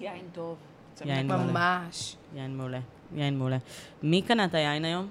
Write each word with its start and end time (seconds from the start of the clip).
יין 0.00 0.24
טוב. 0.32 0.56
יין 1.04 1.26
מעולה. 1.26 1.44
ממש. 1.44 2.16
יין 2.34 2.56
מעולה. 2.56 2.78
יין 3.14 3.38
מעולה. 3.38 3.56
מי 4.02 4.22
קנה 4.22 4.44
את 4.44 4.54
היין 4.54 4.84
היום? 4.84 5.08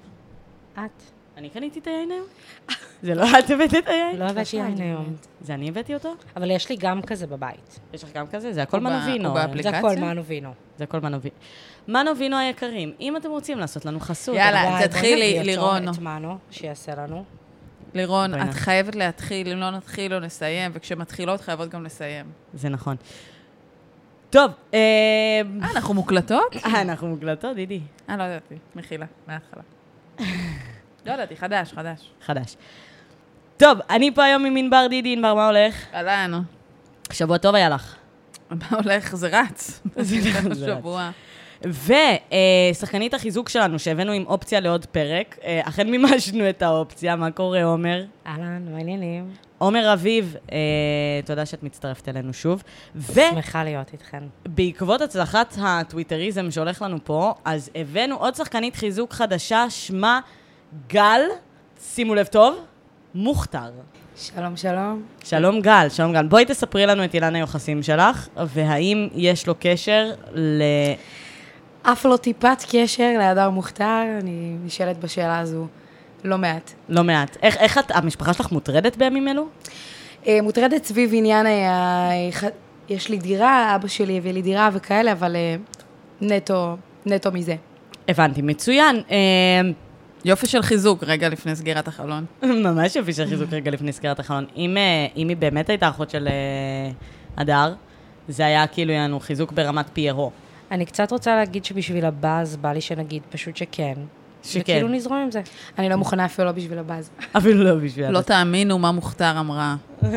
את? 0.73 0.79
אני 1.38 1.50
קניתי 1.50 1.79
את 1.79 1.88
היין 1.88 2.12
היום? 2.12 2.25
זה 3.04 3.16
לא 3.16 3.25
את 3.40 3.50
הבאת 3.50 3.74
את 3.74 3.88
היין? 3.88 4.17
לא 4.17 4.25
הבאתי 4.25 4.58
יין 4.58 4.82
היום. 4.82 5.16
זה 5.42 5.54
אני 5.54 5.70
הבאתי 5.70 5.94
אותו? 5.94 6.14
אבל 6.36 6.52
יש 6.52 6.70
לי 6.70 6.75
גם 6.80 7.02
כזה 7.02 7.28
בבית. 7.28 7.80
יש 7.94 8.04
לך 8.04 8.10
גם 8.14 8.28
כזה? 8.28 8.54
זה 8.54 8.64
הכל 8.64 8.80
מנובינו. 8.80 9.34
זה 9.62 9.70
הכל 9.70 9.96
מנו 9.96 10.25
וינו. 10.25 10.54
זה 10.78 10.84
הכל 10.84 11.00
מנובינו. 11.00 11.36
מנובינו 11.88 12.38
היקרים, 12.38 12.94
אם 13.00 13.18
אתם 13.18 13.30
רוצים 13.30 13.60
לעשות 13.60 13.86
לנו 13.86 14.00
חסות, 14.00 14.36
יאללה, 14.36 14.88
תתחילי, 14.88 15.44
לירון. 15.44 15.90
את 15.90 16.00
מנו, 16.00 16.38
שיעשה 16.52 16.96
לנו. 16.96 17.24
לירון, 17.94 18.42
את 18.42 18.54
חייבת 18.54 18.96
להתחיל, 18.96 19.52
אם 19.52 19.58
לא 19.58 19.71
נתחיל, 19.71 20.14
לא 20.14 20.20
נסיים, 20.20 20.71
וכשמתחילות 20.74 21.42
חייבות 21.42 21.70
גם 21.70 21.84
לסיים. 21.84 22.26
זה 22.54 22.70
נכון. 22.70 22.96
טוב, 24.30 24.52
אה, 24.73 24.80
אה, 25.64 25.71
אנחנו 25.71 25.93
מוקלטות? 25.93 26.55
אה, 26.66 26.81
אנחנו 26.81 27.08
מוקלטות, 27.08 27.55
דידי. 27.55 27.80
אה, 28.09 28.17
לא 28.17 28.23
ידעתי, 28.23 28.55
מחילה, 28.76 29.05
מההתחלה. 29.27 29.62
לא 31.05 31.13
ידעתי, 31.13 31.35
חדש, 31.38 31.73
חדש. 31.73 32.12
חדש. 32.26 32.55
טוב, 33.57 33.80
אני 33.90 34.16
פה 34.16 34.23
היום 34.23 34.45
עם 34.45 34.57
ענבר 34.57 34.88
דידי, 34.90 35.13
ענבר, 35.13 35.34
מה 35.35 35.48
הולך? 35.48 35.85
אהלן, 35.94 36.41
שבוע 37.12 37.38
טוב 37.38 37.55
היה 37.55 37.70
לך. 37.70 37.95
מה 38.52 38.66
הולך? 38.71 39.16
זה 39.16 39.27
רץ. 39.27 39.81
זה 39.99 40.40
רץ. 40.40 40.57
שבוע. 40.66 41.09
ושחקנית 41.63 43.13
החיזוק 43.13 43.49
שלנו, 43.49 43.80
שהבאנו 43.80 44.12
עם 44.12 44.26
אופציה 44.26 44.59
לעוד 44.59 44.86
פרק, 44.86 45.38
אה, 45.44 45.62
אכן 45.63 45.91
מימשנו 45.91 46.49
את 46.49 46.62
האופציה, 46.62 47.16
מה 47.16 47.32
קורה, 47.32 47.63
עומר? 47.63 48.04
אהלן, 48.27 48.66
מה 48.72 48.77
העניינים? 48.77 49.32
עומר 49.58 49.94
אביב, 49.94 50.35
אה, 50.52 50.58
תודה 51.26 51.45
שאת 51.45 51.63
מצטרפת 51.63 52.09
אלינו 52.09 52.34
שוב. 52.34 52.63
שמחה 53.13 53.63
להיות 53.63 53.94
איתכן. 53.94 54.23
ובעקבות 54.45 55.02
הצלחת 55.02 55.55
הטוויטריזם 55.62 56.52
שהולך 56.52 56.82
לנו 56.82 56.98
פה, 57.04 57.34
אז 57.45 57.70
הבאנו 57.76 58.15
עוד 58.15 58.35
שחקנית 58.35 58.76
חיזוק 58.76 59.13
חדשה, 59.13 59.65
שמה 59.70 60.20
גל, 60.87 61.21
שימו 61.82 62.15
לב 62.15 62.26
טוב, 62.26 62.55
מוכתר. 63.15 63.70
שלום, 64.15 64.57
שלום. 64.57 65.03
שלום 65.23 65.61
גל, 65.61 65.87
שלום 65.89 66.13
גל. 66.13 66.27
בואי 66.27 66.45
תספרי 66.45 66.85
לנו 66.85 67.05
את 67.05 67.13
אילן 67.13 67.35
היוחסים 67.35 67.83
שלך, 67.83 68.27
והאם 68.37 69.07
יש 69.15 69.47
לו 69.47 69.53
קשר 69.59 70.11
ל... 70.33 70.63
אף 71.83 72.05
לא 72.05 72.17
טיפת 72.17 72.58
קשר 72.72 73.13
להדר 73.17 73.49
מוכתר, 73.49 74.03
אני 74.22 74.55
נשאלת 74.66 74.99
בשאלה 74.99 75.39
הזו 75.39 75.67
לא 76.23 76.38
מעט. 76.38 76.71
לא 76.89 77.03
מעט. 77.03 77.38
איך, 77.41 77.58
איך 77.58 77.77
את, 77.77 77.91
המשפחה 77.91 78.33
שלך 78.33 78.52
מוטרדת 78.52 78.97
בימים 78.97 79.27
אלו? 79.27 79.45
אה, 80.27 80.39
מוטרדת 80.41 80.83
סביב 80.83 81.11
עניין, 81.13 81.45
ה- 81.45 81.49
ה- 81.49 82.31
ח- 82.31 82.44
יש 82.89 83.09
לי 83.09 83.17
דירה, 83.17 83.75
אבא 83.75 83.88
שלי 83.88 84.17
הביא 84.17 84.31
לי 84.31 84.41
דירה 84.41 84.69
וכאלה, 84.73 85.11
אבל 85.11 85.36
אה, 85.36 85.55
נטו, 86.21 86.77
נטו 87.05 87.31
מזה. 87.31 87.55
הבנתי, 88.08 88.41
מצוין. 88.41 89.02
אה, 89.11 89.61
יופי 90.25 90.47
של 90.47 90.61
חיזוק, 90.61 91.03
רגע 91.03 91.30
לפני 91.30 91.55
סגירת 91.55 91.88
החלון. 91.88 92.25
ממש 92.66 92.95
יופי 92.95 93.14
של 93.14 93.25
חיזוק 93.25 93.49
רגע 93.53 93.71
לפני 93.71 93.91
סגירת 93.93 94.19
החלון. 94.19 94.45
אם, 94.55 94.77
אם 95.17 95.30
היא 95.30 95.38
באמת 95.38 95.69
הייתה 95.69 95.89
אחות 95.89 96.09
של 96.09 96.27
הדר, 97.38 97.73
זה 98.27 98.45
היה 98.45 98.67
כאילו 98.67 98.91
יענו 98.91 99.19
חיזוק 99.19 99.52
ברמת 99.52 99.86
פיירו. 99.93 100.31
אני 100.71 100.85
קצת 100.85 101.11
רוצה 101.11 101.35
להגיד 101.35 101.65
שבשביל 101.65 102.05
הבאז 102.05 102.57
בא 102.57 102.71
לי 102.73 102.81
שנגיד 102.81 103.21
פשוט 103.29 103.57
שכן. 103.57 103.93
שכן. 104.43 104.59
וכאילו 104.61 104.87
נזרום 104.87 105.17
עם 105.17 105.31
זה. 105.31 105.41
אני 105.79 105.89
לא 105.89 105.95
מוכנה 105.95 106.25
אפילו 106.25 106.45
לא 106.47 106.51
בשביל 106.51 106.79
הבאז. 106.79 107.09
אפילו 107.37 107.63
לא 107.63 107.75
בשביל... 107.75 108.09
לא 108.09 108.21
תאמינו 108.21 108.79
מה 108.79 108.91
מוכתר 108.91 109.39
אמרה. 109.39 109.75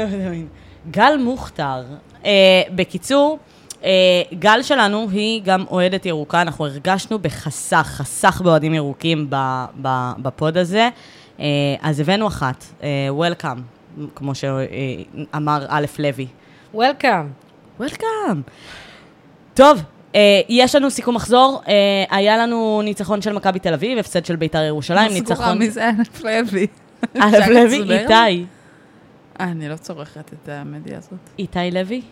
גל 0.90 1.16
מוכתר. 1.18 1.82
אה, 2.24 2.62
בקיצור, 2.74 3.38
אה, 3.84 3.90
גל 4.38 4.62
שלנו 4.62 5.08
היא 5.10 5.42
גם 5.44 5.64
אוהדת 5.70 6.06
ירוקה, 6.06 6.42
אנחנו 6.42 6.66
הרגשנו 6.66 7.18
בחסך, 7.18 7.86
חסך 7.86 8.40
באוהדים 8.44 8.74
ירוקים 8.74 9.26
ב, 9.30 9.64
ב, 9.82 10.12
בפוד 10.18 10.56
הזה. 10.56 10.88
אה, 11.40 11.44
אז 11.80 12.00
הבאנו 12.00 12.26
אחת, 12.26 12.64
אה, 12.82 13.08
Welcome, 13.10 13.60
כמו 14.14 14.32
שאמר 14.34 15.66
א' 15.68 15.86
לוי. 15.98 16.26
וולקאם. 16.74 17.28
Welcome. 17.80 18.36
טוב, 19.54 19.82
יש 20.48 20.74
לנו 20.74 20.90
סיכום 20.90 21.14
מחזור. 21.14 21.62
אה, 21.68 21.74
היה 22.16 22.36
לנו 22.36 22.80
ניצחון 22.84 23.22
של 23.22 23.32
מכבי 23.32 23.58
תל 23.58 23.74
אביב, 23.74 23.98
הפסד 23.98 24.24
של 24.24 24.36
בית"ר 24.36 24.62
ירושלים, 24.62 25.08
סגורה 25.10 25.20
ניצחון... 25.20 25.58
מי 25.58 25.70
זה 25.70 25.88
אלף 25.88 26.20
לוי. 26.24 26.66
א' 27.20 27.38
אפשר 27.38 27.50
לוי? 27.52 27.98
איתי. 27.98 28.12
אה, 28.12 28.44
אני 29.40 29.68
לא 29.68 29.76
צורכת 29.76 30.32
את 30.32 30.48
המדיה 30.48 30.98
הזאת. 30.98 31.12
איתי 31.38 31.70
לוי? 31.72 32.02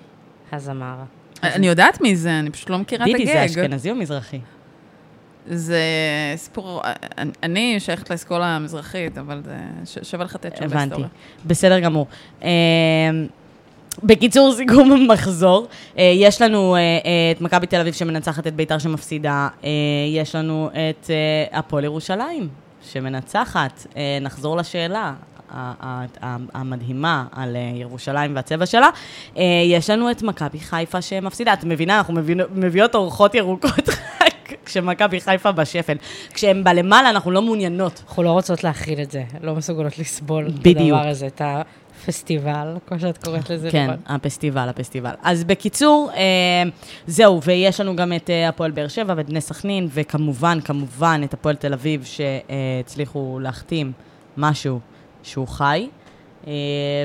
הזמר. 0.52 0.96
אני 1.42 1.66
יודעת 1.68 2.00
מי 2.00 2.16
זה, 2.16 2.38
אני 2.38 2.50
פשוט 2.50 2.70
לא 2.70 2.78
מכירה 2.78 3.06
את 3.06 3.10
דידי, 3.12 3.26
זה 3.26 3.42
הגג. 3.42 3.58
אשכנזי 3.58 3.90
או 3.90 3.94
מזרחי? 3.94 4.40
זה 5.46 5.80
סיפור, 6.36 6.82
אני- 7.42 7.80
שייכת 7.80 8.10
לאסכולה 8.10 8.46
המזרחית, 8.56 9.18
אבל 9.18 9.42
זה 9.44 9.56
שווה 10.04 10.24
לך 10.24 10.34
לתת 10.34 10.56
שם 10.56 10.64
הבנתי. 10.64 10.76
בהיסטוריה. 10.78 11.08
בסדר 11.46 11.80
גמור. 11.80 12.06
בקיצור, 14.02 14.52
סיכום 14.52 14.92
המחזור, 15.02 15.66
אה, 15.98 16.12
יש 16.14 16.42
לנו 16.42 16.74
אה, 16.74 16.80
אה, 16.80 17.32
את 17.36 17.40
מכבי 17.40 17.66
תל 17.66 17.80
אביב 17.80 17.94
שמנצחת 17.94 18.46
את 18.46 18.54
בית"ר 18.54 18.78
שמפסידה, 18.78 19.48
יש 20.08 20.34
לנו 20.34 20.70
את 20.72 21.10
הפועל 21.52 21.84
ירושלים 21.84 22.48
שמנצחת. 22.82 23.86
נחזור 24.20 24.56
לשאלה. 24.56 25.14
המדהימה 26.54 27.24
על 27.32 27.56
ירושלים 27.74 28.36
והצבע 28.36 28.66
שלה. 28.66 28.88
יש 29.64 29.90
לנו 29.90 30.10
את 30.10 30.22
מכבי 30.22 30.60
חיפה 30.60 31.02
שמפסידה. 31.02 31.52
את 31.52 31.64
מבינה, 31.64 31.98
אנחנו 31.98 32.14
מביאות 32.54 32.94
אורחות 32.94 33.34
ירוקות 33.34 33.88
כשמכבי 34.64 35.20
חיפה 35.20 35.52
בשפל. 35.52 35.96
כשהן 36.34 36.64
בלמעלה, 36.64 37.10
אנחנו 37.10 37.30
לא 37.30 37.42
מעוניינות. 37.42 38.02
אנחנו 38.08 38.22
לא 38.22 38.30
רוצות 38.30 38.64
להכיל 38.64 39.00
את 39.00 39.10
זה, 39.10 39.24
לא 39.42 39.54
מסוגלות 39.54 39.98
לסבול 39.98 40.46
את 40.46 40.58
בדיוק. 40.58 40.78
הדבר 40.78 41.08
הזה, 41.08 41.26
את 41.26 41.42
הפסטיבל, 42.02 42.76
כמו 42.86 43.00
שאת 43.00 43.24
קוראת 43.24 43.50
לזה. 43.50 43.70
כן, 43.70 43.84
נכון? 43.84 43.96
הפסטיבל, 44.06 44.68
הפסטיבל. 44.68 45.10
אז 45.22 45.44
בקיצור, 45.44 46.10
אה, 46.14 46.22
זהו, 47.06 47.42
ויש 47.42 47.80
לנו 47.80 47.96
גם 47.96 48.12
את 48.12 48.30
אה, 48.30 48.48
הפועל 48.48 48.70
באר 48.70 48.88
שבע 48.88 49.14
ואת 49.16 49.26
בני 49.26 49.40
סכנין, 49.40 49.88
וכמובן, 49.90 50.58
כמובן, 50.64 51.20
את 51.24 51.34
הפועל 51.34 51.56
תל 51.56 51.72
אביב, 51.72 52.04
שהצליחו 52.04 53.38
להחתים 53.42 53.92
משהו 54.36 54.80
שהוא 55.22 55.48
חי. 55.48 55.88
אה, 56.46 56.52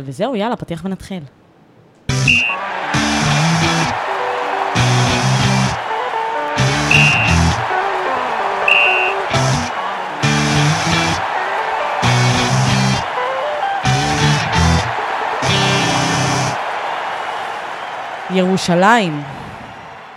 וזהו, 0.04 0.36
יאללה, 0.36 0.56
פתיח 0.56 0.86
ונתחיל. 0.86 1.24
ירושלים, 18.36 19.22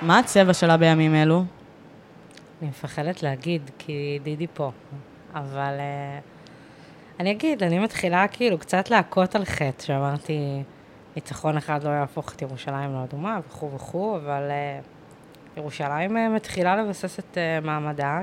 מה 0.02 0.18
הצבע 0.18 0.54
שלה 0.54 0.76
בימים 0.76 1.14
אלו? 1.14 1.44
אני 2.60 2.68
מפחדת 2.68 3.22
להגיד, 3.22 3.70
כי 3.78 4.18
דידי 4.22 4.46
פה. 4.54 4.70
אבל 5.34 5.72
uh, 5.78 7.20
אני 7.20 7.30
אגיד, 7.30 7.62
אני 7.62 7.78
מתחילה 7.78 8.28
כאילו 8.28 8.58
קצת 8.58 8.90
להכות 8.90 9.34
על 9.34 9.44
חטא, 9.44 9.84
שאמרתי, 9.84 10.62
ניצחון 11.16 11.56
אחד 11.56 11.84
לא 11.84 11.90
יהפוך 11.90 12.34
את 12.34 12.42
ירושלים 12.42 12.92
לאדומה 12.92 13.40
וכו' 13.48 13.70
וכו', 13.74 14.16
אבל 14.16 14.42
uh, 14.48 15.58
ירושלים 15.58 16.16
uh, 16.16 16.20
מתחילה 16.36 16.76
לבסס 16.76 17.18
את 17.18 17.38
uh, 17.62 17.66
מעמדה 17.66 18.20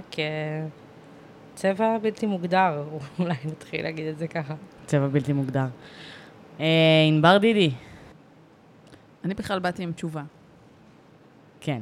כצבע 1.56 1.98
בלתי 2.02 2.26
מוגדר, 2.26 2.84
אולי 3.20 3.36
נתחיל 3.46 3.84
להגיד 3.84 4.08
את 4.08 4.18
זה 4.18 4.28
ככה. 4.28 4.54
צבע 4.86 5.08
בלתי 5.08 5.34
מוגדר. 5.34 5.68
ענבר 7.08 7.38
דידי. 7.38 7.72
אני 9.26 9.34
בכלל 9.34 9.60
באתי 9.60 9.84
עם 9.84 9.92
תשובה, 9.92 10.24
כן. 11.60 11.82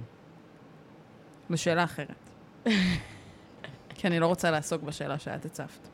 לשאלה 1.50 1.84
אחרת. 1.84 2.29
כי 3.96 4.08
אני 4.08 4.20
לא 4.20 4.28
רוצה 4.28 4.52
לעסוק 4.52 4.84
בשאלה 4.84 5.20
שאת 5.20 5.46
הצפת. 5.46 5.88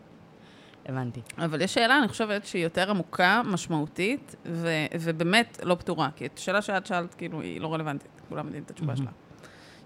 הבנתי. 0.85 1.21
אבל 1.37 1.61
יש 1.61 1.73
שאלה, 1.73 1.99
אני 1.99 2.07
חושבת, 2.07 2.45
שהיא 2.45 2.63
יותר 2.63 2.89
עמוקה, 2.89 3.41
משמעותית, 3.45 4.35
ו- 4.45 4.85
ובאמת 4.99 5.59
לא 5.63 5.75
פתורה. 5.75 6.09
כי 6.15 6.25
את 6.25 6.37
השאלה 6.37 6.61
שאת 6.61 6.85
שאלת, 6.85 7.13
כאילו, 7.13 7.41
היא 7.41 7.61
לא 7.61 7.73
רלוונטית. 7.73 8.21
כולם 8.29 8.45
יודעים 8.45 8.63
את 8.63 8.71
התשובה 8.71 8.95
שלה. 8.95 9.11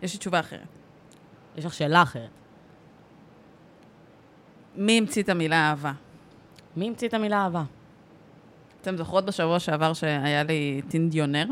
יש 0.02 0.14
לי 0.14 0.20
תשובה 0.20 0.40
אחרת. 0.40 0.68
יש 1.56 1.66
לך 1.66 1.74
שאלה 1.74 2.02
אחרת. 2.02 2.30
מי 4.76 4.98
המציא 4.98 5.24
את 5.24 5.30
המילה 5.30 5.70
אהבה? 5.70 5.94
מי 6.78 6.88
המציא 6.88 7.08
את 7.08 7.14
המילה 7.14 7.44
אהבה? 7.44 7.64
אתם 8.84 8.98
זוכרות 8.98 9.26
בשבוע 9.26 9.60
שעבר 9.60 9.94
שהיה 9.94 10.44
לי 10.44 10.82
טינדיונר? 10.88 11.48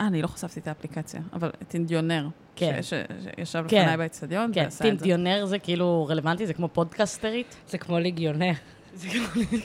אה, 0.00 0.06
אני 0.06 0.22
לא 0.22 0.26
חשפתי 0.26 0.60
את 0.60 0.68
האפליקציה, 0.68 1.20
אבל 1.32 1.50
טינדיונר. 1.68 2.28
כן. 2.56 2.80
שישב 2.82 3.64
כן. 3.68 3.82
לפניי 3.82 3.96
באצטדיון 3.96 4.50
כן, 4.54 4.64
ועשה 4.64 4.76
את 4.76 4.98
זה. 4.98 5.04
טינטיונר 5.04 5.46
זה 5.46 5.58
כאילו 5.58 6.06
רלוונטי, 6.10 6.46
זה 6.46 6.54
כמו 6.54 6.68
פודקסטרית. 6.68 7.56
זה 7.68 7.78
כמו 7.78 7.98
ליגיונר. 7.98 8.52
זה 8.94 9.08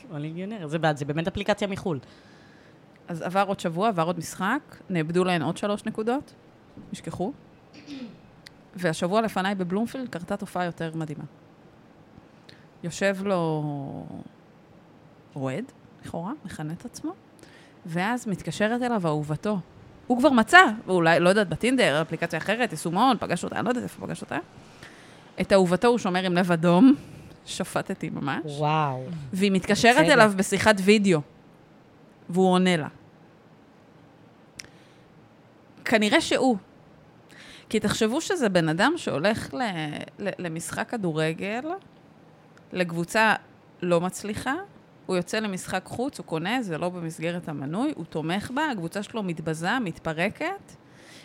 כמו 0.08 0.18
ליגיונר, 0.18 0.68
זה 0.68 0.80
בעד, 0.80 0.98
זה 0.98 1.06
באמת 1.06 1.28
אפליקציה 1.28 1.68
מחו"ל. 1.68 2.00
אז 3.08 3.22
עבר 3.22 3.44
עוד 3.48 3.60
שבוע, 3.60 3.88
עבר 3.88 4.04
עוד 4.04 4.18
משחק, 4.18 4.78
נאבדו 4.90 5.24
להן 5.24 5.42
עוד 5.42 5.58
שלוש 5.58 5.86
נקודות, 5.86 6.34
נשכחו. 6.94 7.34
והשבוע 8.76 9.22
לפניי 9.22 9.56
בבלומפילד 9.56 10.10
קרתה 10.10 10.38
תופעה 10.38 10.66
יותר 10.66 10.92
מדהימה. 10.96 11.24
יושב 12.84 13.18
לו 13.26 13.64
אוהד, 15.36 15.72
לכאורה, 16.06 16.32
מכנה 16.46 16.74
את 16.74 16.86
עצמו, 16.86 17.12
ואז 17.86 18.28
מתקשרת 18.28 18.82
אליו 18.82 19.08
אהובתו. 19.08 19.60
הוא 20.08 20.20
כבר 20.20 20.30
מצא, 20.30 20.60
ואולי, 20.86 21.20
לא 21.20 21.30
יודעת, 21.30 21.50
בטינדר, 21.50 22.02
אפליקציה 22.02 22.40
אחרת, 22.40 22.72
יישומון, 22.72 23.18
פגש 23.20 23.44
אותה, 23.44 23.56
אני 23.56 23.66
לא 23.66 23.70
יודעת 23.70 23.84
איפה 23.84 24.08
פגש 24.08 24.22
אותה. 24.22 24.38
את 25.42 25.54
אהובתו 25.54 25.88
הוא 25.88 25.98
שומר 25.98 26.24
עם 26.26 26.34
לב 26.34 26.52
אדום, 26.52 26.96
שפטתי 27.46 28.10
ממש. 28.10 28.42
וואו. 28.46 29.06
והיא 29.34 29.52
מתקשרת 29.52 29.96
בסדר. 29.96 30.14
אליו 30.14 30.34
בשיחת 30.36 30.76
וידאו, 30.84 31.22
והוא 32.30 32.52
עונה 32.52 32.78
לה. 32.78 32.88
כנראה 35.86 36.22
שהוא. 36.22 36.58
כי 37.70 37.80
תחשבו 37.80 38.22
שזה 38.22 38.50
בן 38.50 38.70
אדם 38.70 38.94
שהולך 38.98 39.54
ל, 39.54 39.62
ל, 40.20 40.30
למשחק 40.40 40.90
כדורגל, 40.90 41.62
לקבוצה 42.74 43.34
לא 43.82 44.02
מצליחה, 44.02 44.54
הוא 45.06 45.16
יוצא 45.16 45.40
למשחק 45.40 45.82
חוץ, 45.86 46.18
הוא 46.18 46.26
קונה, 46.26 46.62
זה 46.64 46.78
לא 46.78 46.90
במסגרת 46.90 47.50
המנוי, 47.50 47.94
הוא 47.96 48.06
תומך 48.06 48.52
בה, 48.52 48.62
הקבוצה 48.72 49.04
שלו 49.04 49.24
מתבזה, 49.24 49.80
מתפרקת, 49.80 50.72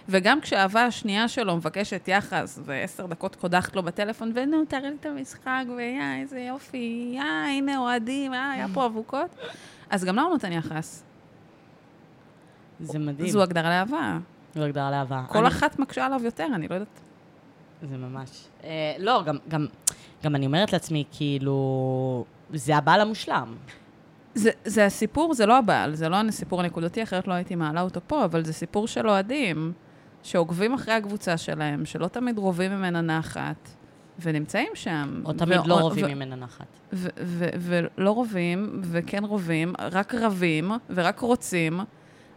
וגם 0.09 0.41
כשהאהבה 0.41 0.85
השנייה 0.85 1.29
שלו 1.29 1.57
מבקשת 1.57 2.09
יחס, 2.09 2.59
ועשר 2.65 3.07
דקות 3.07 3.37
קודחת 3.37 3.77
לו 3.77 3.83
בטלפון, 3.83 4.33
ונו, 4.35 4.65
תראה 4.69 4.81
לי 4.91 4.97
את 5.01 5.07
המשחק, 5.07 5.65
ויא, 5.77 6.01
איזה 6.21 6.41
יופי, 6.41 7.11
יא, 7.15 7.23
הנה 7.23 7.79
אוהדים, 7.79 8.35
אה, 8.35 8.51
היה 8.53 8.67
פה 8.75 8.87
אבוקות, 8.87 9.37
אז 9.91 10.05
גם 10.05 10.17
לה 10.17 10.23
הוא 10.23 10.31
נותן 10.33 10.53
יחס. 10.53 11.03
זה 12.81 12.99
מדהים. 12.99 13.29
זו 13.29 13.43
הגדרה 13.43 13.69
לאהבה. 13.71 14.19
זו 14.55 14.63
הגדרה 14.65 14.91
לאהבה. 14.91 15.23
כל 15.29 15.39
אני- 15.39 15.49
אחת 15.49 15.79
מקשה 15.79 16.07
עליו 16.07 16.21
יותר, 16.25 16.47
אני 16.55 16.69
לא 16.69 16.75
יודעת. 16.75 17.01
זה 17.83 17.97
ממש. 17.97 18.45
אה, 18.65 18.69
לא, 18.99 19.23
גם, 19.27 19.37
גם, 19.49 19.67
גם 20.25 20.35
אני 20.35 20.47
אומרת 20.47 20.73
לעצמי, 20.73 21.05
כאילו, 21.13 22.25
זה 22.57 22.77
הבעל 22.77 23.01
המושלם. 23.01 23.55
זה, 24.35 24.51
זה 24.65 24.87
הסיפור, 24.87 25.35
זה 25.35 25.47
לא 25.47 25.59
הבעל, 25.59 25.95
זה 25.95 26.09
לא 26.09 26.17
הסיפור 26.17 26.61
הנקודתי, 26.61 27.03
אחרת 27.03 27.29
לא 27.29 27.33
הייתי 27.33 27.55
מעלה 27.55 27.81
אותו 27.81 28.01
פה, 28.07 28.25
אבל 28.25 28.45
זה 28.45 28.53
סיפור 28.53 28.87
של 28.87 29.09
אוהדים 29.09 29.73
שעוקבים 30.23 30.75
אחרי 30.75 30.95
הקבוצה 30.95 31.37
שלהם, 31.37 31.85
שלא 31.85 32.07
תמיד 32.09 32.39
רובים 32.39 32.73
ממנה 32.73 33.01
נחת, 33.01 33.69
ונמצאים 34.23 34.69
שם. 34.75 35.23
או 35.25 35.33
תמיד 35.33 35.61
ו- 35.61 35.69
לא 35.69 35.75
רובים 35.75 36.05
ו- 36.05 36.09
ממנה 36.09 36.37
נחת. 36.37 36.67
ו- 36.93 37.09
ו- 37.23 37.49
ולא 37.59 38.11
רובים, 38.11 38.81
וכן 38.83 39.25
רובים, 39.25 39.73
רק 39.79 40.15
רבים, 40.15 40.71
ורק 40.91 41.21
רוצים, 41.21 41.81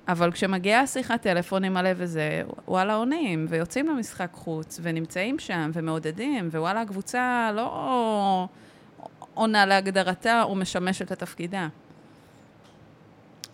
אבל 0.07 0.31
כשמגיעה 0.31 0.88
שיחת 0.88 1.21
טלפון 1.21 1.63
עם 1.63 1.77
הלב 1.77 1.98
וזה, 2.00 2.42
וואלה 2.68 2.95
עונים, 2.95 3.45
ויוצאים 3.50 3.88
למשחק 3.88 4.30
חוץ, 4.33 4.80
ונמצאים 4.83 5.39
שם, 5.39 5.71
ומעודדים, 5.74 6.48
ווואלה, 6.51 6.81
הקבוצה 6.81 7.51
לא 7.56 8.48
עונה 9.40 9.66
להגדרתה 9.66 10.44
או 10.44 10.56
משמשת 10.56 11.12
לתפקידה. 11.12 11.68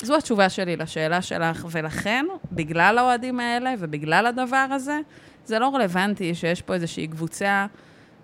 זו 0.02 0.18
התשובה 0.18 0.50
שלי 0.50 0.76
לשאלה 0.76 1.22
שלך, 1.22 1.66
ולכן, 1.72 2.26
בגלל 2.52 2.98
האוהדים 2.98 3.40
האלה 3.40 3.74
ובגלל 3.80 4.26
הדבר 4.26 4.68
הזה, 4.72 5.00
זה 5.46 5.60
לא 5.60 5.76
רלוונטי 5.76 6.36
שיש 6.36 6.62
פה 6.62 6.74
איזושהי 6.74 7.08
קבוצה 7.08 7.66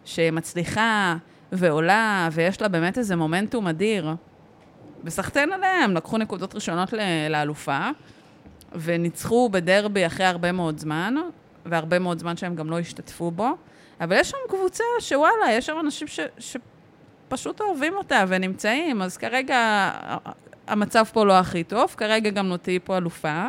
שמצליחה 0.06 1.16
ועולה, 1.52 2.30
ויש 2.31 2.62
לה 2.62 2.68
באמת 2.68 2.98
איזה 2.98 3.16
מומנטום 3.16 3.68
אדיר. 3.68 4.10
וסחטיין 5.04 5.52
עליהם, 5.52 5.96
לקחו 5.96 6.18
נקודות 6.18 6.56
ראשונות 6.56 6.94
לאלופה, 7.30 7.90
וניצחו 8.75 9.50
בדרבי 9.50 10.06
אחרי 10.06 10.25
הרבה 10.25 10.52
מאוד 10.52 10.80
זמן, 10.80 11.16
והרבה 11.66 12.00
מאוד 12.00 12.19
זמן 12.19 12.38
שהם 12.38 12.56
גם 12.56 12.69
לא 12.69 12.80
השתתפו 12.80 13.31
בו, 13.31 13.50
אבל 14.02 14.16
יש 14.19 14.30
שם 14.30 14.38
קבוצה 14.50 14.84
שוואלה, 15.00 15.52
יש 15.52 15.66
שם 15.66 15.80
אנשים 15.80 16.08
ש, 16.08 16.19
שפשוט 17.31 17.62
אוהבים 17.62 17.94
אותה 17.94 18.24
ונמצאים, 18.28 19.01
אז 19.01 19.18
כרגע 19.18 19.92
המצב 20.68 21.04
פה 21.13 21.25
לא 21.25 21.39
הכי 21.39 21.63
טוב, 21.63 21.95
כרגע 21.98 22.30
גם 22.30 22.57
תהיי 22.62 22.80
פה 22.80 22.98
אלופה, 22.98 23.48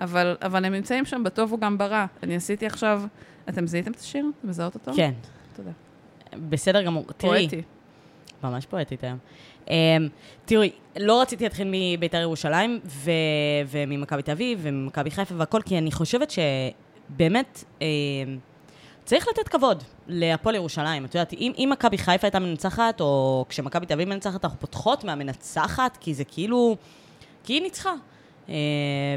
אבל, 0.00 0.36
אבל 0.42 0.64
הם 0.64 0.72
נמצאים 0.72 1.04
שם 1.04 1.22
בטוב 1.24 1.52
וגם 1.52 1.78
ברע. 1.78 2.06
אני 2.22 2.36
עשיתי 2.36 2.66
עכשיו, 2.66 3.02
אתם 3.48 3.66
זיהיתם 3.66 3.90
את 3.92 3.98
השיר? 3.98 4.26
אתם 4.40 4.48
מזהות 4.48 4.74
אותו? 4.74 4.92
כן, 4.96 5.12
תודה. 5.56 5.70
בסדר 6.48 6.82
גמור. 6.82 7.04
תראי, 7.16 7.48
פואטי. 7.48 7.62
ממש 8.44 8.66
פואטית 8.66 9.04
היום. 9.04 9.18
Um, 9.66 9.70
תראי, 10.44 10.70
לא 10.96 11.20
רציתי 11.20 11.44
להתחיל 11.44 11.68
מביתר 11.70 12.18
ירושלים 12.18 12.80
ו- 12.84 13.10
וממכבי 13.68 14.22
תל 14.22 14.32
אביב 14.32 14.58
וממכבי 14.62 15.10
חיפה 15.10 15.34
והכל, 15.36 15.60
כי 15.64 15.78
אני 15.78 15.92
חושבת 15.92 16.30
שבאמת 16.30 17.64
um, 17.78 17.82
צריך 19.04 19.28
לתת 19.28 19.48
כבוד 19.48 19.82
להפועל 20.08 20.54
ירושלים. 20.54 21.04
את 21.04 21.14
יודעת, 21.14 21.32
אם, 21.32 21.52
אם 21.58 21.68
מכבי 21.72 21.98
חיפה 21.98 22.26
הייתה 22.26 22.38
מנצחת, 22.38 23.00
או 23.00 23.44
כשמכבי 23.48 23.86
תל 23.86 23.94
אביב 23.94 24.08
מנצחת, 24.08 24.44
אנחנו 24.44 24.60
פותחות 24.60 25.04
מהמנצחת, 25.04 25.98
כי 26.00 26.14
זה 26.14 26.24
כאילו... 26.24 26.76
כי 27.44 27.52
היא 27.52 27.62
ניצחה. 27.62 27.92
Uh, 28.46 28.50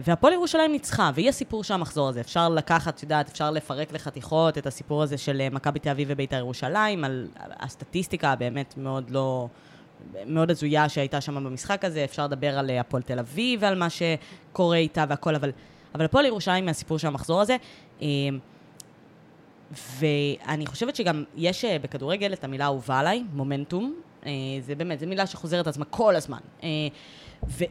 והפועל 0.05 0.33
ירושלים 0.33 0.71
ניצחה, 0.71 1.11
והיא 1.15 1.29
הסיפור 1.29 1.63
של 1.63 1.73
המחזור 1.73 2.09
הזה. 2.09 2.19
אפשר 2.19 2.49
לקחת, 2.49 2.95
את 2.95 3.03
יודעת, 3.03 3.29
אפשר 3.29 3.51
לפרק 3.51 3.93
לחתיכות 3.93 4.57
את 4.57 4.67
הסיפור 4.67 5.03
הזה 5.03 5.17
של 5.17 5.41
אה, 5.41 5.49
מכבי 5.49 5.79
תל 5.79 5.89
אביב 5.89 6.07
ובית"ר 6.11 6.35
ירושלים, 6.35 7.03
על 7.03 7.27
הסטטיסטיקה 7.39 8.31
הבאמת 8.31 8.73
מאוד 8.77 9.09
לא... 9.09 9.47
מאוד 10.25 10.51
הזויה 10.51 10.89
שהייתה 10.89 11.21
שם 11.21 11.35
במשחק 11.35 11.85
הזה, 11.85 12.03
אפשר 12.03 12.23
לדבר 12.25 12.59
על 12.59 12.69
אה, 12.69 12.79
הפועל 12.79 13.03
תל 13.03 13.19
אביב 13.19 13.59
ועל 13.63 13.75
מה 13.75 13.87
שקורה 13.89 14.77
איתה 14.77 15.05
והכל, 15.09 15.35
אבל, 15.35 15.51
אבל 15.95 16.05
הפועל 16.05 16.25
ירושלים 16.25 16.65
מהסיפור 16.65 16.99
של 16.99 17.07
המחזור 17.07 17.41
הזה. 17.41 17.57
ואני 19.99 20.65
חושבת 20.65 20.95
שגם 20.95 21.23
יש 21.35 21.65
אה, 21.65 21.79
בכדורגל 21.79 22.33
את 22.33 22.43
המילה 22.43 22.63
האהובה 22.63 22.99
עליי, 22.99 23.23
מומנטום. 23.33 23.95
אה, 24.25 24.31
זה 24.61 24.75
באמת, 24.75 24.99
זו 24.99 25.07
מילה 25.07 25.27
שחוזרת 25.27 25.67
עצמה 25.67 25.85
כל 25.85 26.15
הזמן. 26.15 26.39
אה, 26.63 26.69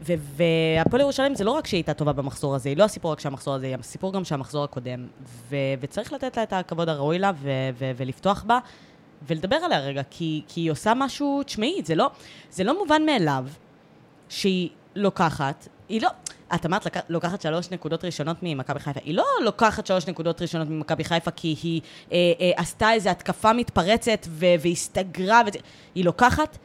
והפועל 0.09 1.01
ירושלים 1.01 1.35
זה 1.35 1.45
לא 1.45 1.51
רק 1.51 1.67
שהיא 1.67 1.79
הייתה 1.79 1.95
טובה 1.95 2.13
במחזור 2.13 2.55
הזה, 2.55 2.69
היא 2.69 2.77
לא 2.77 2.85
הסיפור 2.85 3.13
רק 3.13 3.21
של 3.21 3.29
המחזור 3.29 3.55
הזה, 3.55 3.67
היא 3.67 3.77
הסיפור 3.81 4.13
גם 4.13 4.25
של 4.25 4.35
המחזור 4.35 4.65
הקודם. 4.65 5.07
וצריך 5.81 6.13
לתת 6.13 6.37
לה 6.37 6.43
את 6.43 6.53
הכבוד 6.53 6.89
הראוי 6.89 7.19
לה 7.19 7.33
ולפתוח 7.97 8.45
בה, 8.47 8.59
ולדבר 9.27 9.57
עליה 9.57 9.81
רגע, 9.81 10.03
כי, 10.11 10.43
כי 10.49 10.61
היא 10.61 10.71
עושה 10.71 10.93
משהו, 10.97 11.43
תשמעי, 11.43 11.83
זה 11.85 11.95
לא, 11.95 12.11
זה 12.51 12.65
לא 12.65 12.79
מובן 12.79 13.07
מאליו 13.07 13.47
שהיא 14.29 14.69
לוקחת, 14.95 15.69
היא 15.89 16.03
לא... 16.03 16.09
את 16.55 16.67
אמרת 16.67 16.87
לק- 16.87 17.05
לוקחת 17.09 17.41
שלוש 17.41 17.71
נקודות 17.71 18.05
ראשונות 18.05 18.37
ממכבי 18.43 18.81
חיפה. 18.81 19.01
היא 19.05 19.15
לא 19.15 19.25
לוקחת 19.45 19.87
שלוש 19.87 20.07
נקודות 20.07 20.43
ראשונות 20.43 20.69
ממכבי 20.69 21.05
חיפה 21.05 21.31
כי 21.31 21.55
היא 21.63 21.81
אה, 22.13 22.17
אה, 22.41 22.51
עשתה 22.57 22.93
איזו 22.93 23.11
התקפה 23.11 23.53
מתפרצת 23.53 24.27
ו- 24.29 24.47
והסתגרה. 24.61 25.43
וזה- 25.47 25.59
היא 25.95 26.05
לוקחת 26.05 26.59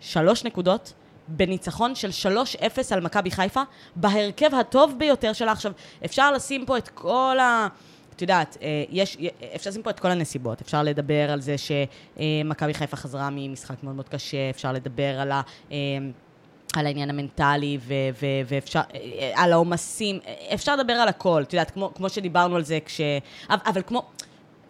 שלוש 0.00 0.44
נקודות 0.44 0.92
בניצחון 1.28 1.94
של 1.94 2.10
3-0 2.10 2.60
על 2.92 3.00
מכבי 3.00 3.30
חיפה, 3.30 3.62
בהרכב 3.96 4.54
הטוב 4.54 4.94
ביותר 4.98 5.32
שלה. 5.32 5.52
עכשיו, 5.52 5.72
אפשר 6.04 6.32
לשים 6.32 6.66
פה 6.66 6.78
את 6.78 6.88
כל 6.88 7.36
ה... 7.40 7.68
את 8.16 8.22
יודעת, 8.22 8.56
אה, 8.62 8.84
יש, 8.90 9.16
אפשר 9.54 9.70
לשים 9.70 9.82
פה 9.82 9.90
את 9.90 10.00
כל 10.00 10.10
הנסיבות. 10.10 10.60
אפשר 10.60 10.82
לדבר 10.82 11.30
על 11.30 11.40
זה 11.40 11.54
שמכבי 11.58 12.74
חיפה 12.74 12.96
חזרה 12.96 13.28
ממשחק 13.32 13.82
מאוד 13.82 13.94
מאוד 13.94 14.08
קשה, 14.08 14.50
אפשר 14.50 14.72
לדבר 14.72 15.20
על 15.20 15.32
ה... 15.32 15.40
אה, 16.76 16.80
על 16.80 16.86
העניין 16.86 17.10
המנטלי, 17.10 17.78
ו- 17.80 17.94
ו- 18.22 18.40
ואפשר, 18.46 18.80
אה, 18.94 19.32
על 19.34 19.52
העומסים, 19.52 20.18
אפשר 20.54 20.76
לדבר 20.76 20.92
על 20.92 21.08
הכל, 21.08 21.42
את 21.42 21.52
יודעת, 21.52 21.70
כמו, 21.70 21.94
כמו 21.94 22.08
שדיברנו 22.08 22.56
על 22.56 22.64
זה 22.64 22.78
כש... 22.84 23.00
אבל, 23.50 23.58
אבל 23.66 23.82
כמו, 23.86 24.02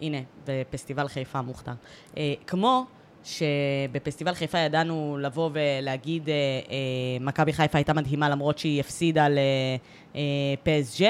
הנה, 0.01 0.17
בפסטיבל 0.47 1.07
חיפה 1.07 1.41
מוכתר, 1.41 1.71
אה, 2.17 2.33
כמו 2.47 2.85
שבפסטיבל 3.23 4.33
חיפה 4.33 4.57
ידענו 4.57 5.17
לבוא 5.21 5.49
ולהגיד, 5.53 6.29
אה, 6.29 6.33
אה, 6.35 6.77
מכבי 7.21 7.53
חיפה 7.53 7.77
הייתה 7.77 7.93
מדהימה 7.93 8.29
למרות 8.29 8.57
שהיא 8.57 8.79
הפסידה 8.79 9.27
לפסג', 9.29 11.05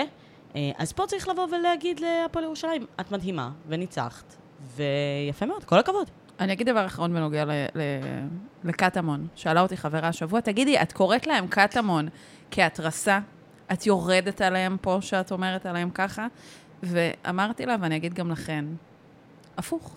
אה, 0.56 0.72
אז 0.78 0.92
פה 0.92 1.04
צריך 1.08 1.28
לבוא 1.28 1.48
ולהגיד 1.48 2.00
להפועל 2.00 2.46
ירושלים, 2.46 2.86
את 3.00 3.12
מדהימה, 3.12 3.52
וניצחת, 3.68 4.36
ויפה 4.76 5.46
מאוד, 5.46 5.64
כל 5.64 5.80
הכבוד. 5.80 6.10
אני 6.40 6.54
אגיד 6.54 6.70
דבר 6.70 6.86
אחרון 6.86 7.14
בנוגע 7.14 7.44
לקטמון. 8.64 9.28
שאלה 9.36 9.62
אותי 9.62 9.78
חברה 9.78 10.08
השבוע, 10.08 10.40
תגידי, 10.40 10.82
את 10.82 10.94
קוראת 10.94 11.28
להם 11.28 11.48
קטמון 11.48 12.08
כהתרסה? 12.52 13.20
את 13.74 13.86
יורדת 13.86 14.42
עליהם 14.42 14.78
פה, 14.82 14.98
שאת 15.02 15.32
אומרת 15.32 15.66
עליהם 15.66 15.90
ככה? 15.90 16.28
ואמרתי 16.84 17.66
לה, 17.66 17.76
ואני 17.82 17.96
אגיד 17.96 18.14
גם 18.14 18.32
לכן, 18.32 18.66
הפוך, 19.58 19.96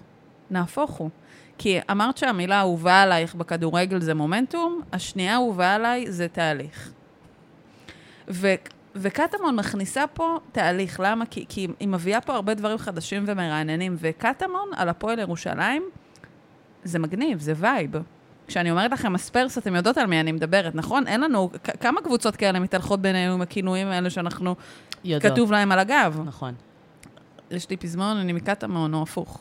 נהפוך 0.51 0.91
הוא. 0.91 1.11
כי 1.59 1.79
אמרת 1.91 2.17
שהמילה 2.19 2.57
האהובה 2.57 3.03
עלייך 3.03 3.35
בכדורגל 3.35 4.01
זה 4.01 4.15
מומנטום, 4.15 4.81
השנייה 4.93 5.33
האהובה 5.33 5.75
עליי 5.75 6.13
זה 6.13 6.29
תהליך. 6.29 6.91
ו- 8.29 8.55
וקטמון 8.95 9.57
מכניסה 9.57 10.07
פה 10.07 10.39
תהליך, 10.53 11.01
למה? 11.05 11.27
כי, 11.27 11.45
כי 11.49 11.69
היא 11.81 11.89
מביאה 11.89 12.21
פה 12.21 12.35
הרבה 12.35 12.55
דברים 12.55 12.79
חדשים 12.79 13.25
ומרעננים, 13.27 13.97
וקטמון 13.99 14.69
על 14.77 14.89
הפועל 14.89 15.19
ירושלים, 15.19 15.83
זה 16.85 16.99
מגניב, 16.99 17.41
זה 17.41 17.53
vibe. 17.57 17.91
כשאני 18.47 18.71
אומרת 18.71 18.93
לכם 18.93 19.15
הספרס, 19.15 19.59
אתם 19.59 19.75
יודעות 19.77 19.99
על 19.99 20.07
מי 20.07 20.21
אני 20.21 20.33
מדברת, 20.33 20.75
נכון? 20.75 21.07
אין 21.07 21.21
לנו, 21.21 21.51
כ- 21.65 21.71
כמה 21.81 22.01
קבוצות 22.01 22.37
כאלה 22.37 22.61
מתהלכות 22.61 23.01
בינינו 23.03 23.35
עם 23.35 23.41
הכינויים 23.43 23.87
האלה 23.87 24.11
שאנחנו, 24.11 24.55
יודעות. 25.05 25.33
כתוב 25.33 25.53
להם 25.53 25.73
על 25.73 25.79
הגב. 25.79 26.21
נכון. 26.25 26.55
יש 27.51 27.71
לי 27.71 27.77
פזמון, 27.77 28.17
אני 28.17 28.33
מקטמון, 28.33 28.95
או 28.95 29.03
הפוך. 29.03 29.41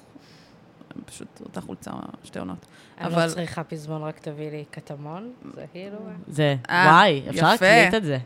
פשוט 1.06 1.28
אותה 1.44 1.62
חולצה, 1.62 1.92
שתי 2.24 2.40
עונות. 2.40 2.66
אני 3.02 3.08
אבל- 3.08 3.26
לא 3.26 3.30
צריכה 3.30 3.64
פזמון, 3.64 4.02
רק 4.04 4.20
תביא 4.20 4.52
לי 4.52 4.64
קטמון, 4.72 5.32
זה 5.56 5.66
כאילו... 5.72 5.98
זה, 6.28 6.56
אה, 6.70 6.86
וואי, 6.92 7.22
אפשר. 7.30 7.48
להקליט 7.52 7.94
את 7.94 8.04
זה. 8.04 8.18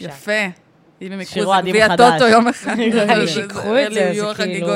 יפה. 0.00 0.32
אם 1.02 1.12
הם 1.12 1.20
יקחו 1.20 1.58
את 1.58 1.64
גביע. 1.64 1.96
טוטו 1.96 2.26
יום 2.30 2.48
אחד. 2.48 2.76
שיקחו 3.26 3.76
את 3.86 3.92
זה, 3.92 4.12
זה. 4.14 4.44
כאילו... 4.44 4.72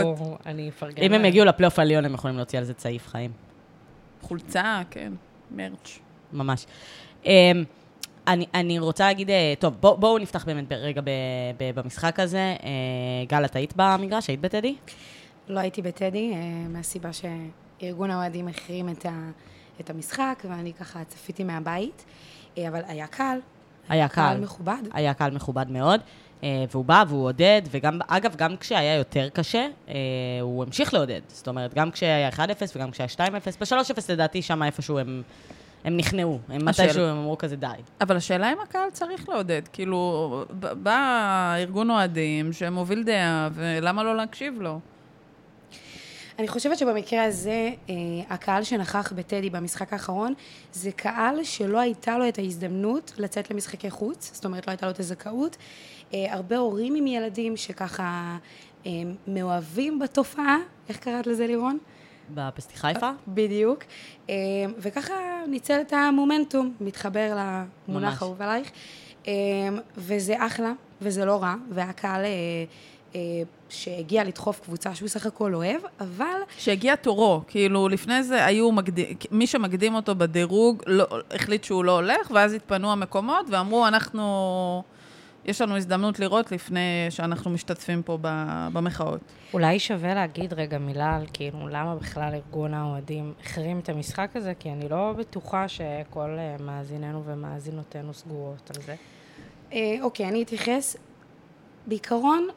אני 0.47 0.69
אפרגן. 0.69 1.03
אם 1.03 1.13
הם. 1.13 1.25
יגיעו 1.25 1.45
לפלייאוף 1.47 1.79
העליון, 1.79 2.05
הם 2.05 2.15
יכולים 2.15 2.37
להוציא 2.37 2.59
על 2.59 2.65
זה 2.65 2.75
צעיף 2.75 3.09
חיים. 3.09 3.31
חולצה, 4.25 4.83
כן, 4.91 5.13
מרץ'. 5.51 5.99
ממש. 6.33 6.67
אמ, 7.25 7.65
אני, 8.27 8.47
אני 8.55 8.79
רוצה 8.79 9.07
להגיד, 9.07 9.31
אה, 9.31 9.55
טוב, 9.59 9.75
בוא, 9.81 9.97
בואו 9.97 10.19
נפתח 10.19 10.45
באמת 10.45 10.73
רגע 10.73 11.01
ב, 11.01 11.11
ב, 11.59 11.81
במשחק 11.81 12.21
הזה. 12.21 12.57
אה, 12.63 12.69
גל, 13.29 13.45
את 13.45 13.57
היית 13.57 13.73
במגרש? 13.77 14.29
היית 14.29 14.41
בטדי? 14.41 14.77
לא 15.49 15.61
הייתי 15.61 15.83
בטדי, 15.83 16.33
אה, 16.35 16.39
מהסיבה 16.69 17.11
שארגון 17.13 18.11
האוהדים 18.11 18.49
החרים 18.49 18.89
את, 18.89 19.07
ה, 19.07 19.31
את 19.81 19.91
המשחק, 19.91 20.45
ואני 20.49 20.73
ככה 20.73 21.05
צפיתי 21.05 21.45
מהבית, 21.45 22.05
אה, 22.59 22.69
אבל 22.69 22.81
היה 22.87 23.07
קל, 23.07 23.39
היה 23.89 24.09
קהל 24.09 24.37
קל. 24.37 24.43
מכובד. 24.43 24.83
היה 24.93 25.15
קהל 25.15 25.31
מכובד 25.31 25.71
מאוד, 25.71 26.01
והוא 26.71 26.85
בא 26.85 27.05
והוא 27.09 27.25
עודד, 27.25 27.63
וגם, 27.71 27.99
אגב, 28.09 28.37
גם 28.37 28.57
כשהיה 28.57 28.95
יותר 28.95 29.29
קשה, 29.29 29.67
אה, 29.89 29.95
הוא 30.41 30.65
המשיך 30.65 30.95
לעודד. 30.95 31.21
זאת 31.29 31.49
אומרת, 31.49 31.75
גם 31.75 31.91
כשהיה 31.91 32.29
1-0 32.29 32.37
וגם 32.77 32.91
כשהיה 32.91 33.09
2-0, 33.09 33.19
ב-3-0 33.61 34.01
לדעתי 34.09 34.43
שם 34.43 34.63
איפשהו 34.63 34.99
הם, 34.99 35.23
הם 35.85 35.97
נכנעו. 35.97 36.39
הם 36.49 36.65
מתישהו 36.65 37.03
הם 37.03 37.17
אמרו 37.17 37.39
כזה 37.39 37.57
די. 37.57 37.67
אבל 38.01 38.17
השאלה 38.17 38.53
אם 38.53 38.59
הקהל 38.63 38.91
צריך 38.93 39.29
לעודד. 39.29 39.63
כאילו, 39.73 40.45
בא 40.59 41.55
ארגון 41.59 41.91
אוהדים 41.91 42.53
שמוביל 42.53 43.03
דעה, 43.03 43.49
ולמה 43.55 44.03
לא 44.03 44.17
להקשיב 44.17 44.61
לו? 44.61 44.81
אני 46.39 46.49
חושבת 46.49 46.79
שבמקרה 46.79 47.25
הזה, 47.25 47.71
אה, 47.91 47.95
הקהל 48.29 48.65
שנכח 48.65 49.13
בטדי 49.13 49.51
במשחק 49.51 49.93
האחרון, 49.93 50.35
זה 50.73 50.93
קהל 50.93 51.45
שלא 51.45 51.81
הייתה 51.81 52.19
לו 52.19 52.29
את 52.29 52.39
ההזדמנות 52.39 53.13
לצאת 53.19 53.51
למשחקי 53.51 53.91
חוץ, 53.91 54.31
זאת 54.35 54.45
אומרת, 54.45 54.67
לא 54.67 54.73
הייתה 54.73 54.87
לו 54.87 54.93
את 54.93 55.01
הזכאות. 55.01 55.57
אה, 56.15 56.35
הרבה 56.35 56.59
הורים 56.59 56.95
עם 56.95 57.07
ילדים 57.07 57.57
שככה 57.57 58.37
אה, 58.87 58.91
מאוהבים 59.29 59.99
בתופעה, 59.99 60.59
איך 60.89 60.97
קראת 60.97 61.27
לזה 61.27 61.47
לירון? 61.47 61.79
בפסטי 62.35 62.77
חיפה? 62.77 63.11
בדיוק. 63.29 63.85
אה, 64.31 64.35
וככה 64.79 65.15
ניצל 65.49 65.81
את 65.81 65.93
המומנטום, 65.93 66.75
מתחבר 66.81 67.35
ממש. 67.35 67.67
למונח 67.89 68.23
האהוב 68.23 68.43
עלייך. 68.43 68.71
אה, 69.29 69.33
וזה 69.97 70.47
אחלה, 70.47 70.73
וזה 71.01 71.25
לא 71.25 71.43
רע, 71.43 71.55
והקהל 71.71 72.25
שהגיע 73.69 74.25
לדחוף 74.25 74.61
קבוצה 74.61 74.95
שהוא 74.95 75.09
סך 75.09 75.27
הכל 75.27 75.55
אוהב, 75.55 75.81
אבל 76.01 76.41
שהגיע 76.59 76.97
תורו, 76.97 77.41
כאילו, 77.49 77.89
לפני 77.89 78.23
זה 78.23 78.45
היו 78.45 78.73
מקדים, 78.73 79.07
מי 79.31 79.47
שמקדים 79.47 79.95
אותו 79.95 80.15
בדירוג, 80.15 80.83
לא, 80.87 81.07
החליט 81.31 81.65
שהוא 81.65 81.85
לא 81.85 81.93
הולך, 81.93 82.31
ואז 82.31 82.53
התפנו 82.53 82.93
המקומות, 82.93 83.47
ואמרו, 83.51 83.87
אנחנו, 83.87 84.83
יש 85.45 85.61
לנו 85.61 85.77
הזדמנות 85.77 86.19
לראות 86.19 86.53
לפני 86.53 87.07
שאנחנו 87.11 87.51
משתתפים 87.51 88.03
פה 88.03 88.19
במחאות. 88.73 89.21
אולי 89.53 89.79
שווה 89.79 90.15
להגיד 90.15 90.53
רגע 90.53 90.79
מילה 90.79 91.17
על 91.17 91.27
כאילו 91.33 91.69
למה 91.69 91.97
בכלל 91.97 92.35
ארגון 92.35 92.75
האוהדים 92.75 93.33
החרים 93.45 93.79
את 93.79 93.89
המשחק 93.89 94.31
הזה, 94.35 94.53
כי 94.59 94.71
אני 94.71 94.89
לא 94.89 95.15
בטוחה 95.19 95.69
שכל 95.69 96.37
אה, 96.39 96.57
מאזיננו 96.61 97.23
ומאזינותינו 97.25 98.15
סגורות 98.15 98.71
על 98.77 98.83
זה. 98.83 98.95
אה, 99.73 99.97
אוקיי, 100.03 100.29
אני 100.29 100.43
אתייחס. 100.43 100.97
בעיקרון, 101.87 102.49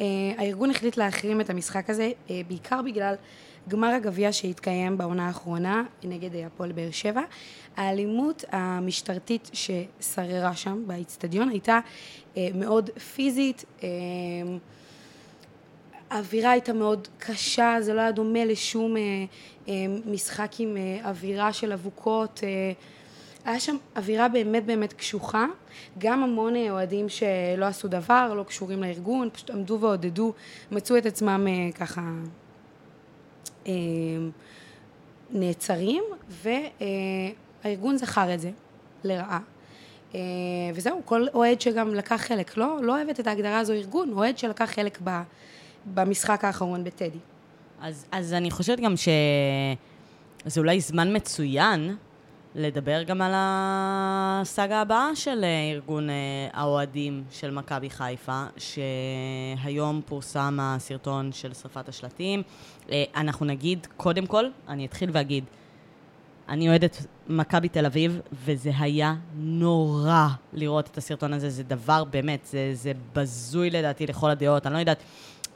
אה, 0.00 0.04
הארגון 0.38 0.70
החליט 0.70 0.96
להחרים 0.96 1.40
את 1.40 1.50
המשחק 1.50 1.90
הזה, 1.90 2.10
אה, 2.30 2.40
בעיקר 2.48 2.82
בגלל 2.82 3.14
גמר 3.68 3.88
הגביע 3.88 4.32
שהתקיים 4.32 4.98
בעונה 4.98 5.26
האחרונה 5.26 5.82
נגד 6.04 6.34
אה, 6.34 6.46
הפועל 6.46 6.72
באר 6.72 6.90
שבע. 6.90 7.22
האלימות 7.76 8.44
המשטרתית 8.52 9.50
ששררה 9.52 10.56
שם 10.56 10.82
באיצטדיון 10.86 11.48
הייתה 11.48 11.80
אה, 12.36 12.48
מאוד 12.54 12.90
פיזית. 12.90 13.64
אה, 13.82 13.88
האווירה 16.10 16.50
הייתה 16.50 16.72
מאוד 16.72 17.08
קשה, 17.18 17.76
זה 17.80 17.94
לא 17.94 18.00
היה 18.00 18.12
דומה 18.12 18.44
לשום 18.44 18.96
אה, 18.96 19.02
אה, 19.68 19.74
משחק 20.06 20.52
עם 20.58 20.76
אה, 20.76 21.08
אווירה 21.08 21.52
של 21.52 21.72
אבוקות. 21.72 22.40
אה, 22.44 22.72
היה 23.44 23.60
שם 23.60 23.76
אווירה 23.96 24.28
באמת 24.28 24.64
באמת 24.64 24.92
קשוחה, 24.92 25.46
גם 25.98 26.22
המון 26.22 26.56
אה, 26.56 26.70
אוהדים 26.70 27.08
שלא 27.08 27.64
עשו 27.64 27.88
דבר, 27.88 28.34
לא 28.34 28.42
קשורים 28.42 28.82
לארגון, 28.82 29.30
פשוט 29.32 29.50
עמדו 29.50 29.78
ועודדו, 29.80 30.32
מצאו 30.72 30.98
את 30.98 31.06
עצמם 31.06 31.46
אה, 31.48 31.72
ככה 31.72 32.00
נעצרים, 35.30 36.04
והארגון 37.64 37.96
זכר 37.96 38.34
את 38.34 38.40
זה 38.40 38.50
לרעה. 39.04 39.40
אה, 40.14 40.20
וזהו, 40.74 41.02
כל 41.04 41.26
אוהד 41.34 41.60
שגם 41.60 41.94
לקח 41.94 42.16
חלק, 42.16 42.56
לא, 42.56 42.78
לא 42.82 42.96
אוהבת 42.96 43.20
את 43.20 43.26
ההגדרה 43.26 43.58
הזו 43.58 43.72
ארגון, 43.72 44.12
אוהד 44.12 44.38
שלקח 44.38 44.64
חלק 44.64 44.98
ב, 45.04 45.22
במשחק 45.94 46.44
האחרון 46.44 46.84
בטדי. 46.84 47.18
אז, 47.80 48.06
אז 48.12 48.32
אני 48.32 48.50
חושבת 48.50 48.80
גם 48.80 48.94
שזה 48.96 50.60
אולי 50.60 50.80
זמן 50.80 51.16
מצוין 51.16 51.96
לדבר 52.54 53.02
גם 53.02 53.22
על 53.22 53.32
הסאגה 53.34 54.80
הבאה 54.80 55.16
של 55.16 55.44
אה, 55.44 55.70
ארגון 55.72 56.10
אה, 56.10 56.14
האוהדים 56.52 57.24
של 57.30 57.50
מכבי 57.50 57.90
חיפה, 57.90 58.44
שהיום 58.56 60.00
פורסם 60.06 60.58
הסרטון 60.60 61.32
של 61.32 61.54
שרפת 61.54 61.88
השלטים. 61.88 62.42
אה, 62.92 63.04
אנחנו 63.16 63.46
נגיד, 63.46 63.86
קודם 63.96 64.26
כל, 64.26 64.44
אני 64.68 64.86
אתחיל 64.86 65.10
ואגיד, 65.12 65.44
אני 66.48 66.68
אוהדת 66.68 67.06
מכבי 67.28 67.68
תל 67.68 67.86
אביב, 67.86 68.20
וזה 68.44 68.70
היה 68.78 69.14
נורא 69.36 70.28
לראות 70.52 70.86
את 70.86 70.98
הסרטון 70.98 71.32
הזה. 71.32 71.50
זה 71.50 71.62
דבר, 71.62 72.04
באמת, 72.04 72.46
זה, 72.50 72.70
זה 72.72 72.92
בזוי 73.12 73.70
לדעתי 73.70 74.06
לכל 74.06 74.30
הדעות. 74.30 74.66
אני 74.66 74.74
לא 74.74 74.78
יודעת, 74.78 75.02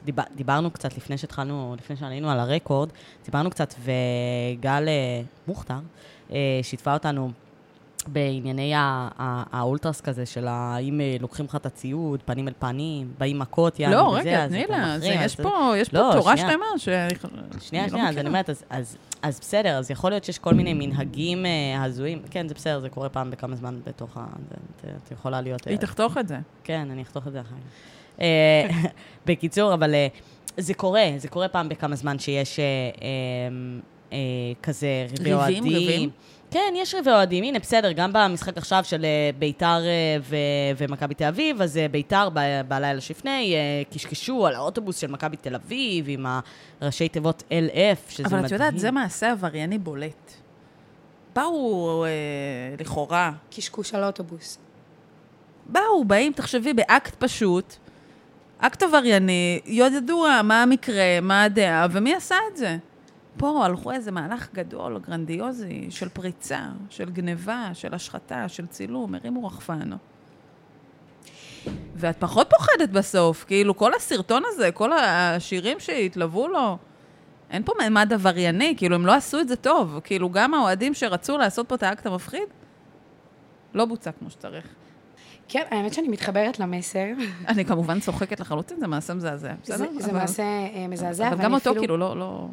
דיבר, 0.05 0.23
דיברנו 0.35 0.71
קצת 0.71 0.97
לפני 0.97 1.17
שהתחלנו, 1.17 1.75
לפני 1.79 1.95
שעלינו 1.95 2.31
על 2.31 2.39
הרקורד, 2.39 2.89
דיברנו 3.25 3.49
קצת, 3.49 3.73
וגל 3.79 4.87
אה, 4.87 5.21
מוכתר 5.47 5.79
אה, 6.31 6.59
שיתפה 6.63 6.93
אותנו 6.93 7.31
בענייני 8.07 8.71
האולטרס 9.51 10.01
כזה, 10.01 10.25
של 10.25 10.47
האם 10.47 11.01
אה, 11.01 11.17
לוקחים 11.19 11.45
לך 11.45 11.55
את 11.55 11.65
הציוד, 11.65 12.19
פנים 12.25 12.47
אל 12.47 12.53
פנים, 12.59 13.11
באים 13.17 13.39
מכות, 13.39 13.79
יענו, 13.79 13.95
לא, 13.95 14.01
וזה, 14.01 14.19
רגע, 14.29 14.43
אז 14.43 14.49
תני 14.51 14.65
אתה 14.65 14.77
לה, 14.77 14.99
זה- 14.99 15.05
מחרים, 15.07 15.21
יש 15.25 15.39
אז- 15.39 15.45
פה 15.45 15.73
יש 15.77 15.89
פה 15.89 15.97
לא, 15.97 16.11
תורה. 16.13 16.37
שלמה 16.37 16.65
ש... 16.77 16.83
שנייה, 17.59 17.83
לא 17.83 17.89
שנייה, 17.89 18.09
אז. 18.09 18.17
אני 18.17 18.27
אומרת, 18.27 18.49
אז, 19.21 19.39
בסדר, 19.39 19.77
אז 19.77 19.91
יכול 19.91 20.09
להיות 20.11 20.23
שיש 20.23 20.39
כל 20.39 20.53
מיני 20.53 20.73
מנהגים 20.73 21.45
אה, 21.45 21.83
הזויים. 21.83 22.21
כן, 22.29 22.47
זה 22.47 22.53
בסדר, 22.53 22.79
זה 22.79 22.89
קורה 22.89 23.09
פעם 23.09 23.31
בכמה 23.31 23.55
זמן 23.55 23.79
בתוך 23.87 24.17
ה... 24.17 24.25
את 25.05 25.11
יכולה 25.11 25.41
להיות... 25.41 25.67
אה, 25.67 25.71
היא 25.71 25.79
תחתוך 25.79 26.17
את 26.17 26.27
זה. 26.27 26.37
כן, 26.63 26.87
אני 26.91 27.01
אחתוך 27.01 27.27
את 27.27 27.31
זה 27.31 27.41
אחר 27.41 27.49
כך. 27.49 28.21
אה, 28.21 28.67
בקיצור, 29.27 29.73
אבל 29.73 29.93
אה, 29.93 30.07
זה 30.57 30.73
קורה, 30.73 31.03
זה 31.17 31.27
קורה 31.27 31.47
פעם 31.47 31.69
בכמה 31.69 31.95
זמן 31.95 32.19
שיש 32.19 32.59
אה, 32.59 32.63
אה, 32.63 33.07
אה, 34.13 34.17
כזה 34.63 34.87
ריבי 35.09 35.33
ריבים, 35.33 35.37
אוהדים. 35.63 35.63
ריבים? 35.63 36.09
כן, 36.51 36.73
יש 36.75 36.95
ריבי 36.95 37.09
אוהדים. 37.11 37.43
הנה, 37.43 37.59
בסדר, 37.59 37.91
גם 37.91 38.13
במשחק 38.13 38.57
עכשיו 38.57 38.83
של 38.83 39.05
אה, 39.05 39.29
ביתר 39.39 39.81
אה, 39.85 40.17
ו- 40.21 40.35
ומכבי 40.77 41.13
תל 41.13 41.23
אביב, 41.23 41.61
אז 41.61 41.77
אה, 41.77 41.87
ביתר 41.87 42.29
ב- 42.33 42.61
בלילה 42.67 43.01
שלפני 43.01 43.55
קשקשו 43.93 44.47
על 44.47 44.55
האוטובוס 44.55 44.97
של 44.97 45.07
מכבי 45.07 45.37
תל 45.37 45.55
אביב 45.55 46.05
עם 46.07 46.25
הראשי 46.81 47.09
תיבות 47.09 47.43
LF, 47.49 48.11
שזה 48.11 48.23
מדהים. 48.23 48.37
אבל 48.37 48.45
את 48.45 48.51
יודעת, 48.51 48.79
זה 48.79 48.91
מעשה 48.91 49.31
עברייני 49.31 49.77
בולט. 49.77 50.31
באו, 51.35 52.05
אה, 52.05 52.09
לכאורה, 52.79 53.31
קשקוש 53.55 53.93
על 53.93 54.03
אוטובוס. 54.03 54.57
באו, 55.65 56.05
באים, 56.05 56.33
תחשבי, 56.33 56.73
באקט 56.73 57.15
פשוט, 57.19 57.75
אקט 58.57 58.83
עברייני, 58.83 59.59
יודדו 59.65 60.25
מה 60.43 60.63
המקרה, 60.63 61.19
מה 61.21 61.43
הדעה, 61.43 61.87
ומי 61.91 62.13
עשה 62.13 62.35
את 62.51 62.57
זה? 62.57 62.77
פה 63.37 63.65
הלכו 63.65 63.91
איזה 63.91 64.11
מהלך 64.11 64.47
גדול, 64.53 64.99
גרנדיוזי, 64.99 65.87
של 65.89 66.09
פריצה, 66.09 66.59
של 66.89 67.09
גניבה, 67.09 67.69
של 67.73 67.93
השחתה, 67.93 68.47
של 68.49 68.67
צילום, 68.67 69.15
הרימו 69.15 69.45
רחפן. 69.47 69.89
ואת 71.95 72.15
פחות 72.19 72.49
פוחדת 72.57 72.89
בסוף, 72.89 73.43
כאילו, 73.43 73.77
כל 73.77 73.93
הסרטון 73.93 74.43
הזה, 74.45 74.71
כל 74.71 74.93
השירים 74.93 75.79
שהתלוו 75.79 76.47
לו, 76.47 76.77
אין 77.49 77.63
פה 77.63 77.73
ממד 77.89 78.13
עברייני, 78.13 78.73
כאילו, 78.77 78.95
הם 78.95 79.05
לא 79.05 79.13
עשו 79.15 79.39
את 79.39 79.47
זה 79.47 79.55
טוב. 79.55 79.99
כאילו, 80.03 80.29
גם 80.29 80.53
האוהדים 80.53 80.93
שרצו 80.93 81.37
לעשות 81.37 81.69
פה 81.69 81.75
את 81.75 81.83
האקט 81.83 82.05
המפחיד, 82.05 82.43
לא 83.73 83.85
בוצע 83.85 84.11
כמו 84.11 84.29
שצריך. 84.29 84.65
כן, 85.47 85.63
האמת 85.71 85.93
שאני 85.93 86.07
מתחברת 86.07 86.59
למסר. 86.59 87.05
אני 87.47 87.65
כמובן 87.65 87.99
צוחקת 87.99 88.39
לחלוטין, 88.39 88.79
זה 88.79 88.87
מעשה 88.87 89.13
מזעזע, 89.13 89.53
בסדר? 89.63 89.77
זה, 89.77 89.99
זה 89.99 90.11
אבל- 90.11 90.19
מעשה 90.19 90.43
אה, 90.43 90.85
מזעזע, 90.89 91.27
אבל 91.27 91.43
גם 91.43 91.53
אותו, 91.53 91.69
אפילו- 91.69 91.81
כאילו, 91.81 91.97
לא, 91.97 92.17
לא... 92.19 92.47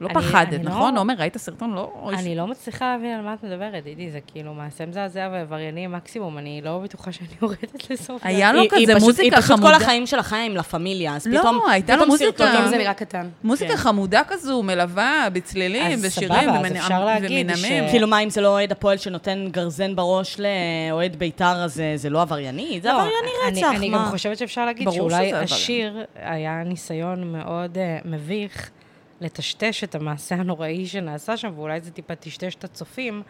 לא 0.00 0.06
אני- 0.06 0.14
פחדת, 0.14 0.48
אני 0.52 0.64
לא- 0.64 0.70
נכון? 0.70 0.96
עומר, 0.98 1.14
ראית 1.18 1.36
סרטון? 1.36 1.74
לא... 1.74 2.10
אני 2.18 2.36
לא 2.36 2.46
מצליחה 2.46 2.92
להבין 2.92 3.14
על 3.18 3.24
מה 3.24 3.34
את 3.34 3.44
מדברת, 3.44 3.84
דידי, 3.84 4.10
זה 4.10 4.20
כאילו 4.26 4.54
מעשה 4.54 4.86
מזעזע 4.86 5.28
ועברייני 5.32 5.86
מקסימום, 5.86 6.38
אני 6.38 6.60
לא 6.64 6.78
בטוחה 6.84 7.12
שאני 7.12 7.28
יורדת 7.42 7.90
לסוף. 7.90 8.20
היה 8.24 8.52
לו 8.52 8.60
היא- 8.60 8.70
היא 8.72 8.84
כזה 8.86 8.94
פשוט- 8.94 9.08
מוזיקה 9.08 9.22
היא 9.36 9.42
פשוט 9.42 9.56
חמודה. 9.56 9.68
כל 9.78 9.84
החיים 9.84 10.06
של 10.06 10.18
החיים 10.18 10.50
עם 10.50 10.56
לה 10.56 10.62
פמיליה, 10.62 11.16
אז 11.16 11.26
לא, 11.26 11.40
פתאום... 11.40 11.60
הייתה 11.70 11.92
לו 11.92 11.98
פתאום 11.98 12.10
מוזיקה. 12.10 12.66
זה 12.68 12.76
נראה 12.78 12.94
קטן. 12.94 13.28
מוזיקה 13.44 13.70
כן. 13.70 13.76
חמודה 13.76 14.22
כזו, 14.28 14.62
מלווה 14.62 15.28
בצלילים 15.32 15.92
אז 15.92 16.04
ושירים 16.04 16.28
סבבה, 16.42 16.58
אז 16.58 16.64
ומנ- 16.72 16.76
אפשר 16.78 17.04
להגיד 17.04 17.30
ומנעמים. 17.50 17.84
ש- 17.86 17.90
כאילו, 17.90 18.06
מה 18.08 18.18
אם 18.18 18.30
זה 18.30 18.40
לא 18.40 18.48
אוהד 18.48 18.72
הפועל 18.72 18.96
שנותן 18.96 19.44
גרזן 19.50 19.96
בראש 19.96 20.36
לאוהד 20.40 21.16
בית"ר, 21.16 21.44
אז 21.64 21.74
זה- 21.74 21.92
זה 21.96 22.10
לא 22.10 22.22
עברייני? 22.22 22.78
זה 22.82 22.88
לא, 22.88 22.94
עברייני 22.94 23.16
אני- 23.48 23.58
רצח, 23.62 23.72
אני 23.76 23.90
מה? 23.90 23.98
גם 23.98 24.04
חושבת 24.10 24.38
שאפשר 24.38 24.64
להגיד 24.66 24.88
שאולי. 24.90 25.32
השיר 25.32 26.04
היה 26.22 26.62
ניסיון 26.64 27.32
מאוד 27.32 27.78
אה, 27.78 27.98
מביך 28.04 28.70
לטשטש 29.20 29.84
את 29.84 29.94
המעשה 29.94 30.34
הנוראי 30.34 30.86
שנעשה 30.86 31.36
שם, 31.36 31.52
ואולי 31.56 31.80
זה 31.80 31.90
טיפה 31.90 32.14
טשטש 32.14 32.54
את 32.54 32.64
הצופים, 32.64 33.22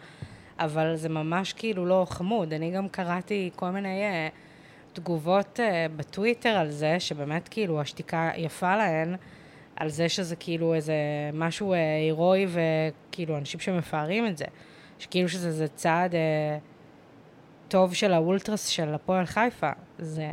אבל 0.59 0.95
זה 0.95 1.09
ממש 1.09 1.53
כאילו 1.53 1.85
לא 1.85 2.05
חמוד. 2.09 2.53
אני 2.53 2.71
גם 2.71 2.89
קראתי 2.89 3.49
כל 3.55 3.69
מיני 3.69 4.03
אה, 4.03 4.27
תגובות 4.93 5.59
אה, 5.59 5.85
בטוויטר 5.95 6.49
על 6.49 6.69
זה, 6.69 6.99
שבאמת 6.99 7.47
כאילו 7.47 7.81
השתיקה 7.81 8.31
יפה 8.37 8.77
להן, 8.77 9.15
על 9.75 9.89
זה 9.89 10.09
שזה 10.09 10.35
כאילו 10.35 10.73
איזה 10.73 10.93
משהו 11.33 11.73
אה, 11.73 11.95
הירואי 11.95 12.45
וכאילו 12.47 13.37
אנשים 13.37 13.59
שמפארים 13.59 14.27
את 14.27 14.37
זה. 14.37 14.45
שכאילו 14.99 15.29
שזה 15.29 15.51
זה 15.51 15.67
צעד 15.67 16.15
אה, 16.15 16.57
טוב 17.67 17.93
של 17.93 18.13
האולטרס 18.13 18.67
של 18.67 18.93
הפועל 18.93 19.25
חיפה. 19.25 19.71
זה 19.99 20.31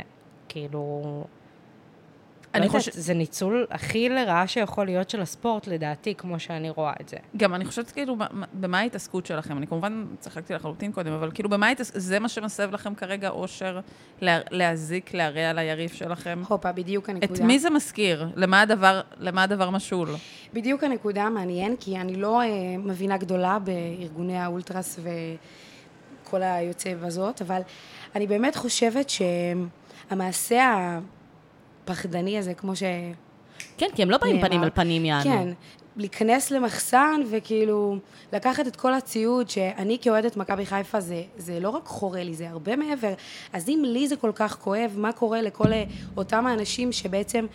כאילו... 0.49 1.23
אני 2.53 2.61
אני 2.61 2.69
חושב- 2.69 2.91
חושבת, 2.91 3.03
זה 3.03 3.13
ניצול 3.13 3.67
הכי 3.71 4.09
לרעה 4.09 4.47
שיכול 4.47 4.85
להיות 4.85 5.09
של 5.09 5.21
הספורט, 5.21 5.67
לדעתי, 5.67 6.15
כמו 6.15 6.39
שאני 6.39 6.69
רואה 6.69 6.93
את 7.01 7.09
זה. 7.09 7.17
גם 7.37 7.53
אני 7.55 7.65
חושבת, 7.65 7.91
כאילו, 7.91 8.15
מה- 8.15 8.27
מה- 8.31 8.45
במה 8.53 8.79
ההתעסקות 8.79 9.25
שלכם? 9.25 9.57
אני 9.57 9.67
כמובן 9.67 10.05
צחקתי 10.19 10.53
לחלוטין 10.53 10.91
קודם, 10.91 11.11
אבל 11.13 11.31
כאילו, 11.33 11.49
במה 11.49 11.67
ההתעסקות? 11.67 12.01
זה 12.01 12.19
מה 12.19 12.29
שמסב 12.29 12.73
לכם 12.73 12.95
כרגע 12.95 13.29
אושר 13.29 13.79
לה- 14.21 14.39
להזיק, 14.51 15.13
להרע 15.13 15.53
ליריב 15.53 15.89
שלכם? 15.89 16.41
הופה, 16.47 16.71
בדיוק 16.71 17.03
את 17.05 17.09
הנקודה. 17.09 17.43
מי 17.45 17.59
זה 17.59 17.69
מזכיר? 17.69 18.27
למה 18.35 18.61
הדבר, 18.61 19.01
למה 19.19 19.43
הדבר 19.43 19.69
משול? 19.69 20.09
בדיוק 20.53 20.83
הנקודה 20.83 21.23
המעניין, 21.23 21.75
כי 21.79 21.97
אני 21.97 22.15
לא 22.15 22.41
אה, 22.41 22.47
מבינה 22.77 23.17
גדולה 23.17 23.57
בארגוני 23.59 24.37
האולטרס 24.37 24.99
וכל 26.23 26.43
היוצא 26.43 26.95
בזאת, 26.95 27.41
אבל 27.41 27.61
אני 28.15 28.27
באמת 28.27 28.55
חושבת 28.55 29.09
שהמעשה 30.09 30.99
הפחדני 31.83 32.37
הזה, 32.37 32.53
כמו 32.53 32.75
ש... 32.75 32.83
כן, 33.77 33.87
כי 33.95 34.01
הם 34.01 34.09
לא 34.09 34.17
באים 34.17 34.35
נאמר. 34.35 34.47
פנים 34.47 34.63
על 34.63 34.69
פנים, 34.69 35.05
יענו. 35.05 35.23
כן, 35.23 35.47
להיכנס 35.97 36.51
למחסן 36.51 37.21
וכאילו 37.29 37.95
לקחת 38.33 38.67
את 38.67 38.75
כל 38.75 38.93
הציוד 38.93 39.49
שאני 39.49 39.97
כאוהדת 40.01 40.37
מכבי 40.37 40.65
חיפה 40.65 40.99
זה, 40.99 41.23
זה 41.37 41.59
לא 41.59 41.69
רק 41.69 41.85
חורה 41.85 42.23
לי, 42.23 42.33
זה 42.33 42.49
הרבה 42.49 42.75
מעבר. 42.75 43.13
אז 43.53 43.69
אם 43.69 43.83
לי 43.85 44.07
זה 44.07 44.15
כל 44.15 44.31
כך 44.35 44.57
כואב, 44.59 44.93
מה 44.97 45.11
קורה 45.11 45.41
לכל 45.41 45.73
אה, 45.73 45.83
אותם 46.17 46.47
האנשים 46.47 46.91
שבעצם 46.91 47.45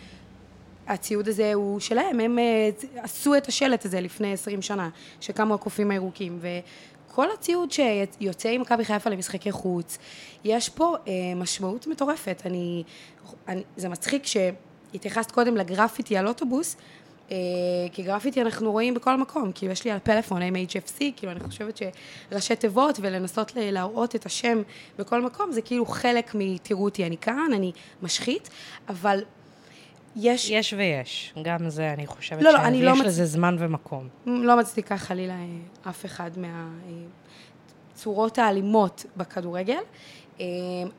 הציוד 0.87 1.27
הזה 1.27 1.53
הוא 1.53 1.79
שלהם, 1.79 2.19
הם 2.19 2.39
אה, 2.39 2.69
עשו 2.95 3.35
את 3.35 3.47
השלט 3.47 3.85
הזה 3.85 4.01
לפני 4.01 4.33
20 4.33 4.61
שנה, 4.61 4.89
שקמו 5.21 5.53
הקופים 5.53 5.91
הירוקים, 5.91 6.39
וכל 6.41 7.27
הציוד 7.33 7.71
שיוצא 7.71 8.49
עם 8.49 8.61
מכבי 8.61 8.85
חיפה 8.85 9.09
למשחקי 9.09 9.51
חוץ, 9.51 9.97
יש 10.43 10.69
פה 10.69 10.95
אה, 11.07 11.13
משמעות 11.35 11.87
מטורפת. 11.87 12.41
אני, 12.45 12.83
אני, 13.47 13.63
זה 13.77 13.89
מצחיק 13.89 14.23
שהתייחסת 14.25 15.31
קודם 15.31 15.57
לגרפיטי 15.57 16.17
על 16.17 16.27
אוטובוס, 16.27 16.75
אה, 17.31 17.35
כי 17.91 18.03
גרפיטי 18.03 18.41
אנחנו 18.41 18.71
רואים 18.71 18.93
בכל 18.93 19.15
מקום, 19.17 19.51
כאילו 19.55 19.71
יש 19.71 19.85
לי 19.85 19.91
על 19.91 19.99
פלאפון 20.03 20.41
MHFC, 20.41 20.97
כאילו 21.15 21.31
אני 21.31 21.39
חושבת 21.39 21.79
שראשי 22.31 22.55
תיבות 22.55 22.99
ולנסות 23.01 23.51
להראות 23.55 24.15
את 24.15 24.25
השם 24.25 24.61
בכל 24.99 25.21
מקום, 25.21 25.51
זה 25.51 25.61
כאילו 25.61 25.85
חלק 25.85 26.31
מ"תראו 26.35 26.83
אותי, 26.83 27.05
אני 27.05 27.17
כאן, 27.17 27.49
אני 27.55 27.71
משחית", 28.01 28.49
אבל 28.89 29.23
יש, 30.15 30.49
יש 30.49 30.73
ויש, 30.73 31.33
גם 31.43 31.69
זה, 31.69 31.93
אני 31.93 32.07
חושבת 32.07 32.41
לא, 32.41 32.51
לא, 32.51 32.57
אני 32.57 32.83
לא 32.83 32.91
שיש 32.91 33.01
מצ- 33.01 33.07
לזה 33.07 33.25
זמן 33.25 33.55
ומקום. 33.59 34.07
לא 34.25 34.59
מצדיקה 34.59 34.97
חלילה 34.97 35.33
אה, 35.33 35.45
אף 35.89 36.05
אחד 36.05 36.31
מהצורות 37.93 38.37
האלימות 38.37 39.05
בכדורגל, 39.17 39.79
אה, 40.39 40.45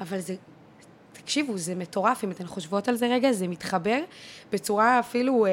אבל 0.00 0.18
זה, 0.18 0.34
תקשיבו, 1.30 1.58
זה 1.58 1.74
מטורף, 1.74 2.24
אם 2.24 2.30
אתן 2.30 2.46
חושבות 2.46 2.88
על 2.88 2.96
זה 2.96 3.06
רגע, 3.06 3.32
זה 3.32 3.48
מתחבר 3.48 4.00
בצורה 4.52 5.00
אפילו 5.00 5.46
אה, 5.46 5.50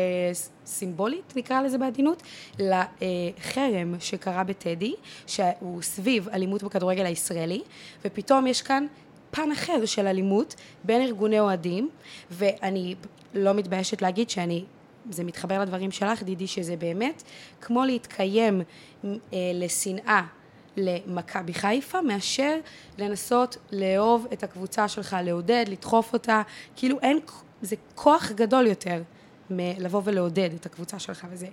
סימבולית, 0.65 1.33
נקרא 1.35 1.61
לזה 1.61 1.77
בעדינות, 1.77 2.23
לחרם 2.59 3.95
שקרה 3.99 4.43
בטדי, 4.43 4.93
שהוא 5.27 5.81
סביב 5.81 6.29
אלימות 6.29 6.63
בכדורגל 6.63 7.05
הישראלי, 7.05 7.61
ופתאום 8.05 8.47
יש 8.47 8.61
כאן 8.61 8.85
פן 9.31 9.51
אחר 9.51 9.85
של 9.85 10.07
אלימות 10.07 10.55
בין 10.83 11.01
ארגוני 11.01 11.39
אוהדים, 11.39 11.89
ואני 12.31 12.95
לא 13.33 13.53
מתביישת 13.53 14.01
להגיד 14.01 14.29
שאני 14.29 14.63
זה 15.09 15.23
מתחבר 15.23 15.61
לדברים 15.61 15.91
שלך, 15.91 16.23
דידי, 16.23 16.47
שזה 16.47 16.75
באמת 16.75 17.23
כמו 17.61 17.85
להתקיים 17.85 18.61
אה, 19.05 19.11
לשנאה 19.53 20.21
למכבי 20.77 21.53
חיפה, 21.53 22.01
מאשר 22.01 22.57
לנסות 22.97 23.57
לאהוב 23.71 24.27
את 24.33 24.43
הקבוצה 24.43 24.87
שלך, 24.87 25.17
לעודד, 25.23 25.65
לדחוף 25.67 26.13
אותה, 26.13 26.41
כאילו 26.75 26.99
אין, 27.01 27.19
זה 27.61 27.75
כוח 27.95 28.31
גדול 28.31 28.67
יותר 28.67 29.01
מלבוא 29.49 30.01
ולעודד 30.03 30.49
את 30.55 30.65
הקבוצה 30.65 30.99
שלך, 30.99 31.27
וזה 31.31 31.47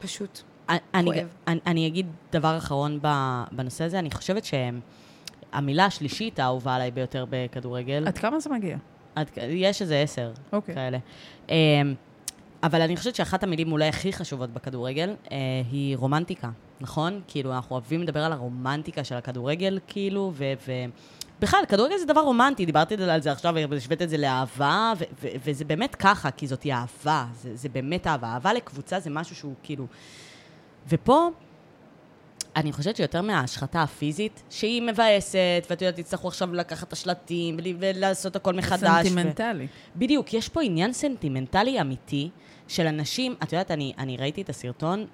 פשוט 0.00 0.40
אני, 0.94 1.04
כואב. 1.04 1.28
אני, 1.46 1.60
אני 1.66 1.86
אגיד 1.86 2.06
דבר 2.32 2.58
אחרון 2.58 2.98
בנושא 3.52 3.84
הזה, 3.84 3.98
אני 3.98 4.10
חושבת 4.10 4.42
שהמילה 4.44 5.84
השלישית 5.84 6.38
האהובה 6.38 6.74
עליי 6.74 6.90
ביותר 6.90 7.24
בכדורגל, 7.30 8.04
עד 8.06 8.18
כמה 8.18 8.40
זה 8.40 8.50
מגיע? 8.50 8.76
עד, 9.14 9.30
יש 9.48 9.82
איזה 9.82 10.00
עשר 10.00 10.32
אוקיי. 10.52 10.74
כאלה. 10.74 10.98
אמ, 11.48 11.54
אבל 12.62 12.80
אני 12.80 12.96
חושבת 12.96 13.14
שאחת 13.14 13.42
המילים 13.42 13.72
אולי 13.72 13.88
הכי 13.88 14.12
חשובות 14.12 14.50
בכדורגל 14.50 15.14
אה, 15.32 15.36
היא 15.70 15.96
רומנטיקה, 15.96 16.50
נכון? 16.80 17.20
כאילו, 17.28 17.52
אנחנו 17.54 17.76
אוהבים 17.76 18.02
לדבר 18.02 18.20
על 18.24 18.32
הרומנטיקה 18.32 19.04
של 19.04 19.14
הכדורגל, 19.14 19.78
כאילו, 19.86 20.32
ו... 20.34 20.44
ו 20.66 20.72
בכלל, 21.40 21.60
כדורגל 21.68 21.98
זה 21.98 22.06
דבר 22.06 22.20
רומנטי, 22.20 22.66
דיברתי 22.66 22.94
על 22.94 23.22
זה 23.22 23.32
עכשיו 23.32 23.54
והשווית 23.70 24.02
את 24.02 24.08
זה 24.10 24.16
לאהבה, 24.16 24.92
ו- 24.98 25.04
ו- 25.22 25.28
וזה 25.44 25.64
באמת 25.64 25.94
ככה, 25.94 26.30
כי 26.30 26.46
זאת 26.46 26.66
אהבה, 26.66 27.26
זה, 27.42 27.56
זה 27.56 27.68
באמת 27.68 28.06
אהבה. 28.06 28.28
אהבה 28.28 28.52
לקבוצה 28.52 29.00
זה 29.00 29.10
משהו 29.10 29.36
שהוא 29.36 29.54
כאילו... 29.62 29.86
ופה, 30.88 31.28
אני 32.56 32.72
חושבת 32.72 32.96
שיותר 32.96 33.22
מההשחתה 33.22 33.82
הפיזית, 33.82 34.42
שהיא 34.50 34.82
מבאסת, 34.82 35.66
ואת 35.70 35.82
יודעת, 35.82 36.00
תצטרכו 36.00 36.28
עכשיו 36.28 36.54
לקחת 36.54 36.88
את 36.88 36.92
השלטים 36.92 37.56
ול- 37.58 37.76
ולעשות 37.78 38.36
הכל 38.36 38.54
מחדש. 38.54 38.82
ו- 38.82 39.08
סנטימנטלי. 39.08 39.66
בדיוק, 39.96 40.34
יש 40.34 40.48
פה 40.48 40.62
עניין 40.62 40.92
סנטימנטלי 40.92 41.80
אמיתי 41.80 42.30
של 42.68 42.86
אנשים, 42.86 43.34
את 43.42 43.52
יודעת, 43.52 43.70
אני, 43.70 43.92
אני 43.98 44.16
ראיתי 44.16 44.42
את 44.42 44.48
הסרטון, 44.48 45.06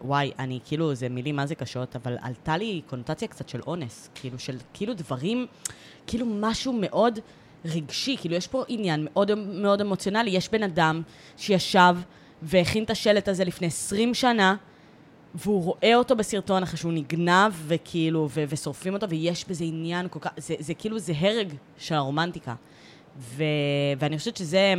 ווואי, 0.00 0.32
אני 0.38 0.58
כאילו, 0.64 0.94
זה 0.94 1.08
מילים 1.08 1.36
מה 1.36 1.46
זה 1.46 1.54
קשות, 1.54 1.96
אבל 1.96 2.16
עלתה 2.22 2.56
לי 2.56 2.80
קונוטציה 2.86 3.28
קצת 3.28 3.48
של 3.48 3.60
אונס, 3.66 4.10
כאילו, 4.14 4.38
של 4.38 4.56
כאילו 4.72 4.94
דברים, 4.94 5.46
כאילו 6.06 6.26
משהו 6.26 6.72
מאוד 6.72 7.18
רגשי, 7.64 8.16
כאילו 8.20 8.34
יש 8.34 8.46
פה 8.46 8.64
עניין 8.68 9.06
מאוד 9.10 9.34
מאוד 9.34 9.80
אמוציונלי, 9.80 10.30
יש 10.30 10.48
בן 10.48 10.62
אדם 10.62 11.02
שישב 11.36 11.96
והכין 12.42 12.84
את 12.84 12.90
השלט 12.90 13.28
הזה 13.28 13.44
לפני 13.44 13.66
20 13.66 14.14
שנה, 14.14 14.56
והוא 15.34 15.64
רואה 15.64 15.94
אותו 15.94 16.16
בסרטון 16.16 16.62
אחרי 16.62 16.78
שהוא 16.78 16.92
נגנב, 16.92 17.52
וכאילו, 17.66 18.28
ו- 18.30 18.44
ושורפים 18.48 18.94
אותו, 18.94 19.08
ויש 19.08 19.44
בזה 19.48 19.64
עניין 19.64 20.08
כל 20.10 20.18
כך, 20.18 20.30
זה, 20.36 20.54
זה 20.58 20.74
כאילו, 20.74 20.98
זה 20.98 21.12
הרג 21.20 21.54
של 21.78 21.94
הרומנטיקה. 21.94 22.54
ו- 23.18 23.44
ואני 23.98 24.18
חושבת 24.18 24.36
שזה, 24.36 24.74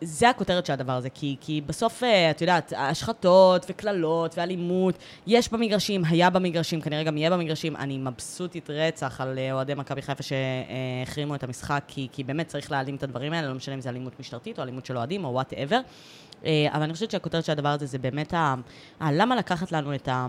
זה 0.00 0.30
הכותרת 0.30 0.66
של 0.66 0.72
הדבר 0.72 0.92
הזה, 0.92 1.10
כי, 1.10 1.36
כי 1.40 1.60
בסוף, 1.66 2.02
אה, 2.02 2.30
את 2.30 2.40
יודעת, 2.40 2.72
השחתות 2.76 3.66
וקללות 3.68 4.38
ואלימות, 4.38 4.94
יש 5.26 5.52
במגרשים, 5.52 6.02
היה 6.04 6.30
במגרשים, 6.30 6.80
כנראה 6.80 7.02
גם 7.02 7.16
יהיה 7.16 7.30
במגרשים. 7.30 7.76
אני 7.76 7.98
מבסוטית 7.98 8.70
רצח 8.70 9.20
על 9.20 9.38
אה, 9.38 9.52
אוהדי 9.52 9.74
מכבי 9.74 10.02
חיפה 10.02 10.22
שהחרימו 10.22 11.34
את 11.34 11.42
המשחק, 11.42 11.84
כי, 11.86 12.08
כי 12.12 12.24
באמת 12.24 12.46
צריך 12.46 12.70
להעלים 12.70 12.94
את 12.94 13.02
הדברים 13.02 13.32
האלה, 13.32 13.48
לא 13.48 13.54
משנה 13.54 13.74
אם 13.74 13.80
זה 13.80 13.88
אלימות 13.88 14.20
משטרתית 14.20 14.58
או 14.58 14.64
אלימות 14.64 14.86
של 14.86 14.96
אוהדים 14.96 15.24
או 15.24 15.30
וואטאבר. 15.32 15.80
אבל 16.44 16.82
אני 16.82 16.92
חושבת 16.92 17.10
שהכותרת 17.10 17.44
של 17.44 17.52
הדבר 17.52 17.68
הזה 17.68 17.86
זה 17.86 17.98
באמת 17.98 18.34
ה... 18.34 18.54
ה- 19.00 19.12
למה 19.12 19.36
לקחת 19.36 19.72
לנו 19.72 19.94
את 19.94 20.08
ה... 20.08 20.26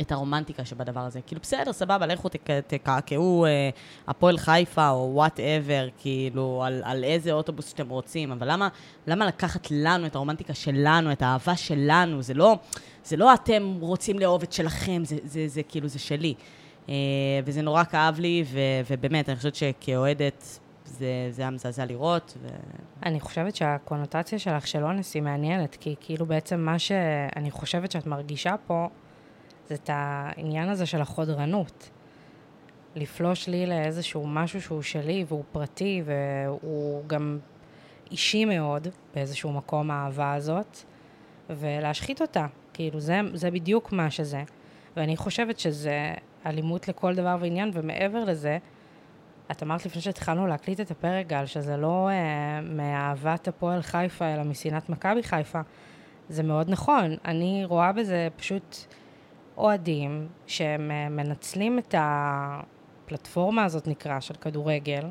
את 0.00 0.12
הרומנטיקה 0.12 0.64
שבדבר 0.64 1.00
הזה. 1.00 1.20
כאילו, 1.20 1.40
בסדר, 1.40 1.72
סבבה, 1.72 2.06
לכו 2.06 2.28
תק- 2.28 2.50
תקעקעו 2.66 3.46
אה, 3.46 3.70
הפועל 4.08 4.38
חיפה 4.38 4.90
או 4.90 5.10
whatever, 5.14 5.88
כאילו, 5.98 6.62
על, 6.66 6.82
על 6.84 7.04
איזה 7.04 7.32
אוטובוס 7.32 7.68
שאתם 7.68 7.88
רוצים, 7.88 8.32
אבל 8.32 8.52
למה, 8.52 8.68
למה 9.06 9.26
לקחת 9.26 9.70
לנו 9.70 10.06
את 10.06 10.14
הרומנטיקה 10.14 10.54
שלנו, 10.54 11.12
את 11.12 11.22
האהבה 11.22 11.56
שלנו? 11.56 12.22
זה 12.22 12.34
לא, 12.34 12.56
זה 13.04 13.16
לא 13.16 13.34
אתם 13.34 13.76
רוצים 13.80 14.18
לאהוב 14.18 14.42
את 14.42 14.52
שלכם, 14.52 15.04
זה, 15.04 15.16
זה, 15.24 15.48
זה 15.48 15.62
כאילו, 15.62 15.88
זה 15.88 15.98
שלי. 15.98 16.34
אה, 16.88 16.94
וזה 17.44 17.62
נורא 17.62 17.84
כאב 17.84 18.20
לי, 18.20 18.44
ו, 18.46 18.58
ובאמת, 18.90 19.28
אני 19.28 19.36
חושבת 19.36 19.54
שכאוהדת, 19.54 20.58
זה, 20.84 21.06
זה 21.30 21.42
היה 21.42 21.50
מזעזע 21.50 21.84
לראות, 21.84 22.34
ו... 22.42 22.48
אני 23.06 23.20
חושבת 23.20 23.56
שהקונוטציה 23.56 24.38
שלך 24.38 24.66
של 24.66 24.84
אונס 24.84 25.14
היא 25.14 25.22
מעניינת, 25.22 25.76
כי 25.80 25.94
כאילו 26.00 26.26
בעצם 26.26 26.60
מה 26.60 26.78
שאני 26.78 27.50
חושבת 27.50 27.92
שאת 27.92 28.06
מרגישה 28.06 28.54
פה, 28.66 28.86
זה 29.68 29.74
את 29.74 29.90
העניין 29.92 30.68
הזה 30.68 30.86
של 30.86 31.00
החודרנות. 31.00 31.90
לפלוש 32.96 33.48
לי 33.48 33.66
לאיזשהו 33.66 34.26
משהו 34.26 34.62
שהוא 34.62 34.82
שלי 34.82 35.24
והוא 35.28 35.44
פרטי 35.52 36.02
והוא 36.04 37.04
גם 37.06 37.38
אישי 38.10 38.44
מאוד 38.44 38.88
באיזשהו 39.14 39.52
מקום 39.52 39.90
האהבה 39.90 40.34
הזאת, 40.34 40.78
ולהשחית 41.50 42.22
אותה. 42.22 42.46
כאילו, 42.72 43.00
זה, 43.00 43.20
זה 43.34 43.50
בדיוק 43.50 43.92
מה 43.92 44.10
שזה. 44.10 44.42
ואני 44.96 45.16
חושבת 45.16 45.58
שזה 45.58 46.14
אלימות 46.46 46.88
לכל 46.88 47.14
דבר 47.14 47.36
ועניין, 47.40 47.70
ומעבר 47.72 48.24
לזה, 48.24 48.58
את 49.50 49.62
אמרת 49.62 49.86
לפני 49.86 50.02
שהתחלנו 50.02 50.46
להקליט 50.46 50.80
את 50.80 50.90
הפרק, 50.90 51.26
גל, 51.26 51.46
שזה 51.46 51.76
לא 51.76 52.08
אה, 52.08 52.60
מאהבת 52.60 53.48
הפועל 53.48 53.82
חיפה, 53.82 54.34
אלא 54.34 54.42
משנאת 54.42 54.88
מכבי 54.88 55.22
חיפה. 55.22 55.60
זה 56.28 56.42
מאוד 56.42 56.70
נכון. 56.70 57.16
אני 57.24 57.64
רואה 57.64 57.92
בזה 57.92 58.28
פשוט 58.36 58.76
אוהדים 59.56 60.28
שהם 60.46 60.90
אה, 60.90 61.08
מנצלים 61.08 61.78
את 61.78 61.94
הפלטפורמה 61.98 63.64
הזאת, 63.64 63.86
נקרא, 63.86 64.20
של 64.20 64.34
כדורגל, 64.34 65.02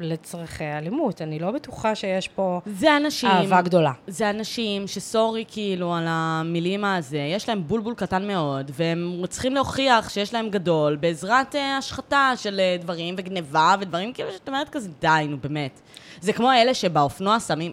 לצרכי 0.00 0.64
אלימות. 0.64 1.22
אני 1.22 1.38
לא 1.38 1.50
בטוחה 1.50 1.94
שיש 1.94 2.28
פה 2.28 2.60
זה 2.66 2.96
אנשים... 2.96 3.30
אהבה 3.30 3.62
גדולה. 3.62 3.92
זה 4.06 4.30
אנשים 4.30 4.86
שסורי 4.86 5.44
כאילו 5.48 5.94
על 5.94 6.04
המילים 6.06 6.84
הזה, 6.84 7.18
יש 7.18 7.48
להם 7.48 7.66
בולבול 7.66 7.94
קטן 7.94 8.26
מאוד, 8.26 8.70
והם 8.74 9.22
צריכים 9.28 9.54
להוכיח 9.54 10.08
שיש 10.08 10.34
להם 10.34 10.50
גדול 10.50 10.96
בעזרת 10.96 11.54
אה, 11.54 11.76
השחתה 11.76 12.32
של 12.36 12.60
אה, 12.60 12.76
דברים 12.80 13.14
וגניבה 13.18 13.74
ודברים 13.80 14.12
כאילו 14.12 14.32
שאת 14.32 14.48
אומרת 14.48 14.68
כזה, 14.68 14.88
די, 15.00 15.26
נו 15.28 15.36
באמת. 15.40 15.80
זה 16.20 16.32
כמו 16.32 16.52
אלה 16.52 16.74
שבאופנוע 16.74 17.40
שמים... 17.40 17.72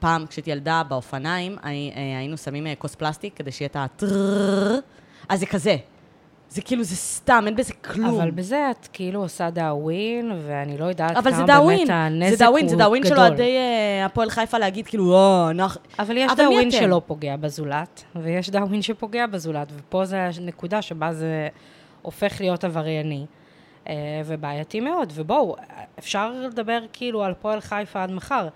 פעם, 0.00 0.26
כשהייתי 0.26 0.50
ילדה 0.50 0.82
באופניים, 0.88 1.56
אה, 1.64 1.70
היינו 2.18 2.36
שמים 2.36 2.66
אה, 2.66 2.74
כוס 2.78 2.94
פלסטיק 2.94 3.36
כדי 3.36 3.52
שיהיה 3.52 3.68
את 3.68 3.76
הטרררר, 3.76 4.78
אז 5.30 5.40
זה 5.40 5.46
כזה. 5.46 5.76
זה 6.48 6.62
כאילו, 6.62 6.84
זה 6.84 6.96
סתם, 6.96 7.44
אין 7.46 7.56
בזה 7.56 7.72
כלום. 7.74 8.20
אבל 8.20 8.30
בזה 8.30 8.70
את 8.70 8.88
כאילו 8.92 9.22
עושה 9.22 9.50
דאווין, 9.50 10.32
ואני 10.46 10.78
לא 10.78 10.84
יודעת 10.84 11.10
כמה 11.10 11.22
זה 11.22 11.30
באמת 11.30 11.46
דאווין, 11.46 11.90
הנזק 11.90 12.30
זה 12.30 12.44
דאווין, 12.44 12.64
הוא 12.64 12.70
זה 12.70 12.76
דאווין 12.76 13.04
של 13.04 13.10
גדול. 13.10 13.26
אוהדי 13.26 13.56
אה, 13.56 14.06
הפועל 14.06 14.30
חיפה 14.30 14.58
להגיד 14.58 14.86
כאילו, 14.86 15.14
או, 15.14 15.50
אנחנו... 15.50 15.80
אבל 15.98 16.16
יש 16.16 16.32
אבל 16.32 16.44
דאווין? 16.44 16.70
שלא 16.70 17.02
פוגע 17.06 17.36
בזולת, 17.36 18.04
ויש 18.16 18.50
דאווין 18.50 18.82
שפוגע 18.82 19.26
בזולת, 19.26 19.72
ופה 19.76 20.04
זה 20.04 20.30
הנקודה 20.36 20.82
שבה 20.82 21.12
זה 21.12 21.48
הופך 22.02 22.40
להיות 22.40 22.64
עברייני, 22.64 23.26
אה, 23.88 23.94
ובעייתי 24.26 24.80
מאוד. 24.80 25.12
ובואו, 25.14 25.56
אפשר 25.98 26.32
לדבר 26.32 26.80
כאילו 26.92 27.24
על 27.24 27.34
פועל 27.34 27.60
חיפה 27.60 28.02
עד 28.02 28.10
מחר. 28.12 28.48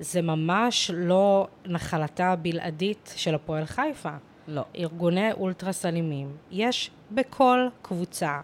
זה 0.00 0.22
ממש 0.22 0.90
לא 0.94 1.46
נחלתה 1.66 2.32
הבלעדית 2.32 3.14
של 3.16 3.34
הפועל 3.34 3.64
חיפה. 3.64 4.10
לא. 4.50 4.64
ארגוני 4.78 5.32
אולטרס 5.32 5.86
אלימים 5.86 6.36
יש 6.50 6.90
בכל 7.10 7.68
קבוצה, 7.82 8.40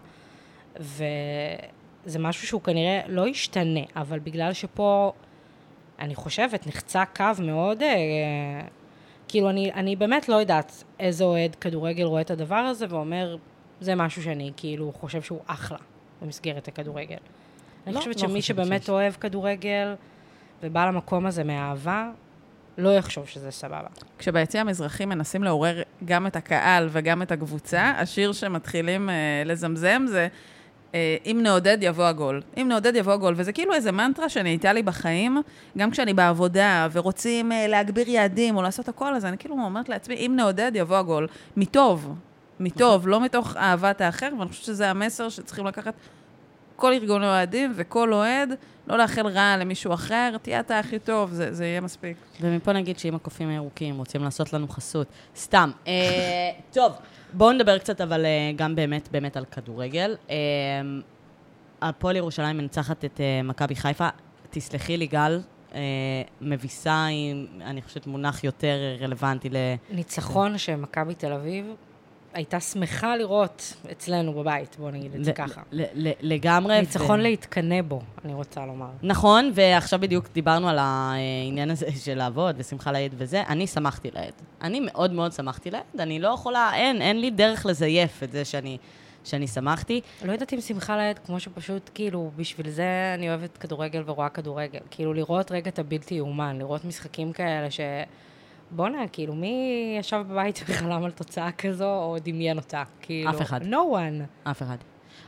וזה 0.79 2.19
משהו 2.19 2.47
שהוא 2.47 2.61
כנראה 2.61 3.01
לא 3.07 3.27
ישתנה, 3.27 3.79
אבל 3.95 4.19
בגלל 4.19 4.53
שפה, 4.53 5.11
אני 5.99 6.15
חושבת, 6.15 6.67
נחצה 6.67 7.03
קו 7.15 7.25
מאוד, 7.39 7.81
אה, 7.81 8.67
כאילו, 9.27 9.49
אני, 9.49 9.73
אני 9.73 9.95
באמת 9.95 10.29
לא 10.29 10.35
יודעת 10.35 10.83
איזה 10.99 11.23
אוהד 11.23 11.55
כדורגל 11.55 12.03
רואה 12.03 12.21
את 12.21 12.31
הדבר 12.31 12.55
הזה 12.55 12.85
ואומר, 12.89 13.37
זה 13.81 13.95
משהו 13.95 14.23
שאני 14.23 14.51
כאילו 14.57 14.91
חושב 14.93 15.21
שהוא 15.21 15.39
אחלה 15.47 15.77
במסגרת 16.21 16.67
הכדורגל. 16.67 17.17
אני 17.87 17.93
לא, 17.93 17.99
חושבת 17.99 18.21
לא 18.21 18.27
שמי 18.27 18.41
שבאמת 18.41 18.81
שיש. 18.81 18.89
אוהב 18.89 19.13
כדורגל 19.13 19.95
ובא 20.63 20.85
למקום 20.85 21.25
הזה 21.25 21.43
מאהבה, 21.43 22.09
לא 22.77 22.89
יחשוב 22.89 23.27
שזה 23.27 23.51
סבבה. 23.51 23.87
כשביציע 24.17 24.61
המזרחי 24.61 25.05
מנסים 25.05 25.43
לעורר 25.43 25.81
גם 26.05 26.27
את 26.27 26.35
הקהל 26.35 26.89
וגם 26.91 27.21
את 27.21 27.31
הקבוצה, 27.31 27.93
השיר 27.97 28.31
שמתחילים 28.31 29.09
אה, 29.09 29.15
לזמזם 29.45 30.05
זה 30.07 30.27
אה, 30.95 31.17
אם 31.25 31.39
נעודד 31.43 31.77
יבוא 31.81 32.03
הגול. 32.03 32.41
אם 32.57 32.65
נעודד 32.69 32.95
יבוא 32.95 33.13
הגול. 33.13 33.33
וזה 33.37 33.51
כאילו 33.51 33.73
איזה 33.73 33.91
מנטרה 33.91 34.29
שנהייתה 34.29 34.73
לי 34.73 34.83
בחיים, 34.83 35.41
גם 35.77 35.91
כשאני 35.91 36.13
בעבודה 36.13 36.87
ורוצים 36.91 37.51
אה, 37.51 37.67
להגביר 37.67 38.09
יעדים 38.09 38.57
או 38.57 38.61
לעשות 38.61 38.89
הכל, 38.89 39.15
אז 39.15 39.25
אני 39.25 39.37
כאילו 39.37 39.55
אומרת 39.55 39.89
לעצמי, 39.89 40.15
אם 40.15 40.33
נעודד 40.35 40.71
יבוא 40.75 40.97
הגול. 40.97 41.27
מטוב, 41.57 42.15
מטוב, 42.59 43.07
לא 43.07 43.21
מתוך 43.21 43.57
אהבת 43.57 44.01
האחר, 44.01 44.29
ואני 44.39 44.49
חושבת 44.49 44.65
שזה 44.65 44.89
המסר 44.89 45.29
שצריכים 45.29 45.65
לקחת 45.65 45.93
כל 46.75 46.93
ארגון 46.93 47.23
אוהדים 47.23 47.73
וכל 47.75 48.13
אוהד, 48.13 48.53
לא 48.87 48.97
לאחל 48.97 49.27
רע 49.27 49.57
למישהו 49.57 49.93
אחר, 49.93 50.35
תהיה 50.41 50.59
אתה 50.59 50.79
הכי 50.79 50.99
טוב, 50.99 51.31
זה, 51.31 51.53
זה 51.53 51.65
יהיה 51.65 51.81
מספיק. 51.81 52.17
ומפה 52.41 52.73
נגיד 52.73 52.99
שאם 52.99 53.15
הקופים 53.15 53.49
הירוקים 53.49 53.97
רוצים 53.97 54.23
לעשות 54.23 54.53
לנו 54.53 54.67
חסות, 54.67 55.07
סתם. 55.35 55.71
אה, 55.87 56.51
טוב, 56.71 56.93
בואו 57.33 57.51
נדבר 57.51 57.77
קצת 57.77 58.01
אבל 58.01 58.25
אה, 58.25 58.51
גם 58.55 58.75
באמת 58.75 59.09
באמת 59.11 59.37
על 59.37 59.45
כדורגל. 59.45 60.15
אה, 60.29 60.35
הפועל 61.81 62.15
ירושלים 62.15 62.57
מנצחת 62.57 63.05
את 63.05 63.21
אה, 63.21 63.43
מכבי 63.43 63.75
חיפה. 63.75 64.07
תסלחי 64.49 64.97
לי, 64.97 65.07
גל, 65.07 65.41
אה, 65.73 65.79
מביסה 66.41 67.05
היא, 67.05 67.35
אני 67.61 67.81
חושבת, 67.81 68.07
מונח 68.07 68.43
יותר 68.43 68.77
רלוונטי 68.99 69.49
ל... 69.49 69.55
ניצחון 69.89 70.57
שמכבי 70.57 71.15
תל 71.15 71.33
אביב 71.33 71.65
הייתה 72.33 72.59
שמחה 72.59 73.15
לראות 73.15 73.73
אצלנו 73.91 74.33
בבית, 74.33 74.75
בוא 74.79 74.91
נגיד 74.91 75.15
את 75.15 75.25
זה 75.25 75.33
ככה. 75.33 75.61
לגמרי. 76.21 76.79
ניצחון 76.79 77.19
להתקנא 77.19 77.81
בו, 77.81 78.01
אני 78.25 78.33
רוצה 78.33 78.65
לומר. 78.65 78.89
נכון, 79.03 79.51
ועכשיו 79.53 79.99
בדיוק 79.99 80.25
דיברנו 80.33 80.69
על 80.69 80.77
העניין 80.79 81.71
הזה 81.71 81.91
של 82.05 82.15
לעבוד 82.15 82.55
ושמחה 82.57 82.91
לאיד 82.91 83.13
וזה, 83.17 83.43
אני 83.49 83.67
שמחתי 83.67 84.09
לאיד. 84.15 84.33
אני 84.61 84.79
מאוד 84.79 85.11
מאוד 85.11 85.31
שמחתי 85.31 85.71
לאיד, 85.71 85.83
אני 85.99 86.19
לא 86.19 86.27
יכולה, 86.27 86.71
אין, 86.75 87.01
אין 87.01 87.21
לי 87.21 87.31
דרך 87.31 87.65
לזייף 87.65 88.23
את 88.23 88.31
זה 88.31 88.45
שאני, 88.45 88.77
שאני 89.23 89.47
שמחתי. 89.47 90.01
לא 90.25 90.31
יודעת 90.31 90.53
אם 90.53 90.61
שמחה 90.61 90.97
לאיד, 90.97 91.19
כמו 91.19 91.39
שפשוט, 91.39 91.89
כאילו, 91.93 92.31
בשביל 92.35 92.69
זה 92.69 93.13
אני 93.17 93.29
אוהבת 93.29 93.57
כדורגל 93.57 94.03
ורואה 94.05 94.29
כדורגל. 94.29 94.79
כאילו, 94.91 95.13
לראות 95.13 95.51
רגע 95.51 95.69
את 95.69 95.79
הבלתי 95.79 96.15
יאומן, 96.15 96.57
לראות 96.57 96.85
משחקים 96.85 97.33
כאלה 97.33 97.71
ש... 97.71 97.79
בואנה, 98.71 99.07
כאילו, 99.07 99.35
מי 99.35 99.95
ישב 99.99 100.23
בבית 100.29 100.63
וחלם 100.67 101.03
על 101.03 101.11
תוצאה 101.11 101.51
כזו, 101.51 101.85
או 101.85 102.17
דמיין 102.23 102.57
אותה? 102.57 102.83
כאילו... 103.01 103.29
אף 103.29 103.41
אחד. 103.41 103.61
No 103.61 103.75
one. 103.93 104.49
אף 104.51 104.61
אחד. 104.61 104.77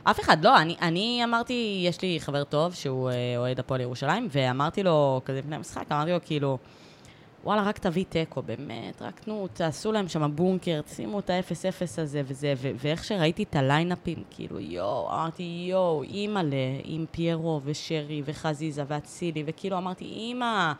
אף 0.04 0.20
אחד, 0.20 0.44
לא, 0.44 0.58
אני, 0.58 0.76
אני 0.82 1.20
אמרתי, 1.24 1.82
יש 1.86 2.02
לי 2.02 2.20
חבר 2.20 2.44
טוב 2.44 2.74
שהוא 2.74 3.10
אה, 3.10 3.34
אוהד 3.36 3.60
הפועל 3.60 3.80
ירושלים, 3.80 4.28
ואמרתי 4.30 4.82
לו, 4.82 5.20
כזה 5.24 5.38
לפני 5.38 5.56
המשחק, 5.56 5.92
אמרתי 5.92 6.10
לו, 6.10 6.18
כאילו, 6.24 6.58
וואלה, 7.44 7.62
רק 7.62 7.78
תביא 7.78 8.04
תיקו, 8.08 8.42
באמת, 8.42 9.02
רק 9.02 9.20
תנו, 9.20 9.48
תעשו 9.52 9.92
להם 9.92 10.08
שם 10.08 10.30
בונקר, 10.34 10.80
שימו 10.86 11.18
את 11.18 11.30
ה-0-0 11.30 12.02
הזה 12.02 12.22
וזה, 12.26 12.54
ו- 12.56 12.70
ואיך 12.76 13.04
שראיתי 13.04 13.42
את 13.42 13.56
הליינאפים, 13.56 14.22
כאילו, 14.30 14.60
יואו, 14.60 15.12
אמרתי, 15.12 15.66
יואו, 15.70 16.02
אימא'לה, 16.02 16.56
עם 16.84 17.06
פיירו 17.10 17.60
ושרי 17.64 18.22
וחזיזה 18.24 18.84
ואצילי, 18.88 19.42
וכאילו 19.46 19.78
אמרתי, 19.78 20.04
אימא, 20.04 20.72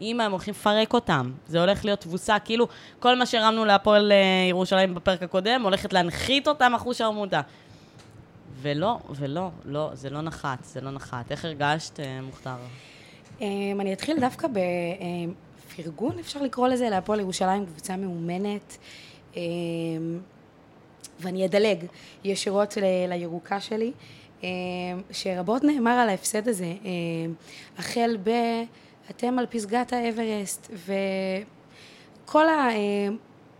אימא, 0.00 0.22
הם 0.22 0.30
הולכים 0.32 0.54
לפרק 0.54 0.94
אותם, 0.94 1.32
זה 1.46 1.60
הולך 1.60 1.84
להיות 1.84 2.00
תבוסה, 2.00 2.38
כאילו, 2.38 2.68
כל 2.98 3.18
מה 3.18 3.26
שהרמנו 3.26 3.64
להפועל 3.64 4.12
אה, 4.12 4.16
ירושלים 4.48 4.94
בפרק 4.94 5.22
הקודם, 5.22 5.62
הולכת 5.64 5.92
להנחית 5.92 6.48
אותם 6.48 6.72
אחוז 6.74 6.96
שרמוטה. 6.96 7.40
ולא, 8.62 8.98
ולא, 9.10 9.48
לא, 9.64 9.90
זה 9.92 10.10
לא 10.10 10.20
נחת, 10.20 10.64
זה 10.64 10.80
לא 10.80 10.90
נחת. 10.90 11.30
איך 11.32 11.44
הרגשת, 11.44 12.00
אה, 12.00 12.20
מוכתר? 12.22 12.56
אמ, 13.40 13.46
אני 13.80 13.92
אתחיל 13.92 14.20
דווקא 14.20 14.48
בפרגון, 14.48 16.18
אפשר 16.18 16.42
לקרוא 16.42 16.68
לזה, 16.68 16.90
להפועל 16.90 17.20
ירושלים, 17.20 17.66
קבוצה 17.66 17.96
מאומנת. 17.96 18.78
אמ, 19.36 19.40
ואני 21.20 21.44
אדלג 21.46 21.84
ישירות 22.24 22.76
ל- 22.76 23.06
לירוקה 23.08 23.60
שלי, 23.60 23.92
אמ, 24.42 24.48
שרבות 25.12 25.64
נאמר 25.64 25.90
על 25.90 26.08
ההפסד 26.08 26.48
הזה, 26.48 26.74
אמ, 26.84 27.34
החל 27.78 28.16
ב... 28.24 28.30
אתם 29.10 29.38
על 29.38 29.46
פסגת 29.46 29.92
האברסט, 29.92 30.70
וכל 32.24 32.44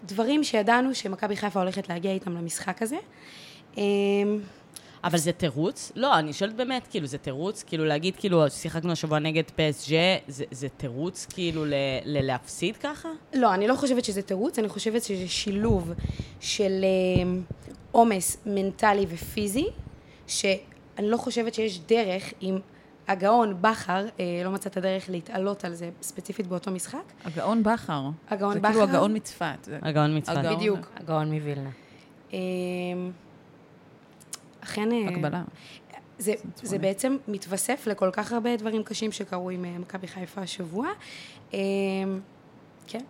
הדברים 0.03 0.45
שידענו 0.45 0.95
שמכבי 0.95 1.37
חיפה 1.37 1.61
הולכת 1.61 1.89
להגיע 1.89 2.13
איתם 2.13 2.33
למשחק 2.37 2.83
הזה. 2.83 2.97
אמ, 3.77 3.83
אבל 5.05 5.19
זה 5.19 5.33
תירוץ? 5.33 5.93
לא, 5.97 6.19
אני 6.19 6.33
שואלת 6.33 6.57
באמת, 6.57 6.87
כאילו, 6.91 7.07
זה 7.07 7.19
תירוץ? 7.19 7.63
כאילו, 7.63 7.85
להגיד, 7.85 8.17
כאילו, 8.17 8.51
שיחקנו 8.51 8.93
השבוע 8.93 9.19
נגד 9.19 9.43
פסג', 9.57 9.97
זה, 10.29 10.45
זה 10.51 10.69
תירוץ, 10.69 11.27
כאילו, 11.35 11.65
ל, 11.65 11.75
ל- 12.05 12.27
להפסיד 12.27 12.77
ככה? 12.77 13.09
לא, 13.35 13.55
אני 13.55 13.69
לא 13.69 13.75
חושבת 13.75 14.05
שזה 14.05 14.23
תירוץ, 14.23 14.59
אני 14.59 14.69
חושבת 14.69 15.03
שזה 15.03 15.29
שילוב 15.29 15.93
של 16.41 16.85
אמ, 17.23 17.43
עומס 17.93 18.37
מנטלי 18.47 19.07
ופיזי, 19.09 19.67
שאני 20.27 20.61
לא 21.11 21.17
חושבת 21.17 21.55
שיש 21.55 21.81
דרך 21.81 22.33
אם 22.43 22.59
הגאון 23.09 23.57
בכר 23.61 24.07
אה, 24.21 24.25
לא 24.45 24.51
מצא 24.51 24.71
את 24.71 24.77
הדרך 24.77 25.11
להתעלות 25.11 25.65
על 25.65 25.75
זה 25.75 25.91
ספציפית 26.03 26.47
באותו 26.47 26.71
משחק. 26.71 26.99
הגאון 27.25 27.63
בכר. 27.63 28.03
הגאון 28.31 28.53
זה 28.55 28.61
בכר. 28.61 28.69
כאילו 28.73 28.85
הגאון 28.85 29.17
מצפת. 29.17 29.47
זה- 29.65 29.79
הגאון 29.83 30.17
מצפת. 30.17 30.37
הגאון. 30.37 30.57
בדיוק. 30.57 30.79
הגאון 30.97 31.33
מווילנה. 31.35 31.71
אמ, 32.33 32.39
אכן... 34.61 34.93
אה, 34.93 35.09
הקבלה. 35.09 35.43
זה, 36.19 36.33
זה 36.63 36.79
בעצם 36.79 37.17
מתווסף 37.29 37.87
לכל 37.91 38.11
כך 38.13 38.33
הרבה 38.33 38.57
דברים 38.57 38.83
קשים 38.83 39.13
שקרו 39.13 39.51
עם 39.51 39.65
אה, 39.65 39.79
מכבי 39.79 40.07
חיפה 40.07 40.41
השבוע. 40.41 40.89
אה, 41.55 41.59
כן, 42.87 43.05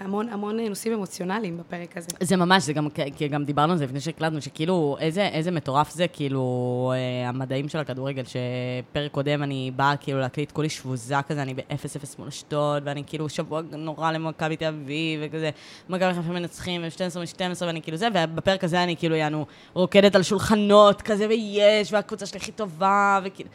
המון 0.00 0.28
המון 0.28 0.60
נושאים 0.60 0.92
אמוציונליים 0.92 1.58
בפרק 1.58 1.96
הזה. 1.96 2.08
זה 2.20 2.36
ממש, 2.36 2.62
זה 2.62 2.72
גם, 2.72 2.88
כי 3.16 3.28
גם 3.28 3.44
דיברנו 3.44 3.72
על 3.72 3.78
זה 3.78 3.84
לפני 3.84 4.00
שהקלטנו, 4.00 4.42
שכאילו, 4.42 4.96
איזה, 5.00 5.26
איזה 5.26 5.50
מטורף 5.50 5.90
זה, 5.90 6.08
כאילו, 6.08 6.92
אה, 6.94 7.28
המדעים 7.28 7.68
של 7.68 7.78
הכדורגל, 7.78 8.22
שפרק 8.24 9.12
קודם 9.12 9.42
אני 9.42 9.70
באה 9.76 9.96
כאילו 9.96 10.20
להקליט 10.20 10.52
כולי 10.52 10.68
שבוזה 10.68 11.14
כזה, 11.28 11.42
אני 11.42 11.54
ב-0-0 11.54 12.18
מול 12.18 12.28
אשדוד, 12.28 12.82
ואני 12.86 13.02
כאילו 13.06 13.28
שבוע 13.28 13.60
נורא 13.72 14.12
למכבי 14.12 14.56
תל 14.56 14.64
אביב, 14.64 15.20
וכזה, 15.22 15.50
מכבי 15.88 16.14
חיפה 16.14 16.32
מנצחים, 16.32 16.82
ו-12 16.84 17.18
מ-12, 17.18 17.66
ואני 17.66 17.82
כאילו 17.82 17.96
זה, 17.96 18.08
ובפרק 18.14 18.64
הזה 18.64 18.82
אני 18.82 18.96
כאילו, 18.96 19.14
יענו, 19.16 19.46
רוקדת 19.74 20.14
על 20.14 20.22
שולחנות 20.22 21.02
כזה, 21.02 21.28
ויש, 21.28 21.92
והקבוצה 21.92 22.26
שלי 22.26 22.38
הכי 22.38 22.52
טובה, 22.52 23.20
וכאילו... 23.24 23.50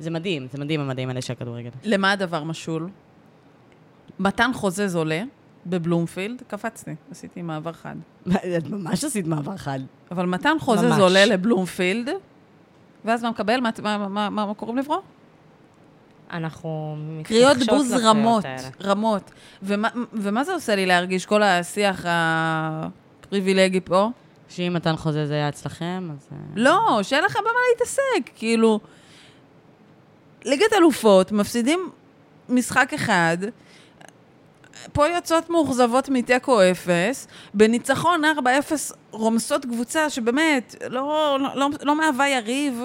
זה 0.00 0.10
מדהים, 0.10 0.46
זה 0.52 0.58
מדהים 0.58 0.80
המדעים 0.80 1.08
האלה 1.08 1.22
של 1.22 1.32
הכדורגל. 1.32 1.70
למה 1.84 2.12
הדבר 2.12 2.44
משול? 2.44 2.88
מתן 4.18 4.50
חוזז 4.54 4.96
עולה 4.96 5.22
בבלומפילד, 5.70 6.42
קפצתי, 6.48 6.94
עשיתי 7.10 7.42
מעבר 7.42 7.72
חד. 7.72 7.94
את 8.56 8.66
ממש 8.70 9.04
עשית 9.04 9.26
מעבר 9.26 9.56
חד. 9.56 9.78
אבל 10.10 10.26
מתן 10.26 10.56
חוזז 10.60 10.84
ממש. 10.84 10.98
עולה 10.98 11.24
לבלומפילד, 11.24 12.08
ואז 13.04 13.22
מה 13.22 13.30
מקבל? 13.30 13.60
מה, 13.60 13.70
מה, 13.82 13.98
מה, 13.98 14.28
מה, 14.30 14.46
מה 14.46 14.54
קוראים 14.54 14.78
לברוא? 14.78 15.00
אנחנו 16.30 16.96
קריאות 17.22 17.56
בוז 17.68 17.92
רמות, 17.92 18.44
האלה. 18.44 18.68
רמות. 18.82 19.30
ומה, 19.62 19.88
ומה 20.12 20.44
זה 20.44 20.52
עושה 20.52 20.76
לי 20.76 20.86
להרגיש 20.86 21.26
כל 21.26 21.42
השיח 21.42 22.04
הפריבילגי 22.08 23.80
פה? 23.80 24.08
שאם 24.48 24.72
מתן 24.74 24.96
חוזה 24.96 25.26
זה 25.26 25.34
היה 25.34 25.48
אצלכם, 25.48 26.08
אז... 26.12 26.28
אה, 26.32 26.36
לא, 26.56 27.00
שאין 27.02 27.24
לך 27.24 27.36
במה 27.36 27.50
להתעסק. 27.72 28.30
כאילו, 28.36 28.80
ליגת 30.44 30.72
אלופות, 30.72 31.32
מפסידים 31.32 31.90
משחק 32.48 32.92
אחד, 32.94 33.38
פה 34.92 35.08
יוצאות 35.08 35.50
מאוכזבות 35.50 36.08
מתיקו 36.08 36.62
אפס, 36.70 37.28
בניצחון 37.54 38.22
4-0 38.24 38.46
רומסות 39.10 39.64
קבוצה 39.64 40.10
שבאמת 40.10 40.74
לא, 40.88 41.36
לא, 41.40 41.48
לא, 41.54 41.68
לא 41.82 41.94
מהווה 41.94 42.28
יריב. 42.28 42.82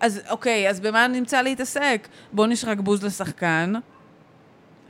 אז 0.00 0.20
אוקיי, 0.30 0.70
אז 0.70 0.80
במה 0.80 1.06
נמצא 1.06 1.42
להתעסק? 1.42 2.08
בואו 2.32 2.46
נשרק 2.46 2.80
בוז 2.80 3.04
לשחקן. 3.04 3.72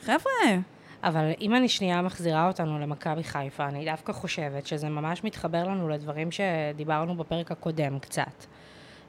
חבר'ה, 0.02 0.56
אבל 1.04 1.30
אם 1.40 1.54
אני 1.54 1.68
שנייה 1.68 2.02
מחזירה 2.02 2.46
אותנו 2.46 2.78
למכבי 2.78 3.24
חיפה, 3.24 3.66
אני 3.66 3.84
דווקא 3.84 4.12
חושבת 4.12 4.66
שזה 4.66 4.88
ממש 4.88 5.24
מתחבר 5.24 5.64
לנו 5.64 5.88
לדברים 5.88 6.28
שדיברנו 6.30 7.16
בפרק 7.16 7.52
הקודם 7.52 7.98
קצת, 7.98 8.44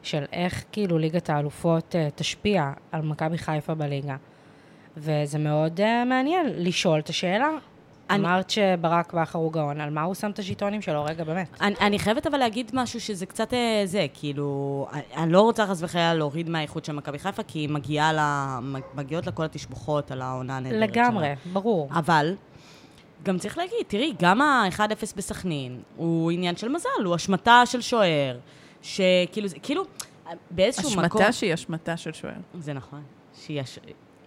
של 0.04 0.25
איך 0.32 0.63
כאילו 0.71 0.97
ליגת 0.97 1.30
האלופות 1.30 1.95
אה, 1.95 2.08
תשפיע 2.15 2.71
על 2.91 3.01
מכבי 3.01 3.38
חיפה 3.38 3.73
בליגה. 3.73 4.15
וזה 4.97 5.38
מאוד 5.39 5.80
uh, 5.80 5.84
מעניין 6.06 6.45
לשאול 6.56 6.99
את 6.99 7.10
השאלה. 7.10 7.49
אני- 8.10 8.19
אמרת 8.19 8.49
שברק 8.49 9.13
בכר 9.13 9.39
הוא 9.39 9.54
גאון, 9.54 9.82
על 9.82 9.89
מה 9.89 10.01
הוא 10.01 10.13
שם 10.15 10.32
את 10.32 10.39
הז'יטונים 10.39 10.82
שלו? 10.82 11.04
רגע, 11.06 11.23
באמת. 11.23 11.47
אני, 11.62 11.75
אני 11.82 11.99
חייבת 11.99 12.27
אבל 12.27 12.38
להגיד 12.38 12.71
משהו 12.73 13.01
שזה 13.01 13.25
קצת 13.25 13.54
אה, 13.54 13.82
זה, 13.86 14.06
כאילו, 14.13 14.88
אני, 14.93 15.01
אני 15.17 15.32
לא 15.32 15.41
רוצה 15.41 15.67
חס 15.67 15.82
וחלילה 15.84 16.13
להוריד 16.13 16.49
מהאיכות 16.49 16.86
של 16.86 16.93
מכבי 16.93 17.19
חיפה, 17.19 17.43
כי 17.43 17.60
היא 17.60 17.69
מגיעה 17.69 18.13
לה, 18.13 18.60
מגיעות 18.95 19.25
לה 19.25 19.32
כל 19.32 19.43
התשבוכות 19.43 20.12
על 20.12 20.21
העונה 20.21 20.58
הנהדרת 20.58 20.89
לגמרי, 20.89 21.25
שלה. 21.25 21.54
ברור. 21.54 21.89
אבל, 21.91 22.36
גם 23.23 23.38
צריך 23.38 23.58
להגיד, 23.58 23.86
תראי, 23.88 24.13
גם 24.19 24.41
ה-1-0 24.41 24.80
בסכנין 25.15 25.82
הוא 25.95 26.32
עניין 26.32 26.56
של 26.56 26.69
מזל, 26.69 26.89
הוא 27.06 27.15
השמטה 27.15 27.63
של 27.65 27.82
שוער, 27.82 28.38
שכאילו, 28.82 29.47
כאילו, 29.63 29.84
באיזשהו 30.51 30.91
מקום... 30.91 31.21
השמטה 31.21 31.32
שהיא 31.32 31.54
השמטה 31.54 31.97
של 31.97 32.13
שוער. 32.13 32.34
זה 32.60 32.73
נכון, 32.73 33.01
שהיא... 33.45 33.63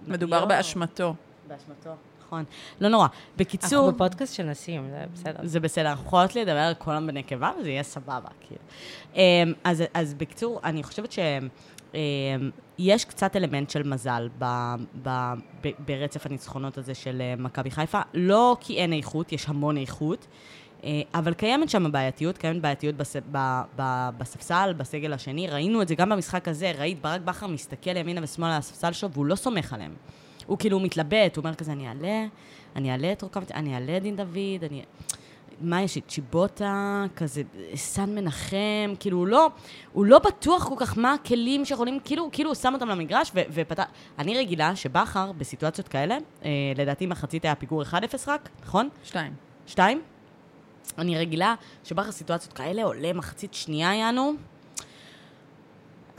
מדובר 0.07 0.41
לא, 0.41 0.47
באשמתו. 0.47 1.15
באשמתו, 1.49 1.91
נכון. 2.27 2.45
לא 2.81 2.89
נורא. 2.89 3.07
בקיצור... 3.37 3.87
אנחנו 3.87 3.93
בפודקאסט 3.93 4.35
של 4.35 4.43
נשים, 4.43 4.91
זה 4.91 5.05
בסדר. 5.15 5.39
זה 5.43 5.61
בסדר, 5.61 5.91
אנחנו 5.91 6.07
יכולות 6.07 6.37
לדבר 6.37 6.59
על 6.59 6.75
כל 6.75 7.07
בנקבה 7.07 7.51
וזה 7.61 7.71
יהיה 7.71 7.83
סבבה, 7.83 8.29
כאילו. 8.41 8.61
אמ, 9.15 9.53
אז, 9.65 9.83
אז 9.95 10.15
בקיצור, 10.15 10.61
אני 10.65 10.83
חושבת 10.83 11.13
שיש 11.13 13.05
קצת 13.05 13.37
אלמנט 13.37 13.71
של 13.71 13.83
מזל 13.83 14.29
ב, 14.39 14.45
ב, 15.03 15.09
ב, 15.63 15.69
ברצף 15.79 16.27
הניצחונות 16.27 16.79
הזה 16.79 16.95
של 16.95 17.23
אה, 17.23 17.35
מכבי 17.39 17.71
חיפה. 17.71 18.01
לא 18.15 18.57
כי 18.61 18.77
אין 18.77 18.93
איכות, 18.93 19.33
יש 19.33 19.49
המון 19.49 19.77
איכות, 19.77 20.27
אבל 21.15 21.35
קיימת 21.35 21.71
שם 21.71 21.93
בעייתיות, 21.93 22.39
קיימת 22.39 22.63
בעייתיות 22.63 22.95
בס, 22.95 23.17
ב, 23.33 23.61
ב, 23.77 24.09
בספסל, 24.19 24.75
בסגל 24.77 25.13
השני. 25.13 25.47
ראינו 25.47 25.83
את 25.83 25.89
זה 25.89 25.95
גם 25.95 26.09
במשחק 26.09 26.49
הזה, 26.49 26.73
ראית, 26.79 27.03
ברק 27.03 27.21
בכר 27.21 27.47
מסתכל 27.47 27.97
ימינה 27.97 28.21
ושמאלה 28.25 28.53
על 28.53 28.59
הספסל 28.59 28.93
שלו 28.93 29.11
והוא 29.11 29.27
לא 29.27 29.35
סומך 29.35 29.73
עליהם. 29.73 29.95
הוא 30.47 30.59
כאילו 30.59 30.81
מתלבט, 30.81 31.37
הוא 31.37 31.43
אומר 31.43 31.55
כזה, 31.55 31.73
אני 31.73 31.89
אעלה, 31.89 32.27
אני 32.77 32.93
אעלה 32.93 33.13
את 33.13 33.23
רוקאביץ', 33.23 33.51
אני 33.51 33.75
אעלה 33.75 33.97
את 33.97 34.03
דין 34.03 34.17
דוד, 34.17 34.65
אני... 34.71 34.83
מה 35.61 35.83
יש 35.83 35.95
לי? 35.95 36.01
צ'יבוטה, 36.01 37.05
כזה, 37.17 37.43
סן 37.75 38.15
מנחם, 38.15 38.95
כאילו, 39.01 39.19
הוא 39.19 39.27
לא, 39.27 39.49
הוא 39.93 40.05
לא 40.07 40.19
בטוח 40.19 40.69
כל 40.69 40.75
כך 40.79 40.99
מה 40.99 41.13
הכלים 41.13 41.65
שיכולים, 41.65 41.99
כאילו, 42.05 42.29
כאילו 42.33 42.51
הוא 42.51 42.55
שם 42.55 42.75
אותם 42.75 42.89
למגרש 42.89 43.31
ו- 43.35 43.41
ופתח... 43.51 43.85
אני 44.19 44.39
רגילה 44.39 44.77
שבכר, 44.77 45.33
בסיטואציות 45.33 45.89
כאלה, 45.89 46.19
אה, 46.45 46.51
לדעתי 46.77 47.07
מחצית 47.07 47.45
היה 47.45 47.55
פיגור 47.55 47.83
1-0 47.83 47.95
רק, 48.27 48.49
נכון? 48.63 48.89
שתיים. 49.05 49.33
שתיים? 49.67 50.03
אני 50.99 51.19
רגילה 51.19 51.55
שבכר 51.85 52.13
סיטואציות 52.13 52.53
כאלה 52.53 52.83
עולה 52.85 53.13
מחצית 53.13 53.55
שנייה 53.55 53.95
יענו. 53.95 54.33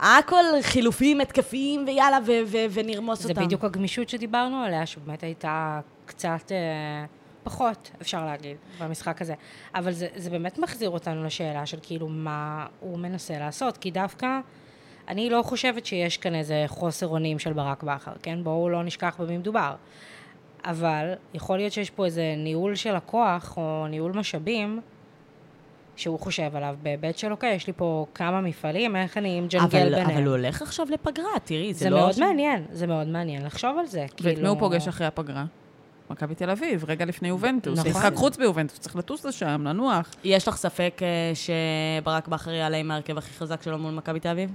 הכל 0.00 0.44
חילופים 0.62 1.20
התקפיים 1.20 1.84
ויאללה, 1.86 2.18
ו- 2.26 2.46
ו- 2.46 2.66
ונרמוס 2.70 3.22
זה 3.22 3.28
אותם. 3.28 3.44
בדיוק 3.44 3.64
הגמישות 3.64 4.08
שדיברנו 4.08 4.56
עליה, 4.56 4.86
שבאמת 4.86 5.22
הייתה 5.22 5.80
קצת 6.06 6.52
אה, 6.52 7.04
פחות, 7.44 7.90
אפשר 8.02 8.24
להגיד, 8.24 8.56
במשחק 8.80 9.22
הזה. 9.22 9.34
אבל 9.74 9.92
זה, 9.92 10.08
זה 10.16 10.30
באמת 10.30 10.58
מחזיר 10.58 10.90
אותנו 10.90 11.24
לשאלה 11.24 11.66
של 11.66 11.78
כאילו 11.82 12.08
מה 12.08 12.66
הוא 12.80 12.98
מנסה 12.98 13.38
לעשות, 13.38 13.76
כי 13.76 13.90
דווקא 13.90 14.40
אני 15.08 15.30
לא 15.30 15.42
חושבת 15.42 15.86
שיש 15.86 16.16
כאן 16.16 16.34
איזה 16.34 16.64
חוסר 16.66 17.06
אונים 17.06 17.38
של 17.38 17.52
ברק 17.52 17.82
בכר, 17.82 18.12
כן? 18.22 18.44
בואו 18.44 18.68
לא 18.68 18.82
נשכח 18.82 19.16
במי 19.18 19.38
מדובר. 19.38 19.74
אבל 20.64 21.12
יכול 21.34 21.56
להיות 21.56 21.72
שיש 21.72 21.90
פה 21.90 22.04
איזה 22.04 22.34
ניהול 22.36 22.74
של 22.74 22.96
הכוח, 22.96 23.54
או 23.56 23.86
ניהול 23.90 24.12
משאבים, 24.12 24.80
שהוא 25.96 26.18
חושב 26.20 26.56
עליו 26.56 26.76
בהיבט 26.82 27.18
של, 27.18 27.32
אוקיי, 27.32 27.54
יש 27.54 27.66
לי 27.66 27.72
פה 27.76 28.06
כמה 28.14 28.40
מפעלים, 28.40 28.96
איך 28.96 29.16
אני 29.16 29.40
מג'נגל 29.40 29.64
אבל, 29.64 29.84
ביניהם. 29.84 30.10
אבל 30.10 30.22
הוא 30.22 30.36
הולך 30.36 30.62
עכשיו 30.62 30.86
לפגרה, 30.90 31.28
תראי, 31.44 31.74
זה, 31.74 31.78
זה 31.80 31.90
לא... 31.90 31.96
מאוד 31.98 32.12
ש- 32.12 32.18
מעניין, 32.18 32.64
זה 32.72 32.86
מאוד 32.86 33.06
מעניין 33.06 33.44
לחשוב 33.44 33.78
על 33.78 33.86
זה. 33.86 34.00
ואת 34.02 34.20
מי 34.20 34.34
כאילו- 34.34 34.48
הוא 34.48 34.58
פוגש 34.58 34.88
אחרי 34.88 35.06
הפגרה? 35.06 35.44
מכבי 36.10 36.34
תל 36.34 36.50
אביב, 36.50 36.84
רגע 36.88 37.04
לפני 37.04 37.28
יובנטוס. 37.28 37.78
נכון. 37.78 37.90
משחק 37.90 38.14
חוץ 38.14 38.36
ביובנטוס, 38.36 38.78
צריך 38.78 38.96
לטוס 38.96 39.24
לשם, 39.24 39.62
לנוח. 39.64 40.10
יש 40.24 40.48
לך 40.48 40.56
ספק 40.56 41.00
אה, 41.02 41.32
שברק 41.34 42.28
בכר 42.28 42.50
יעלה 42.50 42.76
עם 42.76 42.90
ההרכב 42.90 43.18
הכי 43.18 43.34
חזק 43.34 43.62
שלו 43.62 43.78
מול 43.78 43.92
מכבי 43.94 44.20
תל 44.20 44.28
אביב? 44.28 44.50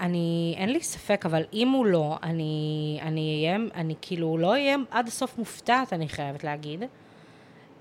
אני, 0.00 0.54
אין 0.58 0.70
לי 0.70 0.82
ספק, 0.82 1.26
אבל 1.26 1.42
אם 1.52 1.68
הוא 1.68 1.86
לא, 1.86 2.16
אני, 2.22 2.98
אני 3.02 3.46
אהיה, 3.46 3.58
אני 3.74 3.94
כאילו 4.00 4.38
לא 4.38 4.50
אהיה 4.50 4.76
עד 4.90 5.08
הסוף 5.08 5.38
מופתעת, 5.38 5.92
אני 5.92 6.08
חייבת 6.08 6.44
להגיד, 6.44 6.82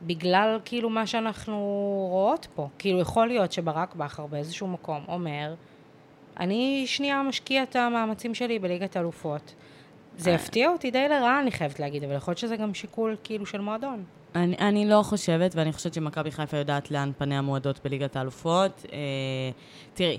בגלל 0.05 0.59
כאילו 0.65 0.89
מה 0.89 1.07
שאנחנו 1.07 1.57
רואות 2.11 2.47
פה. 2.55 2.67
כאילו, 2.79 2.99
יכול 2.99 3.27
להיות 3.27 3.51
שברק 3.51 3.95
בכר 3.95 4.25
באיזשהו 4.25 4.67
מקום 4.67 5.01
אומר, 5.07 5.53
אני 6.39 6.83
שנייה 6.87 7.23
משקיע 7.23 7.63
את 7.63 7.75
המאמצים 7.75 8.33
שלי 8.33 8.59
בליגת 8.59 8.95
האלופות. 8.95 9.53
זה 10.17 10.31
יפתיע 10.31 10.69
אותי 10.69 10.91
די 10.91 11.09
לרעה, 11.09 11.39
אני 11.39 11.51
חייבת 11.51 11.79
להגיד, 11.79 12.03
אבל 12.03 12.15
יכול 12.15 12.31
להיות 12.31 12.39
שזה 12.39 12.55
גם 12.55 12.73
שיקול 12.73 13.15
כאילו 13.23 13.45
של 13.45 13.61
מועדון. 13.61 14.03
אני, 14.35 14.55
אני 14.57 14.89
לא 14.89 15.01
חושבת, 15.03 15.55
ואני 15.55 15.73
חושבת 15.73 15.93
שמכבי 15.93 16.31
חיפה 16.31 16.57
יודעת 16.57 16.91
לאן 16.91 17.11
פניה 17.17 17.41
מועדות 17.41 17.79
בליגת 17.83 18.15
האלופות. 18.15 18.85
אה, 18.91 18.97
תראי, 19.93 20.17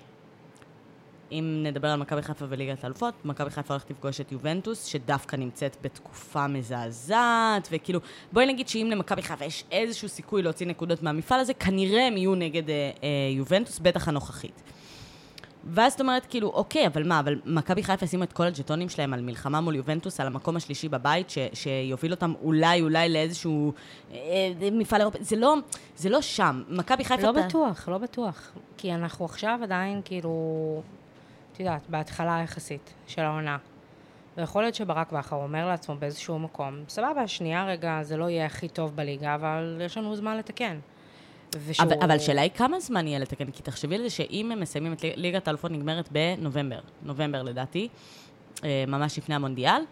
אם 1.32 1.60
נדבר 1.66 1.88
על 1.88 1.98
מכבי 1.98 2.22
חיפה 2.22 2.44
וליגת 2.48 2.84
האלופות, 2.84 3.14
מכבי 3.24 3.50
חיפה 3.50 3.74
הולכת 3.74 3.90
לפגוש 3.90 4.20
את 4.20 4.32
יובנטוס, 4.32 4.84
שדווקא 4.84 5.36
נמצאת 5.36 5.76
בתקופה 5.82 6.46
מזעזעת, 6.46 7.68
וכאילו, 7.72 8.00
בואי 8.32 8.46
נגיד 8.46 8.68
שאם 8.68 8.88
למכבי 8.90 9.22
חיפה 9.22 9.44
יש 9.44 9.64
איזשהו 9.70 10.08
סיכוי 10.08 10.42
להוציא 10.42 10.66
נקודות 10.66 11.02
מהמפעל 11.02 11.40
הזה, 11.40 11.54
כנראה 11.54 12.06
הם 12.06 12.16
יהיו 12.16 12.34
נגד 12.34 12.70
אה, 12.70 12.74
אה, 13.02 13.08
יובנטוס, 13.36 13.78
בטח 13.78 14.08
הנוכחית. 14.08 14.62
ואז 15.66 15.92
את 15.92 16.00
אומרת, 16.00 16.26
כאילו, 16.26 16.48
אוקיי, 16.48 16.86
אבל 16.86 17.08
מה, 17.08 17.20
אבל 17.20 17.40
מכבי 17.44 17.82
חיפה 17.82 18.06
שימו 18.06 18.22
את 18.22 18.32
כל 18.32 18.46
הג'טונים 18.46 18.88
שלהם 18.88 19.14
על 19.14 19.20
מלחמה 19.20 19.60
מול 19.60 19.74
יובנטוס, 19.76 20.20
על 20.20 20.26
המקום 20.26 20.56
השלישי 20.56 20.88
בבית, 20.88 21.30
ש, 21.30 21.38
שיוביל 21.52 22.10
אותם 22.12 22.32
אולי, 22.42 22.80
אולי 22.80 23.08
לאיזשהו 23.08 23.72
אה, 24.12 24.18
מפעל 24.72 25.00
אירופי. 25.00 25.18
זה 25.24 25.36
לא, 25.36 25.54
זה 25.96 26.08
לא 26.08 26.20
שם. 26.22 26.62
מכבי 26.68 27.04
חיפה... 27.04 27.22
לא 27.22 27.30
אתה- 27.30 27.46
בטוח, 27.46 27.88
לא 27.88 27.98
בטוח. 27.98 28.52
כי 28.76 28.92
אנחנו 28.94 29.24
עכשיו 29.24 29.58
עדיין 29.62 30.00
כאילו, 30.04 30.82
את 31.54 31.60
יודעת, 31.60 31.90
בהתחלה 31.90 32.40
יחסית 32.44 32.94
של 33.06 33.22
העונה. 33.22 33.58
ויכול 34.36 34.62
להיות 34.62 34.74
שברק 34.74 35.12
בכר 35.12 35.36
אומר 35.36 35.66
לעצמו 35.66 35.96
באיזשהו 35.96 36.38
מקום, 36.38 36.74
סבבה, 36.88 37.28
שנייה 37.28 37.66
רגע, 37.66 37.98
זה 38.02 38.16
לא 38.16 38.30
יהיה 38.30 38.46
הכי 38.46 38.68
טוב 38.68 38.96
בליגה, 38.96 39.34
אבל 39.34 39.80
יש 39.84 39.98
לנו 39.98 40.16
זמן 40.16 40.36
לתקן. 40.36 40.78
ושהוא... 41.64 41.86
אבל, 41.86 41.96
אבל 42.02 42.16
השאלה 42.16 42.40
היא 42.40 42.50
כמה 42.50 42.80
זמן 42.80 43.06
יהיה 43.06 43.18
לתקן, 43.18 43.50
כי 43.50 43.62
תחשבי 43.62 43.94
על 43.94 44.02
זה 44.02 44.10
שאם 44.10 44.52
הם 44.52 44.60
מסיימים 44.60 44.92
את 44.92 45.02
ליג- 45.02 45.12
ליגת 45.16 45.48
האלופות 45.48 45.70
נגמרת 45.70 46.08
בנובמבר, 46.12 46.80
נובמבר 47.02 47.42
לדעתי, 47.42 47.88
אה, 48.64 48.84
ממש 48.88 49.18
לפני 49.18 49.34
המונדיאל, 49.34 49.82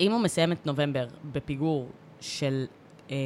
אם 0.00 0.12
הוא 0.12 0.20
מסיים 0.20 0.52
את 0.52 0.66
נובמבר 0.66 1.06
בפיגור 1.32 1.88
של, 2.20 2.66
אה, 3.10 3.16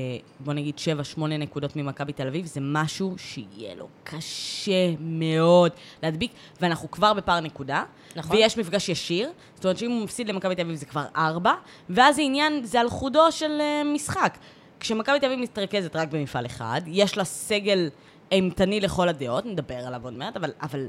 בוא 0.40 0.52
נגיד, 0.52 0.74
7-8 1.16 1.20
נקודות 1.20 1.76
ממכבי 1.76 2.12
תל 2.12 2.26
אביב, 2.26 2.46
זה 2.46 2.60
משהו 2.62 3.14
שיהיה 3.18 3.74
לו 3.74 3.88
קשה 4.04 4.94
מאוד 5.00 5.72
להדביק, 6.02 6.32
ואנחנו 6.60 6.90
כבר 6.90 7.14
בפער 7.14 7.40
נקודה, 7.40 7.84
נכון. 8.16 8.36
ויש 8.36 8.58
מפגש 8.58 8.88
ישיר, 8.88 9.30
זאת 9.54 9.64
אומרת 9.64 9.78
שאם 9.78 9.90
הוא 9.90 10.04
מפסיד 10.04 10.28
למכבי 10.28 10.54
תל 10.54 10.62
אביב 10.62 10.74
זה 10.74 10.86
כבר 10.86 11.04
4, 11.16 11.52
ואז 11.90 12.16
זה 12.16 12.22
עניין, 12.22 12.64
זה 12.64 12.80
על 12.80 12.90
חודו 12.90 13.32
של 13.32 13.60
אה, 13.60 13.82
משחק. 13.84 14.38
כשמכבי 14.80 15.20
תל 15.20 15.26
אביב 15.26 15.38
מתרכזת 15.38 15.96
רק 15.96 16.08
במפעל 16.08 16.46
אחד, 16.46 16.80
יש 16.86 17.18
לה 17.18 17.24
סגל 17.24 17.90
אימתני 18.32 18.80
לכל 18.80 19.08
הדעות, 19.08 19.46
נדבר 19.46 19.86
עליו 19.86 20.04
עוד 20.04 20.12
מעט, 20.12 20.36
אבל, 20.36 20.50
אבל 20.62 20.86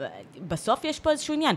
אה, 0.00 0.06
בסוף 0.48 0.84
יש 0.84 1.00
פה 1.00 1.10
איזשהו 1.10 1.34
עניין. 1.34 1.56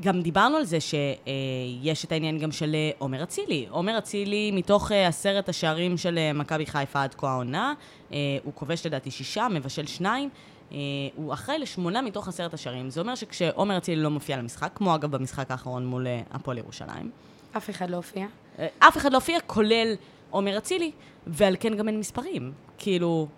גם 0.00 0.22
דיברנו 0.22 0.56
על 0.56 0.64
זה 0.64 0.78
שיש 0.80 2.04
את 2.04 2.12
העניין 2.12 2.38
גם 2.38 2.52
של 2.52 2.74
אה, 2.74 2.90
עומר 2.98 3.22
אצילי. 3.22 3.66
עומר 3.70 3.98
אצילי, 3.98 4.50
מתוך 4.50 4.92
אה, 4.92 5.08
עשרת 5.08 5.48
השערים 5.48 5.96
של 5.96 6.18
אה, 6.18 6.32
מכבי 6.32 6.66
חיפה 6.66 7.02
עד 7.02 7.14
כה 7.14 7.30
העונה, 7.30 7.74
אה, 8.12 8.16
הוא 8.44 8.52
כובש 8.54 8.86
לדעתי 8.86 9.10
שישה, 9.10 9.48
מבשל 9.50 9.86
שניים. 9.86 10.28
אה, 10.72 10.76
הוא 11.16 11.32
אחראי 11.32 11.58
לשמונה 11.58 12.02
מתוך 12.02 12.28
עשרת 12.28 12.54
השערים. 12.54 12.90
זה 12.90 13.00
אומר 13.00 13.14
שכשעומר 13.14 13.78
אצילי 13.78 14.02
לא 14.02 14.10
מופיע 14.10 14.36
למשחק, 14.36 14.70
כמו 14.74 14.94
אגב 14.94 15.16
במשחק 15.16 15.50
האחרון 15.50 15.86
מול 15.86 16.06
אה, 16.06 16.20
הפועל 16.30 16.58
ירושלים, 16.58 17.10
אף 17.56 17.70
אחד 17.70 17.90
לא 17.90 17.96
הופיע. 17.96 18.26
אה, 18.58 18.66
אף 18.78 18.96
אחד 18.96 19.12
לא 19.12 19.16
הופיע, 19.16 19.40
כולל 19.46 19.94
עומר 20.30 20.58
אצילי, 20.58 20.90
ועל 21.26 21.56
כן 21.60 21.74
גם 21.76 21.88
אין 21.88 21.98
מספרים. 21.98 22.52
כאילו... 22.78 23.28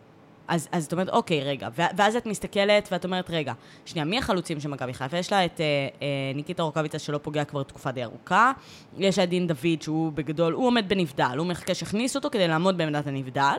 אז, 0.49 0.69
אז 0.73 0.87
את 0.87 0.93
אומרת, 0.93 1.09
אוקיי, 1.09 1.41
רגע. 1.41 1.69
ואז 1.75 2.17
את 2.17 2.27
מסתכלת 2.27 2.89
ואת 2.93 3.05
אומרת, 3.05 3.31
רגע, 3.31 3.53
שנייה, 3.85 4.05
מי 4.05 4.19
החלוצים 4.19 4.61
של 4.61 4.69
מכבי 4.69 4.95
חיפה? 4.95 5.19
יש 5.19 5.33
לה 5.33 5.45
את 5.45 5.61
אה, 5.61 5.67
אה, 6.03 6.09
ניקיטה 6.35 6.63
רוקאביצה 6.63 6.99
שלא 6.99 7.19
פוגע 7.19 7.45
כבר 7.45 7.63
תקופה 7.63 7.91
די 7.91 8.05
ארוכה. 8.05 8.53
יש 8.99 9.19
לה 9.19 9.25
את 9.25 9.29
דין 9.29 9.47
דוד 9.47 9.83
שהוא 9.83 10.13
בגדול, 10.13 10.53
הוא 10.53 10.67
עומד 10.67 10.89
בנבדל, 10.89 11.35
הוא 11.39 11.47
מחכה 11.47 11.75
שיכניס 11.75 12.17
אותו 12.17 12.31
כדי 12.31 12.49
לעמוד 12.49 12.79
בעמדת 12.79 13.07
הנבדל. 13.07 13.59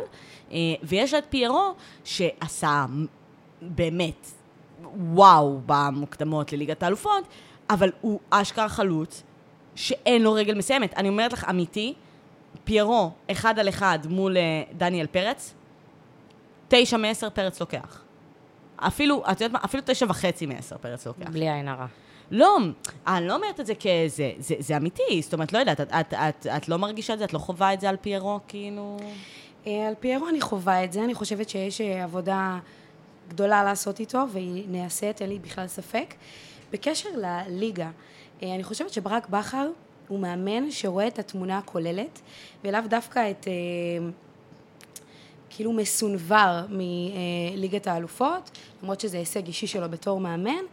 אה, 0.52 0.58
ויש 0.84 1.14
לה 1.14 1.20
את 1.20 1.26
פיירו, 1.30 1.74
שעשה 2.04 2.86
באמת 3.62 4.28
וואו 4.96 5.60
במוקדמות 5.66 6.54
לליגת 6.54 6.84
האלופות, 6.84 7.24
אבל 7.70 7.92
הוא 8.02 8.20
אשכרה 8.30 8.70
חלוץ 8.70 9.24
שאין 9.76 10.22
לו 10.22 10.34
רגל 10.34 10.58
מסיימת. 10.58 10.94
אני 10.98 11.10
אומרת 11.10 11.34
לך, 11.34 11.46
אמיתי, 11.50 11.94
פיירו, 12.64 13.12
אחד 13.32 13.60
על 13.60 13.70
אחד 13.70 14.00
מול 14.10 14.38
אה, 14.38 14.64
דניאל 14.78 15.08
פרץ, 15.08 15.54
תשע 16.70 16.98
מעשר 16.98 17.30
פרץ 17.30 17.60
לוקח. 17.60 18.02
אפילו, 18.76 19.24
את 19.32 19.42
יודעת 19.42 19.52
מה? 19.52 19.60
אפילו 19.66 19.84
תשע 19.86 20.06
וחצי 20.10 20.46
מעשר 20.46 20.78
פרץ 20.78 21.08
לוקח. 21.08 21.30
בלי 21.30 21.50
עין 21.50 21.68
הרע. 21.68 21.86
לא, 22.32 22.58
אני 23.08 23.28
לא 23.28 23.36
אומרת 23.36 23.60
את 23.60 23.66
זה 23.66 23.76
כזה, 23.76 24.32
זה, 24.38 24.56
זה 24.60 24.78
אמיתי, 24.78 25.22
זאת 25.22 25.34
אומרת, 25.34 25.54
לא 25.54 25.60
יודעת, 25.60 25.82
את, 25.82 25.94
את, 25.94 26.14
את, 26.14 26.48
את 26.58 26.70
לא 26.70 26.78
מרגישה 26.78 27.14
את 27.14 27.20
זה, 27.20 27.26
את 27.26 27.34
לא 27.34 27.40
חווה 27.40 27.74
את 27.74 27.82
זה 27.82 27.90
על 27.90 27.98
פיירו, 28.02 28.40
כאילו... 28.48 28.98
אה, 29.68 29.88
על 29.88 29.94
פיירו 30.00 30.30
אני 30.30 30.42
חווה 30.42 30.84
את 30.84 30.94
זה, 30.94 31.04
אני 31.04 31.14
חושבת 31.14 31.50
שיש 31.50 31.82
אה, 31.82 32.04
עבודה 32.04 32.60
גדולה 33.28 33.64
לעשות 33.64 34.00
איתו, 34.00 34.26
והיא 34.32 34.64
נעשית, 34.68 35.22
אין 35.22 35.30
לי 35.30 35.40
בכלל 35.40 35.68
ספק. 35.68 36.14
בקשר 36.72 37.10
לליגה, 37.16 37.90
אה, 38.44 38.56
אני 38.56 38.64
חושבת 38.64 38.94
שברק 38.94 39.30
בכר 39.30 39.70
הוא 40.08 40.20
מאמן 40.20 40.72
שרואה 40.72 41.08
את 41.08 41.20
התמונה 41.20 41.58
הכוללת, 41.58 42.22
ולאו 42.64 42.82
דווקא 42.90 43.32
את... 43.32 43.48
כאילו 45.50 45.74
מסונבר 45.74 46.66
מליגת 46.70 47.88
האלופות, 47.88 48.52
למרות 48.84 49.00
שזה 49.00 49.18
הישג 49.18 49.48
אישי 49.48 49.68
שלו 49.68 49.90
בתור 49.90 50.20
מאמן, 50.20 50.64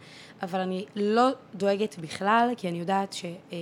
אבל 0.43 0.59
אני 0.59 0.85
לא 0.95 1.27
דואגת 1.55 1.95
בכלל, 1.99 2.49
כי 2.57 2.69
אני 2.69 2.79
יודעת 2.79 3.13
ש... 3.13 3.25
אה, 3.25 3.57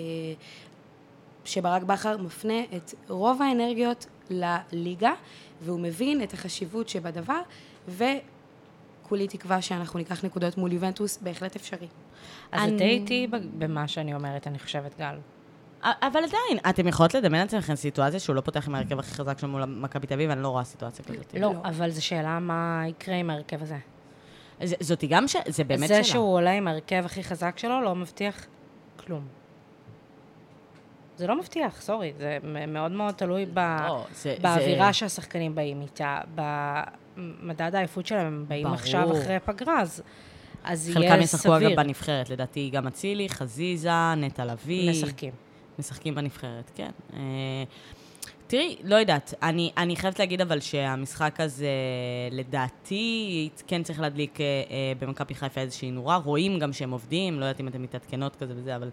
שברק 1.46 1.84
בכר 1.84 2.18
מפנה 2.18 2.60
את 2.78 2.94
רוב 3.10 3.42
האנרגיות 3.42 4.06
לליגה, 4.30 5.12
והוא 5.62 5.80
מבין 5.80 6.24
את 6.24 6.34
החשיבות 6.34 6.90
שבדבר, 6.90 7.40
וכולי 7.88 9.28
תקווה 9.28 9.62
שאנחנו 9.62 10.00
ניקח 10.00 10.26
נקודות 10.26 10.58
מול 10.58 10.72
יובנטוס, 10.74 11.18
בהחלט 11.22 11.56
אפשרי. 11.56 11.88
אז 12.52 12.62
אני- 12.64 12.72
את 12.74 12.78
די 12.78 12.84
איתי 12.90 13.28
במה 13.58 13.88
שאני 13.88 14.14
אומרת, 14.14 14.48
אני 14.48 14.60
חושבת, 14.60 14.98
גל. 15.00 15.16
אבל 16.02 16.20
עדיין, 16.24 16.60
אתם 16.70 16.88
יכולות 16.88 17.14
לדמיין 17.14 17.44
לעצמכם 17.44 17.76
סיטואציה 17.76 18.20
שהוא 18.20 18.36
לא 18.36 18.42
פותח 18.42 18.68
עם 18.68 18.76
ההרכב 18.76 19.00
הכי 19.00 19.12
חזק 19.14 19.40
שלו 19.40 19.50
מול 19.50 19.66
מכבי 19.66 20.08
תל 20.08 20.14
אביב, 20.14 20.30
אני 20.30 20.42
לא 20.44 20.48
רואה 20.48 20.64
סיטואציה 20.64 21.06
כזאת. 21.06 21.34
לא, 21.40 21.52
אבל 21.64 21.90
זו 21.90 22.06
שאלה 22.06 22.40
מה 22.40 22.84
יקרה 22.88 23.16
עם 23.16 23.30
ההרכב 23.30 23.62
הזה. 23.62 23.78
זה- 24.64 24.76
זאתי 24.80 25.08
גם 25.08 25.28
ש... 25.28 25.36
זה 25.48 25.64
באמת 25.64 25.88
זה 25.88 25.94
שאלה. 25.94 26.04
שהוא 26.04 26.34
עולה 26.36 26.52
עם 26.52 26.68
ההרכב 26.68 27.02
הכי 27.06 27.24
חזק 27.24 27.58
שלו 27.58 27.82
לא 27.82 27.96
מבטיח 27.96 28.46
כלום. 29.06 29.28
זה 31.18 31.28
לא 31.28 31.40
מבטיח, 31.40 31.82
סורי, 31.82 32.14
זה 32.18 32.38
מאוד 32.68 32.92
מאוד 32.92 33.14
תלוי 33.14 33.46
ב... 33.54 33.60
לא, 33.88 34.06
זה- 34.14 34.36
באווירה 34.42 34.88
זה- 34.88 34.94
שהשחקנים 34.94 35.56
באים 35.56 35.82
איתה, 35.82 36.20
במדד 36.36 37.76
העייפות 37.76 38.06
שלהם, 38.06 38.26
הם 38.28 38.46
באים 38.48 38.64
ברור. 38.64 38.76
עכשיו 38.76 39.12
אחרי 39.12 39.38
פגרה, 39.46 39.82
אז, 39.82 40.02
אז 40.64 40.90
יהיה 40.90 41.10
חלקם 41.10 41.22
ישחקו 41.24 41.58
אגב 41.58 41.64
סביר. 41.66 41.78
בנבחרת, 41.78 42.30
לדעתי 42.30 42.70
גם 42.74 42.88
אצילי, 42.88 43.30
חזיזה, 43.30 43.90
נטע 44.18 44.46
לביא. 44.46 44.90
משחקים. 44.92 45.34
משחקים 45.80 46.16
בנבחרת, 46.16 46.72
כן. 46.76 46.92
אה, 47.14 47.64
תראי, 48.48 48.76
לא 48.84 48.96
יודעת, 48.96 49.34
אני, 49.44 49.72
אני 49.78 49.96
חייבת 49.96 50.20
להגיד 50.20 50.42
אבל 50.42 50.60
שהמשחק 50.60 51.40
הזה, 51.40 51.68
לדעתי, 52.32 53.50
כן 53.68 53.84
צריך 53.84 54.00
להדליק 54.00 54.42
אה, 54.42 54.46
אה, 54.46 54.94
במכבי 55.00 55.36
חיפה 55.36 55.62
איזושהי 55.62 55.92
נורה. 55.92 56.16
רואים 56.16 56.60
גם 56.60 56.74
שהם 56.74 56.92
עובדים, 56.92 57.40
לא 57.40 57.46
יודעת 57.46 57.60
אם 57.60 57.68
אתן 57.68 57.82
מתעדכנות 57.82 58.36
כזה 58.36 58.54
וזה, 58.58 58.76
אבל 58.76 58.90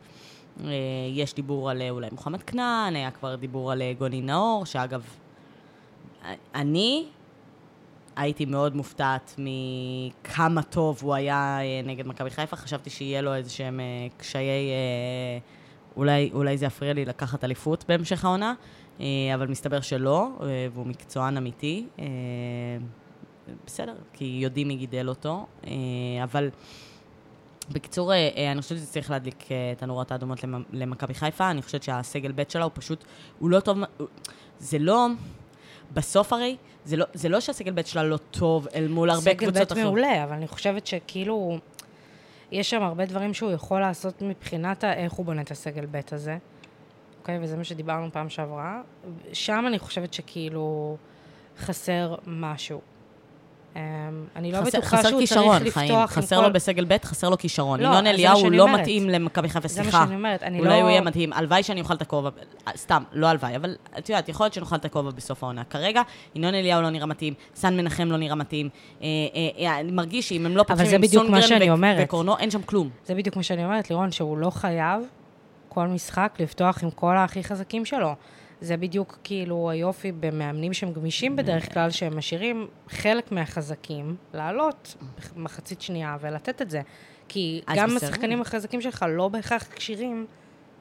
אה, 0.64 0.72
יש 1.12 1.34
דיבור 1.34 1.70
על 1.70 1.82
אה, 1.82 1.90
אולי 1.90 2.08
מוחמד 2.12 2.42
כנען, 2.42 2.96
היה 2.96 3.10
כבר 3.10 3.34
דיבור 3.34 3.72
על 3.72 3.82
גוני 3.98 4.20
נאור, 4.20 4.66
שאגב, 4.66 5.04
אני 6.54 7.06
הייתי 8.16 8.44
מאוד 8.44 8.76
מופתעת 8.76 9.34
מכמה 9.38 10.62
טוב 10.62 10.98
הוא 11.02 11.14
היה 11.14 11.58
נגד 11.84 12.06
מכבי 12.06 12.30
חיפה. 12.30 12.56
חשבתי 12.56 12.90
שיהיה 12.90 13.20
לו 13.20 13.34
איזה 13.34 13.50
שהם 13.50 13.80
אה, 13.80 13.84
קשיי... 14.16 14.70
אה, 14.70 15.38
אולי, 15.96 16.30
אולי 16.34 16.58
זה 16.58 16.66
יפריע 16.66 16.92
לי 16.92 17.04
לקחת 17.04 17.44
אליפות 17.44 17.84
בהמשך 17.88 18.24
העונה, 18.24 18.54
אה, 19.00 19.06
אבל 19.34 19.46
מסתבר 19.46 19.80
שלא, 19.80 20.28
אה, 20.40 20.46
והוא 20.72 20.86
מקצוען 20.86 21.36
אמיתי. 21.36 21.86
אה, 21.98 22.04
בסדר, 23.66 23.94
כי 24.12 24.38
יודעים 24.42 24.68
מי 24.68 24.76
גידל 24.76 25.08
אותו, 25.08 25.46
אבל 26.22 26.50
בקיצור, 27.72 28.12
אני 28.52 28.62
חושבת 28.62 28.78
שזה 28.78 28.86
צריך 28.86 29.10
להדליק 29.10 29.44
את 29.76 29.82
הנורות 29.82 30.12
האדומות 30.12 30.44
למ- 30.44 30.64
למכבי 30.72 31.14
חיפה. 31.14 31.50
אני 31.50 31.62
חושבת 31.62 31.82
שהסגל 31.82 32.32
ב' 32.32 32.42
שלה 32.48 32.64
הוא 32.64 32.72
פשוט, 32.74 33.04
הוא 33.38 33.50
לא 33.50 33.60
טוב, 33.60 33.78
זה 34.58 34.78
לא... 34.78 35.06
בסוף 35.94 36.32
הרי, 36.32 36.56
זה 36.84 36.96
לא, 36.96 37.06
זה 37.14 37.28
לא 37.28 37.40
שהסגל 37.40 37.72
ב' 37.72 37.84
שלה 37.84 38.02
לא 38.02 38.16
טוב 38.16 38.66
אל 38.74 38.88
מול 38.88 39.10
הרבה 39.10 39.34
קבוצות 39.34 39.54
סגל 39.54 39.62
אחרות. 39.62 39.78
ב' 39.78 39.82
מעולה, 39.84 40.24
אבל 40.24 40.32
אני 40.32 40.48
חושבת 40.48 40.86
שכאילו, 40.86 41.58
יש 42.52 42.70
שם 42.70 42.82
הרבה 42.82 43.06
דברים 43.06 43.34
שהוא 43.34 43.50
יכול 43.50 43.80
לעשות 43.80 44.22
מבחינת 44.22 44.84
איך 44.84 45.12
הוא 45.12 45.26
בונה 45.26 45.42
את 45.42 45.50
הסגל 45.50 45.86
ב' 45.86 46.00
הזה. 46.12 46.38
אוקיי, 47.20 47.38
וזה 47.42 47.56
מה 47.56 47.64
שדיברנו 47.64 48.12
פעם 48.12 48.28
שעברה. 48.28 48.82
שם 49.32 49.64
אני 49.66 49.78
חושבת 49.78 50.14
שכאילו 50.14 50.96
חסר 51.58 52.14
משהו. 52.26 52.80
אמ, 53.76 53.80
אני 54.36 54.52
לא 54.52 54.60
בטוחה 54.60 55.02
שהוא 55.02 55.20
כישרון, 55.20 55.58
צריך 55.58 55.74
חיים. 55.74 55.90
לפתוח 55.90 56.16
עם 56.18 56.22
חסר 56.22 56.36
כל... 56.36 56.46
לו 56.46 56.52
בסגל 56.52 56.84
ב', 56.84 56.96
חסר 57.04 57.28
לו 57.28 57.38
כישרון. 57.38 57.80
לא, 57.80 57.86
ינון 57.86 58.06
אליהו 58.06 58.38
שאני 58.38 58.56
לא. 58.56 58.74
מתאים 58.74 59.08
למכבי 59.08 59.48
חיפה, 59.48 59.68
זה 59.68 59.80
מה 59.80 59.84
סליחה. 59.84 60.04
שאני 60.04 60.16
אומרת, 60.16 60.42
אני 60.42 60.58
אולי 60.58 60.70
לא... 60.70 60.74
הוא 60.74 60.90
יהיה 60.90 61.00
מדהים. 61.00 61.32
הלוואי 61.32 61.62
שאני 61.62 61.80
אוכל 61.80 61.94
את 61.94 62.02
הכובע, 62.02 62.30
סתם, 62.76 63.02
לא 63.12 63.26
הלוואי, 63.26 63.56
אבל 63.56 63.74
את 63.98 64.08
יודעת, 64.08 64.28
יכול 64.28 64.44
להיות 64.44 64.54
שנאכל 64.54 64.76
את 64.76 64.84
הכובע 64.84 65.10
בסוף 65.10 65.44
העונה. 65.44 65.64
כרגע, 65.64 66.02
ינון 66.34 66.54
אליהו 66.54 66.82
לא 66.82 66.90
נראה 66.90 67.06
מתאים, 67.06 67.34
סן 67.54 67.76
מנחם 67.76 68.08
לא 68.10 68.16
נראה 68.16 68.34
מתאים. 68.34 68.68
אה, 69.02 69.06
אה, 69.34 69.66
אה, 69.66 69.80
אני 69.80 69.92
מרגיש 69.92 70.28
שאם 70.28 70.46
הם 70.46 70.56
לא 70.56 70.62
פותחים 70.62 71.02
עם 71.02 71.06
סונגרן. 71.06 71.96
וקורנו, 71.98 72.38
אין 72.38 72.50
שם 72.50 72.62
כלום. 72.62 72.90
זה 73.06 73.14
בדיוק 73.14 73.36
מה 73.36 73.42
שאני 73.42 73.64
אומרת, 73.64 73.90
לירון, 73.90 74.12
שהוא 74.12 74.38
לא 74.38 74.50
חייב 74.50 75.02
כל 75.68 75.86
משחק 75.86 76.36
לפתוח 76.38 76.82
עם 76.82 76.90
כל 76.90 77.16
הכי 77.16 77.44
חזקים 77.44 77.84
שלו. 77.84 78.14
זה 78.62 78.76
בדיוק 78.76 79.18
כאילו 79.24 79.70
היופי 79.70 80.12
במאמנים 80.12 80.72
שהם 80.72 80.92
גמישים 80.92 81.36
בדרך 81.36 81.74
כלל, 81.74 81.90
שהם 81.90 82.18
משאירים 82.18 82.66
חלק 82.88 83.32
מהחזקים 83.32 84.16
לעלות 84.34 84.96
מחצית 85.36 85.82
שנייה 85.82 86.16
ולתת 86.20 86.62
את 86.62 86.70
זה. 86.70 86.80
כי 87.28 87.62
גם 87.76 87.94
בסדר. 87.94 88.08
השחקנים 88.08 88.40
החזקים 88.40 88.80
שלך 88.80 89.04
לא 89.08 89.28
בהכרח 89.28 89.66
כשירים 89.74 90.26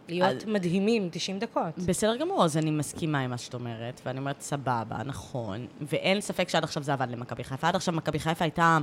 להיות 0.08 0.46
מדהימים 0.46 1.10
90 1.12 1.40
דקות. 1.40 1.80
בסדר 1.86 2.16
גמור, 2.16 2.46
אז 2.46 2.58
אני 2.58 2.72
מסכימה 2.72 3.20
עם 3.20 3.30
מה 3.30 3.38
שאת 3.38 3.54
אומרת, 3.54 4.02
ואני 4.06 4.20
אומרת, 4.20 4.42
סבבה, 4.42 4.98
נכון, 5.06 5.68
ואין 5.82 6.22
ספק 6.22 6.50
שעד 6.50 6.64
עכשיו 6.64 6.84
זה 6.84 6.94
עבד 6.94 7.08
למכבי 7.10 7.44
חיפה. 7.44 7.68
עד 7.68 7.76
עכשיו 7.76 7.94
מכבי 7.94 8.20
חיפה 8.20 8.46
הייתה 8.46 8.78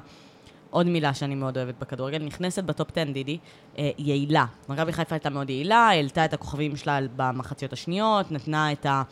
עוד 0.71 0.87
מילה 0.87 1.15
שאני 1.15 1.35
מאוד 1.35 1.57
אוהבת 1.57 1.75
בכדורגל, 1.79 2.19
נכנסת 2.19 2.65
בטופ 2.65 2.91
10, 2.99 3.13
דידי, 3.13 3.39
אה, 3.79 3.91
יעילה. 3.99 4.45
מכבי 4.69 4.93
חיפה 4.93 5.15
הייתה 5.15 5.31
מאוד 5.31 5.51
יעילה, 5.51 5.77
העלתה 5.77 6.25
את 6.25 6.33
הכוכבים 6.33 6.77
שלה 6.77 6.99
במחציות 7.17 7.73
השניות, 7.73 8.33
נתנה 8.33 8.73
את 8.73 8.87
ה... 8.87 9.03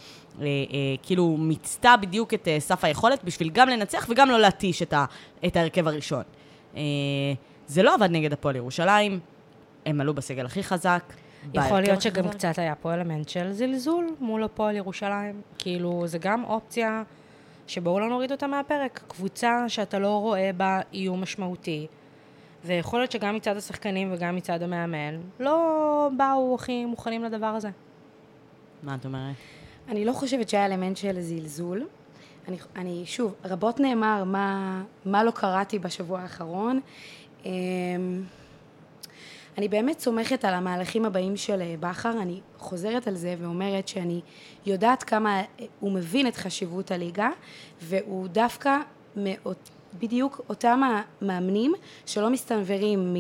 אה, 0.41 0.45
אה, 0.45 0.47
כאילו, 1.03 1.37
מיצתה 1.37 1.95
בדיוק 2.01 2.35
את 2.35 2.49
אה, 2.49 2.61
סף 2.61 2.85
היכולת 2.85 3.25
בשביל 3.25 3.51
גם 3.51 3.69
לנצח 3.69 4.07
וגם 4.11 4.31
לא 4.31 4.41
להתיש 4.41 4.83
את, 4.83 4.93
ה, 4.93 5.05
את 5.47 5.57
ההרכב 5.57 5.89
הראשון. 5.89 6.23
אה, 6.77 6.83
זה 7.67 7.83
לא 7.83 7.95
עבד 7.95 8.11
נגד 8.11 8.33
הפועל 8.33 8.57
ירושלים, 8.57 9.21
הם 9.87 10.01
עלו 10.01 10.15
בסגל 10.15 10.47
הכי 10.47 10.63
חזק. 10.63 11.13
יכול 11.55 11.81
להיות 11.81 12.03
שגם 12.03 12.25
חזק. 12.25 12.37
קצת 12.37 12.59
היה 12.59 12.75
פה 12.75 12.95
אלמנט 12.95 13.29
של 13.29 13.53
זלזול 13.53 14.07
מול 14.21 14.45
הפועל 14.45 14.77
ירושלים. 14.77 15.41
כאילו, 15.59 16.03
זה 16.07 16.19
גם 16.19 16.45
אופציה 16.45 17.03
שבואו 17.67 18.01
לא 18.01 18.09
נוריד 18.09 18.33
אותה 18.33 18.47
מהפרק. 18.47 19.05
קבוצה 19.09 19.69
שאתה 19.69 19.99
לא 19.99 20.21
רואה 20.21 20.51
בה 20.57 20.81
איום 20.93 21.21
משמעותי. 21.21 21.87
ויכול 22.65 23.01
להיות 23.01 23.13
שגם 23.13 23.37
מצד 23.37 23.57
השחקנים 23.57 24.13
וגם 24.13 24.37
מצד 24.37 24.63
המאמן, 24.63 25.21
לא 25.41 26.11
באו 26.17 26.55
הכי 26.55 26.85
מוכנים 26.85 27.25
לדבר 27.25 27.47
הזה. 27.47 27.71
מה 28.83 28.95
את 28.95 29.05
אומרת? 29.05 29.35
אני 29.89 30.05
לא 30.05 30.13
חושבת 30.13 30.49
שהיה 30.49 30.67
אלמנט 30.67 30.97
של 30.97 31.21
זלזול. 31.21 31.87
אני, 32.49 32.57
אני 32.77 33.03
שוב, 33.07 33.35
רבות 33.45 33.81
נאמר 33.81 34.25
מה, 34.25 34.83
מה 35.05 35.25
לא 35.25 35.31
קראתי 35.31 35.79
בשבוע 35.79 36.21
האחרון. 36.21 36.81
אני 39.59 39.69
באמת 39.69 40.01
סומכת 40.01 40.45
על 40.45 40.55
המהלכים 40.55 41.05
הבאים 41.05 41.37
של 41.37 41.63
אה, 41.63 41.75
בכר, 41.81 42.13
אני 42.23 42.41
חוזרת 42.59 43.07
על 43.07 43.15
זה 43.15 43.35
ואומרת 43.39 43.89
שאני 43.89 44.21
יודעת 44.67 45.03
כמה 45.03 45.41
אה, 45.41 45.45
הוא 45.81 45.93
מבין 45.93 46.27
את 46.27 46.37
חשיבות 46.37 46.91
הליגה, 46.91 47.29
והוא 47.83 48.29
דווקא 48.29 48.79
מאות, 49.17 49.71
בדיוק 49.99 50.41
אותם 50.49 50.81
המאמנים 51.21 51.75
שלא 52.07 52.31
מסתנוורים 52.31 53.15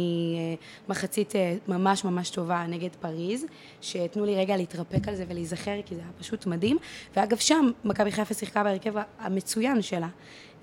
ממחצית 0.88 1.36
אה, 1.36 1.56
ממש 1.68 2.04
ממש 2.04 2.30
טובה 2.30 2.66
נגד 2.68 2.90
פריז, 3.00 3.46
שתנו 3.80 4.24
לי 4.24 4.36
רגע 4.36 4.56
להתרפק 4.56 5.08
על 5.08 5.14
זה 5.14 5.24
ולהיזכר, 5.28 5.82
כי 5.86 5.94
זה 5.94 6.00
היה 6.00 6.10
פשוט 6.18 6.46
מדהים. 6.46 6.78
ואגב, 7.16 7.36
שם 7.36 7.70
מכבי 7.84 8.12
חיפה 8.12 8.34
שיחקה 8.34 8.64
בהרכב 8.64 8.94
המצוין 9.18 9.82
שלה, 9.82 10.08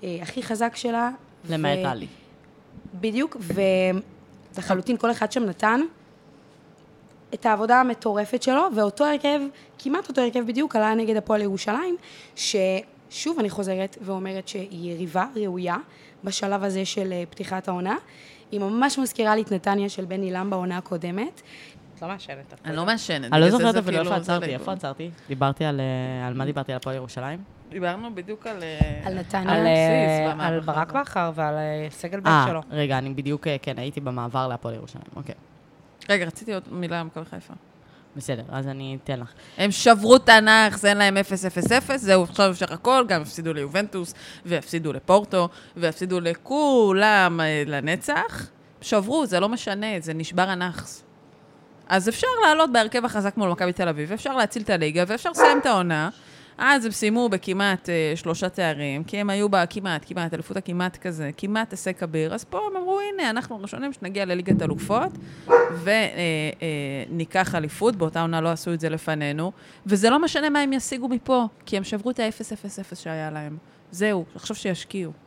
הכי 0.02 0.42
חזק 0.42 0.76
שלה. 0.76 1.10
למעט 1.50 1.78
ו- 1.82 1.86
עלי. 1.86 2.06
בדיוק, 2.94 3.36
ולחלוטין 4.54 4.96
כל 4.96 5.10
אחד 5.10 5.32
שם 5.32 5.44
נתן 5.44 5.80
את 7.34 7.46
העבודה 7.46 7.80
המטורפת 7.80 8.42
שלו, 8.42 8.62
ואותו 8.76 9.04
הרכב, 9.04 9.40
כמעט 9.78 10.08
אותו 10.08 10.20
הרכב 10.20 10.46
בדיוק, 10.46 10.76
עלה 10.76 10.94
נגד 10.94 11.16
הפועל 11.16 11.42
ירושלים, 11.42 11.96
ששוב 12.36 13.38
אני 13.38 13.50
חוזרת 13.50 13.98
ואומרת 14.00 14.48
שהיא 14.48 14.92
יריבה 14.92 15.26
ראויה 15.36 15.76
בשלב 16.24 16.64
הזה 16.64 16.84
של 16.84 17.12
אה, 17.12 17.22
פתיחת 17.30 17.68
העונה. 17.68 17.96
היא 18.52 18.60
ממש 18.60 18.98
מזכירה 18.98 19.36
לי 19.36 19.42
את 19.42 19.52
נתניה 19.52 19.88
של 19.88 20.04
בן 20.04 20.22
עילם 20.22 20.50
בעונה 20.50 20.78
הקודמת. 20.78 21.42
את 21.96 22.02
לא 22.02 22.08
מעשנת. 22.08 22.54
אני 22.64 22.76
לא 22.76 22.86
מעשנת. 22.86 23.32
אני 23.32 23.40
לא 23.40 23.50
זוכרת 23.50 23.72
זה 23.74 23.80
אפילו 23.80 23.96
כאילו 23.96 24.00
איפה 24.00 24.16
עצרתי. 24.16 24.54
איפה 24.54 24.72
עצרתי? 24.72 25.10
דיברתי 25.28 25.64
על... 25.64 25.80
אה, 25.80 26.26
על 26.26 26.34
מה 26.34 26.44
דיברתי? 26.44 26.72
על 26.72 26.76
הפועל 26.76 26.96
ירושלים? 26.96 27.53
דיברנו 27.70 28.14
בדיוק 28.14 28.46
על... 28.46 28.62
אה, 28.62 29.00
על 29.04 29.14
נתניה. 29.14 29.52
על, 29.52 29.60
על 29.60 29.66
אה, 29.66 30.46
על 30.46 30.60
במערכה 30.60 30.92
ברק. 30.92 31.06
בכר 31.06 31.30
ועל 31.34 31.54
אה, 31.54 31.86
סגל 31.90 32.20
אה, 32.26 32.44
שלו. 32.48 32.60
רגע, 32.70 32.98
אני 32.98 33.10
בדיוק, 33.14 33.46
אה, 33.46 33.56
כן, 33.62 33.78
הייתי 33.78 34.00
במעבר 34.00 34.48
להפועל 34.48 34.74
ירושלים. 34.74 35.04
אוקיי, 35.16 35.34
רגע, 36.08 36.24
רציתי 36.24 36.54
עוד 36.54 36.62
מילה 36.70 37.00
על 37.00 37.06
מכבי 37.06 37.24
חיפה. 37.24 37.54
בסדר, 38.16 38.42
אז 38.48 38.68
אני 38.68 38.98
אתן 39.04 39.20
לך. 39.20 39.32
הם 39.58 39.70
שברו 39.70 40.18
תנ"ך, 40.18 40.78
זה 40.78 40.88
אין 40.88 40.96
להם 40.96 41.16
0-0-0, 41.88 41.96
זהו, 41.96 42.22
עכשיו 42.22 42.50
אפשר 42.50 42.66
הכל, 42.74 43.04
גם 43.08 43.22
הפסידו 43.22 43.52
ליובנטוס, 43.52 44.14
והפסידו 44.46 44.92
לפורטו, 44.92 45.48
והפסידו 45.76 46.20
לכולם 46.20 47.40
אה, 47.40 47.62
לנצח. 47.66 48.50
שברו, 48.80 49.26
זה 49.26 49.40
לא 49.40 49.48
משנה, 49.48 49.86
זה 50.00 50.14
נשבר 50.14 50.42
הנאחס. 50.42 51.02
אז 51.88 52.08
אפשר 52.08 52.26
לעלות 52.46 52.72
בהרכב 52.72 53.04
החזק 53.04 53.36
מול 53.36 53.50
מכבי 53.50 53.72
תל 53.72 53.88
אביב, 53.88 54.12
אפשר 54.12 54.36
להציל 54.36 54.62
את 54.62 54.70
הליגה, 54.70 55.04
ואפשר 55.06 55.30
לסיים 55.30 55.58
את 55.58 55.66
העונה. 55.66 56.08
אז 56.58 56.84
הם 56.84 56.90
סיימו 56.90 57.28
בכמעט 57.28 57.88
אה, 57.88 58.12
שלושה 58.16 58.48
תארים, 58.48 59.04
כי 59.04 59.16
הם 59.16 59.30
היו 59.30 59.48
בה 59.48 59.66
כמעט, 59.66 60.04
כמעט, 60.08 60.34
אליפות 60.34 60.56
הכמעט 60.56 60.96
כזה, 60.96 61.30
כמעט 61.36 61.70
הישג 61.70 61.92
כביר. 61.92 62.34
אז 62.34 62.44
פה 62.44 62.60
הם 62.70 62.76
אמרו, 62.76 63.00
הנה, 63.00 63.30
אנחנו 63.30 63.56
הראשונים 63.56 63.92
שנגיע 63.92 64.24
לליגת 64.24 64.62
אלופות, 64.62 65.12
וניקח 67.10 67.54
אליפות, 67.54 67.96
באותה 67.96 68.20
עונה 68.20 68.40
לא 68.40 68.48
עשו 68.48 68.72
את 68.72 68.80
זה 68.80 68.88
לפנינו, 68.88 69.52
וזה 69.86 70.10
לא 70.10 70.18
משנה 70.18 70.50
מה 70.50 70.60
הם 70.60 70.72
ישיגו 70.72 71.08
מפה, 71.08 71.46
כי 71.66 71.76
הם 71.76 71.84
שברו 71.84 72.10
את 72.10 72.20
ה-0-0-0 72.20 72.94
שהיה 72.94 73.30
להם. 73.30 73.56
זהו, 73.90 74.24
עכשיו 74.34 74.56
שישקיעו. 74.56 75.23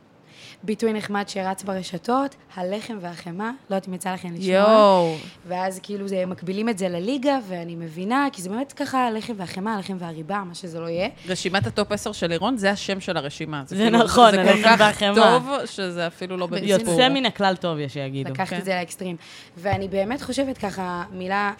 ביטוי 0.62 0.92
נחמד 0.92 1.28
שרץ 1.28 1.62
ברשתות, 1.62 2.34
הלחם 2.54 2.98
והחמאה, 3.00 3.46
לא 3.70 3.74
יודעת 3.74 3.88
אם 3.88 3.94
יצא 3.94 4.12
לכם 4.14 4.34
לשמוע. 4.34 4.54
יואו. 4.54 5.14
ואז 5.46 5.80
כאילו 5.82 6.08
זה, 6.08 6.26
מקבילים 6.26 6.68
את 6.68 6.78
זה 6.78 6.88
לליגה, 6.88 7.38
ואני 7.48 7.76
מבינה, 7.76 8.28
כי 8.32 8.42
זה 8.42 8.48
באמת 8.50 8.72
ככה 8.72 9.06
הלחם 9.06 9.32
והחמאה, 9.36 9.74
הלחם 9.74 9.96
והריבה, 9.98 10.42
מה 10.46 10.54
שזה 10.54 10.80
לא 10.80 10.86
יהיה. 10.88 11.08
רשימת 11.28 11.66
הטופ 11.66 11.92
10 11.92 12.12
של 12.12 12.26
לירון, 12.26 12.56
זה 12.56 12.70
השם 12.70 13.00
של 13.00 13.16
הרשימה. 13.16 13.62
זה 13.66 13.76
כאילו- 13.76 13.98
נכון, 14.04 14.30
זה 14.30 14.36
כל 14.36 14.48
הלחם 14.48 14.62
כך 14.68 14.76
והחמאה. 14.78 15.14
טוב, 15.14 15.48
שזה 15.64 16.06
אפילו 16.06 16.36
לא. 16.36 16.46
בדיוק. 16.46 16.80
יוצא 16.80 17.08
מן 17.08 17.26
הכלל 17.26 17.56
טוב, 17.56 17.78
יש 17.78 17.92
שיגידו. 17.92 18.30
לקחתי 18.30 18.50
כן. 18.50 18.58
את 18.58 18.64
זה 18.64 18.74
לאקסטרים. 18.74 19.16
ואני 19.56 19.88
באמת 19.88 20.22
חושבת 20.22 20.58
ככה, 20.58 21.04
מילה 21.12 21.52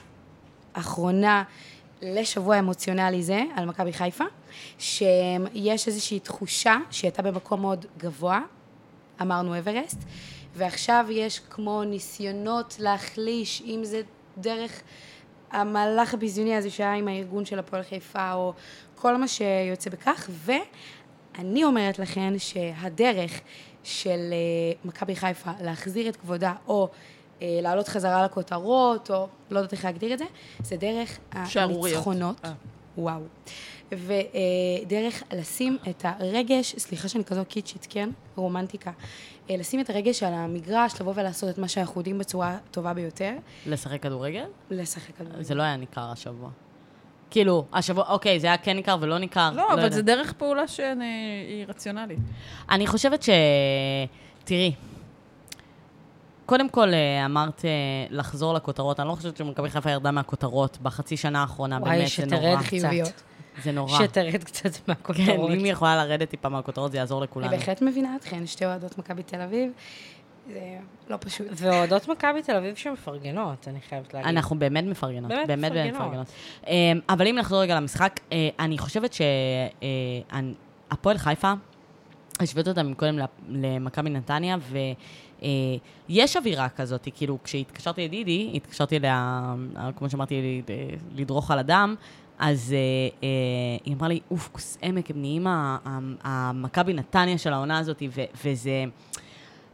אחרונה 0.73 1.43
לשבוע 2.03 2.59
אמוציונלי 2.59 3.23
זה, 3.23 3.43
על 3.57 3.65
מכבי 3.65 3.93
חיפה, 3.93 4.25
שיש 4.79 5.87
איזושהי 5.89 6.19
תחושה 6.21 6.77
שהייתה 6.91 7.23
במקום 7.23 7.61
מאוד 7.61 7.87
גבוה, 7.99 8.41
אמרנו 9.23 9.59
אברסט, 9.59 9.99
ועכשיו 10.55 11.07
יש 11.11 11.41
כמו 11.51 11.85
ניסיונות 11.85 12.77
להחליש, 12.79 13.63
אם 13.67 13.81
זה 13.83 14.01
דרך 14.39 14.83
המהלך 15.51 16.15
הביזיוני 16.15 16.57
הזה 16.57 16.71
שהיה 16.71 16.95
עם 16.95 17.09
הארגון 17.09 17.45
של 17.45 17.59
הפועל 17.59 17.83
חיפה, 17.83 18.33
או 18.33 18.53
כל 18.95 19.17
מה 19.17 19.29
שיוצא 19.29 19.91
בכך, 19.91 20.31
ואני 20.31 21.65
אומרת 21.65 21.99
לכן 21.99 22.39
שהדרך 22.39 23.41
של 23.85 24.11
אה, 24.33 24.73
מכבי 24.85 25.17
חיפה 25.17 25.51
להחזיר 25.61 26.09
את 26.09 26.17
כבודה, 26.17 26.53
או 26.69 26.89
אה, 27.43 27.59
לעלות 27.63 27.89
חזרה 27.89 28.25
לכותרות, 28.25 29.11
או 29.11 29.29
לא 29.51 29.59
יודעת 29.59 29.73
איך 29.73 29.85
להגדיר 29.85 30.13
את 30.13 30.19
זה, 30.19 30.25
זה 30.63 30.77
דרך. 30.77 31.19
הניצחונות. 31.33 32.41
אה. 32.45 32.53
וואו. 32.99 33.21
ודרך 33.93 35.23
לשים 35.33 35.79
את 35.91 36.05
הרגש, 36.05 36.75
סליחה 36.79 37.09
שאני 37.09 37.25
כזו 37.25 37.45
קיצ'ית, 37.49 37.87
כן? 37.91 38.11
רומנטיקה. 38.37 38.91
אה, 39.51 39.57
לשים 39.57 39.81
את 39.81 39.91
הרגש 39.91 40.23
על 40.23 40.35
המגרש, 40.35 41.01
לבוא 41.01 41.13
ולעשות 41.17 41.51
את 41.51 41.59
מה 41.59 41.69
שאנחנו 41.69 42.01
יודעים 42.01 42.19
בצורה 42.19 42.55
הטובה 42.55 42.95
ביותר, 42.95 43.33
לשחק 43.67 44.03
כדורגל? 44.03 44.45
לשחק 44.71 45.17
כדורגל. 45.19 45.43
זה 45.43 45.55
לא 45.55 45.63
היה 45.63 45.77
ניכר 45.77 46.11
השבוע. 46.11 46.51
כאילו, 47.31 47.65
השבוע, 47.73 48.05
אוקיי, 48.09 48.41
זה 48.41 48.47
היה 48.47 48.57
כן 48.57 48.77
ניכר 48.77 48.97
ולא 49.01 49.19
ניכר. 49.19 49.51
לא, 49.55 49.73
אבל 49.73 49.83
יודע. 49.83 49.95
זה 49.97 50.03
דרך 50.03 50.33
פעולה 50.33 50.69
שהיא 50.69 51.65
רציונלית. 51.69 52.19
אני 52.71 52.87
חושבת 52.87 53.23
ש... 53.23 53.31
תראי, 54.45 54.73
קודם 56.47 56.69
כל 56.69 56.95
אה, 56.95 57.25
אמרת 57.25 57.65
אה, 57.65 57.71
לחזור 58.11 58.55
לכותרות, 58.55 59.01
אני 59.01 59.09
לא 59.09 59.15
חושבת 59.15 59.37
שמכבי 59.37 59.71
חיפה 59.71 59.91
ירדה 59.91 60.11
מהכותרות 60.11 60.79
בחצי 60.83 61.17
שנה 61.17 61.41
האחרונה, 61.41 61.79
וואי, 61.79 61.91
באמת, 61.91 62.09
זה 62.09 62.13
שתרד 62.13 62.43
נורא. 62.43 62.63
קצת. 62.63 63.21
זה 63.63 63.73
נורא. 63.73 63.99
שתרד 63.99 64.45
קצת 64.45 64.77
כן, 64.77 64.83
מהכותרות. 64.89 65.51
אם 65.51 65.65
היא 65.65 65.73
יכולה 65.73 65.97
לרדת 65.97 66.31
טיפה 66.31 66.49
מהכותרות, 66.49 66.93
זה 66.93 66.99
יעזור 66.99 67.21
לכולנו. 67.21 67.49
אני 67.51 67.59
בהחלט 67.59 67.83
מבינה 67.83 68.17
אתכן, 68.17 68.47
שתי 68.47 68.67
אוהדות 68.67 68.99
מכבי 68.99 69.23
תל 69.23 69.41
אביב, 69.41 69.71
זה 70.53 70.79
לא 71.09 71.17
פשוט. 71.21 71.47
ואוהדות 71.55 72.09
מכבי 72.09 72.43
תל 72.43 72.57
אביב 72.57 72.75
שמפרגנות, 72.77 73.69
אני 73.69 73.81
חייבת 73.81 74.15
להגיד. 74.15 74.29
אנחנו 74.29 74.59
באמת 74.59 74.85
מפרגנות, 74.85 75.31
באמת 75.31 75.47
באמת 75.47 75.73
באמת 75.73 75.95
מפרגנות. 75.95 76.27
אמ, 76.67 77.01
אבל 77.09 77.27
אם 77.27 77.37
נחזור 77.39 77.61
רגע 77.61 77.77
למשחק, 77.77 78.21
אה, 78.33 78.49
אני 78.59 78.79
חושבת 78.79 79.17
שהפועל 80.91 81.19
חיפה, 81.19 81.53
השווית 82.41 82.69
אותם 82.69 82.95
קודם 82.95 83.19
למכבי 83.49 84.11
נתניה, 84.11 84.57
ויש 86.09 86.37
אווירה 86.37 86.69
כזאת, 86.69 87.09
כאילו, 87.15 87.39
כשהתקשרתי 87.45 88.05
לדידי, 88.05 88.53
התקשרתי 88.55 88.97
אליה, 88.97 89.43
אה, 89.77 89.91
כמו 89.97 90.11
שאמרתי, 90.11 90.63
לדרוך 91.15 91.51
על 91.51 91.59
הדם, 91.59 91.95
אז 92.39 92.73
אה, 92.73 92.79
אה, 93.23 93.29
היא 93.85 93.95
אמרה 93.95 94.09
לי, 94.09 94.21
אוף, 94.31 94.49
כוס 94.53 94.79
עמק, 94.83 95.11
הם 95.11 95.21
נהיים 95.21 95.47
המכבי 96.23 96.93
נתניה 96.93 97.39
של 97.39 97.53
העונה 97.53 97.79
הזאת, 97.79 98.03
וזה... 98.45 98.85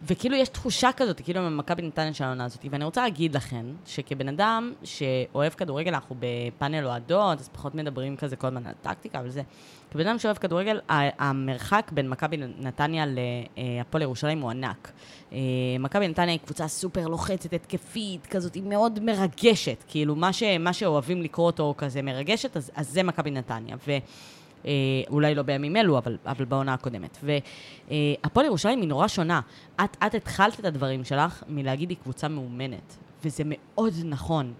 וכאילו 0.02 0.36
יש 0.36 0.48
תחושה 0.48 0.90
כזאת, 0.96 1.20
כאילו 1.20 1.50
מכבי 1.50 1.82
נתניה 1.82 2.14
של 2.14 2.24
העונה 2.24 2.44
הזאת. 2.44 2.64
ואני 2.70 2.84
רוצה 2.84 3.02
להגיד 3.02 3.36
לכם, 3.36 3.66
שכבן 3.86 4.28
אדם 4.28 4.72
שאוהב 4.84 5.52
כדורגל, 5.52 5.94
אנחנו 5.94 6.16
בפאנל 6.18 6.86
אוהדות, 6.86 7.40
אז 7.40 7.48
פחות 7.48 7.74
מדברים 7.74 8.16
כזה 8.16 8.36
כל 8.36 8.46
הזמן 8.46 8.66
על 8.66 8.72
טקטיקה 8.82 9.20
וזה. 9.24 9.42
כבן 9.90 10.06
אדם 10.06 10.18
שאוהב 10.18 10.36
כדורגל, 10.36 10.80
המרחק 10.88 11.90
בין 11.94 12.08
מכבי 12.08 12.36
נתניה 12.58 13.04
להפועל 13.06 14.02
ירושלים 14.02 14.40
הוא 14.40 14.50
ענק. 14.50 14.92
אה, 15.32 15.38
מכבי 15.78 16.08
נתניה 16.08 16.30
היא 16.30 16.40
קבוצה 16.44 16.68
סופר 16.68 17.06
לוחצת, 17.06 17.52
התקפית, 17.52 18.26
כזאת, 18.26 18.54
היא 18.54 18.62
מאוד 18.62 19.00
מרגשת. 19.02 19.84
כאילו, 19.88 20.16
מה, 20.16 20.32
ש, 20.32 20.42
מה 20.42 20.72
שאוהבים 20.72 21.22
לקרוא 21.22 21.46
אותו 21.46 21.74
כזה 21.78 22.02
מרגשת, 22.02 22.56
אז, 22.56 22.70
אז 22.74 22.88
זה 22.88 23.02
מכבי 23.02 23.30
נתניה. 23.30 23.76
ו... 23.86 23.92
אה, 24.66 24.70
אולי 25.10 25.34
לא 25.34 25.42
בימים 25.42 25.76
אלו, 25.76 25.98
אבל, 25.98 26.16
אבל 26.26 26.44
בעונה 26.44 26.74
הקודמת. 26.74 27.18
והפועל 27.22 28.46
ירושלים 28.46 28.80
היא 28.80 28.88
נורא 28.88 29.08
שונה. 29.08 29.40
את, 29.84 29.96
את 30.06 30.14
התחלת 30.14 30.60
את 30.60 30.64
הדברים 30.64 31.04
שלך 31.04 31.42
מלהגיד 31.48 31.90
היא 31.90 31.98
קבוצה 32.02 32.28
מאומנת, 32.28 32.96
וזה 33.24 33.42
מאוד 33.46 33.92
נכון. 34.04 34.52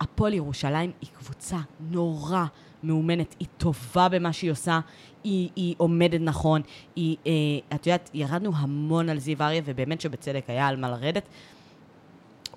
הפועל 0.00 0.34
ירושלים 0.34 0.92
היא 1.00 1.10
קבוצה 1.18 1.56
נורא 1.90 2.44
מאומנת, 2.82 3.34
היא 3.40 3.48
טובה 3.58 4.08
במה 4.08 4.32
שהיא 4.32 4.50
עושה, 4.50 4.80
היא, 5.24 5.48
היא 5.56 5.74
עומדת 5.78 6.20
נכון, 6.20 6.62
היא, 6.96 7.16
אה, 7.26 7.32
את 7.76 7.86
יודעת, 7.86 8.10
ירדנו 8.14 8.52
המון 8.54 9.08
על 9.08 9.18
זיו 9.18 9.42
אריה, 9.42 9.62
ובאמת 9.64 10.00
שבצדק 10.00 10.44
היה 10.48 10.68
על 10.68 10.76
מה 10.76 10.90
לרדת. 10.90 11.28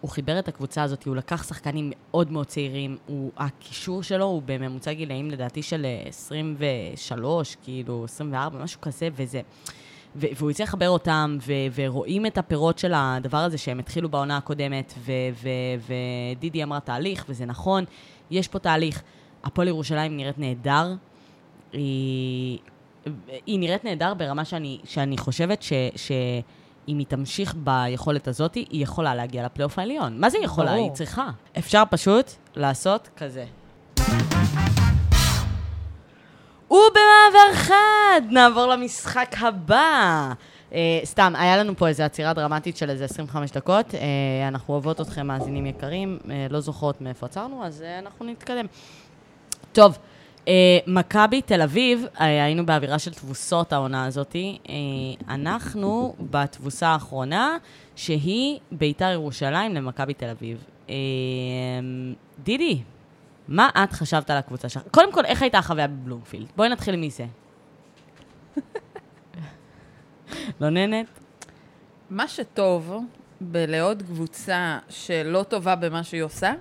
הוא 0.01 0.09
חיבר 0.09 0.39
את 0.39 0.47
הקבוצה 0.47 0.83
הזאת, 0.83 1.03
הוא 1.03 1.15
לקח 1.15 1.43
שחקנים 1.47 1.91
מאוד 1.95 2.31
מאוד 2.31 2.45
צעירים, 2.45 2.97
הוא, 3.05 3.31
הקישור 3.37 4.03
שלו 4.03 4.25
הוא 4.25 4.41
בממוצע 4.45 4.93
גילאים 4.93 5.31
לדעתי 5.31 5.63
של 5.63 5.85
23, 6.07 7.57
כאילו 7.63 8.03
24, 8.03 8.63
משהו 8.63 8.81
כזה, 8.81 9.09
וזה... 9.15 9.41
ו- 10.15 10.25
והוא 10.35 10.51
הצליח 10.51 10.69
לחבר 10.69 10.89
אותם, 10.89 11.37
ו- 11.47 11.53
ורואים 11.75 12.25
את 12.25 12.37
הפירות 12.37 12.79
של 12.79 12.93
הדבר 12.95 13.37
הזה 13.37 13.57
שהם 13.57 13.79
התחילו 13.79 14.09
בעונה 14.09 14.37
הקודמת, 14.37 14.93
ו- 14.97 15.11
ו- 15.43 15.93
ודידי 16.35 16.63
אמרה 16.63 16.79
תהליך, 16.79 17.25
וזה 17.29 17.45
נכון, 17.45 17.83
יש 18.31 18.47
פה 18.47 18.59
תהליך. 18.59 19.03
הפועל 19.43 19.67
ירושלים 19.67 20.17
נראית 20.17 20.39
נהדר. 20.39 20.93
היא, 21.73 22.59
היא 23.45 23.59
נראית 23.59 23.83
נהדר 23.85 24.13
ברמה 24.13 24.45
שאני, 24.45 24.79
שאני 24.83 25.17
חושבת 25.17 25.61
ש... 25.61 25.73
ש 25.95 26.11
אם 26.87 26.97
היא 26.97 27.05
תמשיך 27.07 27.55
ביכולת 27.57 28.27
הזאת, 28.27 28.55
היא 28.55 28.83
יכולה 28.83 29.15
להגיע 29.15 29.45
לפלייאוף 29.45 29.79
העליון. 29.79 30.19
מה 30.19 30.29
זה 30.29 30.37
יכולה? 30.37 30.71
ברור. 30.71 30.83
היא 30.83 30.91
צריכה. 30.93 31.29
אפשר 31.57 31.83
פשוט 31.89 32.31
לעשות 32.55 33.09
כזה. 33.17 33.45
ובמעבר 36.71 37.53
חד, 37.53 38.21
נעבור 38.29 38.65
למשחק 38.65 39.35
הבא. 39.39 40.33
Uh, 40.71 40.73
סתם, 41.05 41.33
היה 41.37 41.57
לנו 41.57 41.77
פה 41.77 41.87
איזו 41.87 42.03
עצירה 42.03 42.33
דרמטית 42.33 42.77
של 42.77 42.89
איזה 42.89 43.05
25 43.05 43.51
דקות. 43.51 43.91
Uh, 43.91 43.97
אנחנו 44.47 44.73
אוהבות 44.73 45.01
אתכם, 45.01 45.27
מאזינים 45.27 45.65
יקרים, 45.65 46.19
uh, 46.23 46.27
לא 46.49 46.59
זוכרות 46.59 47.01
מאיפה 47.01 47.25
עצרנו, 47.25 47.65
אז 47.65 47.81
uh, 47.81 48.05
אנחנו 48.05 48.25
נתקדם. 48.25 48.65
טוב, 49.71 49.97
מכבי 50.87 51.41
תל 51.41 51.61
אביב, 51.61 52.05
uh, 52.15 52.23
היינו 52.23 52.65
באווירה 52.65 52.99
של 52.99 53.13
תבוסות 53.13 53.73
העונה 53.73 54.05
הזאת. 54.05 54.35
Uh, 54.35 54.67
אנחנו 55.29 56.15
בתבוסה 56.19 56.87
האחרונה, 56.87 57.57
שהיא 57.95 58.59
ביתר 58.71 59.09
ירושלים 59.11 59.75
למכבי 59.75 60.13
תל 60.13 60.29
אביב. 60.29 60.63
דידי, 62.43 62.81
מה 63.47 63.69
את 63.83 63.91
חשבת 63.91 64.29
על 64.29 64.37
הקבוצה 64.37 64.69
שלך? 64.69 64.83
קודם 64.91 65.13
כל, 65.13 65.25
איך 65.25 65.41
הייתה 65.41 65.57
החוויה 65.57 65.87
בבלומפילד? 65.87 66.47
בואי 66.55 66.69
נתחיל 66.69 66.95
מזה. 66.95 67.25
לא 70.61 70.69
נהנית? 70.69 71.07
מה 72.09 72.27
שטוב 72.27 72.95
בלעוד 73.41 74.01
קבוצה 74.01 74.79
שלא 74.89 75.43
טובה 75.43 75.75
במה 75.75 76.03
שהיא 76.03 76.23
עושה, 76.23 76.53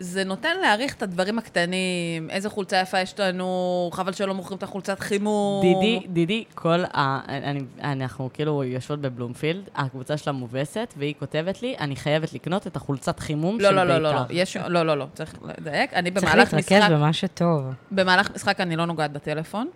זה 0.00 0.24
נותן 0.24 0.56
להעריך 0.60 0.94
את 0.94 1.02
הדברים 1.02 1.38
הקטנים, 1.38 2.30
איזה 2.30 2.50
חולצה 2.50 2.80
יפה 2.80 3.00
יש 3.00 3.20
לנו, 3.20 3.90
חבל 3.92 4.12
שלא 4.12 4.34
מוכרים 4.34 4.58
את 4.58 4.62
החולצת 4.62 5.00
חימום. 5.00 5.62
דידי, 5.62 6.06
דידי, 6.08 6.44
כל 6.54 6.84
ה... 6.84 7.20
אני, 7.28 7.60
אנחנו 7.82 8.30
כאילו 8.34 8.64
יושבות 8.64 9.00
בבלומפילד, 9.00 9.68
הקבוצה 9.74 10.16
שלה 10.16 10.32
מובסת, 10.32 10.94
והיא 10.96 11.14
כותבת 11.18 11.62
לי, 11.62 11.76
אני 11.80 11.96
חייבת 11.96 12.32
לקנות 12.32 12.66
את 12.66 12.76
החולצת 12.76 13.20
חימום 13.20 13.60
לא, 13.60 13.68
של 13.68 13.74
לא, 13.74 13.82
בית"ר. 13.82 13.98
לא, 13.98 14.12
לא, 14.12 14.14
לא, 14.14 14.26
יש, 14.30 14.56
לא, 14.56 14.82
לא, 14.82 14.98
לא, 14.98 15.06
צריך 15.14 15.34
לדייק. 15.58 15.94
אני 15.94 16.10
צריך 16.10 16.24
במהלך 16.24 16.54
להתרכז 16.54 16.78
משחק, 16.78 16.90
במה 16.90 17.12
שטוב. 17.12 17.64
במהלך 17.90 18.30
משחק 18.34 18.60
אני 18.60 18.76
לא 18.76 18.84
נוגעת 18.84 19.12
בטלפון, 19.12 19.68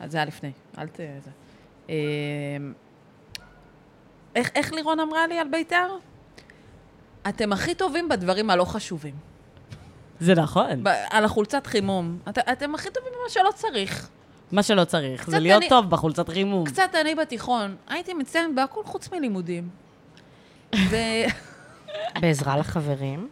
אז 0.00 0.10
זה 0.10 0.18
היה 0.18 0.24
לפני, 0.24 0.50
אל 0.78 0.86
ת... 0.86 0.96
זה. 0.96 1.30
אמ, 1.88 1.94
איך, 4.34 4.50
איך 4.54 4.72
לירון 4.72 5.00
אמרה 5.00 5.26
לי 5.26 5.38
על 5.38 5.48
בית"ר? 5.50 5.96
אתם 7.28 7.52
הכי 7.52 7.74
טובים 7.74 8.08
בדברים 8.08 8.50
הלא 8.50 8.64
חשובים. 8.64 9.35
זה 10.20 10.34
נכון. 10.34 10.84
ב- 10.84 10.88
על 11.10 11.24
החולצת 11.24 11.66
חימום. 11.66 12.18
את, 12.28 12.38
אתם 12.38 12.74
הכי 12.74 12.88
טובים 12.90 13.12
במה 13.12 13.28
שלא 13.30 13.50
צריך. 13.54 14.08
מה 14.52 14.62
שלא 14.62 14.84
צריך, 14.84 15.30
זה 15.30 15.38
להיות 15.38 15.62
אני- 15.62 15.68
טוב 15.68 15.90
בחולצת 15.90 16.28
חימום. 16.28 16.64
קצת 16.66 16.90
אני 17.00 17.14
בתיכון, 17.14 17.76
הייתי 17.88 18.14
מצטיינת 18.14 18.54
בהכל 18.54 18.84
חוץ 18.84 19.12
מלימודים. 19.12 19.68
ו... 20.90 20.96
בעזרה 22.20 22.56
לחברים. 22.56 23.28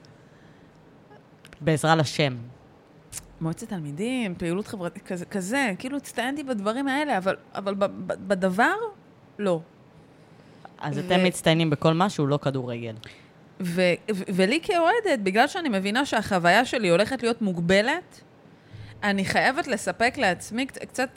בעזרה 1.61 1.97
לשם. 1.97 2.37
מועצת 3.41 3.69
תלמידים, 3.69 4.35
פעילות 4.35 4.67
חברתית, 4.67 5.03
כזה, 5.07 5.25
כזה, 5.27 5.73
כאילו 5.79 5.97
הצטיינתי 5.97 6.43
בדברים 6.43 6.89
האלה, 6.89 7.19
אבל, 7.19 7.37
אבל 7.55 7.75
ב, 7.75 7.85
ב, 7.85 8.13
בדבר, 8.29 8.75
לא. 9.39 9.61
אז 10.81 10.99
ו- 10.99 11.01
אתם 11.07 11.25
מצטיינים 11.25 11.71
בכל 11.71 11.93
משהו, 11.93 12.27
לא 12.27 12.37
כדורגל. 12.43 12.95
ו, 13.61 13.81
ו, 14.15 14.23
ולי 14.35 14.61
כאוהדת, 14.63 15.19
בגלל 15.23 15.47
שאני 15.47 15.69
מבינה 15.69 16.07
שהחוויה 16.07 16.65
שלי 16.65 16.89
הולכת 16.89 17.23
להיות 17.23 17.43
מוגבלת, 17.43 18.21
אני 19.03 19.25
חייבת 19.25 19.67
לספק 19.67 20.15
לעצמי 20.19 20.67
קצ- 20.73 20.87
קצת, 20.87 21.09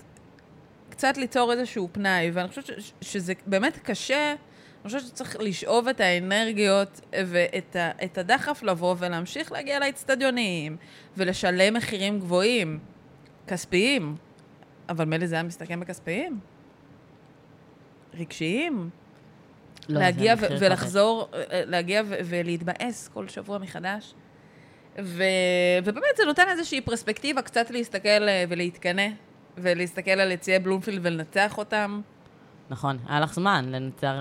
קצת 0.90 1.18
ליצור 1.18 1.52
איזשהו 1.52 1.90
פנאי, 1.92 2.32
ואני 2.34 2.48
חושבת 2.48 2.66
ש, 2.66 2.92
שזה 3.02 3.34
באמת 3.46 3.78
קשה, 3.78 4.30
אני 4.32 4.84
חושבת 4.84 5.02
שצריך 5.02 5.36
לשאוב 5.40 5.88
את 5.88 6.00
האנרגיות 6.00 7.02
ואת 7.26 7.76
ה, 7.76 7.92
את 8.04 8.18
הדחף 8.18 8.64
לבוא 8.64 8.96
ולהמשיך 8.98 9.52
להגיע 9.52 9.80
לאצטדיונים, 9.80 10.78
ולשלם 11.18 11.74
מחירים 11.74 12.20
גבוהים, 12.20 12.80
כספיים, 13.48 14.16
אבל 14.90 15.06
מילא 15.06 15.26
זה 15.26 15.36
היה 15.36 15.44
מסתכם 15.44 15.80
בכספיים? 15.80 16.40
רגשיים? 18.14 18.90
לא, 19.90 20.00
להגיע 20.00 20.36
ו-. 20.40 20.46
ולחזור, 20.60 21.30
אה, 21.34 21.62
להגיע 21.66 22.02
ו- 22.06 22.16
ולהתבאס 22.26 23.08
כל 23.14 23.28
שבוע 23.28 23.58
מחדש. 23.58 24.14
ו- 25.02 25.24
ובאמת 25.84 26.18
זה 26.18 26.26
נותן 26.26 26.44
איזושהי 26.50 26.82
פרספקטיבה 26.82 27.42
קצת 27.42 27.72
להסתכל 27.72 28.10
אה, 28.10 28.44
ולהתקנא, 28.50 29.08
ולהסתכל 29.58 30.12
על 30.12 30.32
יציאי 30.32 30.60
בלומפילד 30.60 31.00
ולנצח 31.04 31.58
אותם. 31.58 32.02
נכון, 32.70 32.98
היה 33.08 33.20
לך 33.20 33.34
זמן 33.34 33.66
לנתח, 33.72 34.14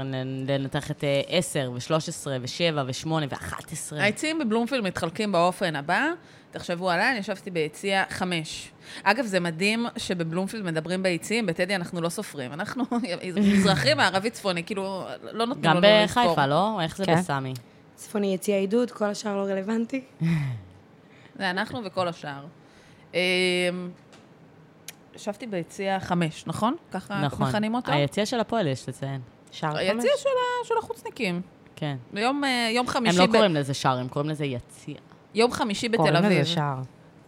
לנתח 0.48 0.90
את 0.90 1.04
אה, 1.04 1.20
10 1.28 1.70
ו-13 1.74 2.26
ו-7 2.26 2.76
ו-8 2.86 3.08
ו-11. 3.10 3.92
היציאים 3.92 4.38
בבלומפילד 4.38 4.84
מתחלקים 4.84 5.32
באופן 5.32 5.76
הבא, 5.76 6.06
תחשבו 6.58 6.90
עליי, 6.90 7.10
אני 7.10 7.18
ישבתי 7.18 7.50
ביציע 7.50 8.04
חמש. 8.10 8.70
אגב, 9.02 9.24
זה 9.24 9.40
מדהים 9.40 9.86
שבבלומפילד 9.96 10.64
מדברים 10.64 11.02
ביציעים, 11.02 11.46
בטדי 11.46 11.74
אנחנו 11.76 12.00
לא 12.00 12.08
סופרים. 12.08 12.52
אנחנו 12.52 12.84
מזרחי, 13.36 13.94
מערבי, 13.94 14.30
צפוני, 14.30 14.64
כאילו, 14.64 15.02
לא 15.22 15.46
נותנים 15.46 15.64
גם 15.64 15.76
לנו 15.76 16.04
לספור. 16.04 16.24
בחיפה, 16.26 16.46
לא? 16.46 16.80
איך 16.80 16.96
זה 16.96 17.04
כן. 17.04 17.14
בסמי? 17.16 17.54
צפוני 17.94 18.34
יציע 18.34 18.56
עידוד, 18.56 18.90
כל 18.90 19.04
השאר 19.04 19.36
לא 19.36 19.42
רלוונטי. 19.42 20.04
זה 21.38 21.50
אנחנו 21.50 21.80
וכל 21.84 22.08
השאר. 22.08 22.44
אמ, 23.14 23.18
ישבתי 25.16 25.46
ביציע 25.46 26.00
חמש, 26.00 26.44
נכון? 26.46 26.74
ככה 26.90 27.20
נכון. 27.20 27.48
מכנים 27.48 27.74
אותו? 27.74 27.92
היציע 27.92 28.26
של 28.26 28.40
הפועל, 28.40 28.66
יש 28.66 28.88
לציין. 28.88 29.20
שער 29.50 29.70
חמש. 29.70 29.80
היציע 29.80 30.10
של 30.18 30.28
ה- 30.28 30.66
של 30.68 30.74
החוצניקים. 30.78 31.40
כן. 31.76 31.96
ביום 32.12 32.44
אה, 32.44 32.68
יום 32.72 32.86
הם 32.86 32.92
חמישי, 32.92 33.18
לא 33.18 33.26
ב- 33.26 33.32
קוראים 33.32 33.54
לזה 33.54 33.74
שער, 33.74 33.98
הם 33.98 34.08
קוראים 34.08 34.30
לזה 34.30 34.44
יציע. 34.44 34.94
יום 35.36 35.52
חמישי 35.52 35.88
בתל 35.88 35.96
קוראים 35.96 36.16
אביב. 36.16 36.40
לזה 36.40 36.50
שער. 36.50 36.78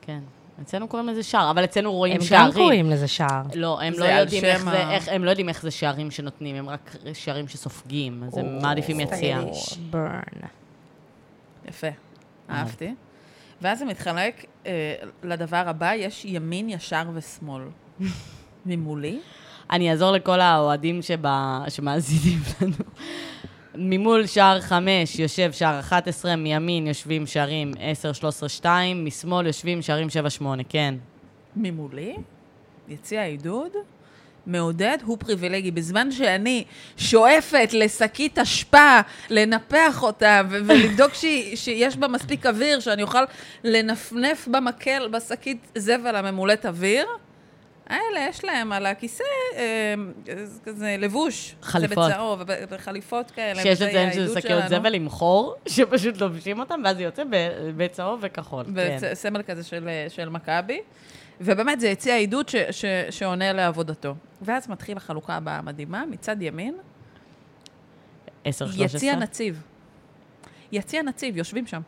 כן. 0.01 0.21
אצלנו 0.63 0.89
קוראים 0.89 1.09
לזה 1.09 1.23
שער, 1.23 1.51
אבל 1.51 1.65
אצלנו 1.65 1.93
רואים 1.93 2.15
הם 2.17 2.21
שערים. 2.23 2.47
גם 2.47 2.53
קוראים 2.53 2.91
לזה 2.91 3.09
שער. 3.09 3.43
לא, 3.55 3.81
הם 3.81 3.95
לא 3.99 4.05
יודעים 4.05 4.45
איך 4.45 4.65
זה, 4.65 4.91
איך, 4.91 5.09
הם 5.09 5.25
לא 5.25 5.31
יודעים 5.31 5.49
איך 5.49 5.63
זה 5.63 5.71
שערים 5.71 6.11
שנותנים, 6.11 6.57
הם 6.57 6.69
רק 6.69 6.97
שערים 7.15 7.49
שסופגים, 7.49 8.25
אז 8.27 8.39
הם 8.39 8.59
מעדיפים. 8.63 9.07
סטייליש. 9.07 9.79
ברן. 9.91 10.21
יפה, 11.69 11.87
אהבתי. 12.51 12.95
ואז 13.63 13.79
זה 13.79 13.85
מתחלק 13.85 14.45
אה, 14.67 14.95
לדבר 15.23 15.63
הבא, 15.67 15.93
יש 15.95 16.25
ימין, 16.25 16.69
ישר 16.69 17.03
ושמאל. 17.15 17.63
ממולי. 18.67 19.21
אני 19.71 19.91
אעזור 19.91 20.13
לכל 20.13 20.41
האוהדים 20.41 21.01
שמאזינים 21.69 22.39
לנו. 22.63 22.75
ממול 23.81 24.27
שער 24.27 24.61
5 24.61 25.19
יושב 25.19 25.53
שער 25.53 25.81
11, 25.81 26.37
מימין 26.37 26.87
יושבים 26.87 27.27
שערים 27.27 27.73
10, 27.81 28.13
13, 28.13 28.49
2, 28.49 29.05
משמאל 29.05 29.47
יושבים 29.47 29.83
שערים 29.83 30.11
7, 30.11 30.31
8, 30.31 30.63
כן. 30.69 30.95
ממולי, 31.57 32.17
יציע 32.89 33.25
עידוד, 33.25 33.71
מעודד 34.47 34.99
הוא 35.05 35.19
פריבילגי. 35.19 35.71
בזמן 35.71 36.13
שאני 36.13 36.65
שואפת 36.97 37.69
לשקית 37.73 38.39
אשפה, 38.39 39.01
לנפח 39.31 40.03
אותה 40.03 40.41
ו- 40.51 40.59
ולבדוק 40.67 41.15
שהיא- 41.15 41.57
שיש 41.57 41.97
בה 41.97 42.09
מספיק 42.09 42.47
אוויר, 42.47 42.81
שאני 42.81 43.03
אוכל 43.03 43.23
לנפנף 43.65 44.49
במקל, 44.51 45.09
בשקית 45.13 45.67
זבל 45.75 46.17
הממולאת 46.17 46.67
אוויר, 46.67 47.07
האלה, 47.89 48.27
יש 48.29 48.45
להם 48.45 48.73
על 48.73 48.87
הכיסא 48.87 49.25
זה 50.45 50.61
כזה 50.65 50.97
לבוש. 50.99 51.55
חליפות. 51.63 52.05
זה 52.05 52.11
בצהוב, 52.11 52.41
וב- 52.41 52.49
וחליפות 52.71 53.31
כאלה. 53.31 53.63
שיש 53.63 53.83
לציין 53.83 54.13
שזה 54.13 54.21
העידוד 54.21 54.39
שקיות. 54.41 54.69
זבל 54.69 54.95
עם 54.95 55.09
חור, 55.09 55.55
שפשוט 55.69 56.21
לובשים 56.21 56.61
אותם, 56.61 56.81
ואז 56.85 56.97
זה 56.97 57.03
יוצא 57.03 57.23
בצהוב 57.77 58.19
וכחול. 58.23 58.65
כן. 58.75 58.97
וסמל 59.13 59.43
כזה 59.43 59.65
של, 59.65 59.89
של 60.09 60.29
מכבי. 60.29 60.81
ובאמת, 61.41 61.81
זה 61.81 61.89
יציע 61.89 62.17
עידוד 62.17 62.49
ש, 62.49 62.57
ש, 62.71 62.85
שעונה 63.11 63.53
לעבודתו. 63.53 64.15
ואז 64.43 64.69
מתחיל 64.69 64.97
החלוקה 64.97 65.35
הבאה 65.35 65.59
המדהימה, 65.59 66.05
מצד 66.07 66.43
ימין, 66.43 66.75
10, 68.45 68.67
13? 68.71 68.85
יציע 68.99 69.17
נציב. 69.17 69.63
יציע 70.73 71.03
נציב, 71.03 71.37
יושבים 71.37 71.67
שם. 71.67 71.81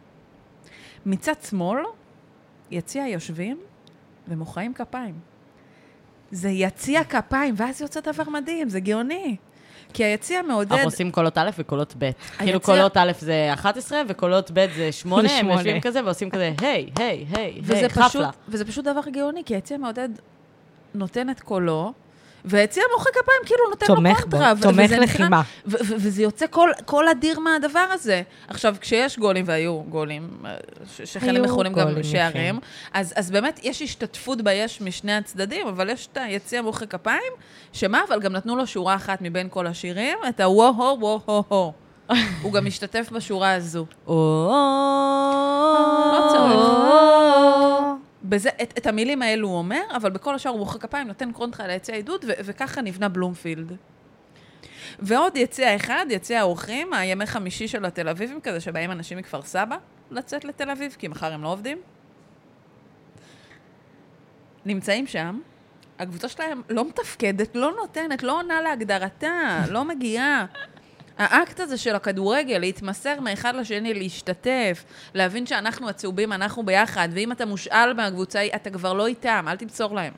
מצד 1.07 1.32
שמאל, 1.48 1.82
יציע 2.70 3.07
יושבים 3.07 3.61
ומוחאים 4.28 4.74
כפיים. 4.74 5.30
זה 6.31 6.49
יציע 6.49 7.05
כפיים, 7.05 7.55
ואז 7.57 7.81
יוצא 7.81 8.01
דבר 8.01 8.31
מדהים, 8.31 8.68
זה 8.68 8.81
גאוני. 8.81 9.37
כי 9.93 10.05
היציע 10.05 10.43
מעודד... 10.43 10.72
אנחנו 10.72 10.87
עושים 10.87 11.11
קולות 11.11 11.39
א' 11.39 11.51
וקולות 11.59 11.95
ב'. 11.99 12.11
כאילו 12.39 12.53
היציע- 12.53 12.64
קולות 12.66 12.97
א' 12.97 13.12
זה 13.18 13.51
11 13.53 14.03
וקולות 14.09 14.51
ב' 14.55 14.66
זה 14.76 14.93
8, 14.93 15.28
הם. 15.39 15.51
יושבים 15.51 15.81
כזה 15.81 16.05
ועושים 16.05 16.31
כזה, 16.31 16.53
היי, 16.61 16.91
היי, 16.99 17.26
היי, 17.37 17.61
היי, 17.68 17.89
חפלה. 17.89 18.31
וזה 18.49 18.64
פשוט 18.64 18.85
דבר 18.85 19.01
גאוני, 19.12 19.43
כי 19.45 19.55
היציע 19.55 19.78
מעודד 19.78 20.09
נותן 20.95 21.31
את 21.31 21.41
קולו, 21.41 21.93
והיציע 22.45 22.82
מוחא 22.93 23.11
כפיים 23.11 23.41
כאילו 23.47 23.61
נותן 23.70 23.86
לו 23.88 23.95
בו, 23.95 24.03
קונטרה. 24.20 24.53
ו- 24.59 24.62
תומך 24.62 24.91
לחימה. 24.91 25.43
וזה 25.66 26.22
יוצא 26.22 26.47
קול, 26.47 26.72
קול 26.84 27.09
אדיר 27.09 27.41
מהדבר 27.41 27.86
הזה. 27.93 28.22
עכשיו, 28.49 28.74
כשיש 28.80 29.18
גולים, 29.18 29.45
והיו 29.49 29.82
גולים, 29.88 30.28
אה, 30.45 30.57
שחלק 31.05 31.41
מכונים 31.41 31.72
גם 31.72 32.03
שערים. 32.03 32.59
אז, 32.93 33.12
אז 33.16 33.30
באמת 33.30 33.61
יש 33.62 33.82
השתתפות 33.82 34.43
ביש 34.43 34.80
משני 34.80 35.12
הצדדים, 35.12 35.66
אבל 35.68 35.91
יש 35.91 36.09
את 36.12 36.18
היציע 36.20 36.62
מוחא 36.62 36.86
כפיים, 36.86 37.32
שמה, 37.72 38.01
אבל 38.09 38.20
גם 38.20 38.32
נתנו 38.32 38.57
לו 38.57 38.66
שורה 38.66 38.95
אחת 38.95 39.18
מבין 39.20 39.49
כל 39.51 39.66
השירים, 39.66 40.18
את 40.28 40.41
הוו-הו, 40.41 40.99
וו-הו-הו. 41.01 41.72
הוא 42.43 42.53
גם 42.53 42.64
משתתף 42.68 43.09
בשורה 43.12 43.55
הזו. 43.55 43.86
לא 46.12 46.28
צריך. 46.32 46.61
בזה, 48.25 48.51
את, 48.62 48.79
את 48.79 48.87
המילים 48.87 49.23
האלו 49.23 49.49
הוא 49.49 49.59
אומר, 49.59 49.83
אבל 49.97 50.11
בכל 50.11 50.35
השאר 50.35 50.51
הוא 50.51 50.59
מוחא 50.59 50.79
כפיים, 50.79 51.07
נותן 51.07 51.33
קונטרה 51.33 51.66
ליציע 51.66 51.95
עידוד, 51.95 52.25
ו- 52.29 52.33
וככה 52.45 52.81
נבנה 52.81 53.09
בלומפילד. 53.09 53.77
ועוד 54.99 55.37
יציע 55.37 55.77
אחד, 55.77 56.07
יציע 56.11 56.41
האורחים, 56.41 56.93
הימי 56.93 57.27
חמישי 57.27 57.68
של 57.68 57.85
התל 57.85 58.09
אביבים 58.09 58.41
כזה, 58.41 58.61
שבאים 58.61 58.91
אנשים 58.91 59.18
מכפר 59.18 59.43
סבא 59.43 59.77
לצאת 60.11 60.45
לתל 60.45 60.71
אביב, 60.71 60.97
כי 60.99 61.09
מחר 61.09 61.33
הם 61.33 61.43
לא 61.43 61.49
עובדים. 61.49 61.79
נמצאים 64.66 65.07
שם, 65.07 65.41
הקבוצה 65.99 66.29
שלהם 66.29 66.62
לא 66.68 66.89
מתפקדת, 66.89 67.57
לא 67.57 67.73
נותנת, 67.81 68.23
לא 68.23 68.39
עונה 68.39 68.61
להגדרתה, 68.61 69.62
לא 69.71 69.85
מגיעה. 69.85 70.47
האקט 71.21 71.61
הזה 71.61 71.79
של 71.79 71.95
הכדורגל, 71.95 72.59
להתמסר 72.59 73.21
מאחד 73.21 73.55
לשני, 73.55 73.95
להשתתף, 73.95 74.85
להבין 75.14 75.47
שאנחנו 75.47 75.89
הצהובים, 75.89 76.33
אנחנו 76.33 76.62
ביחד, 76.66 77.09
ואם 77.12 77.33
אתה 77.33 77.47
מושאל 77.47 77.93
מהקבוצה, 77.93 78.47
אתה 78.55 78.71
כבר 78.71 78.93
לא 78.93 79.07
איתם, 79.07 79.45
אל 79.49 79.57
תמסור 79.57 79.95
להם. 79.95 80.12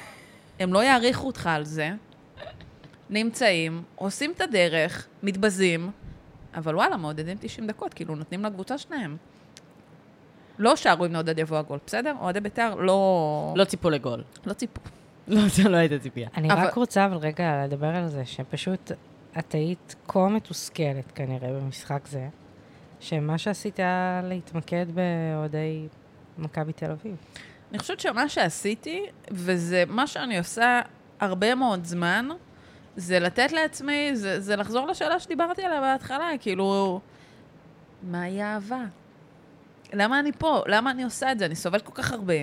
הם 0.60 0.72
לא 0.72 0.84
יעריכו 0.84 1.26
אותך 1.26 1.46
על 1.46 1.64
זה. 1.64 1.90
נמצאים, 3.10 3.82
עושים 3.94 4.32
את 4.36 4.40
הדרך, 4.40 5.06
מתבזים, 5.22 5.90
אבל 6.54 6.74
וואלה, 6.76 6.96
מעודדים 6.96 7.36
90 7.40 7.66
דקות, 7.66 7.94
כאילו 7.94 8.14
נותנים 8.14 8.44
לקבוצה 8.44 8.78
שלהם. 8.78 9.16
לא 10.58 10.76
שרו 10.76 11.06
אם 11.06 11.12
נעודד 11.12 11.38
יבוא 11.38 11.58
הגול, 11.58 11.78
בסדר? 11.86 12.14
אוהדי 12.20 12.40
בית"ר 12.40 12.74
לא... 12.74 13.54
לא 13.56 13.64
ציפו 13.64 13.90
לגול. 13.90 14.22
לא 14.46 14.52
ציפו. 14.52 14.80
לא, 15.28 15.48
זה 15.48 15.68
לא 15.68 15.76
הייתה 15.76 15.98
ציפייה. 15.98 16.28
אני 16.36 16.52
אבל- 16.52 16.66
רק 16.66 16.74
רוצה 16.74 17.06
אבל 17.06 17.16
רגע 17.16 17.64
לדבר 17.64 17.86
על 17.86 18.08
זה, 18.08 18.22
שפשוט 18.26 18.92
את 19.38 19.52
היית 19.52 19.94
כה 20.08 20.28
מתוסכלת 20.28 21.12
כנראה 21.14 21.52
במשחק 21.52 22.06
זה, 22.06 22.28
שמה 23.00 23.38
שעשית 23.38 23.78
היה 23.78 24.20
להתמקד 24.24 24.86
באוהדי 24.94 25.86
מכבי 26.38 26.72
תל 26.72 26.90
אביב. 26.90 27.16
אני 27.70 27.78
חושבת 27.78 28.00
שמה 28.00 28.28
שעשיתי, 28.28 29.06
וזה 29.30 29.84
מה 29.88 30.06
שאני 30.06 30.38
עושה 30.38 30.80
הרבה 31.20 31.54
מאוד 31.54 31.84
זמן, 31.84 32.28
זה 32.96 33.18
לתת 33.18 33.52
לעצמי, 33.52 34.16
זה, 34.16 34.40
זה 34.40 34.56
לחזור 34.56 34.86
לשאלה 34.86 35.20
שדיברתי 35.20 35.62
עליה 35.62 35.80
בהתחלה, 35.80 36.30
כאילו, 36.40 37.00
מהי 38.02 38.42
אהבה? 38.42 38.84
למה 39.92 40.20
אני 40.20 40.32
פה? 40.32 40.62
למה 40.66 40.90
אני 40.90 41.04
עושה 41.04 41.32
את 41.32 41.38
זה? 41.38 41.46
אני 41.46 41.54
סובלת 41.54 41.82
כל 41.82 41.92
כך 41.94 42.12
הרבה. 42.12 42.34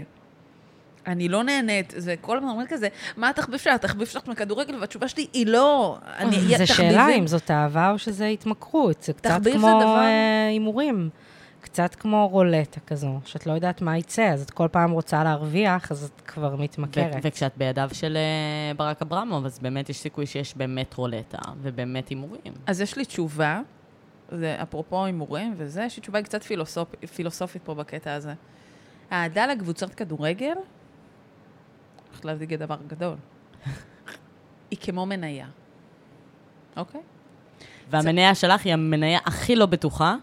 אני 1.08 1.30
לא 1.30 1.44
נהנית, 1.44 1.94
זה 1.98 2.16
כל 2.22 2.38
הזמן 2.38 2.50
אומר 2.50 2.64
כזה, 2.70 2.88
מה 3.18 3.30
התחביב 3.30 3.58
שלך? 3.60 3.74
התחביב 3.76 4.08
שלך 4.08 4.28
מכדורגל? 4.28 4.76
והתשובה 4.80 5.08
שלי 5.08 5.28
היא 5.34 5.48
לא. 5.48 5.98
אני, 6.18 6.38
זה 6.58 6.66
שאלה 6.68 6.90
תחביבים- 6.90 7.22
אם 7.22 7.28
זאת 7.28 7.52
אהבה 7.52 7.92
או 7.92 7.98
שזה 8.00 8.26
התמכרות, 8.26 9.04
זה 9.04 9.14
קצת 9.14 9.40
כמו 9.54 9.80
דבר- 9.82 10.00
אה, 10.00 10.48
הימורים. 10.48 11.10
קצת 11.62 11.96
כמו 11.96 12.28
רולטה 12.28 12.80
כזו, 12.80 13.20
שאת 13.26 13.46
לא 13.48 13.54
יודעת 13.54 13.82
מה 13.82 13.98
יצא, 13.98 14.22
אז 14.24 14.42
את 14.42 14.52
כל 14.52 14.68
פעם 14.72 14.92
רוצה 14.92 15.24
להרוויח, 15.24 15.92
אז 15.92 16.04
את 16.16 16.22
כבר 16.22 16.56
מתמכרת. 16.56 17.16
ו- 17.16 17.20
וכשאת 17.24 17.52
בידיו 17.58 17.90
של 17.94 18.18
אה, 18.18 18.74
ברק 18.74 19.02
אברמוב, 19.02 19.46
אז 19.46 19.60
באמת 19.60 19.90
יש 19.90 19.98
סיכוי 19.98 20.26
שיש 20.26 20.58
באמת 20.58 20.94
רולטה 20.94 21.38
ובאמת 21.62 22.10
הימורים. 22.10 22.54
אז 22.68 22.82
יש 22.82 22.98
לי 22.98 23.06
תשובה, 23.06 23.62
זה 24.32 24.56
אפרופו 24.62 25.06
הימורים 25.06 25.54
וזה, 25.58 25.84
יש 25.84 25.98
לי 25.98 26.02
תשובה 26.02 26.22
קצת 26.22 26.44
פילוסופ, 26.44 26.88
פילוסופית 27.16 27.62
פה 27.66 27.74
בקטע 27.74 28.14
הזה. 28.14 28.34
אהדה 29.12 29.48
לקבוצת 29.48 29.94
כדורגל, 29.94 30.54
הולכת 32.14 32.26
להדאיג 32.26 32.56
דבר 32.56 32.78
גדול. 32.88 33.16
היא 34.72 34.80
כמו 34.82 35.06
מניה, 35.06 35.48
אוקיי? 36.78 37.02
והמניה 37.90 38.36
שלך 38.36 38.66
היא 38.66 38.74
המניה 38.74 39.20
הכי 39.26 39.56
לא 39.56 39.66
בטוחה. 39.66 40.16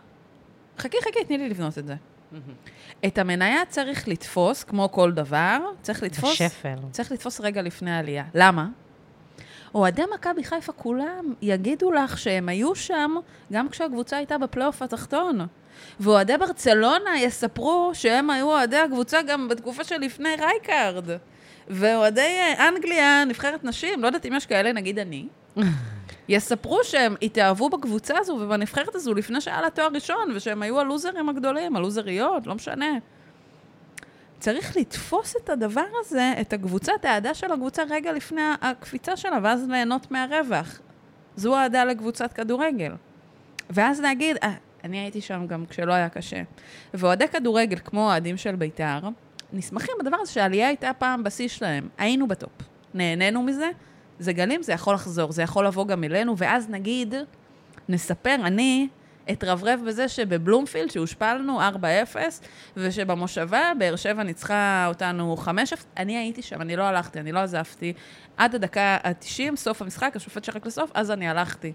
חכי, 0.79 0.97
חכי, 1.01 1.25
תני 1.25 1.39
לי 1.39 1.49
לבנות 1.49 1.79
את 1.79 1.87
זה. 1.87 1.95
את 3.07 3.19
המניה 3.19 3.67
צריך 3.69 4.09
לתפוס, 4.09 4.65
כמו 4.65 4.93
כל 4.93 5.13
דבר, 5.13 5.59
צריך 5.83 6.03
לתפוס... 6.03 6.43
בשפל. 6.43 6.75
צריך 6.91 7.13
לתפוס 7.13 7.41
רגע 7.41 7.63
לפני 7.63 7.91
העלייה. 7.91 8.25
למה? 8.35 8.69
אוהדי 9.75 10.03
מכבי 10.15 10.45
חיפה 10.45 10.73
כולם 10.73 11.35
יגידו 11.43 11.93
לך 11.93 12.19
שהם 12.19 12.49
היו 12.49 12.75
שם 12.75 13.15
גם 13.53 13.69
כשהקבוצה 13.69 14.17
הייתה 14.17 14.39
בפלייאוף 14.39 14.83
התחתון. 14.83 15.47
ואוהדי 16.01 16.37
ברצלונה 16.39 17.21
יספרו 17.21 17.91
שהם 17.95 18.31
היו 18.31 18.47
אוהדי 18.47 18.77
הקבוצה 18.77 19.23
גם 19.23 19.49
בתקופה 19.49 19.85
שלפני 19.85 20.29
רייקארד. 20.39 21.11
ואוהדי 21.71 22.21
אה, 22.21 22.69
אנגליה, 22.69 23.25
נבחרת 23.25 23.65
נשים, 23.65 24.03
לא 24.03 24.07
יודעת 24.07 24.27
אם 24.27 24.33
יש 24.37 24.47
כאלה, 24.47 24.73
נגיד 24.73 24.99
אני, 24.99 25.27
יספרו 26.29 26.85
שהם 26.85 27.15
התאהבו 27.23 27.69
בקבוצה 27.69 28.19
הזו 28.19 28.33
ובנבחרת 28.33 28.95
הזו 28.95 29.15
לפני 29.15 29.41
שהיה 29.41 29.61
לה 29.61 29.71
תואר 29.71 29.89
ראשון, 29.95 30.33
ושהם 30.35 30.63
היו 30.63 30.81
הלוזרים 30.81 31.29
הגדולים, 31.29 31.77
הלוזריות, 31.77 32.47
לא 32.47 32.55
משנה. 32.55 32.99
צריך 34.39 34.77
לתפוס 34.77 35.37
את 35.37 35.51
הדבר 35.51 35.87
הזה, 36.01 36.33
את 36.41 36.53
הקבוצה, 36.53 36.93
את 36.95 37.05
האהדה 37.05 37.35
של 37.35 37.53
הקבוצה 37.53 37.83
רגע 37.91 38.13
לפני 38.13 38.43
הקפיצה 38.61 39.17
שלה, 39.17 39.39
ואז 39.43 39.69
ליהנות 39.69 40.11
מהרווח. 40.11 40.81
זו 41.37 41.57
אהדה 41.57 41.85
לקבוצת 41.85 42.33
כדורגל. 42.33 42.93
ואז 43.71 44.01
להגיד, 44.01 44.37
אה, 44.43 44.53
אני 44.85 44.99
הייתי 44.99 45.21
שם 45.21 45.47
גם 45.47 45.67
כשלא 45.67 45.93
היה 45.93 46.09
קשה. 46.09 46.43
ואוהדי 46.95 47.29
כדורגל, 47.29 47.79
כמו 47.85 48.05
אוהדים 48.05 48.37
של 48.37 48.57
בית"ר, 48.57 49.09
נסמכים 49.53 49.95
בדבר 50.01 50.17
הזה 50.21 50.33
שהעלייה 50.33 50.69
הייתה 50.69 50.91
פעם 50.99 51.25
בשיא 51.25 51.49
שלהם. 51.49 51.89
היינו 51.99 52.29
בטופ. 52.29 52.53
נהנינו 52.95 53.43
מזה, 53.43 53.71
זה 54.19 54.33
גלים, 54.33 54.63
זה 54.63 54.73
יכול 54.73 54.95
לחזור, 54.95 55.33
זה 55.33 55.43
יכול 55.43 55.67
לבוא 55.67 55.87
גם 55.87 56.05
אלינו, 56.05 56.39
ואז 56.39 56.69
נגיד, 56.69 57.15
נספר, 57.89 58.35
אני 58.35 58.89
אתרברב 59.31 59.81
בזה 59.87 60.09
שבבלומפילד, 60.09 60.91
שהושפלנו 60.91 61.61
4-0, 61.61 62.17
ושבמושבה, 62.77 63.73
באר 63.79 63.97
שבע 63.97 64.23
ניצחה 64.23 64.87
אותנו 64.89 65.37
5 65.37 65.73
אני 65.97 66.17
הייתי 66.17 66.43
שם, 66.43 66.61
אני 66.61 66.77
לא 66.77 66.83
הלכתי, 66.83 67.21
אני 67.21 67.33
לא 67.33 67.39
עזבתי. 67.39 67.93
עד 68.37 68.55
הדקה 68.55 68.99
ה-90, 69.05 69.57
סוף 69.57 69.83
המשחק, 69.83 70.13
השופט 70.17 70.45
שרק 70.45 70.67
לסוף, 70.67 70.91
אז 70.95 71.11
אני 71.11 71.29
הלכתי. 71.29 71.73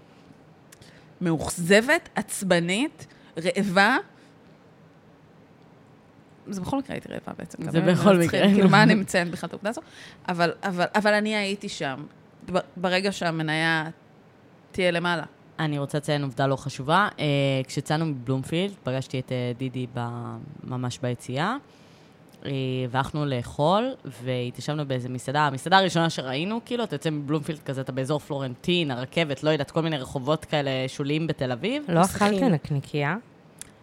מאוכזבת, 1.20 2.08
עצבנית, 2.14 3.06
רעבה. 3.38 3.96
זה 6.48 6.60
בכל 6.60 6.78
מקרה 6.78 6.94
הייתי 6.94 7.08
רעבה 7.08 7.32
בעצם. 7.38 7.70
זה 7.70 7.80
בכל 7.80 8.16
מצחיק, 8.16 8.34
מקרה. 8.34 8.48
כאילו, 8.54 8.68
מה 8.68 8.82
אני 8.82 8.94
מציינת 9.04 9.30
בכלל 9.30 9.48
את 9.48 9.52
העובדה 9.52 9.70
הזו? 9.70 9.80
אבל, 10.28 10.52
אבל, 10.62 10.84
אבל 10.94 11.14
אני 11.14 11.36
הייתי 11.36 11.68
שם, 11.68 12.04
ברגע 12.76 13.12
שהמניה 13.12 13.84
תהיה 14.72 14.90
למעלה. 14.90 15.22
אני 15.58 15.78
רוצה 15.78 15.98
לציין 15.98 16.22
עובדה 16.22 16.46
לא 16.46 16.56
חשובה. 16.56 17.08
אה, 17.18 17.24
כשיצאנו 17.66 18.06
מבלומפילד, 18.06 18.72
פגשתי 18.82 19.18
את 19.18 19.32
אה, 19.32 19.52
דידי 19.58 19.86
ב- 19.94 20.36
ממש 20.64 20.98
ביציאה, 21.02 21.56
אה, 22.46 22.50
והלכנו 22.90 23.26
לאכול, 23.26 23.94
והתיישבנו 24.04 24.86
באיזה 24.86 25.08
מסעדה. 25.08 25.40
המסעדה 25.40 25.78
הראשונה 25.78 26.10
שראינו, 26.10 26.60
כאילו, 26.64 26.84
אתה 26.84 26.94
יוצא 26.94 27.10
מבלומפילד 27.10 27.58
כזה, 27.58 27.80
אתה 27.80 27.92
באזור 27.92 28.18
פלורנטין, 28.18 28.90
הרכבת, 28.90 29.42
לא 29.42 29.50
יודעת, 29.50 29.70
כל 29.70 29.82
מיני 29.82 29.96
רחובות 29.96 30.44
כאלה 30.44 30.70
שוליים 30.88 31.26
בתל 31.26 31.52
אביב. 31.52 31.82
לא 31.88 32.00
אכלת 32.00 32.42
נקניקייה? 32.42 33.16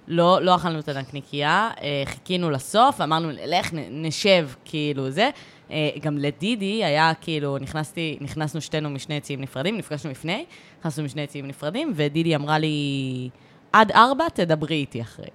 לא, 0.08 0.41
לא 0.41 0.56
אכלנו 0.56 0.80
את 0.80 0.89
הנקניקייה, 0.89 1.72
אה, 1.82 2.04
חיכינו 2.06 2.49
לסוף, 2.49 3.01
אמרנו, 3.01 3.30
לך, 3.45 3.70
נשב, 3.74 4.49
כאילו, 4.66 5.10
זה. 5.10 5.30
אה, 5.72 5.89
גם 6.01 6.18
לדידי 6.18 6.86
היה, 6.86 7.12
כאילו, 7.22 7.58
נכנסתי, 7.58 8.18
נכנסנו 8.22 8.62
שתינו 8.62 8.89
משני 8.89 9.16
יציאים 9.16 9.41
נפרדים, 9.41 9.78
נפגשנו 9.78 10.12
לפני, 10.12 10.45
נכנסנו 10.80 11.04
משני 11.04 11.22
יציאים 11.22 11.47
נפרדים, 11.47 11.93
ודידי 11.95 12.36
אמרה 12.36 12.60
לי, 12.60 13.30
עד 13.74 13.91
ארבע 13.91 14.30
תדברי 14.30 14.76
איתי 14.76 15.01
אחרי. 15.01 15.26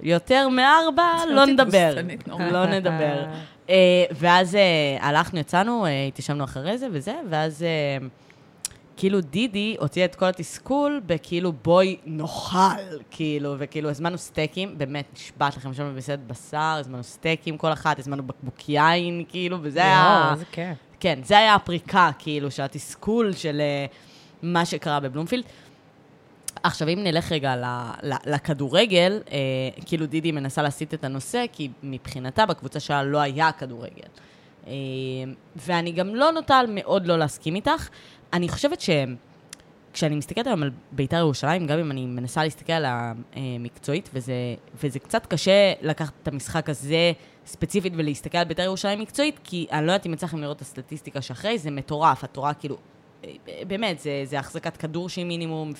יותר 0.00 0.48
מארבע, 0.48 1.12
לא 1.34 1.40
אותי 1.40 1.52
נדבר. 1.52 1.94
לא 2.50 2.66
נדבר. 2.66 3.24
אה, 3.70 4.04
ואז 4.10 4.54
אה, 4.54 4.96
הלכנו, 5.00 5.40
יצאנו, 5.40 5.86
התיישבנו 6.08 6.44
אחרי 6.44 6.78
זה 6.78 6.86
וזה, 6.92 7.14
ואז 7.30 7.64
כאילו 8.96 9.20
דידי 9.20 9.76
הוציא 9.78 10.04
את 10.04 10.14
כל 10.14 10.26
התסכול 10.26 11.00
בכאילו 11.06 11.52
בואי 11.52 11.96
נאכל, 12.06 12.58
כאילו, 13.10 13.54
וכאילו 13.58 13.90
הזמנו 13.90 14.18
סטייקים, 14.18 14.78
באמת, 14.78 15.04
נשבעת 15.14 15.56
לכם, 15.56 15.70
ישבנו 15.70 15.92
במסעדת 15.94 16.18
בשר, 16.26 16.76
הזמנו 16.80 17.02
סטייקים 17.02 17.58
כל 17.58 17.72
אחת, 17.72 17.98
הזמנו 17.98 18.22
בקבוק 18.26 18.68
יין, 18.68 19.24
כאילו, 19.28 19.58
וזה 19.62 19.78
היה... 19.82 20.30
איזה 20.32 20.44
כיף. 20.52 20.78
כן, 21.00 21.18
זה 21.24 21.38
היה 21.38 21.54
הפריקה, 21.54 22.10
כאילו, 22.18 22.50
של 22.50 22.62
התסכול 22.62 23.32
של 23.32 23.60
אה, 23.60 23.86
מה 24.42 24.64
שקרה 24.64 25.00
בבלומפילד. 25.00 25.44
עכשיו, 26.62 26.88
אם 26.88 26.98
נלך 27.04 27.32
רגע 27.32 27.56
ל- 27.56 27.90
ל- 28.02 28.34
לכדורגל, 28.34 29.20
אה, 29.30 29.38
כאילו 29.86 30.06
דידי 30.06 30.32
מנסה 30.32 30.62
להסיט 30.62 30.94
את 30.94 31.04
הנושא, 31.04 31.44
כי 31.52 31.68
מבחינתה 31.82 32.46
בקבוצה 32.46 32.80
שלה 32.80 33.02
לא 33.02 33.18
היה 33.18 33.52
כדורגל. 33.52 34.08
אה, 34.66 34.72
ואני 35.56 35.92
גם 35.92 36.14
לא 36.14 36.30
נוטה 36.32 36.60
מאוד 36.68 37.06
לא 37.06 37.18
להסכים 37.18 37.54
איתך. 37.54 37.88
אני 38.32 38.48
חושבת 38.48 38.80
שכשאני 38.80 40.16
מסתכלת 40.16 40.46
היום 40.46 40.62
על 40.62 40.70
בית"ר 40.92 41.16
ירושלים, 41.16 41.66
גם 41.66 41.78
אם 41.78 41.90
אני 41.90 42.06
מנסה 42.06 42.44
להסתכל 42.44 42.72
על 42.72 42.84
המקצועית, 43.34 44.10
וזה, 44.14 44.34
וזה 44.82 44.98
קצת 44.98 45.26
קשה 45.26 45.72
לקחת 45.82 46.12
את 46.22 46.28
המשחק 46.28 46.68
הזה 46.68 47.12
ספציפית 47.46 47.92
ולהסתכל 47.96 48.38
על 48.38 48.44
בית"ר 48.44 48.62
ירושלים 48.62 49.00
מקצועית, 49.00 49.40
כי 49.44 49.66
אני 49.72 49.86
לא 49.86 49.92
יודעת 49.92 50.06
אם 50.06 50.12
יצא 50.12 50.26
לכם 50.26 50.40
לראות 50.40 50.56
את 50.56 50.62
הסטטיסטיקה 50.62 51.22
שאחרי, 51.22 51.58
זה 51.58 51.70
מטורף, 51.70 52.24
התורה 52.24 52.54
כאילו... 52.54 52.76
אה, 53.24 53.32
באמת, 53.66 53.98
זה, 53.98 54.22
זה 54.24 54.38
החזקת 54.38 54.76
כדור 54.76 55.08
שהיא 55.08 55.24
מינימום, 55.24 55.72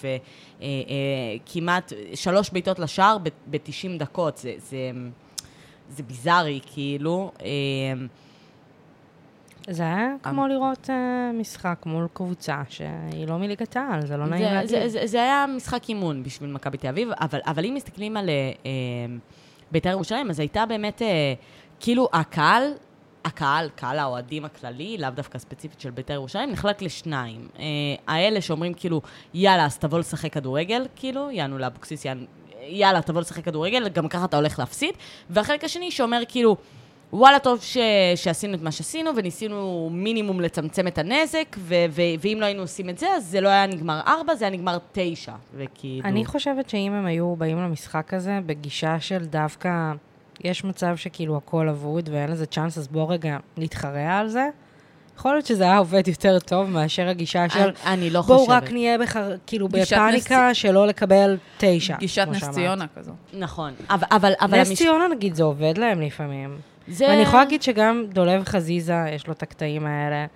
וכמעט 1.44 1.92
שלוש 2.14 2.50
בעיטות 2.50 2.78
לשער 2.78 3.18
ב-90 3.50 3.98
דקות, 3.98 4.36
זה, 4.36 4.54
זה, 4.58 4.90
זה 5.90 6.02
ביזארי, 6.02 6.60
כאילו. 6.66 7.32
אה, 7.42 7.48
זה 9.68 9.82
היה 9.82 10.08
כמו 10.22 10.46
לראות 10.46 10.90
אה, 10.90 11.30
משחק 11.34 11.82
מול 11.86 12.08
קבוצה 12.12 12.62
שהיא 12.68 13.26
לא 13.28 13.38
מליגת 13.38 13.76
העל, 13.76 14.06
זה 14.06 14.16
לא 14.16 14.26
נעים 14.26 14.44
להגיד. 14.44 14.86
זה, 15.04 15.22
היה 15.22 15.46
משחק 15.56 15.88
אימון 15.88 16.22
בשביל 16.22 16.50
מכבי 16.50 16.78
תל 16.78 16.88
אביב, 16.88 17.08
אבל, 17.46 17.64
אם 17.64 17.74
מסתכלים 17.74 18.16
על 18.16 18.28
אה, 18.28 18.34
אה, 18.66 18.70
בית"ר 19.72 19.88
ירושלים, 19.88 20.30
אז 20.30 20.40
הייתה 20.40 20.66
באמת, 20.66 21.02
אה, 21.02 21.34
כאילו 21.80 22.08
הקהל, 22.12 22.72
הקהל, 23.24 23.68
קהל 23.74 23.98
האוהדים 23.98 24.44
הכללי, 24.44 24.96
לאו 24.98 25.10
דווקא 25.10 25.38
ספציפית 25.38 25.80
של 25.80 25.90
בית"ר 25.90 26.12
ירושלים, 26.12 26.50
נחלק 26.50 26.82
לשניים. 26.82 27.48
אה, 27.58 27.64
האלה 28.06 28.40
שאומרים 28.40 28.74
כאילו, 28.74 29.02
יאללה, 29.34 29.64
אז 29.64 29.78
תבוא 29.78 29.98
לשחק 29.98 30.32
כדורגל, 30.32 30.86
כאילו, 30.96 31.30
יענו 31.30 31.58
לאבוקסיס, 31.58 32.04
יענו, 32.04 32.24
יאללה, 32.68 33.02
תבוא 33.02 33.20
לשחק 33.20 33.44
כדורגל, 33.44 33.88
גם 33.88 34.08
ככה 34.08 34.24
אתה 34.24 34.36
הולך 34.36 34.58
להפסיד. 34.58 34.94
והחלק 35.30 35.64
השני 35.64 35.90
שאומר 35.90 36.22
כאילו, 36.28 36.56
וואלה, 37.12 37.38
טוב 37.38 37.60
ש... 37.62 37.76
שעשינו 38.16 38.54
את 38.54 38.62
מה 38.62 38.72
שעשינו, 38.72 39.10
וניסינו 39.16 39.88
מינימום 39.92 40.40
לצמצם 40.40 40.86
את 40.86 40.98
הנזק, 40.98 41.56
ו... 41.58 41.74
ו... 41.90 42.02
ואם 42.20 42.38
לא 42.40 42.46
היינו 42.46 42.62
עושים 42.62 42.88
את 42.88 42.98
זה, 42.98 43.06
אז 43.16 43.26
זה 43.26 43.40
לא 43.40 43.48
היה 43.48 43.66
נגמר 43.66 44.00
ארבע, 44.06 44.34
זה 44.34 44.44
היה 44.44 44.54
נגמר 44.54 44.78
תשע. 44.92 45.32
וכאילו... 45.54 46.08
אני 46.08 46.24
חושבת 46.24 46.68
שאם 46.68 46.92
הם 46.92 47.06
היו 47.06 47.36
באים 47.36 47.58
למשחק 47.58 48.14
הזה 48.14 48.38
בגישה 48.46 49.00
של 49.00 49.24
דווקא, 49.24 49.92
יש 50.44 50.64
מצב 50.64 50.96
שכאילו 50.96 51.36
הכל 51.36 51.68
אבוד 51.68 52.08
ואין 52.12 52.30
לזה 52.30 52.46
צ'אנס, 52.46 52.78
אז 52.78 52.88
בוא 52.88 53.12
רגע 53.12 53.36
נתחרע 53.56 54.18
על 54.18 54.28
זה. 54.28 54.48
יכול 55.18 55.32
להיות 55.32 55.46
שזה 55.46 55.64
היה 55.64 55.78
עובד 55.78 56.08
יותר 56.08 56.38
טוב 56.38 56.70
מאשר 56.70 57.08
הגישה 57.08 57.48
של 57.48 57.58
אני, 57.58 57.72
אני 57.84 58.10
לא 58.10 58.20
בואו 58.20 58.38
חושבת. 58.38 58.62
רק 58.62 58.72
נהיה 58.72 58.98
בחר... 58.98 59.36
כאילו 59.46 59.68
בפאניקה 59.68 60.54
שלא 60.54 60.86
לקבל 60.86 61.36
תשע. 61.58 61.96
גישת 61.98 62.26
נס. 62.30 62.48
ציונה 62.48 62.84
כזו. 62.96 63.12
נכון. 63.32 63.72
אבל, 63.90 64.06
אבל, 64.10 64.32
אבל 64.40 64.60
נס 64.60 64.72
ציונה 64.72 65.08
נגיד 65.08 65.34
זה 65.34 65.42
עובד 65.42 65.78
להם 65.78 66.00
לפעמים. 66.00 66.58
זה... 66.88 67.06
ואני 67.08 67.22
יכולה 67.22 67.42
להגיד 67.44 67.62
שגם 67.62 68.04
דולב 68.08 68.44
חזיזה, 68.44 69.04
יש 69.12 69.26
לו 69.26 69.32
את 69.32 69.42
הקטעים 69.42 69.86
האלה, 69.86 70.26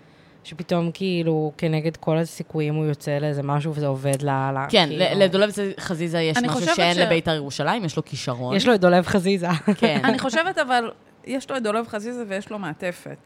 שפתאום 0.44 0.90
כאילו 0.94 1.52
כנגד 1.58 1.96
כל 1.96 2.18
הסיכויים 2.18 2.74
הוא 2.74 2.84
יוצא 2.86 3.18
לאיזה 3.18 3.42
משהו 3.42 3.74
וזה 3.74 3.86
עובד 3.86 4.22
לה... 4.22 4.50
לה 4.54 4.66
כן, 4.70 4.86
כאילו. 4.88 5.04
ל- 5.04 5.22
לדולב 5.22 5.50
חזיזה 5.80 6.20
יש 6.20 6.36
אני 6.36 6.48
משהו 6.48 6.60
חושבת 6.60 6.76
שאין 6.76 6.94
ש- 6.94 6.98
לבית"ר 6.98 7.34
ירושלים, 7.34 7.84
יש 7.84 7.96
לו 7.96 8.04
כישרון. 8.04 8.56
יש 8.56 8.66
לו 8.66 8.74
את 8.74 8.80
דולב 8.80 9.06
חזיזה. 9.06 9.48
כן. 9.76 10.00
אני 10.04 10.18
חושבת, 10.18 10.58
אבל, 10.58 10.90
יש 11.24 11.50
לו 11.50 11.56
את 11.56 11.62
דולב 11.62 11.88
חזיזה 11.88 12.24
ויש 12.28 12.50
לו 12.50 12.58
מעטפת. 12.58 13.16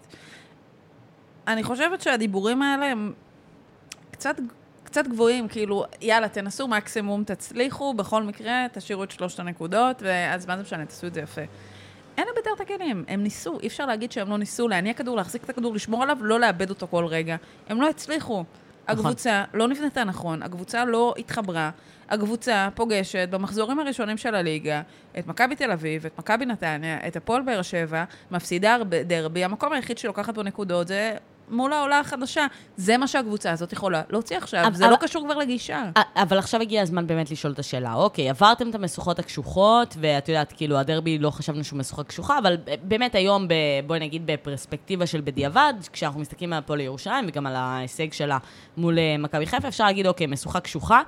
אני 1.49 1.63
חושבת 1.63 2.01
שהדיבורים 2.01 2.63
האלה 2.63 2.87
הם 2.87 3.13
קצת, 4.11 4.37
קצת 4.85 5.07
גבוהים, 5.07 5.49
כאילו, 5.49 5.85
יאללה, 6.01 6.29
תנסו 6.29 6.69
מקסימום, 6.69 7.25
תצליחו, 7.25 7.95
בכל 7.95 8.23
מקרה, 8.23 8.67
תשאירו 8.73 9.05
את 9.05 9.11
שלושת 9.11 9.41
הנקודות, 9.41 10.03
ואז 10.03 10.47
מה 10.47 10.57
זה 10.57 10.63
משנה, 10.63 10.87
תעשו 10.87 11.07
את 11.07 11.15
זה 11.15 11.21
יפה. 11.21 11.43
אין 12.19 12.27
לבית"ר 12.33 12.51
את 12.57 12.61
הכלים, 12.61 13.05
הם 13.09 13.23
ניסו, 13.23 13.59
אי 13.61 13.67
אפשר 13.67 13.87
להגיד 13.87 14.13
שהם 14.13 14.31
לא 14.31 14.39
ניסו 14.39 14.69
להניע 14.69 14.95
כדור, 14.95 15.17
להחזיק 15.17 15.45
את 15.45 15.51
הכדור, 15.51 15.75
לשמור 15.75 16.03
עליו, 16.03 16.19
לא 16.21 16.41
לאבד 16.41 16.71
אותו 16.71 16.87
כל 16.91 17.07
רגע. 17.07 17.37
הם 17.69 17.81
לא 17.81 17.89
הצליחו. 17.89 18.45
הקבוצה 18.89 19.45
לא 19.55 19.69
נבנתה 19.69 20.05
נכון, 20.05 20.43
הקבוצה 20.43 20.85
לא 20.85 21.15
התחברה, 21.19 21.71
הקבוצה 22.09 22.69
פוגשת 22.75 23.29
במחזורים 23.31 23.79
הראשונים 23.79 24.17
של 24.17 24.35
הליגה 24.35 24.83
את 25.19 25.27
מכבי 25.27 25.57
תל 25.57 25.71
אביב, 25.71 26.07
את 26.07 26.19
מכבי 26.19 26.47
נתניה, 26.47 26.99
את 27.07 27.17
הפועל 27.17 27.43
באר 27.43 27.63
שבע, 27.63 28.05
מפסידה 28.31 28.77
דרבי, 29.07 29.45
המקום 29.45 29.73
היחיד 29.73 29.99
שלוקחת 29.99 30.35
בו 30.35 30.43
נקודות 30.43 30.89
זה 30.89 31.15
מול 31.49 31.73
העולה 31.73 31.99
החדשה. 32.01 32.47
זה 32.77 32.97
מה 32.99 33.09
שהקבוצה 33.09 33.51
הזאת 33.51 33.73
יכולה 33.73 34.03
להוציא 34.11 34.37
עכשיו, 34.37 34.63
אבל- 34.67 34.75
זה 34.75 34.87
לא 34.87 34.97
קשור 34.97 35.25
כבר 35.25 35.35
לגישה. 35.39 35.91
אבל 36.17 36.39
עכשיו 36.39 36.61
הגיע 36.61 36.83
הזמן 36.83 37.07
באמת 37.07 37.31
לשאול 37.31 37.53
את 37.53 37.59
השאלה. 37.59 37.95
אוקיי, 37.95 38.31
עברתם 38.31 38.71
את 38.71 38.75
המשוכות 38.75 39.19
הקשוחות, 39.19 39.97
ואת 40.01 40.29
יודעת, 40.29 40.53
כאילו, 40.57 40.77
הדרבי 40.79 41.19
לא 41.19 41.31
חשבנו 41.31 41.65
שהוא 41.65 41.79
משוכה 41.79 42.05
קשוחה, 42.05 42.39
אבל 42.39 42.57
באמת 42.83 43.15
היום, 43.15 43.49
ב, 43.49 43.55
בואי 43.87 44.01
נגיד, 44.01 44.23
בפרספקטיבה 44.27 45.07
של 45.07 45.21
בדיעבד, 45.21 45.75
כשאנחנו 45.93 46.21
מסתכלים 46.21 46.53
על 46.53 46.59
הפועל 46.59 46.81
ירושלים, 46.81 47.25
וגם 47.29 47.47
על 47.47 47.57
ההישג 47.57 48.13
שלה 48.13 48.39
מול 48.77 48.99
אה, 48.99 49.17
מכבי 49.19 49.47
חיפה, 49.47 49.69
אפשר 49.69 49.85
להגיד, 49.85 50.07
אוקיי, 50.07 50.27
משוכה 50.27 50.61
קשוחה. 50.61 51.03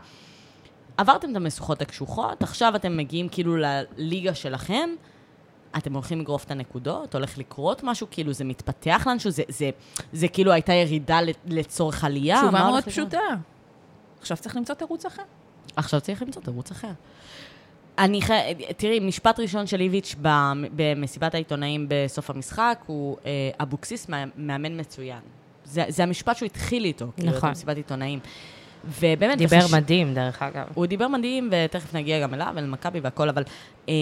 עברתם 0.97 1.30
את 1.30 1.37
המשוכות 1.37 1.82
הקשוחות, 1.82 2.43
עכשיו 2.43 2.76
אתם 2.76 2.97
מגיעים 2.97 3.28
כאילו 3.28 3.57
לליגה 3.57 4.34
שלכם, 4.34 4.91
אתם 5.76 5.94
הולכים 5.94 6.20
לגרוף 6.20 6.44
את 6.44 6.50
הנקודות, 6.50 7.14
הולך 7.14 7.38
לקרות 7.38 7.80
משהו, 7.84 8.06
כאילו 8.10 8.32
זה 8.32 8.44
מתפתח 8.44 9.04
לאנשהו, 9.06 9.30
זה, 9.30 9.42
זה, 9.48 9.70
זה 10.12 10.28
כאילו 10.28 10.52
הייתה 10.52 10.72
ירידה 10.72 11.18
לצורך 11.46 12.04
עלייה. 12.04 12.36
תשובה 12.42 12.58
מאוד? 12.64 12.84
פשוטה. 12.84 13.18
עכשיו 14.20 14.36
צריך 14.36 14.56
למצוא 14.56 14.74
תירוץ 14.74 15.06
אחר. 15.06 15.22
עכשיו 15.76 16.00
צריך 16.00 16.22
למצוא 16.22 16.42
תירוץ 16.42 16.70
אחר. 16.70 16.90
אני 17.98 18.22
חי... 18.22 18.34
תראי, 18.76 19.00
משפט 19.00 19.40
ראשון 19.40 19.66
של 19.66 19.80
איביץ' 19.80 20.14
במ- 20.22 20.64
במסיבת 20.76 21.34
העיתונאים 21.34 21.86
בסוף 21.88 22.30
המשחק 22.30 22.82
הוא 22.86 23.16
אה, 23.26 23.30
אבוקסיס 23.60 24.08
מא- 24.08 24.24
מאמן 24.36 24.80
מצוין. 24.80 25.18
זה, 25.64 25.84
זה 25.88 26.02
המשפט 26.02 26.36
שהוא 26.36 26.46
התחיל 26.46 26.84
איתו, 26.84 27.06
כאילו, 27.16 27.32
נכון. 27.32 27.48
המסיבת 27.48 27.76
עיתונאים. 27.76 28.18
ובאמת, 29.00 29.38
דיבר 29.38 29.56
וחש- 29.64 29.72
מדהים, 29.74 30.14
דרך 30.14 30.42
אגב. 30.42 30.66
הוא 30.74 30.86
דיבר 30.86 31.08
מדהים, 31.08 31.50
ותכף 31.52 31.94
נגיע 31.94 32.20
גם 32.22 32.34
אליו, 32.34 32.54
אל 32.58 32.66
מכבי 32.66 33.00
והכל, 33.00 33.28
אבל 33.28 33.42
אה, 33.88 33.94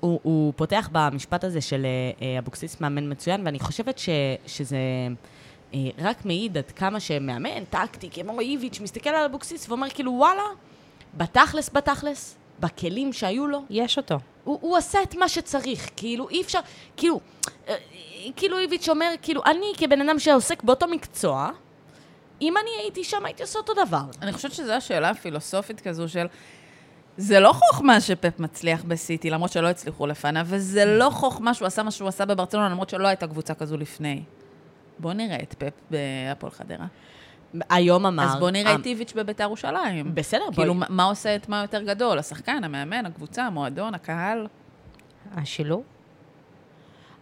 הוא, 0.00 0.20
הוא 0.22 0.52
פותח 0.56 0.88
במשפט 0.92 1.44
הזה 1.44 1.60
של 1.60 1.86
אה, 1.86 2.26
אה, 2.26 2.38
אבוקסיס 2.38 2.80
מאמן 2.80 3.12
מצוין, 3.12 3.46
ואני 3.46 3.58
חושבת 3.58 3.98
ש, 3.98 4.08
שזה 4.46 4.76
אה, 5.74 5.78
רק 5.98 6.24
מעיד 6.24 6.58
עד 6.58 6.70
כמה 6.70 7.00
שמאמן, 7.00 7.64
טקטי, 7.64 8.10
כמו 8.10 8.40
איביץ', 8.40 8.80
מסתכל 8.80 9.10
על 9.10 9.24
אבוקסיס 9.24 9.68
ואומר 9.68 9.90
כאילו, 9.90 10.12
וואלה, 10.12 10.42
בתכלס, 11.16 11.70
בתכלס, 11.72 12.36
בכלים 12.60 13.12
שהיו 13.12 13.46
לו, 13.46 13.62
יש 13.70 13.96
אותו. 13.96 14.18
הוא, 14.44 14.58
הוא 14.60 14.76
עשה 14.76 15.02
את 15.02 15.14
מה 15.14 15.28
שצריך, 15.28 15.90
כאילו, 15.96 16.28
אי 16.28 16.42
אפשר, 16.42 16.60
כאילו, 16.96 17.20
כאילו 18.36 18.58
איביץ' 18.58 18.88
אומר, 18.88 19.14
כאילו, 19.22 19.42
אני 19.46 19.72
כבן 19.76 20.08
אדם 20.08 20.18
שעוסק 20.18 20.62
באותו 20.62 20.86
מקצוע, 20.88 21.50
אם 22.42 22.54
אני 22.56 22.70
הייתי 22.82 23.04
שם, 23.04 23.24
הייתי 23.24 23.42
עושה 23.42 23.58
אותו 23.58 23.72
דבר. 23.86 24.02
אני 24.22 24.32
חושבת 24.32 24.52
שזו 24.52 24.72
השאלה 24.72 25.10
הפילוסופית 25.10 25.80
כזו 25.80 26.08
של... 26.08 26.26
זה 27.16 27.40
לא 27.40 27.52
חוכמה 27.52 28.00
שפפ 28.00 28.38
מצליח 28.40 28.84
בסיטי, 28.84 29.30
למרות 29.30 29.52
שלא 29.52 29.68
הצליחו 29.68 30.06
לפניו, 30.06 30.46
וזה 30.48 30.84
לא 30.84 31.10
חוכמה 31.10 31.54
שהוא 31.54 31.66
עשה 31.66 31.82
מה 31.82 31.90
שהוא 31.90 32.08
עשה 32.08 32.24
בברצלונה, 32.24 32.68
למרות 32.68 32.90
שלא 32.90 33.08
הייתה 33.08 33.26
קבוצה 33.26 33.54
כזו 33.54 33.76
לפני. 33.76 34.22
בוא 34.98 35.12
נראה 35.12 35.36
את 35.42 35.54
פפ 35.58 35.72
בהפועל 35.90 36.52
חדרה. 36.52 36.86
היום 37.70 38.06
אמר... 38.06 38.24
אז 38.24 38.36
בוא 38.36 38.50
נראה 38.50 38.70
אה, 38.70 38.76
את 38.76 38.86
איביץ' 38.86 39.12
בביתר 39.16 39.44
ירושלים. 39.44 40.14
בסדר, 40.14 40.44
בואי. 40.44 40.54
כאילו, 40.56 40.74
מה- 40.74 41.04
עושה 41.04 41.36
את 41.36 41.48
מה 41.48 41.60
יותר 41.62 41.82
גדול? 41.82 42.18
השחקן, 42.18 42.64
המאמן, 42.64 43.06
הקבוצה, 43.06 43.44
המועדון, 43.44 43.94
הקהל? 43.94 44.46
השילוב? 45.34 45.82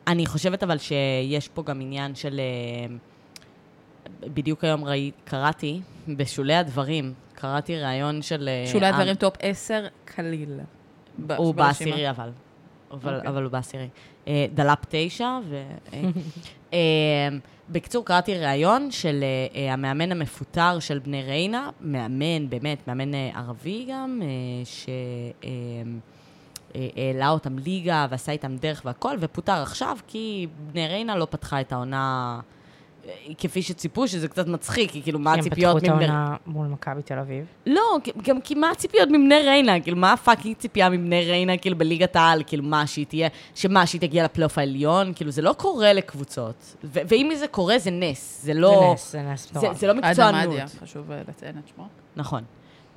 אני 0.06 0.26
חושבת 0.26 0.62
אבל 0.62 0.78
שיש 0.78 1.48
פה 1.48 1.62
גם 1.62 1.80
עניין 1.80 2.14
של... 2.14 2.40
אה, 2.40 2.94
בדיוק 4.20 4.64
היום 4.64 4.84
ראי, 4.84 5.10
קראתי, 5.24 5.80
בשולי 6.08 6.54
הדברים, 6.54 7.14
קראתי 7.40 7.80
ראיון 7.80 8.22
של... 8.22 8.48
אה, 8.48 8.70
שולי 8.72 8.84
אה, 8.86 8.90
הדברים 8.90 9.14
טופ 9.14 9.34
10, 9.40 9.86
קליל. 10.04 10.60
הוא. 11.36 11.54
בעשירי 11.54 12.10
אבל. 12.10 12.30
אבל, 12.90 13.16
אוקיי. 13.16 13.30
אבל 13.30 13.42
הוא 13.42 13.52
בעשירי. 13.52 13.88
אה, 14.28 14.46
דלאפ 14.54 14.78
תשע, 14.88 15.38
ו... 15.48 15.62
אה, 15.92 16.00
אה, 16.72 17.28
בקיצור, 17.70 18.04
קראתי 18.04 18.38
ראיון 18.38 18.90
של 18.90 19.20
אה, 19.22 19.60
אה, 19.60 19.72
המאמן 19.72 20.12
המפוטר 20.12 20.78
של 20.78 20.98
בני 20.98 21.22
ריינה, 21.22 21.70
מאמן, 21.80 22.48
באמת, 22.48 22.88
מאמן 22.88 23.14
אה, 23.14 23.30
ערבי 23.34 23.86
גם, 23.90 24.22
אה, 24.22 24.28
ש... 24.64 24.86
אה, 25.44 25.48
אה, 26.76 26.88
העלה 26.96 27.28
אותם 27.28 27.58
ליגה 27.58 28.06
ועשה 28.10 28.32
איתם 28.32 28.56
דרך 28.56 28.82
והכל, 28.84 29.16
ופוטר 29.20 29.62
עכשיו 29.62 29.96
כי 30.06 30.46
בני 30.72 30.88
ריינה 30.88 31.16
לא 31.16 31.26
פתחה 31.30 31.60
את 31.60 31.72
העונה 31.72 32.40
כפי 33.38 33.62
שציפו, 33.62 34.08
שזה 34.08 34.28
קצת 34.28 34.46
מצחיק, 34.46 34.90
כי 34.90 35.02
כאילו, 35.02 35.18
מה 35.18 35.32
כי 35.34 35.40
הם 35.40 35.46
הציפיות 35.46 35.76
פתחו 35.76 35.86
את. 35.86 36.00
העונה 36.00 36.36
מול 36.46 36.66
מכבי 36.66 37.02
תל 37.02 37.18
אביב. 37.18 37.44
לא, 37.66 37.82
גם 38.22 38.40
כי 38.40 38.54
מה 38.54 38.70
הציפיות 38.70 39.08
מבני 39.08 39.38
ריינה? 39.44 39.80
כאילו, 39.80 39.96
מה 39.96 40.12
הפאקינג 40.12 40.56
ציפייה 40.56 40.88
מבני 40.88 41.24
ריינה, 41.24 41.56
כאילו, 41.56 41.78
בליגת 41.78 42.16
העל? 42.16 42.42
כאילו, 42.46 42.64
מה, 42.64 42.86
שהיא 42.86 43.06
תהיה, 43.06 43.28
שמה, 43.54 43.86
שהיא 43.86 44.00
תגיע 44.00 44.24
לפלייאוף 44.24 44.58
העליון? 44.58 45.12
כאילו, 45.14 45.30
זה 45.30 45.42
לא 45.42 45.52
קורה 45.52 45.92
לקבוצות. 45.92 46.76
ו- 46.84 47.00
ואם 47.08 47.30
זה 47.34 47.48
קורה, 47.48 47.78
זה 47.78 47.90
נס. 47.90 48.40
זה 48.42 48.54
לא... 48.54 48.70
זה 48.70 48.92
נס, 48.92 49.12
זה 49.12 49.22
נס 49.22 49.52
זה, 49.52 49.58
מטורף. 49.58 49.78
זה 49.78 49.86
לא 49.86 49.92
אדם 49.92 49.98
מקצוענות. 49.98 50.52
מדיה, 50.52 50.66
חשוב 50.80 51.10
אה, 51.10 51.22
לציין 51.28 51.58
את 51.58 51.68
שמו. 51.68 51.88
נכון. 52.16 52.42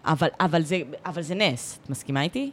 אבל, 0.05 0.27
אבל, 0.39 0.61
זה, 0.61 0.81
אבל 1.05 1.21
זה 1.21 1.35
נס. 1.35 1.79
את 1.83 1.89
מסכימה 1.89 2.21
איתי? 2.21 2.51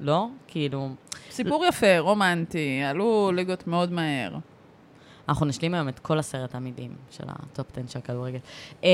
לא? 0.00 0.26
כאילו... 0.46 0.88
סיפור 1.30 1.64
יפה, 1.66 1.98
רומנטי, 1.98 2.82
עלו 2.82 3.32
ליגות 3.34 3.66
מאוד 3.66 3.92
מהר. 3.92 4.36
אנחנו 5.28 5.46
נשלים 5.46 5.74
היום 5.74 5.88
את 5.88 5.98
כל 5.98 6.18
עשרת 6.18 6.54
העמידים 6.54 6.90
של 7.10 7.24
הטופ 7.28 7.66
10 7.78 7.88
של 7.88 7.98
הכדורגל. 7.98 8.38
אמ, 8.82 8.84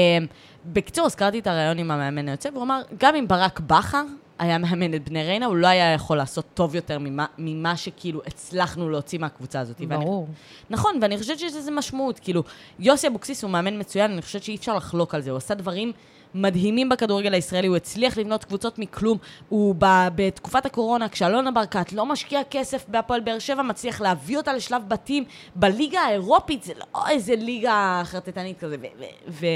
בקיצור, 0.67 1.07
הזכרתי 1.07 1.39
את 1.39 1.47
הריאיון 1.47 1.79
עם 1.79 1.91
המאמן 1.91 2.29
היוצא, 2.29 2.49
והוא 2.53 2.63
אמר, 2.63 2.81
גם 2.99 3.15
אם 3.15 3.29
ברק 3.29 3.61
בכר 3.61 4.03
היה 4.39 4.59
מאמן 4.59 4.95
את 4.95 5.09
בני 5.09 5.23
ריינה, 5.25 5.47
הוא 5.47 5.57
לא 5.57 5.67
היה 5.67 5.93
יכול 5.95 6.17
לעשות 6.17 6.45
טוב 6.55 6.75
יותר 6.75 6.99
ממה, 6.99 7.27
ממה 7.39 7.77
שכאילו 7.77 8.21
הצלחנו 8.27 8.91
להוציא 8.91 9.19
מהקבוצה 9.19 9.61
הזאת. 9.61 9.77
ואני- 9.81 10.05
ברור. 10.05 10.29
נכון, 10.71 10.99
ואני 11.03 11.19
חושבת 11.19 11.39
שיש 11.39 11.55
לזה 11.55 11.71
משמעות. 11.71 12.19
כאילו, 12.19 12.43
יוסי 12.79 13.07
אבוקסיס 13.09 13.43
הוא 13.43 13.51
מאמן 13.51 13.79
מצוין, 13.81 14.11
אני 14.11 14.23
חושבת 14.23 14.43
שאי 14.43 14.57
אפשר 14.57 14.77
לחלוק 14.77 15.15
על 15.15 15.21
זה. 15.21 15.31
הוא 15.31 15.37
עשה 15.37 15.55
דברים 15.55 15.93
מדהימים 16.35 16.89
בכדורגל 16.89 17.35
הישראלי, 17.35 17.67
הוא 17.67 17.77
הצליח 17.77 18.19
לבנות 18.19 18.45
קבוצות 18.45 18.79
מכלום. 18.79 19.19
הוא 19.49 19.75
ב, 19.79 19.85
בתקופת 20.15 20.67
הקורונה, 20.67 21.09
כשאלונה 21.09 21.51
ברקת 21.51 21.93
לא 21.93 22.07
משקיע 22.07 22.41
כסף 22.51 22.85
בהפועל 22.89 23.21
באר 23.21 23.39
שבע, 23.39 23.63
מצליח 23.63 24.01
להביא 24.01 24.37
אותה 24.37 24.53
לשלב 24.53 24.83
בתים 24.89 25.25
בליגה 25.55 26.01
האירופית, 26.01 26.63
זה 26.63 26.73
לא 26.77 27.09
איזה 27.09 27.37
ליגה 27.37 28.03
חרטטנית 28.05 28.59
כזה. 28.59 28.77
ו, 28.81 28.87
ו, 28.99 29.05
ו, 29.29 29.47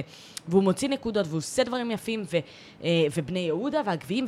והוא 0.49 0.63
מוציא 0.63 0.89
נקודות, 0.89 1.27
והוא 1.27 1.39
עושה 1.39 1.65
דברים 1.65 1.91
יפים, 1.91 2.25
ו, 2.33 2.37
אה, 2.85 3.07
ובני 3.17 3.39
יהודה 3.39 3.81
והגביעים, 3.85 4.27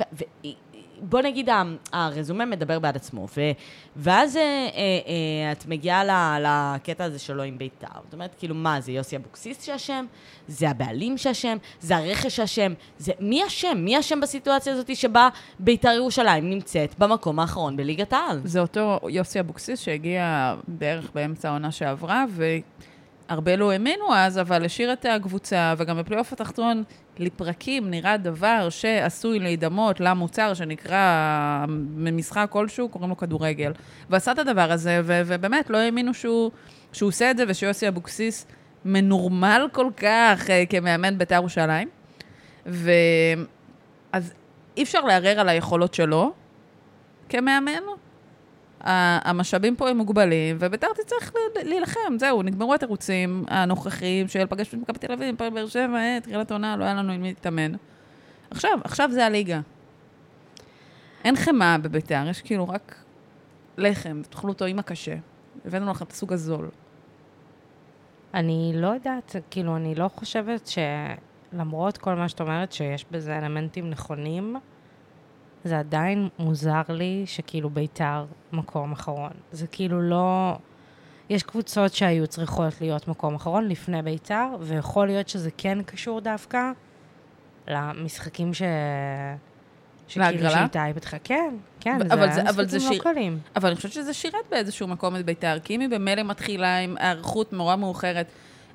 בוא 1.01 1.23
נגיד, 1.23 1.49
הרזומה 1.93 2.45
מדבר 2.45 2.79
בעד 2.79 2.97
עצמו. 2.97 3.27
ו, 3.37 3.41
ואז 3.97 4.37
אה, 4.37 4.43
אה, 4.43 4.69
אה, 5.47 5.53
את 5.53 5.67
מגיעה 5.67 6.03
לקטע 6.41 7.05
הזה 7.05 7.19
שלו 7.19 7.43
עם 7.43 7.59
בית"ר. 7.59 7.87
זאת 8.05 8.13
אומרת, 8.13 8.35
כאילו, 8.39 8.55
מה, 8.55 8.81
זה 8.81 8.93
יוסי 8.93 9.17
אבוקסיס 9.17 9.63
שאשם? 9.63 10.07
זה 10.49 10.71
הבעלים 10.71 11.19
שאשם? 11.19 11.57
זה 11.81 11.97
הרכש 11.97 12.37
שאשם? 12.37 12.73
זה... 12.99 13.13
מי 13.21 13.47
אשם? 13.47 13.79
מי 13.79 13.99
אשם 13.99 14.21
בסיטואציה 14.21 14.73
הזאת 14.73 14.97
שבה 14.97 15.29
בית"ר 15.59 15.89
ירושלים 15.89 16.51
נמצאת 16.51 16.99
במקום 16.99 17.39
האחרון 17.39 17.77
בליגת 17.77 18.13
העל? 18.13 18.41
זה 18.45 18.61
אותו 18.61 18.99
יוסי 19.09 19.41
אבוקסיס 19.41 19.81
שהגיע 19.81 20.55
בערך 20.69 21.11
באמצע 21.15 21.49
העונה 21.49 21.71
שעברה, 21.73 22.25
והרבה 23.29 23.57
לא 23.57 23.73
האמינו 23.73 24.15
אז, 24.15 24.39
אבל 24.39 24.65
השאיר 24.65 24.93
את 24.93 25.07
הקבוצה, 25.09 25.75
וגם 25.79 25.99
בפלייאוף 25.99 26.33
התחתון, 26.33 26.85
לפרקים 27.21 27.91
נראה 27.91 28.17
דבר 28.17 28.69
שעשוי 28.71 29.39
להידמות 29.39 30.01
למוצר 30.01 30.55
שנקרא 30.55 31.65
ממשחק 31.69 32.47
כלשהו, 32.51 32.89
קוראים 32.89 33.11
לו 33.11 33.17
כדורגל. 33.17 33.73
ועשה 34.11 34.33
את 34.33 34.39
הדבר 34.39 34.73
הזה, 34.73 35.01
ו- 35.05 35.23
ובאמת 35.27 35.71
לא 35.71 35.79
האמינו 35.79 36.15
שהוא, 36.15 36.51
שהוא 36.93 37.09
עושה 37.09 37.31
את 37.31 37.37
זה, 37.37 37.45
ושיוסי 37.49 37.89
אבוקסיס 37.89 38.47
מנורמל 38.85 39.69
כל 39.73 39.91
כך 39.97 40.51
אה, 40.51 40.65
כמאמן 40.69 41.19
בית"ר 41.19 41.35
ירושלים. 41.35 41.89
ו... 42.67 42.91
אז 44.13 44.33
אי 44.77 44.83
אפשר 44.83 45.01
לערער 45.01 45.41
על 45.41 45.49
היכולות 45.49 45.95
שלו 45.95 46.33
כמאמן. 47.29 47.83
המשאבים 48.87 49.77
פה 49.77 49.89
הם 49.89 49.97
מוגבלים, 49.97 50.57
ובית"ר 50.61 50.87
תצטרך 50.95 51.33
להילחם, 51.63 52.19
זהו, 52.19 52.43
נגמרו 52.43 52.75
התירוצים 52.75 53.45
הנוכחיים 53.49 54.29
של 54.29 54.47
פגש 54.47 54.69
את 54.69 54.75
מכבי 54.75 54.99
תל 54.99 55.13
אביב, 55.13 55.35
הפועל 55.35 55.51
באר 55.51 55.67
שבע, 55.67 56.21
תחילת 56.23 56.53
עונה, 56.53 56.77
לא 56.77 56.85
היה 56.85 56.95
לנו 56.95 57.13
עם 57.13 57.23
מי 57.23 57.29
להתאמן. 57.29 57.73
עכשיו, 58.51 58.79
עכשיו 58.85 59.11
זה 59.13 59.27
הליגה. 59.27 59.61
אין 61.25 61.37
חמאה 61.37 61.79
בבית"ר, 61.79 62.27
יש 62.31 62.43
כאילו 62.43 62.69
רק 62.69 62.95
לחם, 63.77 64.23
תאכלו 64.31 64.49
אותו 64.49 64.65
עם 64.65 64.79
הקשה. 64.79 65.15
הבאנו 65.65 65.91
לכם 65.91 66.05
את 66.05 66.13
הסוג 66.13 66.33
הזול. 66.33 66.69
אני 68.35 68.73
לא 68.75 68.89
יודעת, 68.89 69.37
כאילו, 69.51 69.77
אני 69.77 69.95
לא 69.95 70.09
חושבת 70.09 70.71
שלמרות 71.53 71.99
כל 71.99 72.15
מה 72.15 72.29
שאת 72.29 72.41
אומרת, 72.41 72.73
שיש 72.73 73.05
בזה 73.11 73.39
אלמנטים 73.39 73.91
נכונים, 73.91 74.57
זה 75.67 75.79
עדיין 75.79 76.29
מוזר 76.39 76.83
לי 76.89 77.23
שכאילו 77.27 77.71
בית"ר 77.71 78.25
מקום 78.53 78.93
אחרון. 78.93 79.31
זה 79.53 79.67
כאילו 79.67 80.01
לא... 80.03 80.57
יש 81.31 81.43
קבוצות 81.43 81.93
שהיו 81.95 82.27
צריכות 82.27 82.81
להיות 82.81 83.09
מקום 83.09 83.35
אחרון 83.35 83.69
לפני 83.69 84.03
בית"ר, 84.03 84.47
ויכול 84.61 85.07
להיות 85.07 85.29
שזה 85.29 85.51
כן 85.57 85.79
קשור 85.83 86.21
דווקא 86.21 86.71
למשחקים 87.69 88.55
ש... 88.55 88.63
שכאילו 90.09 90.25
להגרלה? 90.27 90.67
שאיתי 90.73 91.01
פתחה. 91.01 91.17
כן, 91.25 91.55
כן, 91.81 91.99
אבל 92.13 92.29
זה 92.33 92.35
זה- 92.35 92.51
אבל 92.51 92.67
זה 92.67 92.77
משחקים 92.77 92.93
שיר- 92.99 93.09
לא 93.09 93.15
קלים. 93.15 93.39
אבל 93.57 93.69
אני 93.69 93.77
חושבת 93.77 93.93
שזה 93.93 94.15
שירת 94.15 94.35
באיזשהו 94.51 94.89
מקום 94.89 95.17
את 95.17 95.25
בית"ר, 95.25 95.59
כי 95.59 95.77
אם 95.77 95.81
היא 95.81 95.89
במילא 95.89 96.23
מתחילה 96.23 96.79
עם 96.79 96.97
היערכות 96.99 97.53
נורא 97.53 97.77
מאוחרת. 97.77 98.27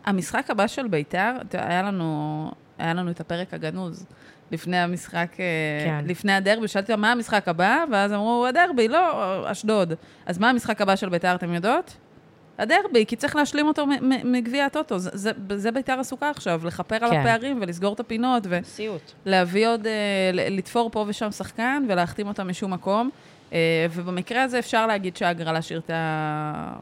המשחק 0.05 0.49
הבא 0.49 0.67
של 0.67 0.87
בית"ר, 0.87 1.31
היה 1.53 1.81
לנו, 1.81 2.51
היה 2.77 2.93
לנו 2.93 3.11
את 3.11 3.19
הפרק 3.19 3.53
הגנוז 3.53 4.05
לפני 4.51 4.77
המשחק, 4.77 5.27
אה, 5.39 5.45
כן. 5.85 6.05
לפני 6.07 6.31
הדרבי, 6.33 6.67
שאלתי 6.67 6.91
אותם, 6.91 7.01
מה 7.01 7.11
המשחק 7.11 7.47
הבא? 7.47 7.83
ואז 7.91 8.13
אמרו, 8.13 8.45
הדרבי, 8.47 8.87
לא, 8.87 9.01
אשדוד. 9.51 9.93
אז 10.25 10.37
מה 10.37 10.49
המשחק 10.49 10.81
הבא 10.81 10.95
של 10.95 11.09
בית"ר, 11.09 11.35
אתם 11.35 11.53
יודעות? 11.53 11.97
הדרבי, 12.57 13.05
כי 13.05 13.15
צריך 13.15 13.35
להשלים 13.35 13.67
אותו 13.67 13.85
מ- 13.87 14.09
מ- 14.09 14.31
מגביע 14.31 14.65
הטוטו. 14.65 14.99
זה, 14.99 15.09
זה, 15.13 15.31
זה 15.55 15.71
בית"ר 15.71 15.99
עסוקה 15.99 16.29
עכשיו, 16.29 16.61
לכפר 16.65 16.95
על 17.01 17.11
כן. 17.11 17.19
הפערים 17.19 17.57
ולסגור 17.61 17.93
את 17.93 17.99
הפינות. 17.99 18.43
ו... 18.49 18.59
סיוט. 18.63 19.11
להביא 19.25 19.67
עוד, 19.67 19.87
אה, 19.87 19.91
ל- 20.33 20.57
לתפור 20.57 20.89
פה 20.89 21.05
ושם 21.07 21.31
שחקן 21.31 21.85
ולהחתים 21.89 22.27
אותם 22.27 22.49
משום 22.49 22.73
מקום. 22.73 23.09
אה, 23.53 23.57
ובמקרה 23.93 24.43
הזה 24.43 24.59
אפשר 24.59 24.87
להגיד 24.87 25.17
שההגרלה 25.17 25.61
שירתה, 25.61 25.93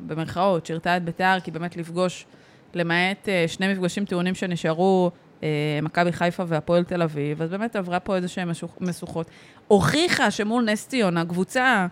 במרכאות, 0.07 0.65
שירתה 0.65 0.97
את 0.97 1.03
בית"ר, 1.03 1.37
כי 1.43 1.51
באמת 1.51 1.77
לפגוש, 1.77 2.25
למעט 2.73 3.29
שני 3.47 3.73
מפגשים 3.73 4.05
טעונים 4.05 4.35
שנשארו, 4.35 5.11
מכבי 5.81 6.11
חיפה 6.11 6.43
והפועל 6.47 6.83
תל 6.83 7.01
אביב, 7.01 7.41
אז 7.41 7.49
באמת 7.49 7.75
עברה 7.75 7.99
פה 7.99 8.15
איזה 8.15 8.27
שהן 8.27 8.49
משוכות. 8.81 9.27
הוכיחה 9.67 10.31
שמול 10.31 10.63
נס 10.63 10.87
ציונה, 10.87 11.25
קבוצה 11.25 11.87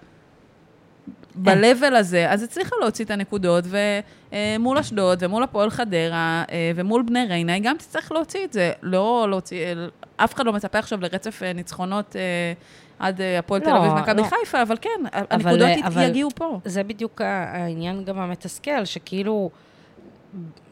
ב-level 1.35 1.95
הזה, 1.95 2.31
אז 2.31 2.43
הצליחה 2.43 2.75
להוציא 2.81 3.05
את 3.05 3.11
הנקודות, 3.11 3.63
ומול 4.29 4.77
אשדוד, 4.77 5.23
ומול 5.23 5.43
הפועל 5.43 5.69
חדרה, 5.69 6.43
אה, 6.51 6.71
ומול 6.75 7.01
בני 7.01 7.25
ריינה, 7.29 7.53
היא 7.53 7.63
גם 7.63 7.77
תצטרך 7.77 8.11
להוציא 8.11 8.45
את 8.45 8.53
זה. 8.53 8.71
לא 8.81 9.27
להוציא, 9.29 9.65
אף 10.17 10.33
אחד 10.35 10.45
לא 10.45 10.53
מצפה 10.53 10.79
עכשיו 10.79 11.01
לרצף 11.01 11.43
אה, 11.43 11.53
ניצחונות 11.53 12.15
אה, 12.15 12.21
עד 12.99 13.21
אה, 13.21 13.39
הפועל 13.39 13.61
תל 13.61 13.73
לא, 13.73 13.77
אביב 13.77 13.91
ומכבי 13.91 14.21
לא. 14.21 14.27
חיפה, 14.27 14.61
אבל 14.61 14.75
כן, 14.81 14.89
הנקודות 15.29 15.69
ית- 15.77 15.85
אבל- 15.85 16.03
יגיעו 16.09 16.29
פה. 16.35 16.59
זה 16.65 16.83
בדיוק 16.83 17.21
העניין 17.21 18.03
גם 18.03 18.19
המתסכל, 18.19 18.85
שכאילו, 18.85 19.49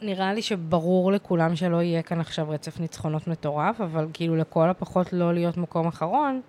נראה 0.01 0.33
לי 0.33 0.41
שברור 0.41 1.11
לכולם 1.11 1.55
שלא 1.55 1.81
יהיה 1.81 2.01
כאן 2.01 2.19
עכשיו 2.19 2.49
רצף 2.49 2.79
ניצחונות 2.79 3.27
מטורף, 3.27 3.81
אבל 3.81 4.07
כאילו 4.13 4.35
לכל 4.35 4.69
הפחות 4.69 5.13
לא 5.13 5.33
להיות 5.33 5.57
מקום 5.57 5.87
אחרון, 5.87 6.41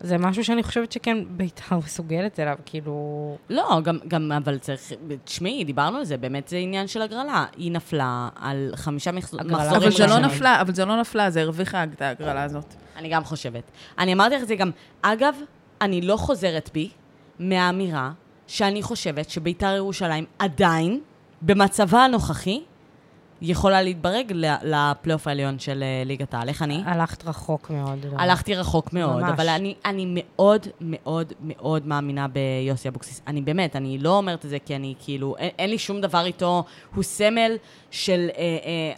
זה 0.00 0.18
משהו 0.18 0.44
שאני 0.44 0.62
חושבת 0.62 0.92
שכן 0.92 1.18
בית"ר 1.30 1.76
מסוגלת 1.84 2.40
אליו, 2.40 2.56
כאילו... 2.66 3.36
לא, 3.50 3.80
גם, 3.84 3.98
גם, 4.08 4.32
אבל 4.32 4.58
צריך, 4.58 4.92
תשמעי, 5.24 5.64
דיברנו 5.64 5.98
על 5.98 6.04
זה, 6.04 6.16
באמת 6.16 6.48
זה 6.48 6.56
עניין 6.56 6.86
של 6.86 7.02
הגרלה. 7.02 7.44
היא 7.56 7.72
נפלה 7.72 8.28
על 8.36 8.72
חמישה 8.74 9.12
מחזורים 9.12 9.54
אבל 9.54 9.90
זה 9.90 10.06
לא. 10.06 10.18
נפלה, 10.18 10.60
אבל 10.60 10.74
זה 10.74 10.84
לא 10.84 11.00
נפלה, 11.00 11.30
זה 11.30 11.40
הרוויחה 11.40 11.84
את 11.84 12.02
ההגרלה 12.02 12.42
הזאת. 12.42 12.74
אני 12.96 13.08
גם 13.08 13.24
חושבת. 13.24 13.62
אני 13.98 14.12
אמרתי 14.12 14.36
לך 14.36 14.42
את 14.42 14.48
זה 14.48 14.54
גם, 14.54 14.70
אגב, 15.02 15.34
אני 15.80 16.00
לא 16.00 16.16
חוזרת 16.16 16.70
בי 16.74 16.90
מהאמירה 17.38 18.12
שאני 18.46 18.82
חושבת 18.82 19.30
שביתר 19.30 19.74
ירושלים 19.76 20.24
עדיין, 20.38 21.00
במצבה 21.42 22.04
הנוכחי, 22.04 22.60
יכולה 23.42 23.82
להתברג 23.82 24.32
לפלייאוף 24.62 25.26
העליון 25.26 25.58
של 25.58 25.82
אה, 25.82 26.02
ליגת 26.04 26.34
העל. 26.34 26.48
איך 26.48 26.62
אני? 26.62 26.82
הלכת 26.84 27.24
רחוק 27.24 27.70
מאוד. 27.70 28.06
לא. 28.12 28.18
הלכתי 28.18 28.54
רחוק 28.54 28.92
מאוד, 28.92 29.22
ממש. 29.22 29.30
אבל 29.30 29.48
אני, 29.48 29.74
אני 29.84 30.04
מאוד 30.08 30.66
מאוד 30.80 31.32
מאוד 31.40 31.86
מאמינה 31.86 32.26
ביוסי 32.28 32.88
אבוקסיס. 32.88 33.22
אני 33.26 33.42
באמת, 33.42 33.76
אני 33.76 33.98
לא 33.98 34.16
אומרת 34.16 34.44
את 34.44 34.50
זה 34.50 34.58
כי 34.58 34.76
אני 34.76 34.94
כאילו, 35.04 35.36
אין, 35.38 35.50
אין 35.58 35.70
לי 35.70 35.78
שום 35.78 36.00
דבר 36.00 36.24
איתו, 36.24 36.64
הוא 36.94 37.04
סמל 37.04 37.56
של 37.90 38.28
אה, 38.36 38.42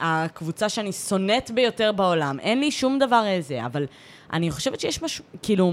אה, 0.00 0.24
הקבוצה 0.24 0.68
שאני 0.68 0.92
שונאת 0.92 1.50
ביותר 1.50 1.92
בעולם. 1.92 2.40
אין 2.40 2.60
לי 2.60 2.70
שום 2.70 2.98
דבר 2.98 3.22
איזה, 3.26 3.66
אבל 3.66 3.86
אני 4.32 4.50
חושבת 4.50 4.80
שיש 4.80 5.02
משהו, 5.02 5.24
כאילו... 5.42 5.72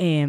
אה, 0.00 0.24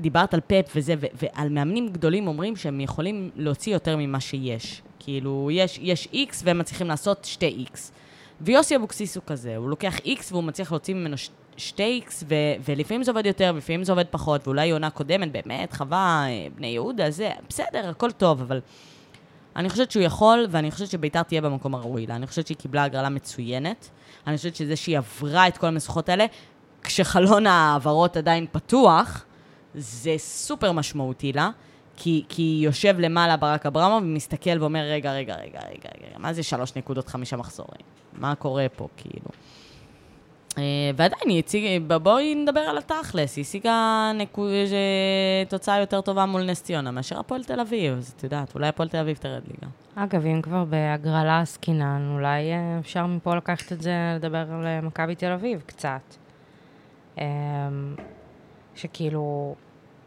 דיברת 0.00 0.34
על 0.34 0.40
פפ 0.46 0.72
וזה, 0.76 0.94
ו- 1.00 1.06
ועל 1.14 1.48
מאמנים 1.48 1.88
גדולים 1.88 2.26
אומרים 2.26 2.56
שהם 2.56 2.80
יכולים 2.80 3.30
להוציא 3.36 3.72
יותר 3.72 3.96
ממה 3.96 4.20
שיש. 4.20 4.82
כאילו, 4.98 5.48
יש, 5.52 5.78
יש 5.82 6.08
איקס 6.12 6.42
והם 6.44 6.58
מצליחים 6.58 6.86
לעשות 6.86 7.24
שתי 7.24 7.46
איקס. 7.46 7.92
ויוסי 8.40 8.76
אבוקסיס 8.76 9.16
הוא 9.16 9.24
כזה, 9.26 9.56
הוא 9.56 9.70
לוקח 9.70 9.98
איקס 9.98 10.32
והוא 10.32 10.44
מצליח 10.44 10.72
להוציא 10.72 10.94
ממנו 10.94 11.18
ש- 11.18 11.30
שתי 11.56 11.86
איקס, 11.86 12.24
ו- 12.28 12.34
ולפעמים 12.64 13.02
זה 13.02 13.10
עובד 13.10 13.26
יותר, 13.26 13.50
ולפעמים 13.54 13.84
זה 13.84 13.92
עובד 13.92 14.04
פחות, 14.10 14.46
ואולי 14.46 14.70
עונה 14.70 14.90
קודמת, 14.90 15.32
באמת, 15.32 15.72
חווה, 15.72 16.24
אה, 16.28 16.46
בני 16.56 16.66
יהודה, 16.66 17.10
זה, 17.10 17.30
בסדר, 17.48 17.88
הכל 17.88 18.10
טוב, 18.12 18.40
אבל 18.40 18.60
אני 19.56 19.68
חושבת 19.68 19.90
שהוא 19.90 20.02
יכול, 20.02 20.46
ואני 20.50 20.70
חושבת 20.70 20.88
שביתר 20.88 21.22
תהיה 21.22 21.40
במקום 21.40 21.74
הראוי 21.74 22.06
לה. 22.06 22.16
אני 22.16 22.26
חושבת 22.26 22.46
שהיא 22.46 22.56
קיבלה 22.56 22.84
הגרלה 22.84 23.08
מצוינת. 23.08 23.90
אני 24.26 24.36
חושבת 24.36 24.56
שזה 24.56 24.76
שהיא 24.76 24.98
עברה 24.98 25.48
את 25.48 25.58
כל 25.58 25.66
המשוכות 25.66 26.08
האלה, 26.08 26.26
כשחלון 26.82 27.46
ההעברות 27.46 28.16
עדיין 28.16 28.46
פתוח, 28.52 29.24
זה 29.78 30.14
סופר 30.18 30.72
משמעותי 30.72 31.32
לה. 31.32 31.50
כי, 32.00 32.24
כי 32.28 32.60
יושב 32.62 32.96
למעלה 32.98 33.36
ברק 33.36 33.66
אברמוב 33.66 34.02
ומסתכל 34.02 34.60
ואומר, 34.60 34.80
רגע, 34.80 35.12
רגע, 35.12 35.34
רגע, 35.34 35.60
רגע, 35.60 35.88
רגע, 35.98 36.18
מה 36.18 36.32
זה 36.32 36.42
שלוש 36.42 36.76
נקודות 36.76 37.08
חמישה 37.08 37.36
מחזורים? 37.36 37.80
מה 38.12 38.34
קורה 38.34 38.66
פה, 38.76 38.88
כאילו? 38.96 39.28
אה, 40.58 40.62
ועדיין, 40.96 41.28
היא 41.28 41.38
הציגה, 41.38 41.98
בואי 41.98 42.34
נדבר 42.34 42.60
על 42.60 42.78
התכלס, 42.78 43.36
היא 43.36 43.42
השיגה 43.42 44.10
אה, 44.38 45.42
תוצאה 45.48 45.80
יותר 45.80 46.00
טובה 46.00 46.26
מול 46.26 46.42
נס 46.42 46.62
ציונה 46.62 46.90
מאשר 46.90 47.20
הפועל 47.20 47.44
תל 47.44 47.60
אביב, 47.60 47.96
אז 47.98 48.14
את 48.16 48.24
יודעת, 48.24 48.54
אולי 48.54 48.68
הפועל 48.68 48.88
תל 48.88 48.98
אביב 48.98 49.16
תרד 49.16 49.42
ליגה. 49.48 49.68
אגב, 49.94 50.26
אם 50.26 50.42
כבר 50.42 50.64
בהגרלה 50.64 51.40
עסקינן, 51.40 52.10
אולי 52.14 52.52
אה, 52.52 52.78
אפשר 52.78 53.06
מפה 53.06 53.36
לקחת 53.36 53.72
את 53.72 53.82
זה, 53.82 53.92
לדבר 54.16 54.52
על 54.52 54.66
אה, 54.66 54.80
מכבי 54.80 55.14
תל 55.14 55.32
אביב 55.32 55.62
קצת. 55.66 56.14
אמ, 57.18 57.24
שכאילו, 58.74 59.54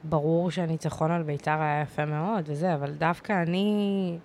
ברור 0.04 0.52
שהניצחון 0.52 1.12
על 1.12 1.24
ביתר 1.24 1.62
היה 1.62 1.82
יפה 1.82 2.06
מאוד 2.06 2.44
וזה, 2.46 2.74
אבל 2.74 2.92
דווקא 2.92 3.34
אני 3.44 4.18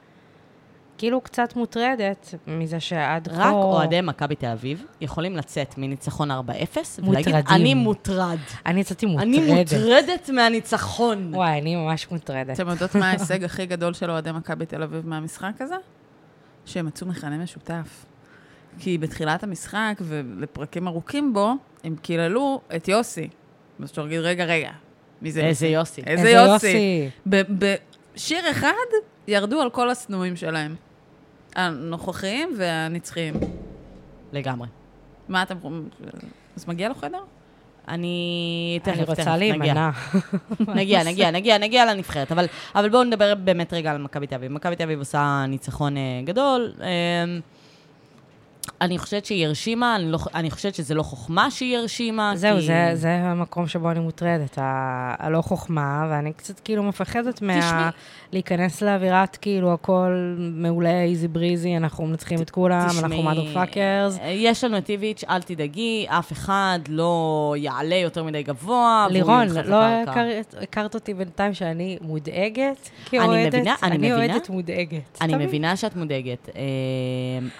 כאילו 0.98 1.20
קצת 1.20 1.56
מוטרדת 1.56 2.34
מזה 2.46 2.80
שעד 2.80 3.28
כה... 3.28 3.34
רק 3.34 3.52
אוהדי 3.52 4.00
מכבי 4.00 4.34
תל 4.34 4.46
אביב 4.46 4.84
יכולים 5.00 5.36
לצאת 5.36 5.78
מניצחון 5.78 6.30
4-0 6.30 6.34
ולהגיד, 6.34 7.04
מוטרדים. 7.04 7.44
אני 7.48 7.74
מוטרד. 7.74 8.38
אני 8.66 8.80
יצאתי 8.80 9.06
אני 9.06 9.38
מוטרדת. 9.38 9.72
מוטרדת 9.72 10.30
מהניצחון. 10.30 11.34
וואי, 11.34 11.60
אני 11.60 11.76
ממש 11.76 12.10
מוטרדת. 12.10 12.60
אתם 12.60 12.68
יודעות 12.68 12.94
מה 12.94 13.08
ההישג 13.10 13.44
הכי 13.44 13.66
גדול 13.66 13.94
של 13.94 14.10
אוהדי 14.10 14.32
מכבי 14.32 14.66
תל 14.66 14.82
אביב 14.82 15.06
מהמשחק 15.06 15.52
הזה? 15.60 15.76
שהם 16.64 16.86
מצאו 16.86 17.06
מכנה 17.06 17.38
משותף. 17.38 18.06
כי 18.78 18.98
בתחילת 18.98 19.42
המשחק 19.42 19.94
ולפרקים 20.00 20.88
ארוכים 20.88 21.32
בו, 21.32 21.52
הם 21.84 21.96
קיללו 22.02 22.60
את 22.76 22.88
יוסי. 22.88 23.28
אז 23.82 23.90
אפשר 23.90 24.02
להגיד, 24.02 24.20
רגע, 24.20 24.44
רגע, 24.44 24.70
מי 25.22 25.32
זה 25.32 25.40
איזה 25.40 25.66
יוסי. 25.66 26.02
איזה 26.06 26.30
יוסי. 26.30 27.10
ב- 27.28 27.42
בשיר 28.14 28.50
אחד 28.50 28.72
ירדו 29.28 29.60
על 29.60 29.70
כל 29.70 29.90
השנואים 29.90 30.36
שלהם. 30.36 30.74
הנוכחיים 31.56 32.54
והנצחיים. 32.58 33.34
לגמרי. 34.32 34.68
מה 35.28 35.42
אתם... 35.42 35.56
אז 36.56 36.68
מגיע 36.68 36.88
לו 36.88 36.94
חדר? 36.94 37.18
אני 37.88 38.78
תכף, 38.82 38.94
אני 38.94 39.04
רוצה. 39.04 39.36
להימנע. 39.36 39.90
נגיע, 40.74 41.04
נגיע, 41.04 41.30
נגיע, 41.30 41.58
נגיע 41.58 41.94
לנבחרת. 41.94 42.32
אבל, 42.32 42.46
אבל 42.74 42.88
בואו 42.88 43.04
נדבר 43.04 43.34
באמת 43.34 43.72
רגע 43.72 43.90
על 43.90 43.98
מכבי 43.98 44.26
תל 44.26 44.34
אביב. 44.34 44.52
מכבי 44.52 44.76
תל 44.76 44.82
אביב 44.82 44.98
עושה 44.98 45.44
ניצחון 45.48 45.96
אה, 45.96 46.02
גדול. 46.24 46.72
אני 48.80 48.98
חושבת 48.98 49.26
שהיא 49.26 49.46
הרשימה, 49.46 49.96
אני, 49.96 50.12
לא, 50.12 50.18
אני 50.34 50.50
חושבת 50.50 50.74
שזה 50.74 50.94
לא 50.94 51.02
חוכמה 51.02 51.50
שהיא 51.50 51.76
הרשימה. 51.78 52.32
זהו, 52.36 52.56
כי... 52.58 52.66
זה, 52.66 52.90
זה 52.94 53.14
המקום 53.14 53.66
שבו 53.68 53.90
אני 53.90 54.00
מוטרדת, 54.00 54.58
הלא 55.18 55.42
חוכמה, 55.42 56.06
ואני 56.10 56.32
קצת 56.32 56.60
כאילו 56.60 56.82
מפחדת 56.82 57.42
מה... 57.42 57.90
להיכנס 58.32 58.82
לאווירת 58.82 59.36
כאילו 59.36 59.72
הכל 59.72 60.34
מעולה, 60.38 61.02
easy 61.02 61.28
breezy, 61.28 61.76
אנחנו 61.76 62.06
מנצחים 62.06 62.42
את 62.42 62.50
כולם, 62.50 62.88
אנחנו 62.98 63.22
mother 63.22 63.54
fuckers. 63.54 64.18
יש 64.24 64.64
לנו 64.64 64.78
את 64.78 64.88
איביץ', 64.90 65.24
אל 65.30 65.42
תדאגי, 65.42 66.06
אף 66.08 66.32
אחד 66.32 66.78
לא 66.88 67.14
יעלה 67.58 67.94
יותר 67.94 68.24
מדי 68.24 68.42
גבוה. 68.42 69.06
לירון, 69.10 69.48
לא 69.48 69.60
לקרקע. 69.62 70.10
הכר- 70.10 70.28
הכרת 70.62 70.94
אותי 70.94 71.14
בינתיים 71.14 71.54
שאני 71.54 71.98
מודאגת 72.00 72.90
כאוהדת? 73.10 73.54
מבינה, 73.54 73.74
אני 73.82 73.96
מבינה. 73.98 74.14
אני 74.16 74.28
אוהדת 74.30 74.48
מודאגת. 74.50 75.18
אני. 75.20 75.46
מבינה 75.46 75.76
שאת 75.76 75.96
מודאגת. 75.96 76.48
אה, 76.56 76.62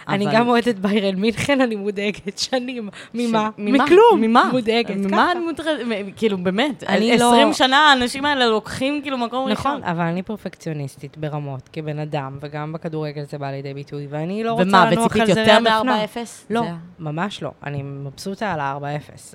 אני 0.08 0.24
אבל- 0.26 0.34
גם 0.34 0.48
אוהדת 0.48 0.78
ביירן 1.00 1.18
מינכן, 1.20 1.60
אני 1.60 1.76
מודאגת 1.76 2.38
שנים. 2.38 2.88
ממה? 3.14 3.50
מכלום. 3.58 4.20
ממה? 4.20 4.48
מודאגת. 4.52 4.96
ממה 4.96 5.08
ככה. 5.16 5.32
את 5.32 5.36
מוטרדת? 5.44 5.86
מ- 5.86 6.12
כאילו, 6.16 6.38
באמת, 6.38 6.84
אני 6.88 7.18
לא- 7.18 7.28
20 7.32 7.52
שנה 7.52 7.76
האנשים 7.76 8.24
האלה 8.24 8.46
לוקחים 8.46 9.02
כאילו 9.02 9.18
מקום 9.18 9.48
ראשון. 9.48 9.72
נכון, 9.72 9.84
אבל 9.84 10.00
אני 10.04 10.22
פרפקציוניסטית 10.22 11.16
ברמות, 11.18 11.68
כבן 11.72 11.98
אדם, 11.98 12.38
וגם 12.40 12.72
בכדורגל 12.72 13.22
זה 13.24 13.38
בא 13.38 13.50
לידי 13.50 13.74
ביטוי, 13.74 14.06
ואני 14.10 14.44
לא 14.44 14.52
רוצה 14.52 14.64
לנוח 14.90 15.16
על 15.16 15.26
זרי 15.26 15.40
יותר 15.40 15.52
הדפנה. 15.56 15.82
מ-4-0? 15.96 16.18
לא, 16.50 16.60
זה- 16.62 16.68
ממש 16.98 17.42
לא. 17.42 17.50
אני 17.64 17.82
מבסוטה 17.82 18.52
על 18.52 18.60
ה-4-0. 18.60 18.82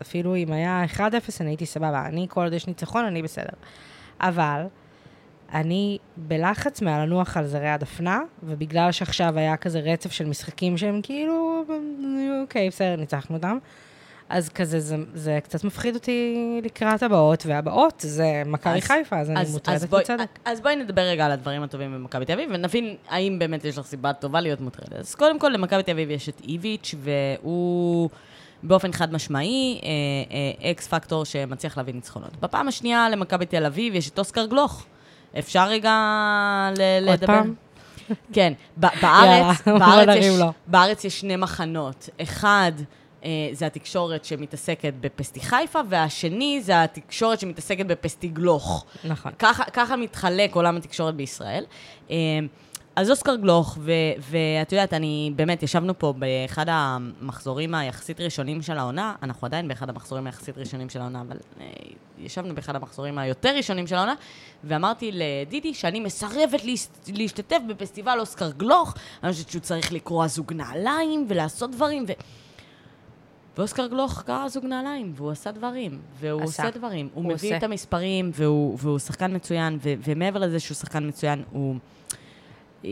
אפילו 0.01 0.35
אם 0.35 0.51
היה 0.51 0.83
1-0, 0.95 0.99
אני 1.41 1.49
הייתי 1.49 1.65
סבבה. 1.65 2.05
אני, 2.05 2.25
כל 2.29 2.43
עוד 2.43 2.53
יש 2.53 2.67
ניצחון, 2.67 3.05
אני 3.05 3.21
בסדר. 3.21 3.53
אבל 4.21 4.61
אני 5.53 5.97
בלחץ 6.17 6.81
מהלנוח 6.81 7.37
על 7.37 7.47
זרי 7.47 7.69
הדפנה, 7.69 8.19
ובגלל 8.43 8.91
שעכשיו 8.91 9.37
היה 9.37 9.57
כזה 9.57 9.79
רצף 9.79 10.11
של 10.11 10.25
משחקים 10.25 10.77
שהם 10.77 10.99
כאילו, 11.03 11.63
אוקיי, 12.41 12.69
בסדר, 12.69 12.95
ניצחנו 12.95 13.35
אותם. 13.35 13.57
אז 14.29 14.49
כזה, 14.49 14.79
זה, 14.79 14.95
זה 15.13 15.39
קצת 15.43 15.63
מפחיד 15.63 15.95
אותי 15.95 16.35
לקראת 16.63 17.03
הבאות, 17.03 17.43
והבאות 17.45 17.93
זה 18.07 18.43
מכבי 18.45 18.81
חיפה, 18.81 19.19
אז 19.19 19.29
אני 19.29 19.39
אז- 19.41 19.47
אז 19.47 19.53
מוטרדת 19.53 19.89
בצדק. 19.89 20.39
אז 20.45 20.61
בואי 20.61 20.75
נדבר 20.75 21.01
רגע 21.01 21.25
על 21.25 21.31
הדברים 21.31 21.63
הטובים 21.63 21.93
במכבי 21.93 22.25
תל 22.25 22.33
אביב, 22.33 22.49
ונבין 22.53 22.95
האם 23.09 23.39
באמת 23.39 23.65
יש 23.65 23.77
לך 23.77 23.85
סיבה 23.85 24.13
טובה 24.13 24.41
להיות 24.41 24.61
מוטרדת. 24.61 24.93
אז 24.93 25.15
קודם 25.15 25.39
כל, 25.39 25.49
למכבי 25.49 25.83
תל 25.83 25.91
אביב 25.91 26.09
יש 26.09 26.29
את 26.29 26.41
איביץ', 26.47 26.95
והוא 26.99 28.09
באופן 28.63 28.91
חד 28.91 29.13
משמעי 29.13 29.81
אה, 29.83 29.89
אה, 30.65 30.71
אקס 30.71 30.87
פקטור 30.87 31.25
שמצליח 31.25 31.77
להביא 31.77 31.93
ניצחונות. 31.93 32.31
בפעם 32.41 32.67
השנייה, 32.67 33.09
למכבי 33.09 33.45
תל 33.45 33.65
אביב 33.65 33.95
יש 33.95 34.09
את 34.09 34.19
אוסקר 34.19 34.45
גלוך. 34.45 34.85
אפשר 35.39 35.67
רגע 35.67 35.91
ל- 36.77 36.81
עוד 37.07 37.09
לדבר? 37.19 37.27
פעם? 37.27 37.53
כן, 38.33 38.53
ב- 38.77 38.87
בארץ, 39.01 39.67
יאללה, 39.67 39.79
בארץ, 39.79 40.07
בוא 40.39 40.47
יש. 40.47 40.55
בארץ 40.67 41.05
שני 41.07 41.35
מחנות. 41.35 42.09
אחד, 42.21 42.71
אה, 43.23 43.29
זה 43.51 43.65
התקשורת 43.65 44.25
שמתעסקת 44.25 44.93
בפסטי 45.01 45.39
חיפה, 45.39 45.79
והשני 45.89 46.61
זה 46.63 46.83
התקשורת 46.83 47.39
שמתעסקת 47.39 47.85
בפסטי 47.85 48.27
גלוך. 48.27 48.85
נכון. 49.03 49.31
ככה, 49.39 49.63
ככה 49.63 49.95
מתחלק 49.95 50.55
עולם 50.55 50.77
התקשורת 50.77 51.15
בישראל. 51.15 51.63
אה, 52.11 52.15
אז 52.95 53.09
אוסקר 53.11 53.35
גלוך, 53.35 53.77
ו- 53.81 53.91
ואת 54.19 54.71
יודעת, 54.71 54.93
אני 54.93 55.31
באמת, 55.35 55.63
ישבנו 55.63 55.99
פה 55.99 56.13
באחד 56.17 56.65
המחזורים 56.69 57.75
היחסית 57.75 58.21
ראשונים 58.21 58.61
של 58.61 58.77
העונה, 58.77 59.15
אנחנו 59.23 59.45
עדיין 59.45 59.67
באחד 59.67 59.89
המחזורים 59.89 60.25
היחסית 60.27 60.57
ראשונים 60.57 60.89
של 60.89 61.01
העונה, 61.01 61.21
אבל 61.21 61.37
אה, 61.61 61.65
ישבנו 62.19 62.55
באחד 62.55 62.75
המחזורים 62.75 63.17
היותר 63.17 63.55
ראשונים 63.57 63.87
של 63.87 63.95
העונה, 63.95 64.13
ואמרתי 64.63 65.11
לדידי 65.13 65.73
שאני 65.73 65.99
מסרבת 65.99 66.63
להשת- 66.63 67.09
להשתתף 67.13 67.57
בפסטיבל 67.67 68.19
אוסקר 68.19 68.51
גלוך, 68.51 68.93
אני 69.23 69.31
חושבת 69.31 69.49
שהוא 69.49 69.61
צריך 69.61 69.93
לקרוע 69.93 70.27
זוג 70.27 70.53
נעליים 70.53 71.25
ולעשות 71.29 71.71
דברים, 71.71 72.05
ו... 72.07 72.11
ואוסקר 73.57 73.87
גלוך 73.87 74.21
קרא 74.21 74.47
זוג 74.47 74.65
נעליים, 74.65 75.13
והוא 75.15 75.31
עשה 75.31 75.51
דברים, 75.51 75.99
והוא 76.19 76.41
עשה. 76.43 76.63
עושה 76.67 76.77
דברים. 76.77 77.09
הוא, 77.13 77.23
הוא 77.23 77.33
מביא 77.33 77.49
עושה. 77.49 77.57
את 77.57 77.63
המספרים, 77.63 78.31
והוא, 78.33 78.77
והוא 78.81 78.99
שחקן 78.99 79.35
מצוין, 79.35 79.79
ו, 79.83 79.93
ומעבר 80.07 80.39
לזה 80.39 80.59
שהוא 80.59 80.75
שחקן 80.75 81.07
מצוין, 81.07 81.43
הוא... 81.51 81.75
אה, 82.85 82.89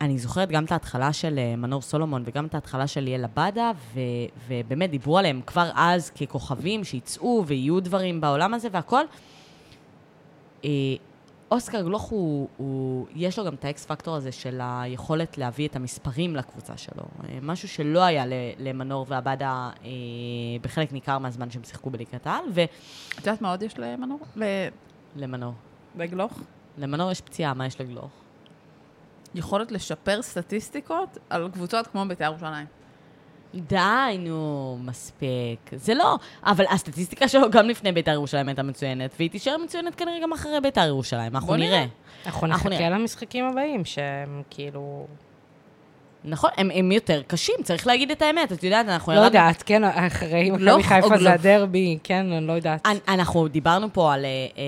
אני 0.00 0.18
זוכרת 0.18 0.48
גם 0.48 0.64
את 0.64 0.72
ההתחלה 0.72 1.12
של 1.12 1.38
אה, 1.38 1.56
מנור 1.56 1.82
סולומון 1.82 2.22
וגם 2.26 2.46
את 2.46 2.54
ההתחלה 2.54 2.86
של 2.86 3.00
ליאל 3.00 3.24
עבדה, 3.24 3.70
ו- 3.94 4.00
ובאמת 4.48 4.90
דיברו 4.90 5.18
עליהם 5.18 5.40
כבר 5.46 5.70
אז 5.74 6.10
ככוכבים 6.10 6.84
שיצאו 6.84 7.44
ויהיו 7.46 7.80
דברים 7.80 8.20
בעולם 8.20 8.54
הזה 8.54 8.68
והכל. 8.72 9.04
אה, 10.64 10.70
אוסקר 11.50 11.80
גלוך 11.82 12.02
הוא, 12.02 12.48
הוא, 12.56 13.06
יש 13.14 13.38
לו 13.38 13.44
גם 13.44 13.54
את 13.54 13.64
האקס 13.64 13.84
פקטור 13.86 14.14
הזה 14.14 14.32
של 14.32 14.60
היכולת 14.62 15.38
להביא 15.38 15.68
את 15.68 15.76
המספרים 15.76 16.36
לקבוצה 16.36 16.76
שלו. 16.76 17.02
אה, 17.28 17.38
משהו 17.42 17.68
שלא 17.68 18.02
היה 18.02 18.24
למנור 18.58 19.06
ועבדה 19.08 19.70
אה, 19.84 19.90
בחלק 20.62 20.92
ניכר 20.92 21.18
מהזמן 21.18 21.50
שהם 21.50 21.64
שיחקו 21.64 21.90
בליגת 21.90 22.26
העל, 22.26 22.44
את 23.14 23.18
יודעת 23.18 23.40
מה 23.42 23.50
עוד 23.50 23.62
יש 23.62 23.78
למנור? 23.78 24.18
ל- 24.36 24.42
ולמנור. 25.16 25.52
לגלוך? 25.96 26.32
למנור 26.78 27.10
יש 27.10 27.20
פציעה, 27.20 27.54
מה 27.54 27.66
יש 27.66 27.80
לגלוך? 27.80 28.10
יכולת 29.34 29.72
לשפר 29.72 30.22
סטטיסטיקות 30.22 31.18
על 31.30 31.50
קבוצות 31.52 31.86
כמו 31.86 32.04
בית"ר 32.08 32.24
ירושלים. 32.24 32.66
די, 33.54 34.18
נו, 34.18 34.78
מספיק. 34.84 35.70
זה 35.72 35.94
לא, 35.94 36.16
אבל 36.44 36.64
הסטטיסטיקה 36.70 37.28
שלו 37.28 37.50
גם 37.50 37.68
לפני 37.68 37.92
בית"ר 37.92 38.10
ירושלים 38.10 38.48
הייתה 38.48 38.62
מצוינת, 38.62 39.14
והיא 39.18 39.30
תישאר 39.30 39.56
מצוינת 39.64 39.94
כנראה 39.94 40.18
גם 40.22 40.32
אחרי 40.32 40.60
בית"ר 40.62 40.86
ירושלים, 40.86 41.36
אנחנו 41.36 41.56
נראה. 41.56 41.68
נראה. 41.68 41.86
אנחנו 42.26 42.46
נחכה. 42.46 42.88
למשחקים 42.88 43.44
הבאים, 43.44 43.84
שהם 43.84 44.42
כאילו... 44.50 45.06
נכון, 46.24 46.50
הם, 46.56 46.70
הם 46.74 46.92
יותר 46.92 47.22
קשים, 47.26 47.54
צריך 47.62 47.86
להגיד 47.86 48.10
את 48.10 48.22
האמת, 48.22 48.52
את 48.52 48.64
יודעת, 48.64 48.88
אנחנו 48.88 49.12
לא 49.12 49.16
ירדנו- 49.16 49.26
יודעת, 49.38 49.62
כן, 49.66 49.84
אחרי 49.84 50.50
גלוך 50.50 50.78
מכבי 50.78 51.00
או 51.02 51.02
חיפה? 51.02 51.18
זה 51.18 51.32
הדרבי, 51.32 51.98
כן, 52.04 52.32
אני 52.32 52.46
לא 52.46 52.52
יודעת. 52.52 52.86
אנ- 52.86 53.12
אנחנו 53.14 53.48
דיברנו 53.48 53.88
פה 53.92 54.14
על 54.14 54.24
אה, 54.24 54.30
אה, 54.30 54.64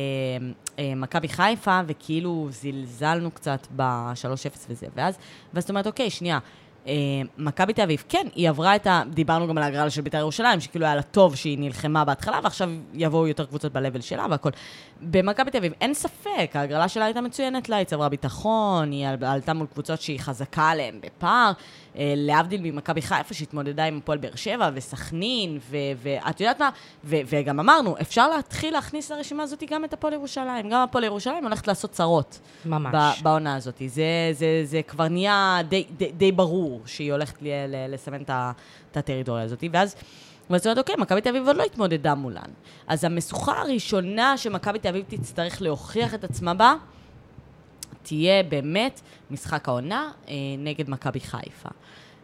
אה, 0.78 0.94
מכבי 0.96 1.28
חיפה, 1.28 1.80
וכאילו 1.86 2.48
זלזלנו 2.50 3.30
קצת 3.30 3.66
ב-3-0 3.76 4.26
וזה, 4.70 4.86
ואז, 4.96 5.18
ואז 5.54 5.64
את 5.64 5.70
אומרת, 5.70 5.86
אוקיי, 5.86 6.10
שנייה, 6.10 6.38
אה, 6.86 6.92
מכבי 7.38 7.72
תל 7.72 7.82
אביב, 7.82 8.04
כן, 8.08 8.26
היא 8.34 8.48
עברה 8.48 8.76
את 8.76 8.86
ה... 8.86 9.02
דיברנו 9.10 9.46
גם 9.48 9.58
על 9.58 9.64
ההגרלה 9.64 9.90
של 9.90 10.00
בית"ר 10.02 10.18
ירושלים, 10.18 10.60
שכאילו 10.60 10.86
היה 10.86 10.94
לה 10.94 11.02
טוב 11.02 11.36
שהיא 11.36 11.58
נלחמה 11.58 12.04
בהתחלה, 12.04 12.40
ועכשיו 12.44 12.70
יבואו 12.94 13.26
יותר 13.26 13.44
קבוצות 13.46 13.72
ב-level 13.72 14.02
שלה 14.02 14.26
והכל. 14.30 14.50
במכבי 15.00 15.50
תל 15.50 15.58
אביב, 15.58 15.72
אין 15.80 15.94
ספק, 15.94 16.50
ההגרלה 16.54 16.88
שלה 16.88 17.04
הייתה 17.04 17.20
מצוינת 17.20 17.68
לה, 17.68 17.76
היא 17.76 17.84
צברה 17.86 18.08
ביטחון, 18.08 18.90
היא 18.92 19.06
על- 19.06 19.24
עלתה 19.24 19.54
מול 19.54 19.66
קבוצות 19.66 20.00
שהיא 20.00 20.20
חזקה 20.20 20.62
עליהן 20.68 21.00
בפער, 21.02 21.52
אה, 21.96 22.12
להבדיל 22.16 22.60
ממכבי 22.64 23.02
חיפה 23.02 23.34
שהתמודדה 23.34 23.84
עם 23.84 23.98
הפועל 23.98 24.18
באר 24.18 24.34
שבע 24.34 24.70
וסכנין, 24.74 25.58
ואת 26.02 26.40
יודעת 26.40 26.60
מה, 26.60 26.70
ו- 27.04 27.16
וגם 27.26 27.60
אמרנו, 27.60 27.94
אפשר 28.00 28.28
להתחיל 28.28 28.72
להכניס 28.72 29.10
לרשימה 29.10 29.42
הזאת 29.42 29.62
גם 29.70 29.84
את 29.84 29.92
הפועל 29.92 30.12
ירושלים. 30.12 30.70
גם 30.70 30.80
הפועל 30.80 31.04
ירושלים 31.04 31.44
הולכת 31.44 31.68
לעשות 31.68 31.90
צרות. 31.90 32.38
ממש. 32.64 33.22
בעונה 33.22 33.56
הזאת. 33.56 33.82
זה, 33.86 34.04
זה, 34.32 34.60
זה 34.64 34.80
כבר 34.82 35.08
נהיה 35.08 35.58
די, 35.68 35.84
די, 35.96 36.12
די 36.12 36.32
ברור 36.32 36.80
שהיא 36.86 37.12
הולכת 37.12 37.38
לסמן 37.88 38.22
את 38.90 38.96
הטריטוריה 38.96 39.44
הזאת. 39.44 39.64
ואז, 39.72 39.96
ואז 40.50 40.60
זאת 40.60 40.66
אומרת, 40.66 40.78
אוקיי, 40.78 40.94
מכבי 40.98 41.20
תל 41.20 41.28
אביב 41.28 41.46
עוד 41.46 41.56
לא 41.56 41.62
התמודדה 41.62 42.14
מולן. 42.14 42.50
אז 42.86 43.04
המשוכה 43.04 43.60
הראשונה 43.60 44.36
שמכבי 44.36 44.78
תל 44.78 44.88
אביב 44.88 45.04
תצטרך 45.08 45.62
להוכיח 45.62 46.14
את 46.14 46.24
עצמה 46.24 46.54
בה, 46.54 46.74
תהיה 48.02 48.42
באמת 48.42 49.00
משחק 49.30 49.68
העונה 49.68 50.10
אה, 50.28 50.34
נגד 50.58 50.90
מכבי 50.90 51.20
חיפה. 51.20 51.68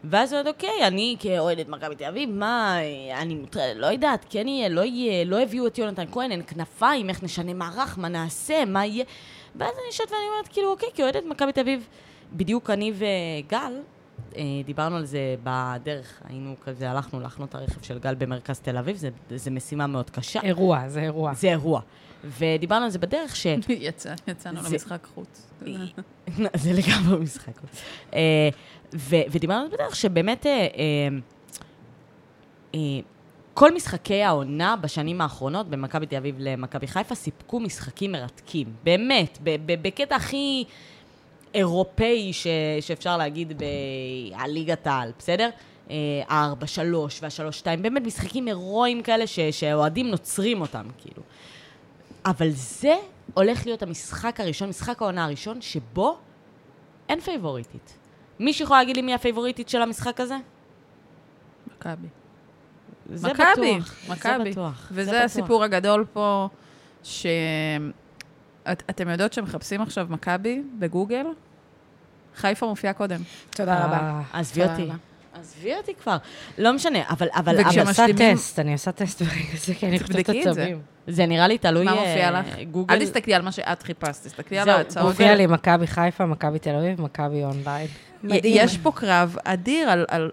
ואז 0.04 0.32
עוד 0.32 0.46
אוקיי, 0.46 0.86
אני 0.86 1.16
כאוהדת 1.20 1.68
מכבי 1.68 1.96
תל 1.96 2.04
אביב, 2.04 2.30
מה, 2.30 2.78
אה, 2.80 3.22
אני 3.22 3.34
מוטרדת, 3.34 3.76
לא 3.76 3.86
יודעת, 3.86 4.26
כן 4.30 4.48
יהיה, 4.48 4.68
לא 4.68 4.80
יהיה, 4.80 5.24
לא 5.24 5.42
הביאו 5.42 5.66
את 5.66 5.78
יונתן 5.78 6.04
כהן, 6.12 6.32
אין 6.32 6.42
כנפיים, 6.46 7.08
איך 7.08 7.22
נשנה 7.22 7.54
מערך, 7.54 7.98
מה 7.98 8.08
נעשה, 8.08 8.64
מה 8.64 8.86
יהיה. 8.86 9.04
ואז 9.56 9.70
אני 9.74 9.86
יושבת 9.86 10.10
ואני 10.10 10.22
אומרת, 10.32 10.48
כאילו, 10.48 10.70
אוקיי, 10.70 10.88
כאוהדת 10.94 11.24
מכבי 11.24 11.52
תל 11.52 11.60
אביב, 11.60 11.88
בדיוק 12.32 12.70
אני 12.70 12.92
וגל, 12.94 13.72
דיברנו 14.66 14.96
על 14.96 15.04
זה 15.04 15.36
בדרך, 15.42 16.22
היינו 16.28 16.54
כזה, 16.64 16.90
הלכנו 16.90 17.20
להחנות 17.20 17.48
את 17.48 17.54
הרכב 17.54 17.82
של 17.82 17.98
גל 17.98 18.14
במרכז 18.14 18.60
תל 18.60 18.76
אביב, 18.76 18.96
זה, 18.96 19.08
זה 19.30 19.50
משימה 19.50 19.86
מאוד 19.86 20.10
קשה. 20.10 20.40
אירוע, 20.42 20.88
זה 20.88 21.00
אירוע. 21.02 21.34
זה 21.34 21.48
אירוע. 21.48 21.80
ודיברנו 22.38 22.84
על 22.84 22.90
זה 22.90 22.98
בדרך 22.98 23.36
ש... 23.36 23.46
יצא, 23.68 24.14
יצאנו 24.28 24.62
זה- 24.62 24.68
למשחק 24.72 25.06
חוץ. 25.14 25.46
זה 26.62 26.72
לגמרי 26.72 27.20
משחק. 27.20 27.52
אה, 28.14 28.48
ו- 28.94 29.16
ודיברנו 29.30 29.64
על 29.64 29.70
זה 29.70 29.76
בדרך 29.76 29.96
שבאמת, 29.96 30.46
אה, 30.46 30.52
אה, 30.52 30.68
אה, 32.74 32.80
כל 33.54 33.74
משחקי 33.74 34.22
העונה 34.22 34.76
בשנים 34.76 35.20
האחרונות 35.20 35.68
במכבי 35.68 36.06
תל 36.06 36.16
אביב 36.16 36.34
למכבי 36.38 36.86
חיפה 36.86 37.14
סיפקו 37.14 37.60
משחקים 37.60 38.12
מרתקים. 38.12 38.72
באמת, 38.84 39.38
ב- 39.42 39.56
ב- 39.66 39.86
בקטע 39.86 40.16
הכי 40.16 40.64
אירופאי 41.54 42.32
ש- 42.32 42.46
שאפשר 42.80 43.16
להגיד 43.16 43.58
ב- 43.58 43.64
על 44.34 44.50
ליגת 44.50 44.86
העל, 44.86 45.12
בסדר? 45.18 45.50
אה, 45.90 45.96
הארבע, 46.28 46.66
שלוש 46.66 47.18
והשלוש, 47.22 47.58
שתיים, 47.58 47.82
באמת 47.82 48.02
משחקים 48.06 48.46
הירואיים 48.46 49.02
כאלה 49.02 49.26
ש- 49.26 49.40
שהאוהדים 49.40 50.08
נוצרים 50.10 50.60
אותם, 50.60 50.86
כאילו. 50.98 51.22
אבל 52.26 52.50
זה 52.50 52.94
הולך 53.34 53.66
להיות 53.66 53.82
המשחק 53.82 54.40
הראשון, 54.40 54.68
משחק 54.68 55.02
העונה 55.02 55.24
הראשון, 55.24 55.60
שבו 55.60 56.16
אין 57.08 57.20
פייבוריטית. 57.20 57.98
מישהו 58.40 58.64
יכול 58.64 58.76
להגיד 58.76 58.96
לי 58.96 59.02
מי 59.02 59.14
הפייבוריטית 59.14 59.68
של 59.68 59.82
המשחק 59.82 60.20
הזה? 60.20 60.36
מכבי. 61.76 62.08
זה 63.14 63.28
מכבי, 63.28 63.44
בטוח. 63.78 63.94
מכבי. 64.08 64.44
זה 64.44 64.50
בטוח. 64.50 64.88
זה 64.90 65.00
וזה 65.00 65.10
בטוח. 65.10 65.22
הסיפור 65.24 65.64
הגדול 65.64 66.04
פה, 66.12 66.48
ש... 67.02 67.26
את, 68.72 68.82
אתם 68.90 69.08
יודעות 69.08 69.32
שמחפשים 69.32 69.80
עכשיו 69.82 70.06
מכבי 70.10 70.62
בגוגל? 70.78 71.26
חיפה 72.36 72.66
מופיעה 72.66 72.92
קודם. 72.92 73.20
תודה 73.50 73.84
רבה. 73.84 73.96
אה, 73.98 74.20
עזבי 74.32 74.62
אותי. 74.62 74.88
עזבי 75.34 75.74
אותי 75.76 75.94
כבר. 75.94 76.16
לא 76.58 76.72
משנה, 76.72 76.98
אבל... 77.10 77.28
אבל 77.34 77.54
אני 77.54 77.64
וכשהם 77.64 77.80
אבל 77.80 77.90
עושה 77.90 78.04
משלימים- 78.04 78.34
טסט, 78.36 78.58
אני 78.58 78.72
עושה 78.72 78.92
טסט 78.92 79.22
ברגע 79.22 79.56
זה, 79.58 79.74
כי 79.74 79.86
אני 79.88 79.98
חושבת 80.00 80.30
את. 80.30 80.36
עצבים. 80.46 80.80
זה 81.06 81.26
נראה 81.26 81.48
לי 81.48 81.58
תלוי... 81.58 81.84
מה 81.84 81.94
מופיע 81.94 82.24
אה, 82.24 82.30
לך? 82.30 82.46
גוגל... 82.70 82.94
אל 82.94 83.00
תסתכלי 83.00 83.34
על 83.34 83.42
מה 83.42 83.52
שאת 83.52 83.82
חיפשת, 83.82 84.26
תסתכלי 84.26 84.58
על 84.58 84.68
ההצעות. 84.68 85.06
מופיע 85.06 85.34
לי 85.34 85.46
מכבי 85.46 85.86
חיפה, 85.86 86.26
מכבי 86.26 86.58
תל 86.58 86.74
אביב, 86.74 87.00
מכבי 87.00 87.44
אונליין. 87.44 87.86
מדהים. 88.22 88.54
יש 88.56 88.78
פה 88.78 88.92
קרב 88.92 89.36
אדיר 89.44 89.90
על, 89.90 90.04
על... 90.08 90.30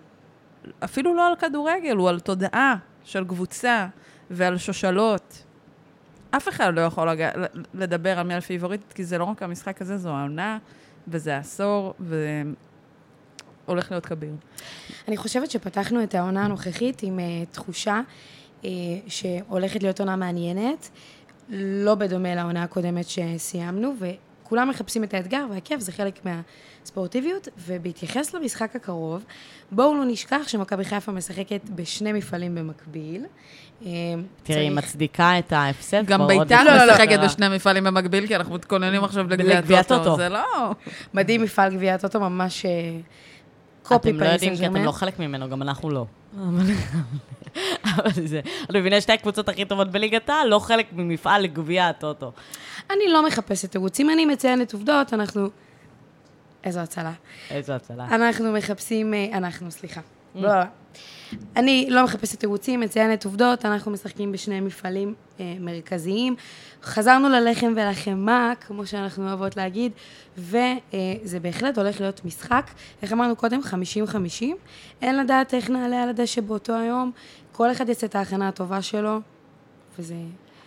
אפילו 0.83 1.15
לא 1.15 1.27
על 1.27 1.35
כדורגל, 1.35 1.95
הוא 1.95 2.09
על 2.09 2.19
תודעה 2.19 2.75
של 3.03 3.25
קבוצה 3.25 3.87
ועל 4.31 4.57
שושלות. 4.57 5.43
אף 6.31 6.49
אחד 6.49 6.75
לא 6.75 6.81
יכול 6.81 7.09
לג... 7.09 7.29
לדבר 7.73 8.19
על 8.19 8.27
מי 8.27 8.33
הפייבוריטית, 8.33 8.93
כי 8.93 9.03
זה 9.03 9.17
לא 9.17 9.23
רק 9.23 9.43
המשחק 9.43 9.81
הזה, 9.81 9.97
זו 9.97 10.09
העונה, 10.09 10.57
וזה 11.07 11.37
עשור, 11.37 11.93
והולך 13.67 13.91
להיות 13.91 14.05
כביר. 14.05 14.33
אני 15.07 15.17
חושבת 15.17 15.51
שפתחנו 15.51 16.03
את 16.03 16.15
העונה 16.15 16.45
הנוכחית 16.45 17.03
עם 17.03 17.19
uh, 17.19 17.21
תחושה 17.53 18.01
uh, 18.61 18.65
שהולכת 19.07 19.83
להיות 19.83 19.99
עונה 19.99 20.15
מעניינת, 20.15 20.89
לא 21.49 21.95
בדומה 21.95 22.35
לעונה 22.35 22.63
הקודמת 22.63 23.05
שסיימנו, 23.09 23.93
וכולם 23.99 24.69
מחפשים 24.69 25.03
את 25.03 25.13
האתגר, 25.13 25.45
והכיף 25.51 25.79
זה 25.79 25.91
חלק 25.91 26.19
מהספורטיביות. 26.25 27.47
ובהתייחס 27.57 28.33
למשחק 28.33 28.75
הקרוב, 28.75 29.23
בואו 29.71 29.95
לא 29.95 30.05
נשכח 30.05 30.47
שמכבי 30.47 30.85
חיפה 30.85 31.11
משחקת 31.11 31.61
בשני 31.75 32.13
מפעלים 32.13 32.55
במקביל. 32.55 33.25
אה, 33.85 33.91
תראי, 34.43 34.59
היא 34.59 34.71
מצדיקה 34.71 35.39
את 35.39 35.53
ההפסד. 35.53 36.05
גם 36.05 36.27
בית"ר 36.27 36.87
משחקת. 36.91 37.19
בשני 37.19 37.55
מפעלים 37.55 37.83
במקביל, 37.83 38.27
כי 38.27 38.35
אנחנו 38.35 38.55
מתכוננים 38.55 39.03
עכשיו 39.03 39.27
לגביע 39.29 39.83
טוטו. 39.83 40.03
טוטו. 40.03 40.15
זה 40.15 40.29
לא... 40.29 40.71
מדהים 41.13 41.41
מפעל 41.41 41.75
גביע 41.75 41.93
הטוטו, 41.93 42.19
ממש 42.19 42.65
קופי 43.83 44.09
אתם 44.09 44.19
לא 44.19 44.25
יודעים 44.25 44.55
כי 44.55 44.65
אתם 44.65 44.75
לא 44.75 44.91
חלק 44.91 45.19
ממנו, 45.19 45.49
גם 45.49 45.61
אנחנו 45.61 45.89
לא. 45.89 46.05
אבל 47.85 48.11
זה, 48.25 48.41
אני 48.69 48.79
מבינה 48.79 49.01
שתי 49.01 49.13
הקבוצות 49.13 49.49
הכי 49.49 49.65
טובות 49.65 49.91
בליגת 49.91 50.29
העל, 50.29 50.47
לא 50.47 50.59
חלק 50.59 50.85
ממפעל 50.91 51.41
לגביע 51.41 51.87
הטוטו. 51.87 52.31
אני 52.89 53.03
לא 53.07 53.27
מחפשת 53.27 53.71
תירוצים, 53.71 54.09
אני 54.09 54.25
מציינת 54.25 54.73
עובדות, 54.73 55.13
אנחנו... 55.13 55.49
איזו 56.63 56.79
הצלה. 56.79 57.11
איזו 57.51 57.73
הצלה. 57.73 58.07
אנחנו 58.11 58.51
מחפשים, 58.51 59.13
אה, 59.13 59.37
אנחנו, 59.37 59.71
סליחה. 59.71 60.01
לא, 60.35 60.59
לא. 60.59 60.63
אני 61.55 61.87
לא 61.89 62.03
מחפשת 62.03 62.39
תירוצים, 62.39 62.79
מציינת 62.79 63.25
עובדות, 63.25 63.65
אנחנו 63.65 63.91
משחקים 63.91 64.31
בשני 64.31 64.59
מפעלים 64.59 65.13
אה, 65.39 65.55
מרכזיים. 65.59 66.35
חזרנו 66.83 67.29
ללחם 67.29 67.73
ולחמאה, 67.75 68.53
כמו 68.67 68.85
שאנחנו 68.85 69.27
אוהבות 69.27 69.57
להגיד, 69.57 69.91
וזה 70.37 71.39
בהחלט 71.41 71.77
הולך 71.77 72.01
להיות 72.01 72.25
משחק, 72.25 72.71
איך 73.01 73.13
אמרנו 73.13 73.35
קודם, 73.35 73.59
50-50. 74.11 74.43
אין 75.01 75.19
לדעת 75.19 75.53
איך 75.53 75.69
נעלה 75.69 76.03
על 76.03 76.09
הדשא 76.09 76.41
באותו 76.41 76.73
היום, 76.75 77.11
כל 77.51 77.71
אחד 77.71 77.89
יעשה 77.89 78.07
את 78.07 78.15
ההכנה 78.15 78.47
הטובה 78.47 78.81
שלו, 78.81 79.19
וזה... 79.99 80.15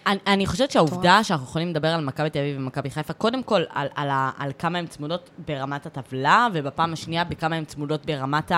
אני, 0.07 0.19
אני 0.27 0.47
חושבת 0.47 0.71
שהעובדה 0.71 1.25
שאנחנו 1.25 1.47
יכולים 1.47 1.69
לדבר 1.69 1.89
על 1.89 2.05
מכבי 2.05 2.31
תל 2.31 2.39
אביב 2.39 2.57
ומכבי 2.59 2.91
חיפה, 2.91 3.13
קודם 3.13 3.43
כל 3.43 3.63
על, 3.71 3.89
על, 3.95 4.11
ה- 4.11 4.31
על 4.39 4.53
כמה 4.59 4.79
הן 4.79 4.87
צמודות 4.87 5.31
ברמת 5.47 5.87
הטבלה, 5.87 6.47
ובפעם 6.53 6.93
השנייה 6.93 7.25
בכמה 7.25 7.57
הן 7.57 7.65
צמודות 7.65 8.07
ברמת 8.07 8.53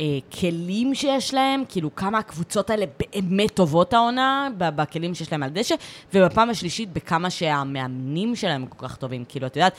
הכלים 0.00 0.94
שיש 0.94 1.34
להן, 1.34 1.64
כאילו 1.68 1.94
כמה 1.94 2.18
הקבוצות 2.18 2.70
האלה 2.70 2.86
באמת 2.98 3.50
טובות 3.50 3.92
העונה 3.92 4.48
בכלים 4.58 5.14
שיש 5.14 5.32
להן 5.32 5.42
על 5.42 5.50
דשא, 5.50 5.74
ובפעם 6.14 6.50
השלישית 6.50 6.92
בכמה 6.92 7.30
שהמאמנים 7.30 8.36
שלהם 8.36 8.66
כל 8.66 8.88
כך 8.88 8.96
טובים. 8.96 9.24
כאילו, 9.28 9.46
את 9.46 9.56
יודעת, 9.56 9.72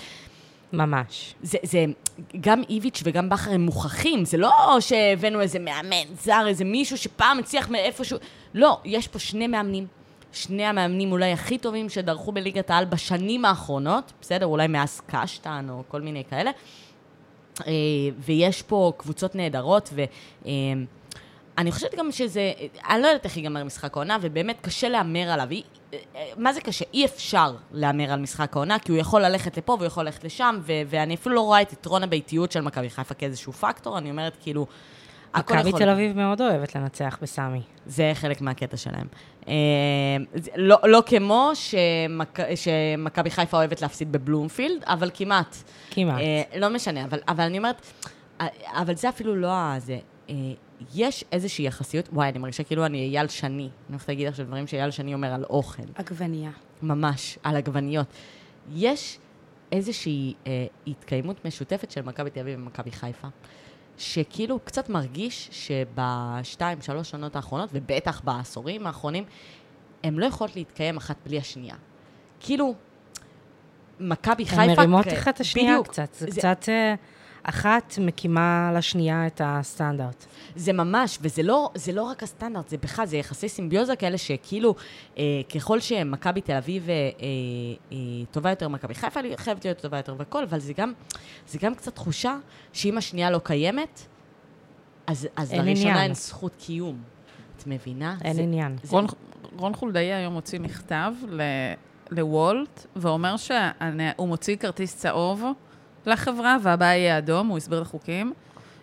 ממש. 0.74 1.34
זה, 1.44 1.58
זה, 1.64 1.86
גם 2.42 2.62
איביץ' 2.70 3.02
וגם 3.04 3.30
בכר 3.30 3.52
הם 3.52 3.62
מוכחים, 3.62 4.26
זה 4.26 4.38
לא 4.38 4.78
שהבאנו 4.80 5.42
איזה 5.42 5.60
מאמן 5.60 6.16
זר, 6.24 6.48
איזה 6.48 6.66
מישהו 6.66 6.98
שפעם 6.98 7.40
הצליח 7.40 7.70
מאיפשהו, 7.70 8.18
לא, 8.54 8.80
יש 8.86 9.08
פה 9.08 9.20
שני 9.20 9.48
מאמנים, 9.48 9.88
שני 10.34 10.66
המאמנים 10.66 11.12
אולי 11.12 11.32
הכי 11.32 11.58
טובים 11.58 11.90
שדרכו 11.90 12.32
בליגת 12.32 12.70
העל 12.70 12.86
בשנים 12.86 13.46
האחרונות, 13.46 14.12
בסדר, 14.22 14.46
אולי 14.46 14.68
מאז 14.68 15.02
קשטן 15.08 15.68
או 15.70 15.84
כל 15.88 16.02
מיני 16.02 16.24
כאלה, 16.30 16.50
אה, 16.50 16.56
ויש 18.20 18.62
פה 18.62 18.94
קבוצות 18.98 19.36
נהדרות, 19.36 19.94
ואני 20.46 21.72
חושבת 21.72 21.96
גם 21.96 22.12
שזה, 22.12 22.52
אני 22.90 23.02
לא 23.02 23.08
יודעת 23.08 23.26
איך 23.26 23.38
ייגמר 23.38 23.64
משחק 23.64 23.98
העונה, 23.98 24.18
ובאמת 24.22 24.58
קשה 24.62 24.90
להמר 24.90 25.30
עליו. 25.30 25.48
אה, 25.94 26.00
מה 26.38 26.54
זה 26.54 26.62
קשה? 26.62 26.86
אי 26.94 27.06
אפשר 27.06 27.56
להמר 27.72 28.12
על 28.12 28.20
משחק 28.20 28.56
העונה, 28.56 28.80
כי 28.80 28.92
הוא 28.92 29.00
יכול 29.00 29.22
ללכת 29.22 29.58
לפה 29.58 29.74
והוא 29.74 29.86
יכול 29.86 30.06
ללכת 30.06 30.24
לשם, 30.24 30.60
ו- 30.62 30.72
ואני 30.88 31.16
אפילו 31.16 31.36
לא 31.36 31.42
רואה 31.42 31.62
את 31.62 31.74
יתרון 31.74 32.04
הביתיות 32.04 32.52
של 32.52 32.62
מכבי 32.62 32.90
חיפה 32.90 33.14
כאיזשהו 33.14 33.54
פקטור, 33.54 33.98
אני 33.98 34.10
אומרת 34.12 34.38
כאילו, 34.42 34.68
מכבי. 35.38 35.72
תל 35.72 35.90
אביב 35.90 36.18
מאוד 36.18 36.42
אוהבת 36.42 36.76
לנצח 36.76 37.18
בסמי. 37.22 37.62
זה 37.86 38.12
חלק 38.14 38.42
מהקטע 38.42 38.78
שלהם. 38.78 39.08
אה, 39.48 39.54
לא, 40.56 40.78
לא 40.84 41.04
כמו 41.06 41.52
שמכ... 41.54 42.40
שמכבי 42.56 43.30
חיפה 43.30 43.58
אוהבת 43.58 43.82
להפסיד 43.82 44.12
בבלומפילד, 44.12 44.84
אבל 44.84 45.10
כמעט. 45.14 45.56
כמעט. 45.92 46.20
אה, 46.20 46.60
לא 46.60 46.70
משנה, 46.70 47.04
אבל, 47.04 47.20
אבל 47.28 47.44
אני 47.44 47.58
אומרת, 47.58 47.82
אה, 48.42 48.48
אבל 48.68 48.96
זה 48.96 49.10
אפילו 49.10 49.36
לא 49.36 49.52
הזה. 49.54 49.98
יש 50.96 51.24
איזושהי 51.32 51.66
יחסיות, 51.66 52.10
וואי, 52.14 52.30
אני 52.30 52.40
מרגישה 52.40 52.64
כאילו 52.64 52.86
אני 52.86 52.98
אייל 52.98 53.28
שני. 53.28 53.50
אני 53.58 53.70
הולכת 53.90 54.08
להגיד 54.08 54.28
עכשיו 54.28 54.46
דברים 54.46 54.68
שאייל 54.68 54.92
שני 54.92 55.14
אומר 55.14 55.34
על 55.34 55.44
אוכל. 55.44 55.84
עגבנייה. 55.96 56.52
ממש, 56.82 57.38
על 57.44 57.56
עגבניות. 57.56 58.08
יש 58.74 59.20
איזושהי 59.72 60.34
אה, 60.48 60.66
התקיימות 60.88 61.46
משותפת 61.46 61.92
של 61.92 62.02
מכבי 62.02 62.30
תל 62.30 62.40
אביב 62.40 62.60
ומכבי 62.60 62.92
חיפה, 62.92 63.28
שכאילו 63.98 64.60
קצת 64.60 64.90
מרגיש 64.90 65.50
שבשתיים, 65.52 66.82
שלוש 66.82 67.10
שנות 67.10 67.36
האחרונות, 67.36 67.70
ובטח 67.74 68.22
בעשורים 68.24 68.88
האחרונים, 68.88 69.24
הן 70.04 70.16
לא 70.16 70.26
יכולות 70.26 70.56
להתקיים 70.56 70.98
אחת 70.98 71.16
בלי 71.26 71.38
השנייה. 71.38 71.76
כאילו, 72.40 72.74
מכבי 74.00 74.46
חיפה... 74.46 74.62
הן 74.62 74.70
מרימות 74.76 75.08
אחת 75.14 75.40
השנייה 75.40 75.72
בדיוק. 75.72 75.88
קצת. 75.88 76.14
זה 76.14 76.26
זה- 76.30 76.40
קצת... 76.40 76.66
אחת 77.44 77.94
מקימה 78.02 78.72
לשנייה 78.76 79.28
את 79.28 79.42
הסטנדרט. 79.44 80.26
זה 80.56 80.74
ממש, 80.74 81.18
וזה 81.22 81.44
לא, 81.44 81.70
זה 81.76 81.92
לא 81.92 82.04
רק 82.04 82.24
הסטנדרט, 82.24 82.70
זה 82.70 82.78
בכלל, 82.78 83.06
זה 83.06 83.18
יחסי 83.18 83.50
סימביוזה 83.50 83.96
כאלה 83.96 84.18
שכאילו, 84.18 84.76
אה, 85.18 85.24
ככל 85.56 85.80
שמכבי 85.80 86.42
תל 86.42 86.54
אביב 86.54 86.90
אה, 86.90 86.96
אה, 86.96 87.10
אה, 87.92 87.98
טובה 88.32 88.50
יותר, 88.50 88.68
מכבי 88.68 88.94
חיפה 88.94 89.20
חייבת 89.38 89.66
להיות 89.66 89.78
טובה 89.78 89.98
יותר 89.98 90.16
והכל, 90.18 90.44
אבל 90.44 90.60
זה 90.60 90.74
גם, 90.74 90.94
זה 91.48 91.60
גם 91.62 91.76
קצת 91.76 91.96
תחושה 91.96 92.38
שאם 92.74 92.98
השנייה 92.98 93.32
לא 93.32 93.40
קיימת, 93.44 94.02
אז, 95.08 95.28
אז 95.36 95.52
אין 95.54 95.66
לראשונה 95.66 95.90
עניין. 95.90 96.04
אין 96.04 96.14
זכות 96.14 96.56
קיום. 96.60 96.98
את 97.58 97.68
מבינה? 97.68 98.18
אין 98.24 98.34
זה, 98.34 98.42
עניין. 98.42 98.76
זה, 98.84 98.92
רון, 98.92 99.06
רון 99.58 99.74
חולדאי 99.74 100.14
היום 100.14 100.34
הוציא 100.34 100.60
מכתב 100.60 101.14
ל, 101.30 101.42
לוולט, 102.12 102.86
ואומר 102.96 103.38
שהוא 103.38 104.28
מוציא 104.28 104.56
כרטיס 104.56 104.98
צהוב 104.98 105.44
לחברה, 106.06 106.58
והבא 106.62 106.86
יהיה 106.86 107.18
אדום, 107.18 107.48
הוא 107.48 107.58
הסביר 107.58 107.82
את 107.82 107.86
החוקים. 107.86 108.34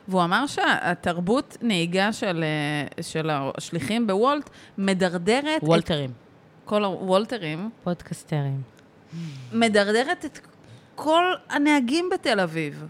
והוא 0.09 0.25
אמר 0.25 0.47
שהתרבות 0.47 1.57
נהיגה 1.63 2.13
של, 2.13 2.45
אה, 2.45 3.03
של 3.03 3.31
השליחים 3.33 4.07
בוולט 4.07 4.51
מדרדרת 4.79 5.63
וולטרים. 5.63 6.11
את 6.11 6.69
כל 6.69 6.85
הוולטרים, 6.85 7.71
פודקסטרים. 7.85 8.63
מדרדרת 9.53 10.25
את 10.25 10.39
כל 10.95 11.25
הנהגים 11.49 12.11
בתל 12.13 12.41
אביב. 12.41 12.85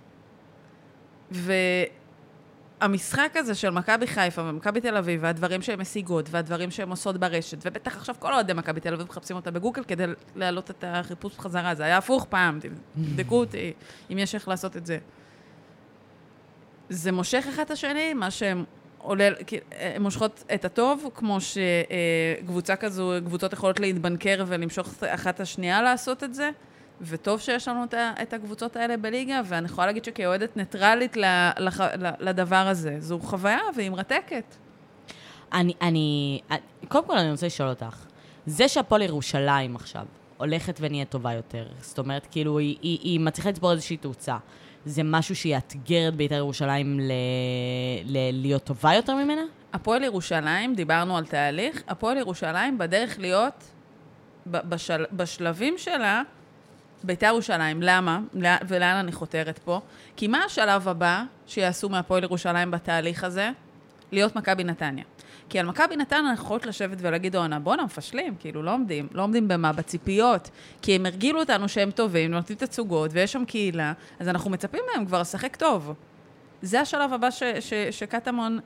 והמשחק 2.80 3.32
הזה 3.34 3.54
של 3.54 3.70
מכבי 3.70 4.06
חיפה 4.06 4.42
ומכבי 4.42 4.80
תל 4.80 4.96
אביב, 4.96 5.20
והדברים 5.22 5.62
שהן 5.62 5.80
משיגות, 5.80 6.26
והדברים 6.30 6.70
שהן 6.70 6.90
עושות 6.90 7.16
ברשת, 7.16 7.58
ובטח 7.64 7.96
עכשיו 7.96 8.14
כל 8.18 8.32
אוהדי 8.32 8.52
מכבי 8.52 8.80
תל 8.80 8.94
אביב 8.94 9.06
מחפשים 9.08 9.36
אותה 9.36 9.50
בגוגל 9.50 9.84
כדי 9.84 10.04
להעלות 10.36 10.70
את 10.70 10.84
החיפוש 10.86 11.36
בחזרה. 11.36 11.74
זה 11.74 11.84
היה 11.84 11.98
הפוך 11.98 12.26
פעם, 12.30 12.58
תבדקו 12.96 13.36
אותי 13.40 13.72
אם 14.12 14.18
יש 14.18 14.34
איך 14.34 14.48
לעשות 14.48 14.76
את 14.76 14.86
זה. 14.86 14.98
זה 16.88 17.12
מושך 17.12 17.44
אחד 17.48 17.62
את 17.62 17.70
השני, 17.70 18.14
מה 18.14 18.30
שהן 18.30 18.64
עולה, 18.98 19.28
כי- 19.46 19.58
הן 19.94 20.02
מושכות 20.02 20.44
את 20.54 20.64
הטוב, 20.64 21.04
כמו 21.14 21.38
שקבוצה 21.40 22.76
כזו, 22.76 23.12
קבוצות 23.26 23.52
יכולות 23.52 23.80
להתבנקר 23.80 24.44
ולמשוך 24.46 24.88
אחת 25.06 25.40
השנייה 25.40 25.82
לעשות 25.82 26.24
את 26.24 26.34
זה. 26.34 26.50
וטוב 27.00 27.40
שיש 27.40 27.68
לנו 27.68 27.84
את 28.22 28.32
הקבוצות 28.32 28.76
האלה 28.76 28.96
בליגה, 28.96 29.40
ואני 29.44 29.66
יכולה 29.66 29.86
להגיד 29.86 30.04
שכאוהדת 30.04 30.56
ניטרלית 30.56 31.16
לדבר 32.20 32.56
הזה, 32.68 32.96
זו 32.98 33.18
חוויה 33.18 33.60
והיא 33.74 33.90
מרתקת. 33.90 34.54
אני, 35.52 35.72
אני, 35.82 36.40
קודם 36.88 37.06
כל 37.06 37.18
אני 37.18 37.30
רוצה 37.30 37.46
לשאול 37.46 37.68
אותך, 37.68 38.06
זה 38.46 38.68
שהפועל 38.68 39.02
ירושלים 39.02 39.76
עכשיו 39.76 40.06
הולכת 40.36 40.78
ונהיית 40.80 41.10
טובה 41.10 41.32
יותר, 41.32 41.66
זאת 41.80 41.98
אומרת, 41.98 42.26
כאילו, 42.30 42.58
היא, 42.58 42.76
היא, 42.82 42.98
היא 43.02 43.20
מצליחה 43.20 43.48
לצבור 43.48 43.72
איזושהי 43.72 43.96
תאוצה, 43.96 44.36
זה 44.84 45.02
משהו 45.04 45.36
שיאתגר 45.36 46.08
את 46.08 46.14
בית"ר 46.14 46.34
ירושלים 46.34 47.00
ל, 47.00 47.12
ל, 48.04 48.18
להיות 48.32 48.64
טובה 48.64 48.94
יותר 48.94 49.14
ממנה? 49.14 49.42
הפועל 49.72 50.04
ירושלים, 50.04 50.74
דיברנו 50.74 51.16
על 51.16 51.26
תהליך, 51.26 51.82
הפועל 51.88 52.16
ירושלים 52.16 52.78
בדרך 52.78 53.18
להיות, 53.18 53.64
בשל, 54.46 55.04
בשלבים 55.12 55.74
שלה, 55.78 56.22
בית"ר 57.04 57.26
ירושלים. 57.26 57.82
למה? 57.82 58.20
לא- 58.34 58.48
ולאן 58.68 58.96
אני 58.96 59.12
חותרת 59.12 59.58
פה? 59.58 59.80
כי 60.16 60.28
מה 60.28 60.44
השלב 60.44 60.88
הבא 60.88 61.22
שיעשו 61.46 61.88
מהפועל 61.88 62.22
ירושלים 62.22 62.70
בתהליך 62.70 63.24
הזה? 63.24 63.50
להיות 64.12 64.36
מכבי 64.36 64.64
נתניה. 64.64 65.04
כי 65.48 65.58
על 65.58 65.66
מכבי 65.66 65.96
נתניה 65.96 66.30
אנחנו 66.30 66.44
יכולות 66.44 66.66
לשבת 66.66 66.98
ולהגיד, 67.00 67.36
אונה, 67.36 67.58
בואנה, 67.58 67.84
מפשלים, 67.84 68.34
כאילו, 68.38 68.62
לא 68.62 68.74
עומדים. 68.74 69.08
לא 69.12 69.22
עומדים 69.22 69.48
במה? 69.48 69.72
בציפיות. 69.72 70.50
כי 70.82 70.96
הם 70.96 71.06
הרגילו 71.06 71.40
אותנו 71.40 71.68
שהם 71.68 71.90
טובים, 71.90 72.30
נותנים 72.30 72.58
תצוגות, 72.58 73.10
ויש 73.14 73.32
שם 73.32 73.44
קהילה, 73.44 73.92
אז 74.18 74.28
אנחנו 74.28 74.50
מצפים 74.50 74.80
מהם 74.94 75.06
כבר 75.06 75.20
לשחק 75.20 75.56
טוב. 75.56 75.94
זה 76.62 76.80
השלב 76.80 77.12
הבא 77.12 77.28
שקטמון 77.90 78.58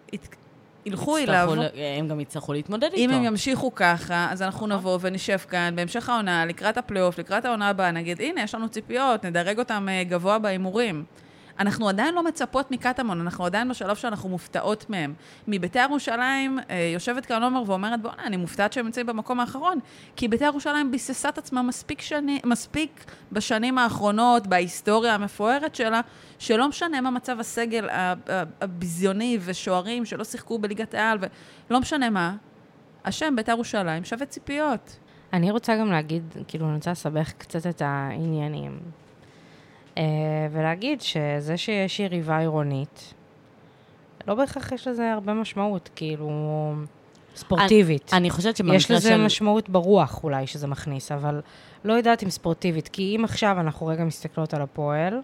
ילכו 0.86 1.16
אליו. 1.16 1.52
הם 1.98 2.08
גם 2.08 2.20
יצטרכו 2.20 2.52
להתמודד 2.52 2.90
אם 2.94 3.10
איתו. 3.10 3.14
הם 3.14 3.24
ימשיכו 3.24 3.74
ככה, 3.74 4.28
אז 4.30 4.42
אנחנו 4.42 4.66
נבוא 4.66 4.98
ונשב 5.00 5.38
כאן 5.38 5.72
בהמשך 5.76 6.08
העונה, 6.08 6.46
לקראת 6.46 6.78
הפלייאוף, 6.78 7.18
לקראת 7.18 7.44
העונה 7.44 7.68
הבאה, 7.68 7.90
נגיד, 7.90 8.20
הנה, 8.20 8.42
יש 8.42 8.54
לנו 8.54 8.68
ציפיות, 8.68 9.24
נדרג 9.24 9.58
אותם 9.58 9.88
אה, 9.90 10.04
גבוה 10.04 10.38
בהימורים. 10.38 11.04
אנחנו 11.58 11.88
עדיין 11.88 12.14
לא 12.14 12.24
מצפות 12.24 12.70
מקטמון, 12.70 13.20
אנחנו 13.20 13.44
עדיין 13.46 13.68
בשלב 13.68 13.96
שאנחנו 13.96 14.28
מופתעות 14.28 14.90
מהם. 14.90 15.14
מביתר 15.48 15.80
ירושלים, 15.80 16.58
אה, 16.70 16.90
יושבת 16.94 17.26
כאן 17.26 17.42
עומר 17.42 17.62
ואומרת, 17.66 18.02
בוא'נה, 18.02 18.24
אני 18.24 18.36
מופתעת 18.36 18.72
שהם 18.72 18.84
נמצאים 18.84 19.06
במקום 19.06 19.40
האחרון, 19.40 19.78
כי 20.16 20.28
ביתר 20.28 20.44
ירושלים 20.44 20.90
ביססה 20.90 21.28
את 21.28 21.38
עצמה 21.38 21.62
מספיק, 21.62 22.00
שני, 22.00 22.40
מספיק 22.44 23.04
בשנים 23.32 23.78
האחרונות, 23.78 24.46
בהיסטוריה 24.46 25.14
המפוארת 25.14 25.74
שלה, 25.74 26.00
שלא 26.38 26.68
משנה 26.68 27.00
מה 27.00 27.10
מצב 27.10 27.40
הסגל 27.40 27.88
הביזיוני 28.60 29.38
ושוערים 29.40 30.04
שלא 30.04 30.24
שיחקו 30.24 30.58
בליגת 30.58 30.94
העל, 30.94 31.18
ולא 31.70 31.80
משנה 31.80 32.10
מה, 32.10 32.36
השם 33.04 33.36
ביתר 33.36 33.52
ירושלים 33.52 34.04
שווה 34.04 34.26
ציפיות. 34.26 34.96
אני 35.32 35.50
רוצה 35.50 35.76
גם 35.76 35.90
להגיד, 35.90 36.22
כאילו, 36.48 36.66
אני 36.66 36.74
רוצה 36.74 36.90
לסבך 36.90 37.32
קצת 37.32 37.66
את 37.66 37.82
העניינים. 37.84 39.01
אה, 39.98 40.02
ולהגיד 40.52 41.00
שזה 41.00 41.56
שיש 41.56 42.00
יריבה 42.00 42.38
עירונית, 42.38 43.14
לא 44.26 44.34
בהכרח 44.34 44.72
יש 44.72 44.88
לזה 44.88 45.12
הרבה 45.12 45.34
משמעות, 45.34 45.90
כאילו, 45.96 46.30
ספורטיבית. 47.36 48.10
אני 48.12 48.30
חושבת 48.30 48.56
שבמקרה 48.56 48.76
יש 48.76 48.90
לזה 48.90 49.08
של... 49.08 49.24
משמעות 49.24 49.68
ברוח 49.68 50.24
אולי 50.24 50.46
שזה 50.46 50.66
מכניס, 50.66 51.12
אבל 51.12 51.40
לא 51.84 51.92
יודעת 51.92 52.22
אם 52.22 52.30
ספורטיבית, 52.30 52.88
כי 52.88 53.16
אם 53.16 53.24
עכשיו 53.24 53.56
אנחנו 53.60 53.86
רגע 53.86 54.04
מסתכלות 54.04 54.54
על 54.54 54.62
הפועל, 54.62 55.20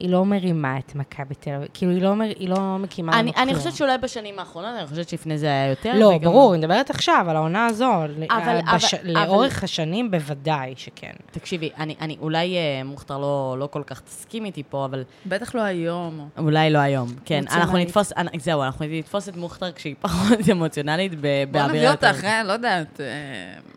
היא 0.00 0.10
לא 0.10 0.24
מרימה 0.24 0.78
את 0.78 0.94
מכבי 0.94 1.34
תל 1.34 1.50
אביב, 1.50 1.68
כאילו 1.74 1.92
היא 1.92 2.02
לא, 2.02 2.14
מר... 2.16 2.24
היא 2.24 2.48
לא 2.48 2.76
מקימה 2.78 3.12
לנו 3.12 3.20
אני, 3.20 3.32
כלום. 3.32 3.48
אני 3.48 3.54
חושבת 3.54 3.72
שאולי 3.74 3.98
בשנים 3.98 4.38
האחרונות, 4.38 4.70
אני 4.78 4.86
חושבת 4.86 5.08
שלפני 5.08 5.38
זה 5.38 5.46
היה 5.46 5.66
יותר. 5.70 5.92
לא, 5.98 6.06
וגם- 6.06 6.20
ברור, 6.24 6.54
אני 6.54 6.58
מדברת 6.58 6.90
עכשיו 6.90 7.26
על 7.28 7.36
העונה 7.36 7.66
הזו, 7.66 7.94
אבל, 7.94 8.10
אבל- 8.30 8.60
בש... 8.74 8.94
אבל- 8.94 9.10
לאורך 9.12 9.64
השנים 9.64 10.10
בוודאי 10.10 10.74
שכן. 10.76 11.12
תקשיבי, 11.30 11.70
אני, 11.78 11.94
אני 12.00 12.16
אולי 12.20 12.56
אה, 12.56 12.84
מוכתר 12.84 13.18
לא, 13.18 13.56
לא 13.58 13.66
כל 13.66 13.82
כך 13.86 14.00
תסכים 14.00 14.44
איתי 14.44 14.62
פה, 14.70 14.84
אבל 14.84 15.02
בטח 15.26 15.54
לא 15.54 15.60
היום. 15.60 16.28
אולי 16.38 16.70
לא 16.70 16.78
היום. 16.78 17.08
כן, 17.24 17.44
אנחנו. 17.50 17.78
נתפוס, 17.78 18.12
זהו, 18.38 18.62
אנחנו 18.62 18.84
נתפוס 18.90 19.28
את 19.28 19.36
מוכתר 19.36 19.72
כשהיא 19.72 19.94
פחות 20.02 20.38
אמוציונלית, 20.52 21.14
ב- 21.14 21.20
בוא 21.20 21.28
נביא 21.62 21.62
באווירה. 21.62 21.90
אותך, 21.92 22.24
אה? 22.24 22.42
לא 22.44 22.52
יודעת. 22.52 23.00
אה, 23.00 23.06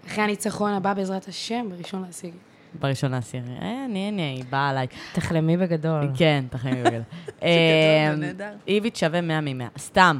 אחרי 0.08 0.24
הניצחון 0.24 0.72
הבא, 0.74 0.94
בעזרת 0.94 1.28
השם, 1.28 1.66
בראשון 1.70 2.04
להשיג. 2.08 2.34
בראשון 2.80 3.12
לעשירי. 3.12 3.44
אה, 3.62 3.84
הנה, 3.86 4.00
הנה, 4.08 4.22
היא 4.22 4.44
באה 4.50 4.70
עליי. 4.70 4.88
תחלמי 5.14 5.58
בגדול. 5.58 6.10
כן, 6.18 6.46
תחלמי 6.50 6.84
בגדול. 6.84 7.02
זה 7.28 7.44
אה, 7.44 8.16
נהדר. 8.18 8.54
איביץ' 8.68 9.00
שווה 9.00 9.22
100 9.22 9.42
מ-100. 9.42 9.80
סתם. 9.80 10.20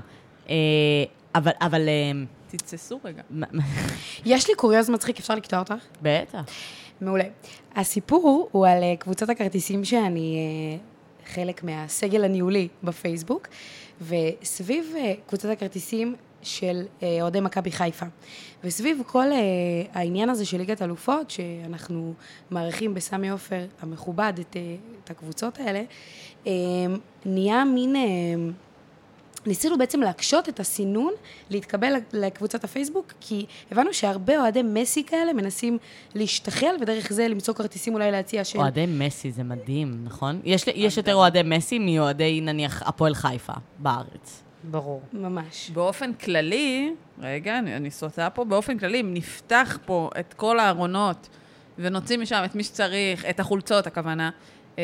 אה, 0.50 0.56
אבל, 1.36 1.52
אבל... 1.62 1.90
אה, 1.90 2.12
תתססו 2.48 3.00
רגע. 3.04 3.22
יש 4.26 4.50
לי 4.50 4.56
קוריוז 4.56 4.90
מצחיק, 4.90 5.20
אפשר 5.20 5.36
לקטוע 5.36 5.60
אותך? 5.60 5.74
בטח. 6.02 6.44
מעולה. 7.02 7.24
הסיפור 7.76 8.50
הוא 8.52 8.68
על 8.68 8.84
אה, 8.84 8.96
קבוצת 9.00 9.30
הכרטיסים 9.30 9.86
שאני 9.86 10.38
חלק 11.34 11.64
מהסגל 11.64 12.24
הניהולי 12.24 12.68
בפייסבוק, 12.84 13.48
וסביב 14.02 14.96
קבוצת 15.28 15.50
הכרטיסים 15.50 16.16
של 16.44 16.84
אה, 17.04 17.18
אוהדי 17.22 17.40
מכבי 17.40 17.72
חיפה. 17.72 18.06
וסביב 18.64 19.02
כל 19.08 19.32
אה, 19.32 19.38
העניין 19.94 20.30
הזה 20.30 20.46
של 20.46 20.58
ליגת 20.58 20.82
אלופות, 20.82 21.30
שאנחנו 21.30 22.14
מארחים 22.52 22.94
בסמי 22.94 23.30
עופר 23.30 23.66
המכובד 23.82 24.34
את, 24.40 24.56
אה, 24.56 24.76
את 25.04 25.12
הקבוצות 25.12 25.60
האלה, 25.60 25.84
אה, 26.48 26.52
נהיה 27.26 27.66
מין... 27.66 27.96
אה, 27.96 28.02
ניסינו 29.46 29.78
בעצם 29.78 30.02
להקשות 30.02 30.50
את 30.50 30.60
הסינון 30.60 31.14
להתקבל 31.50 31.94
לקבוצת 32.14 32.64
הפייסבוק, 32.64 33.14
כי 33.22 33.46
הבנו 33.72 33.94
שהרבה 33.94 34.42
אוהדי 34.42 34.62
מסי 34.62 35.04
כאלה 35.04 35.34
מנסים 35.34 35.78
להשתחל, 36.16 36.76
ודרך 36.82 37.14
זה 37.14 37.28
למצוא 37.28 37.54
כרטיסים 37.54 37.94
אולי 37.94 38.12
להציע 38.12 38.44
של... 38.44 38.60
אוהדי 38.60 38.86
מסי 38.86 39.32
זה 39.32 39.44
מדהים, 39.44 40.02
נכון? 40.04 40.42
יש, 40.44 40.66
יש 40.76 40.98
יותר 40.98 41.16
אוהדי 41.16 41.42
מסי 41.44 41.80
מאוהדי, 41.80 42.42
נניח, 42.42 42.84
הפועל 42.86 43.16
חיפה 43.16 43.54
בארץ. 43.80 44.44
ברור. 44.72 45.02
ממש. 45.14 45.70
באופן 45.74 46.14
כללי, 46.14 46.94
רגע, 47.20 47.60
אני, 47.60 47.76
אני 47.76 47.92
סוטה 47.92 48.30
פה, 48.30 48.44
באופן 48.46 48.78
כללי, 48.78 49.02
אם 49.02 49.14
נפתח 49.14 49.78
פה 49.86 50.10
את 50.20 50.34
כל 50.34 50.60
הארונות 50.60 51.30
ונוציא 51.80 52.18
משם 52.18 52.42
את 52.46 52.56
מי 52.56 52.64
שצריך, 52.64 53.26
את 53.26 53.40
החולצות, 53.40 53.88
הכוונה, 53.88 54.30
אה, 54.80 54.84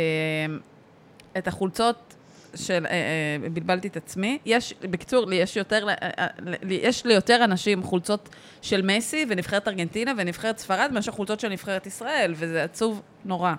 את 1.37 1.47
החולצות 1.47 2.15
של, 2.55 2.85
אה, 2.85 2.91
אה, 2.91 3.49
בלבלתי 3.49 3.87
את 3.87 3.97
עצמי, 3.97 4.37
יש, 4.45 4.73
בקיצור, 4.81 5.25
לי 5.25 5.35
יש 5.35 5.57
יותר, 5.57 5.87
אה, 5.89 6.27
לי- 6.61 6.79
יש 6.83 7.05
ליותר 7.05 7.43
אנשים 7.43 7.83
חולצות 7.83 8.29
של 8.61 8.81
מסי 8.85 9.25
ונבחרת 9.29 9.67
ארגנטינה 9.67 10.11
ונבחרת 10.17 10.57
ספרד 10.57 10.91
מאשר 10.93 11.11
חולצות 11.11 11.39
של 11.39 11.49
נבחרת 11.49 11.87
ישראל, 11.87 12.33
וזה 12.35 12.63
עצוב 12.63 13.01
נורא. 13.25 13.53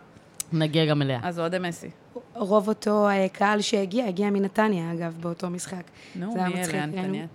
נגיע 0.52 0.86
גם 0.86 1.02
אליה. 1.02 1.20
אז 1.22 1.38
אוהדי 1.40 1.58
מסי. 1.58 1.90
רוב 2.34 2.68
אותו 2.68 3.08
אה, 3.08 3.26
קהל 3.32 3.60
שהגיע, 3.60 4.06
הגיע 4.06 4.30
מנתניה, 4.30 4.92
אגב, 4.92 5.16
באותו 5.20 5.50
משחק. 5.50 5.82
נו, 6.16 6.34
מי 6.34 6.40
אלה. 6.64 6.82
הנתניה? 6.82 7.26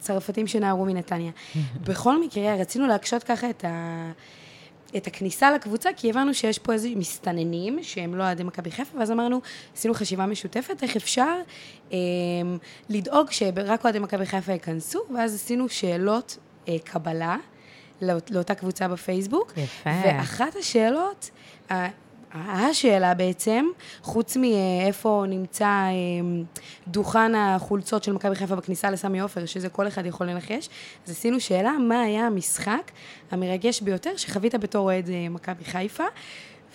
צרפתים 0.00 0.46
שנערו 0.46 0.84
מנתניה. 0.84 1.30
בכל 1.84 2.20
מקרה, 2.24 2.54
רצינו 2.54 2.86
להקשות 2.86 3.22
ככה 3.24 3.50
את, 3.50 3.64
ה... 3.64 4.10
את 4.96 5.06
הכניסה 5.06 5.50
לקבוצה, 5.52 5.90
כי 5.96 6.10
הבנו 6.10 6.34
שיש 6.34 6.58
פה 6.58 6.72
איזה 6.72 6.88
מסתננים 6.96 7.78
שהם 7.82 8.14
לא 8.14 8.22
אוהדי 8.22 8.42
מכבי 8.42 8.70
חיפה, 8.70 8.98
ואז 8.98 9.10
אמרנו, 9.10 9.40
עשינו 9.76 9.94
חשיבה 9.94 10.26
משותפת, 10.26 10.82
איך 10.82 10.96
אפשר 10.96 11.34
אה, 11.92 11.98
לדאוג 12.88 13.30
שרק 13.30 13.84
אוהדי 13.84 13.98
מכבי 13.98 14.26
חיפה 14.26 14.52
ייכנסו, 14.52 15.00
ואז 15.16 15.34
עשינו 15.34 15.68
שאלות 15.68 16.36
אה, 16.68 16.76
קבלה 16.84 17.36
לאות- 18.00 18.30
לאותה 18.30 18.54
קבוצה 18.54 18.88
בפייסבוק. 18.88 19.52
יפה. 19.56 19.90
ואחת 20.04 20.56
השאלות, 20.56 21.30
ה- 21.72 21.88
השאלה 22.34 23.14
בעצם, 23.14 23.66
חוץ 24.02 24.36
מאיפה 24.36 25.24
נמצא 25.28 25.64
אה, 25.64 25.90
דוכן 26.88 27.34
החולצות 27.34 28.04
של 28.04 28.12
מכבי 28.12 28.34
חיפה 28.34 28.56
בכניסה 28.56 28.90
לסמי 28.90 29.20
עופר, 29.20 29.46
שזה 29.46 29.68
כל 29.68 29.88
אחד 29.88 30.06
יכול 30.06 30.26
לנחש, 30.26 30.68
אז 31.06 31.10
עשינו 31.10 31.40
שאלה, 31.40 31.72
מה 31.72 32.00
היה 32.00 32.26
המשחק 32.26 32.90
המרגש 33.30 33.80
ביותר 33.80 34.16
שחווית 34.16 34.54
בתור 34.54 34.84
אוהד 34.84 35.10
אה, 35.10 35.28
מכבי 35.28 35.64
חיפה, 35.64 36.04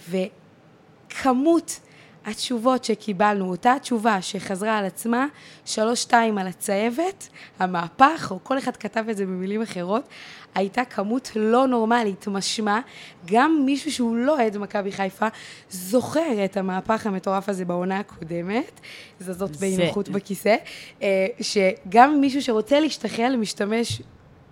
וכמות 0.10 1.80
התשובות 2.28 2.84
שקיבלנו, 2.84 3.50
אותה 3.50 3.74
התשובה 3.74 4.22
שחזרה 4.22 4.78
על 4.78 4.86
עצמה, 4.86 5.26
שלוש-שתיים 5.66 6.38
על 6.38 6.48
הצהבת, 6.48 7.28
המהפך, 7.60 8.28
או 8.32 8.40
כל 8.44 8.58
אחד 8.58 8.78
כתב 8.78 9.04
את 9.12 9.18
זה 9.18 9.26
במילים 9.26 9.62
אחרות, 9.62 10.08
הייתה 10.56 10.86
כמות 10.86 11.32
לא 11.36 11.68
נורמלית, 11.68 12.28
משמע, 12.28 12.80
גם 13.26 13.62
מישהו 13.66 13.92
שהוא 13.92 14.16
לא 14.16 14.36
אוהד 14.40 14.58
מכבי 14.58 14.92
חיפה, 14.92 15.28
זוכר 15.70 16.46
את 16.46 16.58
המהפך 16.58 17.06
המטורף 17.08 17.50
הזה 17.50 17.66
בעונה 17.66 18.00
הקודמת, 18.00 18.80
זזות 19.20 19.54
זה- 19.54 19.60
באי-נוחות 19.60 20.10
בכיסא, 20.10 20.56
אה, 21.02 21.28
שגם 21.42 22.22
מישהו 22.22 22.42
שרוצה 22.42 22.80
להשתחל 22.80 23.36
משתמש 23.36 24.02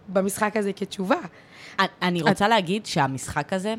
במשחק 0.10 0.58
הזה 0.58 0.74
כתשובה. 0.74 1.16
אני- 2.02 2.22
רוצה 2.22 2.48
להגיד 2.48 2.86
שהמשחק 2.86 3.54
הזה, 3.54 3.74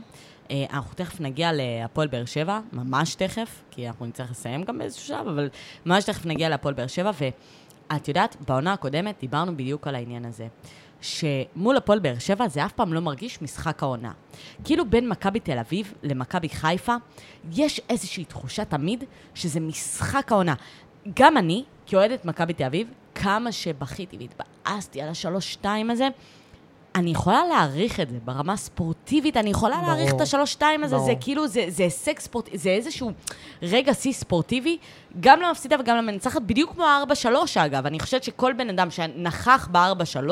אנחנו 0.70 0.94
תכף 0.94 1.20
נגיע 1.20 1.50
להפועל 1.52 2.08
באר 2.08 2.24
שבע, 2.24 2.60
ממש 2.72 3.14
תכף, 3.14 3.62
כי 3.70 3.88
אנחנו 3.88 4.06
נצטרך 4.06 4.30
לסיים 4.30 4.64
גם 4.64 4.78
באיזשהו 4.78 5.06
שלב, 5.06 5.28
אבל 5.28 5.48
ממש 5.86 6.04
תכף 6.04 6.26
נגיע 6.26 6.48
להפועל 6.48 6.74
באר 6.74 6.86
שבע, 6.86 7.10
ואת 7.90 8.08
יודעת, 8.08 8.36
בעונה 8.48 8.72
הקודמת 8.72 9.16
דיברנו 9.20 9.56
בדיוק 9.56 9.86
על 9.86 9.94
העניין 9.94 10.24
הזה. 10.24 10.46
שמול 11.00 11.76
הפועל 11.76 11.98
באר 11.98 12.18
שבע 12.18 12.48
זה 12.48 12.64
אף 12.64 12.72
פעם 12.72 12.92
לא 12.92 13.00
מרגיש 13.00 13.42
משחק 13.42 13.82
העונה. 13.82 14.12
כאילו 14.64 14.90
בין 14.90 15.08
מכבי 15.08 15.40
תל 15.40 15.58
אביב 15.58 15.94
למכבי 16.02 16.48
חיפה, 16.48 16.94
יש 17.52 17.80
איזושהי 17.88 18.24
תחושה 18.24 18.64
תמיד 18.64 19.04
שזה 19.34 19.60
משחק 19.60 20.32
העונה. 20.32 20.54
גם 21.16 21.36
אני, 21.36 21.64
כאוהדת 21.86 22.24
מכבי 22.24 22.52
תל 22.52 22.64
אביב, 22.64 22.88
כמה 23.14 23.52
שבכיתי 23.52 24.18
והתבאסתי 24.18 25.02
על 25.02 25.08
השלוש-שתיים 25.08 25.90
הזה, 25.90 26.08
אני 26.96 27.10
יכולה 27.10 27.44
להעריך 27.44 28.00
את 28.00 28.10
זה 28.10 28.16
ברמה 28.24 28.56
ספורטיבית, 28.56 29.36
אני 29.36 29.50
יכולה 29.50 29.76
ברור. 29.76 29.88
להעריך 29.88 30.14
את 30.14 30.20
השלוש-שתיים 30.20 30.84
הזה, 30.84 30.96
ברור. 30.96 31.06
זה 31.06 31.14
כאילו, 31.20 31.48
זה, 31.48 31.64
זה 31.68 31.82
הישג 31.82 32.18
ספורטיבי, 32.18 32.58
זה 32.58 32.70
איזשהו 32.70 33.10
רגע 33.62 33.94
שיא 33.94 34.12
ספורטיבי, 34.12 34.78
גם 35.20 35.40
למפסידה 35.40 35.76
וגם 35.80 35.96
למנצחת, 35.96 36.42
בדיוק 36.42 36.72
כמו 36.72 36.84
ה-4-3 36.84 37.26
אגב. 37.56 37.86
אני 37.86 38.00
חושבת 38.00 38.22
שכל 38.22 38.52
בן 38.52 38.68
אדם 38.68 38.90
שנכח 38.90 39.68
ב-4-3, 39.72 40.30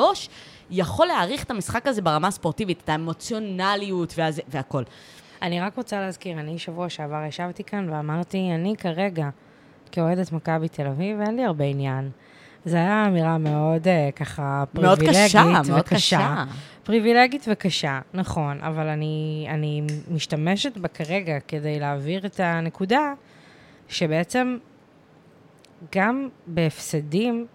יכול 0.70 1.06
להעריך 1.06 1.44
את 1.44 1.50
המשחק 1.50 1.86
הזה 1.86 2.02
ברמה 2.02 2.28
הספורטיבית, 2.28 2.80
את 2.84 2.88
האמוציונליות 2.88 4.14
והזה, 4.16 4.42
והכל. 4.48 4.82
אני 5.42 5.60
רק 5.60 5.76
רוצה 5.76 6.00
להזכיר, 6.00 6.40
אני 6.40 6.58
שבוע 6.58 6.88
שעבר 6.88 7.24
ישבתי 7.28 7.64
כאן 7.64 7.90
ואמרתי, 7.90 8.38
אני 8.54 8.74
כרגע, 8.76 9.28
כאוהדת 9.92 10.32
מכבי 10.32 10.68
תל 10.68 10.86
אביב, 10.86 11.20
אין 11.20 11.36
לי 11.36 11.44
הרבה 11.44 11.64
עניין. 11.64 12.10
זו 12.64 12.76
הייתה 12.76 13.04
אמירה 13.06 13.38
מאוד 13.38 13.88
אה, 13.88 14.10
ככה 14.16 14.64
מאוד 14.74 14.98
פריבילגית 14.98 15.24
קשה, 15.26 15.44
מאוד 15.44 15.80
וקשה. 15.80 15.94
קשה. 15.96 16.44
פריבילגית 16.84 17.44
וקשה, 17.52 18.00
נכון, 18.14 18.60
אבל 18.60 18.86
אני, 18.88 19.46
אני 19.50 19.82
משתמשת 20.10 20.76
בה 20.78 20.88
כרגע 20.88 21.38
כדי 21.48 21.80
להעביר 21.80 22.26
את 22.26 22.40
הנקודה 22.40 23.12
שבעצם 23.88 24.56
גם 25.96 26.28
בהפסדים, 26.46 27.46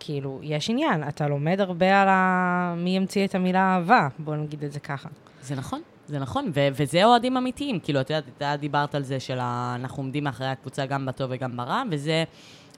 כאילו, 0.00 0.40
יש 0.42 0.70
עניין. 0.70 1.08
אתה 1.08 1.28
לומד 1.28 1.60
הרבה 1.60 2.02
על 2.02 2.08
ה... 2.08 2.74
מי 2.76 2.96
המציא 2.96 3.24
את 3.26 3.34
המילה 3.34 3.60
אהבה, 3.74 4.08
בוא 4.18 4.36
נגיד 4.36 4.64
את 4.64 4.72
זה 4.72 4.80
ככה. 4.80 5.08
זה 5.42 5.54
נכון, 5.54 5.80
זה 6.06 6.18
נכון, 6.18 6.50
ו- 6.54 6.68
וזה 6.72 7.04
אוהדים 7.04 7.36
אמיתיים. 7.36 7.80
כאילו, 7.80 8.00
את 8.00 8.10
יודעת, 8.10 8.24
אתה 8.36 8.54
דיברת 8.60 8.94
על 8.94 9.02
זה 9.02 9.20
של 9.20 9.38
ה- 9.40 9.76
אנחנו 9.80 10.02
עומדים 10.02 10.24
מאחורי 10.24 10.48
הקבוצה 10.48 10.86
גם 10.86 11.06
בטוב 11.06 11.30
וגם 11.34 11.56
ברע, 11.56 11.82
וזה 11.90 12.24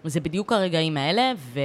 זה 0.08 0.20
בדיוק 0.20 0.52
הרגעים 0.52 0.96
האלה, 0.96 1.32
ו- 1.36 1.60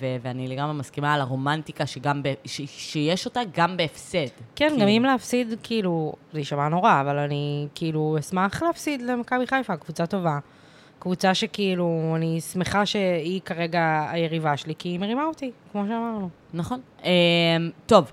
ו- 0.00 0.16
ואני 0.22 0.48
לגמרי 0.48 0.74
מסכימה 0.74 1.14
על 1.14 1.20
הרומנטיקה 1.20 1.86
שגם 1.86 2.22
ב- 2.22 2.34
ש- 2.44 2.60
שיש 2.66 3.26
אותה 3.26 3.40
גם 3.54 3.76
בהפסד. 3.76 4.18
כן, 4.56 4.68
כאילו. 4.68 4.80
גם 4.82 4.88
אם 4.88 5.02
להפסיד, 5.02 5.54
כאילו, 5.62 6.12
זה 6.32 6.38
יישמע 6.38 6.68
נורא, 6.68 7.00
אבל 7.00 7.18
אני 7.18 7.66
כאילו 7.74 8.16
אשמח 8.18 8.62
להפסיד 8.62 9.02
למכבי 9.02 9.46
חיפה, 9.46 9.76
קבוצה 9.76 10.06
טובה. 10.06 10.38
קבוצה 10.98 11.34
שכאילו, 11.34 12.12
אני 12.16 12.40
שמחה 12.40 12.86
שהיא 12.86 13.40
כרגע 13.44 14.06
היריבה 14.10 14.56
שלי, 14.56 14.74
כי 14.78 14.88
היא 14.88 15.00
מרימה 15.00 15.24
אותי, 15.24 15.50
כמו 15.72 15.84
שאמרנו. 15.86 16.28
נכון. 16.54 16.80
Um, 17.00 17.04
טוב, 17.86 18.12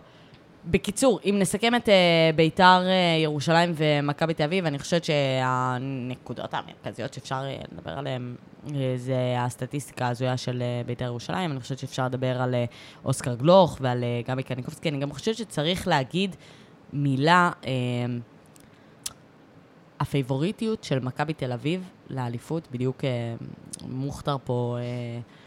בקיצור, 0.71 1.19
אם 1.25 1.35
נסכם 1.39 1.75
את 1.75 1.85
uh, 1.85 1.91
ביתר 2.35 2.81
uh, 2.85 3.23
ירושלים 3.23 3.73
ומכבי 3.75 4.33
תל 4.33 4.43
אביב, 4.43 4.65
אני 4.65 4.79
חושבת 4.79 5.03
שהנקודות 5.03 6.53
המרכזיות 6.53 7.13
שאפשר 7.13 7.41
uh, 7.41 7.67
לדבר 7.71 7.91
עליהן 7.91 8.35
uh, 8.65 8.71
זה 8.95 9.35
הסטטיסטיקה 9.37 10.07
ההזויה 10.07 10.37
של 10.37 10.63
uh, 10.83 10.87
ביתר 10.87 11.05
ירושלים. 11.05 11.51
אני 11.51 11.59
חושבת 11.59 11.79
שאפשר 11.79 12.05
לדבר 12.05 12.41
על 12.41 12.53
uh, 12.53 13.05
אוסקר 13.05 13.35
גלוך 13.35 13.77
ועל 13.81 14.03
uh, 14.03 14.29
גבי 14.29 14.43
קניקובסקי. 14.43 14.89
אני 14.89 14.99
גם 14.99 15.11
חושבת 15.11 15.35
שצריך 15.35 15.87
להגיד 15.87 16.35
מילה, 16.93 17.51
uh, 17.61 17.65
הפייבוריטיות 19.99 20.83
של 20.83 20.99
מכבי 20.99 21.33
תל 21.33 21.51
אביב 21.51 21.89
לאליפות, 22.09 22.67
בדיוק 22.71 23.01
uh, 23.01 23.05
מוכתר 23.87 24.37
פה... 24.43 24.77
Uh, 24.79 25.38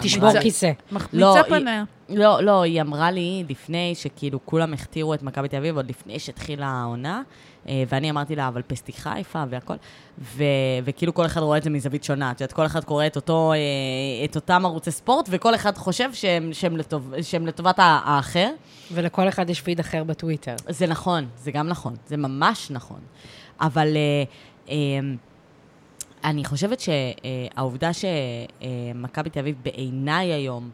תשבור 0.00 0.30
אמרה- 0.30 0.42
כיסא. 0.42 0.70
מחמיצה 0.92 1.16
לא, 1.20 1.42
פניה. 1.48 1.84
לא, 2.08 2.42
לא, 2.42 2.62
היא 2.62 2.80
אמרה 2.80 3.10
לי 3.10 3.44
לפני 3.48 3.94
שכאילו 3.94 4.38
כולם 4.46 4.72
הכתירו 4.72 5.14
את 5.14 5.22
מכבי 5.22 5.48
תל 5.48 5.56
אביב, 5.56 5.76
עוד 5.76 5.88
לפני 5.90 6.18
שהתחילה 6.18 6.66
העונה, 6.66 7.22
אה, 7.68 7.82
ואני 7.88 8.10
אמרתי 8.10 8.36
לה, 8.36 8.48
אבל 8.48 8.62
פסטי 8.62 8.92
חיפה 8.92 9.42
והכל, 9.50 9.74
ו- 10.18 10.42
וכאילו 10.84 11.14
כל 11.14 11.26
אחד 11.26 11.40
רואה 11.40 11.58
את 11.58 11.62
זה 11.62 11.70
מזווית 11.70 12.04
שונה. 12.04 12.30
את 12.30 12.40
יודעת, 12.40 12.52
כל 12.52 12.66
אחד 12.66 12.84
קורא 12.84 13.06
את, 13.06 13.16
אותו, 13.16 13.52
אה, 13.52 13.58
את 14.24 14.36
אותם 14.36 14.66
ערוצי 14.66 14.90
ספורט, 14.90 15.28
וכל 15.32 15.54
אחד 15.54 15.76
חושב 15.76 16.12
שהם, 16.12 16.52
שהם, 16.52 16.76
לטוב, 16.76 17.12
שהם 17.22 17.46
לטובת 17.46 17.74
האחר. 17.78 18.50
ולכל 18.92 19.28
אחד 19.28 19.50
יש 19.50 19.60
פיד 19.60 19.80
אחר 19.80 20.04
בטוויטר. 20.04 20.54
זה 20.68 20.86
נכון, 20.86 21.26
זה 21.36 21.50
גם 21.50 21.68
נכון, 21.68 21.94
זה 22.06 22.16
ממש 22.16 22.70
נכון. 22.70 23.00
אבל 23.60 23.88
אה, 23.96 24.22
אה, 24.68 24.74
אני 26.24 26.44
חושבת 26.44 26.80
שהעובדה 26.80 27.90
שמכבי 27.92 29.30
תל 29.30 29.40
אביב 29.40 29.56
בעיניי 29.62 30.32
היום 30.32 30.70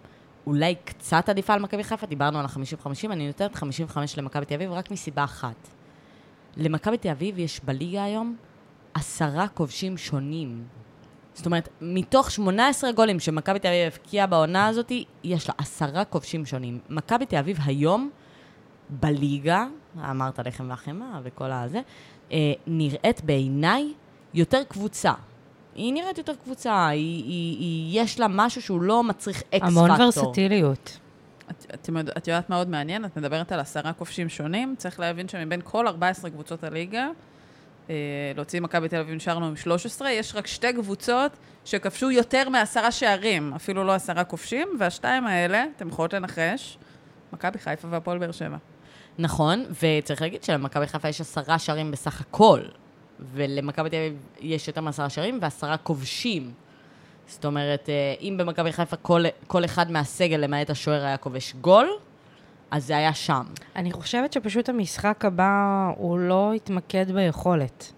אולי 0.47 0.75
קצת 0.85 1.29
עדיפה 1.29 1.55
על 1.55 1.61
מכבי 1.61 1.85
חיפה, 1.85 2.07
דיברנו 2.07 2.39
על 2.39 2.45
ה-50-50, 2.45 3.13
אני 3.13 3.27
נותנת 3.27 3.55
55 3.55 4.19
למכבי 4.19 4.45
תל 4.45 4.55
אביב 4.55 4.73
רק 4.73 4.91
מסיבה 4.91 5.25
אחת. 5.25 5.69
למכבי 6.57 6.99
תל 6.99 7.09
אביב 7.09 7.39
יש 7.39 7.61
בליגה 7.65 8.05
היום 8.05 8.37
עשרה 8.95 9.49
כובשים 9.49 9.97
שונים. 9.97 10.65
זאת 11.35 11.47
אומרת, 11.47 11.69
מתוך 11.81 12.31
18 12.31 12.93
גולים 12.93 13.21
שמכבי 13.21 13.59
תל 13.59 13.69
אביב 13.69 13.93
הבקיעה 13.93 14.27
בעונה 14.27 14.67
הזאת, 14.67 14.93
יש 15.25 15.49
לה 15.49 15.55
עשרה 15.59 16.05
כובשים 16.05 16.47
שונים. 16.47 16.79
מכבי 16.89 17.27
תל 17.27 17.37
אביב 17.37 17.59
היום 17.65 18.11
בליגה, 18.91 19.67
אמרת 20.11 20.39
לחם 20.39 20.67
והחמאה 20.71 21.21
וכל 21.23 21.53
הזה, 21.53 21.81
אה, 22.33 22.53
נראית 22.67 23.25
בעיניי 23.25 23.93
יותר 24.35 24.63
קבוצה. 24.69 25.13
היא 25.79 25.93
נראית 25.93 26.19
יותר 26.19 26.33
קבוצה, 26.45 26.89
היא, 26.89 27.25
היא, 27.25 27.59
היא, 27.59 28.03
יש 28.03 28.21
לה 28.21 28.27
משהו 28.29 28.63
שהוא 28.63 28.83
לא 28.83 29.05
מצריך 29.05 29.43
אקס 29.55 29.63
המון 29.69 29.91
פקטור. 29.91 30.05
ורסטיליות. 30.27 30.99
את, 31.51 31.67
את, 31.75 31.89
יודעת- 31.89 32.17
את 32.17 32.29
יודעת 32.29 32.51
מה 32.51 32.57
עוד 32.57 32.69
מעניין? 32.69 33.05
את 33.05 33.17
מדברת 33.17 33.53
על 33.53 33.61
עשרה 33.61 33.93
כובשים 33.93 34.29
שונים. 34.29 34.75
צריך 34.79 35.01
להבין 35.01 35.29
שמבין 35.29 35.61
כל 35.65 35.87
14 35.89 36.31
קבוצות 36.31 36.65
הליגה, 36.65 37.09
אה, 37.91 37.95
להוציא 38.37 38.61
מכבי 38.61 38.89
תל 38.89 38.97
אביב 38.97 39.15
נשארנו 39.15 39.47
עם 39.47 39.57
13, 39.57 40.11
יש 40.11 40.35
רק 40.35 40.47
שתי 40.47 40.73
קבוצות 40.73 41.33
שכבשו 41.65 42.11
יותר 42.11 42.49
מעשרה 42.49 42.93
שערים, 42.93 43.53
אפילו 43.55 43.85
לא 43.85 43.93
עשרה 43.93 44.25
כובשים, 44.25 44.69
והשתיים 44.79 45.27
האלה, 45.27 45.65
אתם 45.77 45.89
יכולות 45.89 46.15
לנחש, 46.15 46.79
מכבי 47.33 47.59
חיפה 47.59 47.89
והפועל 47.91 48.19
באר 48.19 48.33
שבע. 48.33 48.57
נכון, 49.19 49.65
וצריך 49.83 50.23
להגיד 50.23 50.43
שלמכבי 50.45 50.87
חיפה 50.87 51.09
יש 51.09 51.21
עשרה 51.21 51.59
שערים 51.59 51.91
בסך 51.91 52.21
הכל, 52.21 52.61
ולמכבי 53.21 53.91
תל 53.91 53.97
אביב 53.97 54.17
יש 54.41 54.69
יותר 54.69 54.81
מעשרה 54.81 55.09
שערים 55.09 55.39
ועשרה 55.43 55.77
כובשים. 55.77 56.53
זאת 57.27 57.45
אומרת, 57.45 57.89
אה, 57.89 58.15
אם 58.21 58.37
במכבי 58.39 58.73
חיפה 58.73 58.97
כל, 58.97 59.23
כל 59.47 59.65
אחד 59.65 59.91
מהסגל, 59.91 60.37
למעט 60.37 60.71
השוער, 60.71 61.05
היה 61.05 61.17
כובש 61.17 61.55
גול, 61.55 61.89
אז 62.71 62.87
זה 62.87 62.97
היה 62.97 63.15
שם. 63.15 63.43
אני 63.77 63.93
חושבת 63.93 64.33
שפשוט 64.33 64.69
המשחק 64.69 65.25
הבא 65.25 65.93
הוא 65.97 66.19
לא 66.19 66.53
יתמקד 66.55 67.11
ביכולת. 67.11 67.93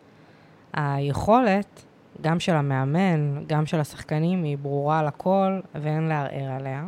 היכולת 0.72 1.84
גם 2.20 2.40
של 2.40 2.52
המאמן, 2.52 3.44
גם 3.47 3.66
של 3.66 3.80
השחקנים, 3.80 4.42
היא 4.42 4.59
ברורה 4.59 4.98
על 4.98 5.06
הכל 5.06 5.60
ואין 5.74 6.09
לערער 6.09 6.51
עליה. 6.51 6.84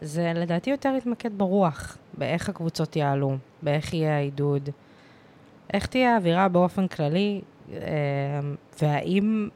זה 0.00 0.32
לדעתי 0.34 0.70
יותר 0.70 0.92
להתמקד 0.92 1.38
ברוח, 1.38 1.96
באיך 2.18 2.48
הקבוצות 2.48 2.96
יעלו, 2.96 3.36
באיך 3.62 3.94
יהיה 3.94 4.16
העידוד, 4.16 4.70
איך 5.72 5.86
תהיה 5.86 6.14
האווירה 6.14 6.48
באופן 6.48 6.88
כללי, 6.88 7.40
אה, 7.72 7.78
והאם 8.82 9.48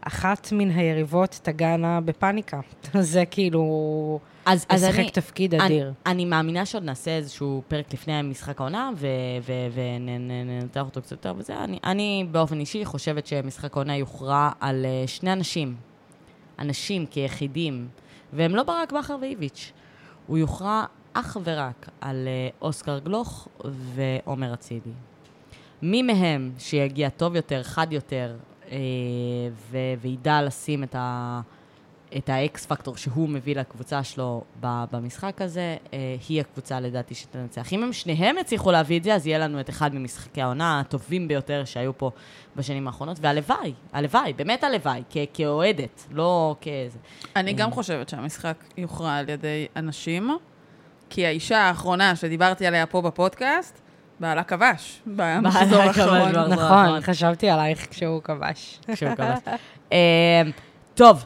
אחת 0.00 0.48
מן 0.52 0.70
היריבות 0.70 1.40
תגענה 1.42 2.00
בפאניקה. 2.00 2.60
זה 3.00 3.24
כאילו 3.26 4.20
אז, 4.46 4.66
אז 4.68 4.84
אני, 4.84 5.10
תפקיד 5.10 5.54
אני, 5.54 5.66
אדיר. 5.66 5.92
אני 6.06 6.24
מאמינה 6.24 6.66
שעוד 6.66 6.84
נעשה 6.84 7.10
איזשהו 7.16 7.62
פרק 7.68 7.92
לפני 7.92 8.22
משחק 8.22 8.60
העונה, 8.60 8.90
וננתח 9.74 10.80
אותו 10.80 11.02
קצת 11.02 11.10
יותר 11.10 11.34
וזה. 11.36 11.64
אני, 11.64 11.78
אני 11.84 12.26
באופן 12.30 12.60
אישי 12.60 12.84
חושבת 12.84 13.26
שמשחק 13.26 13.76
העונה 13.76 13.96
יוכרע 13.96 14.50
על 14.60 14.86
אה, 14.86 15.06
שני 15.06 15.32
אנשים. 15.32 15.74
אנשים 16.58 17.06
כיחידים, 17.06 17.88
והם 18.32 18.54
לא 18.54 18.62
ברק 18.62 18.92
בכר 18.92 19.16
ואיביץ'. 19.20 19.72
הוא 20.26 20.38
יוכרע 20.38 20.84
אך 21.12 21.36
ורק 21.44 21.88
על 22.00 22.28
אה, 22.28 22.48
אוסקר 22.62 22.98
גלוך 22.98 23.48
ועומר 23.64 24.54
אצילי. 24.54 24.92
מי 25.82 26.02
מהם 26.02 26.52
שיגיע 26.58 27.08
טוב 27.08 27.36
יותר, 27.36 27.62
חד 27.62 27.86
יותר, 27.92 28.36
אה, 28.70 28.76
ו- 29.70 29.76
וידע 30.00 30.42
לשים 30.42 30.82
את, 30.82 30.94
ה- 30.98 31.40
את 32.16 32.28
האקס 32.28 32.66
פקטור 32.66 32.96
שהוא 32.96 33.28
מביא 33.28 33.56
לקבוצה 33.56 34.04
שלו 34.04 34.44
במשחק 34.62 35.42
הזה, 35.42 35.76
אה, 35.92 35.98
היא 36.28 36.40
הקבוצה 36.40 36.80
לדעתי 36.80 37.14
שתנצח. 37.14 37.72
אם 37.72 37.82
הם 37.82 37.92
שניהם 37.92 38.36
יצליחו 38.38 38.72
להביא 38.72 38.98
את 38.98 39.04
זה, 39.04 39.14
אז 39.14 39.26
יהיה 39.26 39.38
לנו 39.38 39.60
את 39.60 39.70
אחד 39.70 39.94
ממשחקי 39.94 40.42
העונה 40.42 40.80
הטובים 40.80 41.28
ביותר 41.28 41.64
שהיו 41.64 41.98
פה 41.98 42.10
בשנים 42.56 42.86
האחרונות, 42.86 43.16
והלוואי, 43.20 43.72
הלוואי, 43.92 44.32
באמת 44.32 44.64
הלוואי, 44.64 45.02
כ- 45.10 45.16
כאוהדת, 45.34 46.06
לא 46.10 46.56
כאיזה. 46.60 46.98
אני 47.36 47.52
גם 47.52 47.70
חושבת 47.70 48.08
שהמשחק 48.08 48.56
יוכרע 48.76 49.14
על 49.14 49.28
ידי 49.28 49.66
אנשים, 49.76 50.30
כי 51.10 51.26
האישה 51.26 51.58
האחרונה 51.58 52.16
שדיברתי 52.16 52.66
עליה 52.66 52.86
פה 52.86 53.00
בפודקאסט, 53.00 53.80
בעלה 54.20 54.42
כבש 54.42 55.00
במחזור 55.06 55.80
האחרון. 55.80 56.52
נכון. 56.52 57.00
חשבתי 57.00 57.50
עלייך 57.50 57.86
כשהוא 57.90 58.22
כבש. 58.22 58.80
כשהוא 58.92 59.14
כבש. 59.14 59.38
אמ, 59.92 59.96
טוב, 60.94 61.24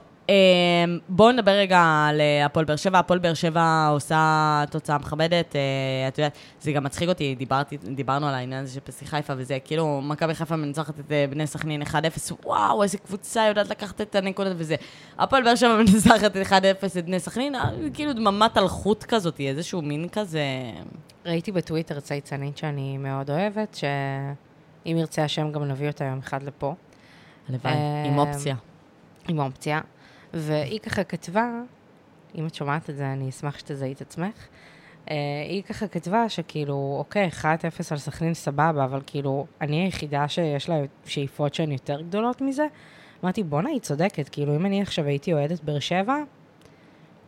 בואו 1.09 1.33
נדבר 1.33 1.51
רגע 1.51 2.07
על 2.09 2.21
אה, 2.21 2.45
הפועל 2.45 2.65
באר 2.65 2.77
שבע. 2.77 2.99
הפועל 2.99 3.19
באר 3.19 3.35
שבע 3.35 3.89
עושה 3.93 4.65
תוצאה 4.71 4.99
מכבדת. 4.99 5.57
אה, 5.57 6.09
את 6.09 6.19
יודעת, 6.19 6.33
זה 6.61 6.73
גם 6.73 6.85
מצחיק 6.85 7.09
אותי, 7.09 7.35
דיברתי, 7.35 7.77
דיברנו 7.77 8.27
על 8.27 8.35
העניין 8.35 8.63
הזה 8.63 8.75
של 8.75 8.81
פסי 8.81 9.07
חיפה 9.07 9.33
וזה, 9.37 9.59
כאילו, 9.65 10.01
מכבי 10.03 10.35
חיפה 10.35 10.57
מנצחת 10.57 11.01
את 11.01 11.13
אה, 11.13 11.25
בני 11.31 11.47
סכנין 11.47 11.83
1-0, 11.83 11.95
וואו, 12.45 12.83
איזה 12.83 12.99
קבוצה 12.99 13.45
יודעת 13.49 13.71
לקחת 13.71 14.01
את 14.01 14.15
הנקודות 14.15 14.53
וזה. 14.57 14.75
הפועל 15.19 15.43
באר 15.45 15.55
שבע 15.55 15.77
מנצחת 15.83 16.37
1-0 16.37 16.51
את 16.99 17.05
בני 17.05 17.21
סכנין, 17.21 17.55
כאילו 17.95 18.13
דממת 18.13 18.59
אלחוט 18.59 19.05
כזאת, 19.05 19.41
איזשהו 19.41 19.83
מין 19.83 20.09
כזה... 20.09 20.45
ראיתי 21.27 21.53
בטוויטר 21.53 22.01
צייצנית 22.01 22.57
שאני 22.57 22.99
מאוד 22.99 23.31
אוהבת, 23.31 23.75
שאם 23.75 24.97
ירצה 24.97 25.25
השם 25.25 25.53
גם 25.53 25.65
נביא 25.65 25.89
אותה 25.89 26.05
יום 26.05 26.19
אחד 26.19 26.43
לפה, 26.43 26.75
הלוואי, 27.49 27.73
אמ, 27.73 27.79
עם 28.13 28.19
אופציה. 28.19 28.57
עם 29.29 29.39
אופציה. 29.39 29.81
והיא 30.35 30.81
ככה 30.81 31.05
כתבה, 31.05 31.51
אם 32.35 32.47
את 32.47 32.55
שומעת 32.55 32.91
את 32.91 32.97
זה, 32.97 33.13
אני 33.13 33.29
אשמח 33.29 33.59
שתזהי 33.59 33.93
את 33.93 34.01
עצמך. 34.01 34.49
אה, 35.11 35.17
היא 35.49 35.63
ככה 35.63 35.89
כתבה 35.89 36.29
שכאילו, 36.29 36.97
אוקיי, 36.99 37.29
1-0 37.29 37.45
על 37.91 37.99
סכנין 37.99 38.35
סבבה, 38.35 38.85
אבל 38.85 39.01
כאילו, 39.07 39.47
אני 39.61 39.85
היחידה 39.85 40.29
שיש 40.29 40.69
לה 40.69 40.77
שאיפות 41.05 41.55
שהן 41.55 41.73
יותר 41.73 42.01
גדולות 42.01 42.41
מזה. 42.41 42.67
אמרתי, 43.25 43.43
בואנה, 43.43 43.69
היא 43.71 43.81
צודקת, 43.81 44.29
כאילו, 44.29 44.57
אם 44.57 44.67
אני 44.67 44.83
עכשיו 44.83 45.05
הייתי 45.05 45.33
אוהדת 45.33 45.65
באר 45.65 45.79
שבע, 45.79 46.17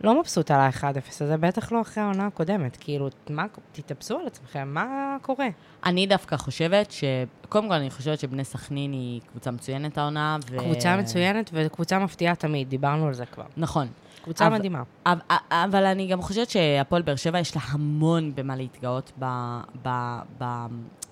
לא 0.00 0.20
מבסוט 0.20 0.50
על 0.50 0.60
ה-1-0 0.60 0.84
הזה, 1.20 1.36
בטח 1.36 1.72
לא 1.72 1.80
אחרי 1.80 2.02
העונה 2.02 2.26
הקודמת. 2.26 2.76
כאילו, 2.80 3.08
מה, 3.30 3.46
תתאפסו 3.72 4.18
על 4.18 4.26
עצמכם, 4.26 4.68
מה 4.74 5.16
קורה? 5.22 5.48
אני 5.84 6.06
דווקא 6.06 6.36
חושבת 6.36 6.90
ש... 6.90 7.04
קודם 7.48 7.68
כל, 7.68 7.74
אני 7.74 7.90
חושבת 7.90 8.18
שבני 8.18 8.44
סכנין 8.44 8.92
היא 8.92 9.20
קבוצה 9.30 9.50
מצוינת 9.50 9.98
העונה. 9.98 10.36
ו... 10.50 10.58
קבוצה 10.58 10.96
מצוינת 10.96 11.50
וקבוצה 11.52 11.98
מפתיעה 11.98 12.34
תמיד, 12.34 12.68
דיברנו 12.68 13.06
על 13.06 13.14
זה 13.14 13.26
כבר. 13.26 13.44
נכון. 13.56 13.86
קבוצה 14.22 14.46
אבל- 14.46 14.58
מדהימה. 14.58 14.82
אבל, 15.06 15.18
אבל 15.50 15.84
אני 15.84 16.06
גם 16.06 16.22
חושבת 16.22 16.50
שהפועל 16.50 17.02
באר 17.02 17.16
שבע 17.16 17.38
יש 17.38 17.56
לה 17.56 17.62
המון 17.68 18.32
במה 18.34 18.56
להתגאות 18.56 19.12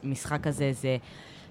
במשחק 0.03 0.47
הזה. 0.47 0.73
זה, 0.73 0.97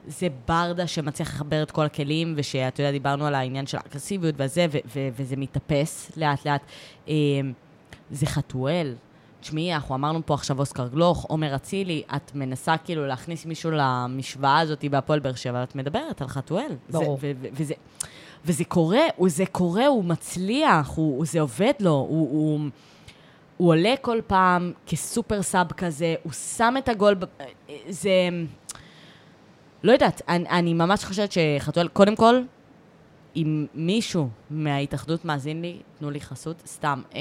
זה 0.07 0.27
ברדה 0.47 0.87
שמצליח 0.87 1.29
לחבר 1.29 1.63
את 1.63 1.71
כל 1.71 1.85
הכלים, 1.85 2.33
ושאתה 2.37 2.81
יודע, 2.81 2.91
דיברנו 2.91 3.25
על 3.25 3.35
העניין 3.35 3.67
של 3.67 3.77
האגרסיביות 3.77 4.35
וזה, 4.37 4.65
ו, 4.71 4.77
ו, 4.95 5.09
וזה 5.15 5.35
מתאפס 5.35 6.11
לאט-לאט. 6.17 6.61
אה, 7.07 7.13
זה 8.11 8.25
חתואל. 8.25 8.95
תשמעי, 9.41 9.73
אנחנו 9.75 9.95
אמרנו 9.95 10.25
פה 10.25 10.33
עכשיו 10.33 10.59
אוסקר 10.59 10.87
גלוך, 10.87 11.25
עומר 11.25 11.55
אצילי, 11.55 12.03
את 12.15 12.31
מנסה 12.35 12.77
כאילו 12.77 13.07
להכניס 13.07 13.45
מישהו 13.45 13.71
למשוואה 13.73 14.59
הזאת 14.59 14.85
בהפועל 14.85 15.19
באר 15.19 15.35
שבע, 15.35 15.63
את 15.63 15.75
מדברת 15.75 16.21
על 16.21 16.27
חתואל. 16.27 16.75
ברור. 16.89 17.17
זה, 17.21 17.33
ו- 17.35 17.41
ו- 17.41 17.47
וזה, 17.53 17.73
וזה 18.45 18.63
קורה, 18.65 19.01
זה 19.27 19.45
קורה, 19.45 19.87
הוא 19.87 20.03
מצליח, 20.03 20.89
הוא, 20.95 21.25
זה 21.25 21.41
עובד 21.41 21.73
לו, 21.79 21.91
הוא, 21.91 22.07
הוא, 22.09 22.59
הוא 23.57 23.69
עולה 23.69 23.93
כל 24.01 24.19
פעם 24.27 24.73
כסופר 24.85 25.41
סאב 25.41 25.71
כזה, 25.71 26.15
הוא 26.23 26.31
שם 26.33 26.73
את 26.77 26.89
הגול, 26.89 27.13
ב- 27.13 27.25
זה... 27.89 28.09
לא 29.83 29.91
יודעת, 29.91 30.21
אני, 30.29 30.49
אני 30.49 30.73
ממש 30.73 31.05
חושבת 31.05 31.29
שחתואל, 31.31 31.87
קודם 31.87 32.15
כל, 32.15 32.41
אם 33.35 33.65
מישהו 33.73 34.29
מההתאחדות 34.49 35.25
מאזין 35.25 35.61
לי, 35.61 35.77
תנו 35.99 36.11
לי 36.11 36.21
חסות, 36.21 36.61
סתם, 36.65 37.01
אה, 37.15 37.19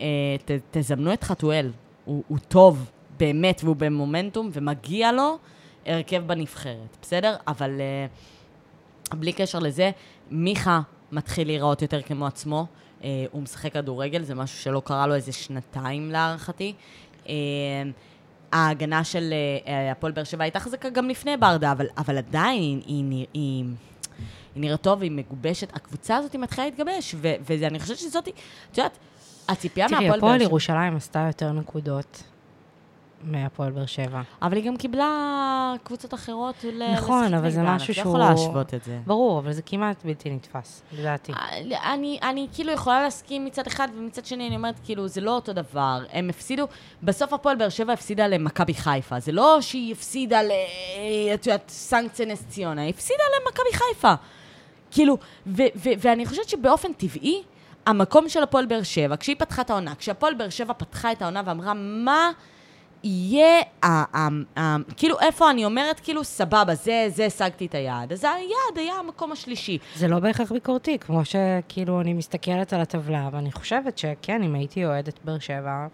אה, 0.00 0.36
ת, 0.44 0.50
תזמנו 0.70 1.12
את 1.12 1.24
חתואל, 1.24 1.70
הוא, 2.04 2.22
הוא 2.28 2.38
טוב, 2.48 2.90
באמת, 3.18 3.60
והוא 3.64 3.76
במומנטום, 3.76 4.50
ומגיע 4.52 5.12
לו 5.12 5.38
הרכב 5.86 6.22
בנבחרת, 6.26 6.96
בסדר? 7.02 7.36
אבל 7.46 7.80
אה, 7.80 8.06
בלי 9.18 9.32
קשר 9.32 9.58
לזה, 9.58 9.90
מיכה 10.30 10.80
מתחיל 11.12 11.46
להיראות 11.46 11.82
יותר 11.82 12.02
כמו 12.02 12.26
עצמו. 12.26 12.66
אה, 13.04 13.24
הוא 13.32 13.42
משחק 13.42 13.72
כדורגל, 13.72 14.22
זה 14.22 14.34
משהו 14.34 14.58
שלא 14.58 14.82
קרה 14.84 15.06
לו 15.06 15.14
איזה 15.14 15.32
שנתיים 15.32 16.10
להערכתי. 16.10 16.74
אה, 17.28 17.34
ההגנה 18.52 19.04
של 19.04 19.32
אה, 19.32 19.72
אה, 19.72 19.92
הפועל 19.92 20.12
באר 20.12 20.24
שבע 20.24 20.44
הייתה 20.44 20.60
חזקה 20.60 20.90
גם 20.90 21.08
לפני 21.08 21.36
ברדה, 21.36 21.72
אבל, 21.72 21.86
אבל 21.98 22.18
עדיין 22.18 22.80
היא, 22.86 23.04
היא, 23.04 23.04
היא, 23.10 23.26
היא, 23.34 23.64
נראית 24.56 24.80
טוב, 24.80 25.02
היא 25.02 25.10
מגובשת. 25.10 25.76
הקבוצה 25.76 26.16
הזאת 26.16 26.36
מתחילה 26.36 26.66
להתגבש, 26.66 27.14
ו- 27.18 27.34
ואני 27.44 27.80
חושבת 27.80 27.98
שזאת, 27.98 28.28
את 28.28 28.78
יודעת, 28.78 28.98
הציפייה 29.48 29.88
תראי, 29.88 30.00
מהפועל 30.00 30.20
באר 30.20 30.28
הפועל 30.28 30.38
שבע... 30.38 30.48
ירושלים 30.48 30.96
עשתה 30.96 31.24
יותר 31.26 31.52
נקודות 31.52 32.22
מהפועל 33.24 33.72
באר 33.72 33.86
שבע. 33.86 34.20
אבל 34.42 34.56
היא 34.56 34.64
גם 34.66 34.76
קיבלה 34.76 35.08
קבוצות 35.82 36.14
אחרות 36.14 36.54
ל- 36.72 36.92
נכון, 36.94 37.34
אבל 37.34 37.50
זה 37.50 37.62
משהו 37.62 37.84
את 37.84 37.88
לא 37.88 37.94
שהוא- 37.94 38.08
יכולה 38.08 38.30
להשוות 38.30 38.74
את 38.74 38.84
זה. 38.84 38.98
ברור, 39.06 39.38
אבל 39.38 39.52
זה 39.52 39.62
כמעט 39.62 40.04
בלתי 40.04 40.30
נתפס, 40.30 40.82
לדעתי. 40.98 41.32
אני, 41.84 42.18
אני 42.22 42.46
כאילו 42.54 42.72
יכולה 42.72 43.02
להסכים 43.02 43.44
מצד 43.44 43.66
אחד, 43.66 43.88
ומצד 43.98 44.24
שני 44.26 44.46
אני 44.48 44.56
אומרת, 44.56 44.74
כאילו, 44.84 45.08
זה 45.08 45.20
לא 45.20 45.30
אותו 45.34 45.52
דבר. 45.52 45.98
הם 46.12 46.28
הפסידו, 46.28 46.66
בסוף 47.02 47.32
הפועל 47.32 47.56
באר 47.56 47.68
שבע 47.68 47.92
הפסידה 47.92 48.26
למכבי 48.28 48.74
חיפה. 48.74 49.20
זה 49.20 49.32
לא 49.32 49.58
שהיא 49.60 49.92
הפסידה 49.92 50.42
ל... 50.42 50.50
את 51.34 51.46
יודעת, 51.46 51.64
סנקציה 51.68 52.26
נס 52.26 52.44
ציונה, 52.48 52.82
היא 52.82 52.90
הפסידה 52.90 53.22
למכבי 53.40 53.78
חיפה. 53.78 54.12
כאילו, 54.90 55.18
ו- 55.46 55.62
ו- 55.76 55.88
ואני 55.98 56.26
חושבת 56.26 56.48
שבאופן 56.48 56.92
טבעי, 56.92 57.42
המקום 57.86 58.28
של 58.28 58.42
הפועל 58.42 58.66
באר 58.66 58.82
שבע, 58.82 59.16
כשהיא 59.16 59.36
פתחה 59.38 59.62
את 59.62 59.70
העונה, 59.70 59.94
כשהפועל 59.94 60.34
באר 60.34 60.48
שבע 60.48 60.72
פתחה 60.72 61.12
את 61.12 61.22
העונה 61.22 61.42
ואמרה, 61.46 61.72
מה 61.74 62.30
יהיה, 63.04 63.62
כאילו, 64.96 65.20
איפה 65.20 65.50
אני 65.50 65.64
אומרת, 65.64 66.00
כאילו, 66.00 66.24
סבבה, 66.24 66.74
זה, 66.74 67.06
זה 67.08 67.26
השגתי 67.26 67.66
את 67.66 67.74
היעד. 67.74 68.12
אז 68.12 68.24
היעד 68.24 68.78
היה 68.78 68.94
המקום 68.94 69.32
השלישי. 69.32 69.78
זה 69.96 70.08
לא 70.08 70.18
בהכרח 70.18 70.52
ביקורתי, 70.52 70.98
כמו 70.98 71.22
שכאילו 71.24 72.00
אני 72.00 72.12
מסתכלת 72.12 72.72
על 72.72 72.80
הטבלה, 72.80 73.28
ואני 73.32 73.52
חושבת 73.52 73.98
שכן, 73.98 74.42
אם 74.42 74.54
הייתי 74.54 74.84
אוהדת 74.84 75.18
באר 75.24 75.38
שבע, 75.38 75.86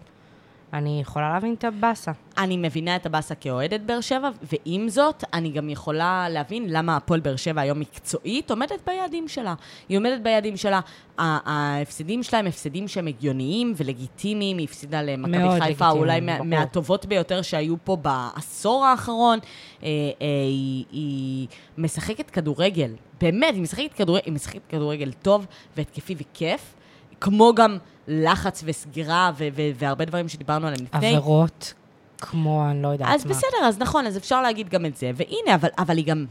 אני 0.73 1.01
יכולה 1.01 1.29
להבין 1.33 1.53
את 1.53 1.63
הבאסה. 1.63 2.11
אני 2.37 2.57
מבינה 2.57 2.95
את 2.95 3.05
הבאסה 3.05 3.35
כאוהדת 3.35 3.81
באר 3.81 4.01
שבע, 4.01 4.29
ועם 4.41 4.89
זאת, 4.89 5.23
אני 5.33 5.51
גם 5.51 5.69
יכולה 5.69 6.29
להבין 6.29 6.65
למה 6.69 6.95
הפועל 6.95 7.19
באר 7.19 7.35
שבע 7.35 7.61
היום 7.61 7.79
מקצועית 7.79 8.51
עומדת 8.51 8.79
ביעדים 8.87 9.27
שלה. 9.27 9.53
היא 9.89 9.97
עומדת 9.97 10.21
ביעדים 10.21 10.57
שלה, 10.57 10.79
ההפסדים 11.17 12.23
שלה 12.23 12.39
הם 12.39 12.47
הפסדים 12.47 12.87
שהם 12.87 13.07
הגיוניים 13.07 13.73
ולגיטימיים, 13.77 14.57
היא 14.57 14.67
הפסידה 14.67 15.01
למכבי 15.01 15.59
חיפה, 15.61 15.89
אולי 15.89 16.19
מה. 16.19 16.43
מהטובות 16.43 17.05
ביותר 17.05 17.41
שהיו 17.41 17.75
פה 17.83 17.95
בעשור 17.95 18.85
האחרון. 18.85 19.39
אה, 19.83 19.87
אה, 20.21 20.27
היא, 20.43 20.85
היא 20.91 21.47
משחקת 21.77 22.29
כדורגל, 22.29 22.91
באמת, 23.21 23.53
היא 23.53 23.61
משחקת 23.61 23.93
כדורגל, 23.93 24.25
היא 24.25 24.33
משחקת 24.33 24.61
כדורגל 24.69 25.11
טוב 25.11 25.45
והתקפי 25.77 26.15
וכיף, 26.17 26.75
כמו 27.21 27.53
גם 27.55 27.77
לחץ 28.09 28.63
וסגירה 28.65 29.31
ו- 29.37 29.47
ו- 29.55 29.69
והרבה 29.75 30.05
דברים 30.05 30.29
שדיברנו 30.29 30.67
עליהם 30.67 30.83
לפני. 30.83 31.07
עבירות, 31.07 31.73
כמו 32.17 32.69
אני 32.71 32.81
לא 32.83 32.87
יודעת 32.87 33.09
אז 33.11 33.25
מה. 33.25 33.31
בסדר, 33.31 33.57
אז 33.63 33.79
נכון, 33.79 34.07
אז 34.07 34.17
אפשר 34.17 34.41
להגיד 34.41 34.69
גם 34.69 34.85
את 34.85 34.97
זה. 34.97 35.11
והנה, 35.15 35.55
אבל, 35.55 35.69
אבל 35.77 35.97
היא 35.97 36.05
גם... 36.05 36.25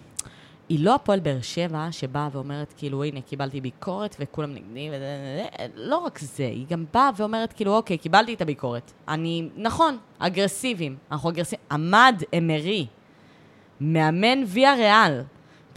היא 0.68 0.84
לא 0.84 0.94
הפועל 0.94 1.20
באר 1.20 1.40
שבע 1.42 1.88
שבאה 1.90 2.28
ואומרת, 2.32 2.74
כאילו, 2.76 3.04
הנה, 3.04 3.20
קיבלתי 3.20 3.60
ביקורת 3.60 4.16
וכולם 4.20 4.54
נגדי, 4.54 4.90
לא 5.74 5.96
רק 5.98 6.18
זה, 6.18 6.44
היא 6.44 6.66
גם 6.70 6.84
באה 6.94 7.10
ואומרת, 7.16 7.52
כאילו, 7.52 7.76
אוקיי, 7.76 7.98
קיבלתי 7.98 8.34
את 8.34 8.40
הביקורת. 8.40 8.92
אני, 9.08 9.48
נכון, 9.56 9.98
אגרסיביים, 10.18 10.96
אנחנו 11.12 11.30
אגרסיביים. 11.30 11.66
עמד 11.70 12.22
אמרי, 12.38 12.86
מאמן 13.80 14.42
ויה 14.46 14.74
ריאל, 14.74 15.22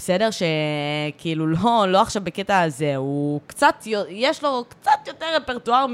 בסדר? 0.03 0.29
שכאילו 0.31 1.47
לא, 1.47 1.85
לא 1.87 2.01
עכשיו 2.01 2.23
בקטע 2.23 2.61
הזה, 2.61 2.95
הוא 2.95 3.41
קצת, 3.47 3.75
יש 4.09 4.43
לו 4.43 4.65
קצת 4.69 5.07
יותר 5.07 5.25
רפרטואר 5.35 5.85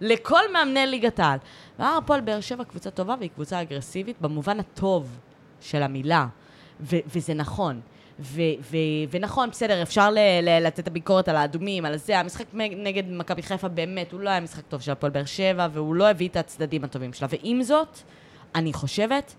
מלכל 0.00 0.52
מאמני 0.52 0.86
ליגת 0.86 1.20
העל. 1.20 1.38
והפועל 1.78 2.20
באר 2.20 2.40
שבע 2.40 2.64
קבוצה 2.64 2.90
טובה 2.90 3.14
והיא 3.18 3.30
קבוצה 3.34 3.62
אגרסיבית 3.62 4.16
במובן 4.20 4.60
הטוב 4.60 5.18
של 5.60 5.82
המילה, 5.82 6.26
ו- 6.80 6.96
וזה 7.06 7.34
נכון. 7.34 7.80
ו- 8.20 8.40
ו- 8.60 8.76
ונכון, 9.10 9.50
בסדר, 9.50 9.82
אפשר 9.82 10.10
ל- 10.10 10.18
ל- 10.42 10.66
לתת 10.66 10.78
את 10.78 10.86
הביקורת 10.86 11.28
על 11.28 11.36
האדומים, 11.36 11.84
על 11.84 11.96
זה, 11.96 12.18
המשחק 12.18 12.44
נגד 12.54 13.04
מכבי 13.10 13.42
חיפה 13.42 13.68
באמת, 13.68 14.12
הוא 14.12 14.20
לא 14.20 14.30
היה 14.30 14.40
משחק 14.40 14.64
טוב 14.68 14.80
של 14.80 14.92
הפועל 14.92 15.12
באר 15.12 15.24
שבע, 15.24 15.68
והוא 15.72 15.94
לא 15.94 16.08
הביא 16.08 16.28
את 16.28 16.36
הצדדים 16.36 16.84
הטובים 16.84 17.12
שלה. 17.12 17.28
ועם 17.30 17.62
זאת, 17.62 17.98
אני 18.54 18.72
חושבת 18.72 19.34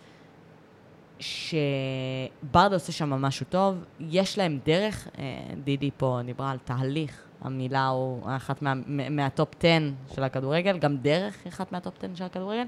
שברדה 1.19 2.75
עושה 2.75 2.91
שם 2.91 3.09
משהו 3.09 3.45
טוב, 3.49 3.83
יש 3.99 4.37
להם 4.37 4.59
דרך, 4.65 5.07
אה, 5.17 5.23
דידי 5.63 5.89
פה 5.97 6.19
דיברה 6.25 6.51
על 6.51 6.57
תהליך, 6.57 7.23
המילה 7.41 7.87
הוא 7.87 8.21
אחת 8.25 8.61
מה, 8.61 8.73
מהטופ 9.09 9.49
10 9.59 9.67
של 10.15 10.23
הכדורגל, 10.23 10.77
גם 10.77 10.97
דרך 10.97 11.47
אחת 11.47 11.71
מהטופ 11.71 11.93
10 12.03 12.15
של 12.15 12.23
הכדורגל, 12.23 12.63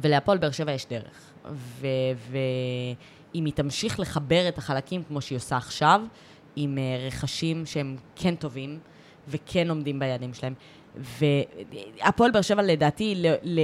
ולהפועל 0.00 0.38
באר 0.38 0.50
שבע 0.50 0.72
יש 0.72 0.86
דרך. 0.86 1.32
ואם 2.30 3.44
היא 3.44 3.52
תמשיך 3.52 4.00
לחבר 4.00 4.48
את 4.48 4.58
החלקים 4.58 5.02
כמו 5.02 5.20
שהיא 5.20 5.36
עושה 5.36 5.56
עכשיו, 5.56 6.00
עם 6.56 6.78
אה, 6.78 7.06
רכשים 7.06 7.66
שהם 7.66 7.96
כן 8.16 8.34
טובים 8.34 8.78
וכן 9.28 9.70
עומדים 9.70 9.98
ביעדים 9.98 10.34
שלהם, 10.34 10.54
והפועל 10.96 12.30
באר 12.30 12.42
שבע 12.42 12.62
לדעתי 12.62 13.14
ל, 13.16 13.26
ל, 13.42 13.60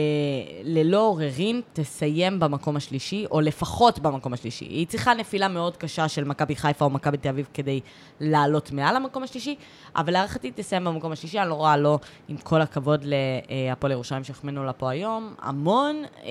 ללא 0.64 1.06
עוררין 1.06 1.60
תסיים 1.72 2.40
במקום 2.40 2.76
השלישי, 2.76 3.26
או 3.30 3.40
לפחות 3.40 3.98
במקום 3.98 4.32
השלישי. 4.32 4.64
היא 4.64 4.86
צריכה 4.86 5.14
נפילה 5.14 5.48
מאוד 5.48 5.76
קשה 5.76 6.08
של 6.08 6.24
מכבי 6.24 6.56
חיפה 6.56 6.84
או 6.84 6.90
מכבי 6.90 7.16
תל 7.16 7.28
אביב 7.28 7.48
כדי 7.54 7.80
לעלות 8.20 8.72
מעל 8.72 8.96
המקום 8.96 9.22
השלישי, 9.22 9.56
אבל 9.96 10.12
להערכתי 10.12 10.52
תסיים 10.54 10.84
במקום 10.84 11.12
השלישי, 11.12 11.40
אני 11.40 11.48
לא 11.48 11.54
רואה 11.54 11.76
לא, 11.76 11.98
עם 12.28 12.36
כל 12.36 12.62
הכבוד 12.62 13.04
להפועל 13.04 13.92
ירושלים 13.92 14.24
שהחמאנו 14.24 14.64
לה 14.64 14.72
פה 14.72 14.90
היום, 14.90 15.34
המון. 15.42 16.02
אה, 16.24 16.30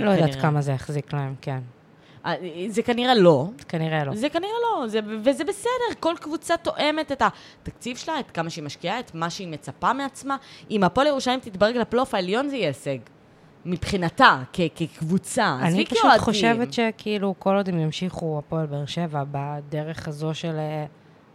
לא 0.00 0.10
יודעת 0.10 0.30
כנראה... 0.30 0.42
כמה 0.42 0.62
זה 0.62 0.72
יחזיק 0.72 1.12
להם, 1.12 1.34
כן. 1.40 1.60
אה, 2.26 2.34
זה 2.68 2.82
כנראה 2.82 3.14
לא. 3.14 3.46
כנראה 3.68 4.04
לא. 4.04 4.14
זה 4.14 4.28
כנראה 4.28 4.52
לא, 4.62 4.88
זה, 4.88 5.00
וזה 5.24 5.44
בסדר, 5.44 5.70
כל 6.00 6.14
קבוצה 6.20 6.56
תואמת 6.56 7.12
את 7.12 7.22
התקציב 7.62 7.96
שלה, 7.96 8.20
את 8.20 8.30
כמה 8.30 8.50
שהיא 8.50 8.64
משקיעה, 8.64 9.00
את 9.00 9.14
מה 9.14 9.30
שהיא 9.30 9.48
מצפה 9.48 9.92
מעצמה. 9.92 10.36
אם 10.70 10.84
הפועל 10.84 11.06
ירושלים 11.06 11.40
תתברג 11.40 11.76
לפלייאוף 11.76 12.14
העליון 12.14 12.48
זה 12.48 12.56
יהיה 12.56 12.68
הישג. 12.68 12.98
מבחינתה, 13.66 14.42
כ- 14.52 14.60
כקבוצה. 14.74 15.56
אני 15.62 15.84
פשוט 15.84 15.98
כאוהדים. 16.02 16.20
חושבת 16.20 16.72
שכאילו, 16.72 17.34
כל 17.38 17.56
עוד 17.56 17.68
הם 17.68 17.78
ימשיכו, 17.80 18.38
הפועל 18.38 18.66
באר 18.66 18.86
שבע, 18.86 19.24
בדרך 19.30 20.08
הזו 20.08 20.34
של 20.34 20.56
אה, 20.58 20.86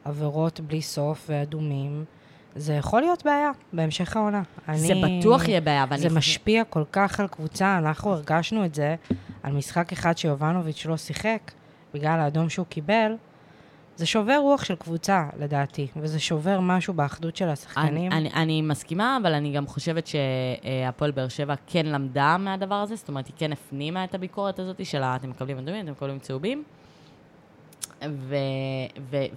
עבירות 0.06 0.60
בלי 0.60 0.82
סוף 0.82 1.26
ואדומים, 1.30 2.06
זה 2.56 2.74
יכול 2.74 3.02
להיות 3.02 3.26
בעיה 3.26 3.52
בהמשך 3.74 4.16
העונה. 4.16 4.42
זה 4.74 4.94
אני... 4.94 5.20
בטוח 5.20 5.48
יהיה 5.48 5.62
בעיה, 5.62 5.86
ואני... 5.90 6.02
זה 6.02 6.10
משפיע 6.10 6.64
כל 6.64 6.84
כך 6.92 7.20
על 7.20 7.28
קבוצה, 7.28 7.78
אנחנו 7.78 8.12
הרגשנו 8.12 8.66
את 8.66 8.76
זה 8.76 8.96
על 9.44 9.54
משחק 9.54 9.92
אחד 9.92 10.18
שיובנוביץ' 10.18 10.86
לא 10.86 10.98
שיחק, 10.98 11.52
בגלל 11.94 12.20
האדום 12.20 12.50
שהוא 12.50 12.66
קיבל. 12.66 13.16
זה 13.96 14.06
שובר 14.06 14.38
רוח 14.38 14.64
של 14.64 14.76
קבוצה, 14.76 15.30
לדעתי, 15.40 15.88
וזה 15.96 16.20
שובר 16.20 16.60
משהו 16.60 16.94
באחדות 16.94 17.36
של 17.36 17.50
השחקנים. 17.50 18.12
אני, 18.12 18.30
אני, 18.30 18.34
אני 18.34 18.62
מסכימה, 18.62 19.18
אבל 19.22 19.34
אני 19.34 19.52
גם 19.52 19.68
חושבת 19.68 20.08
שהפועל 20.08 21.12
באר 21.12 21.28
שבע 21.28 21.54
כן 21.68 21.86
למדה 21.86 22.38
מהדבר 22.40 22.76
הזה, 22.76 22.96
זאת 22.96 23.10
אומרת, 23.10 23.28
היא 23.28 23.34
כן 23.38 23.52
הפנימה 23.52 24.04
את 24.04 24.16
הביקורת 24.16 24.60
הזאת 24.60 24.86
של 24.86 25.04
אתם 25.04 25.30
מקבלים 25.30 25.58
אדומים, 25.58 25.84
אתם 25.84 25.92
מקבלים 25.92 26.20
צהובים, 26.20 26.64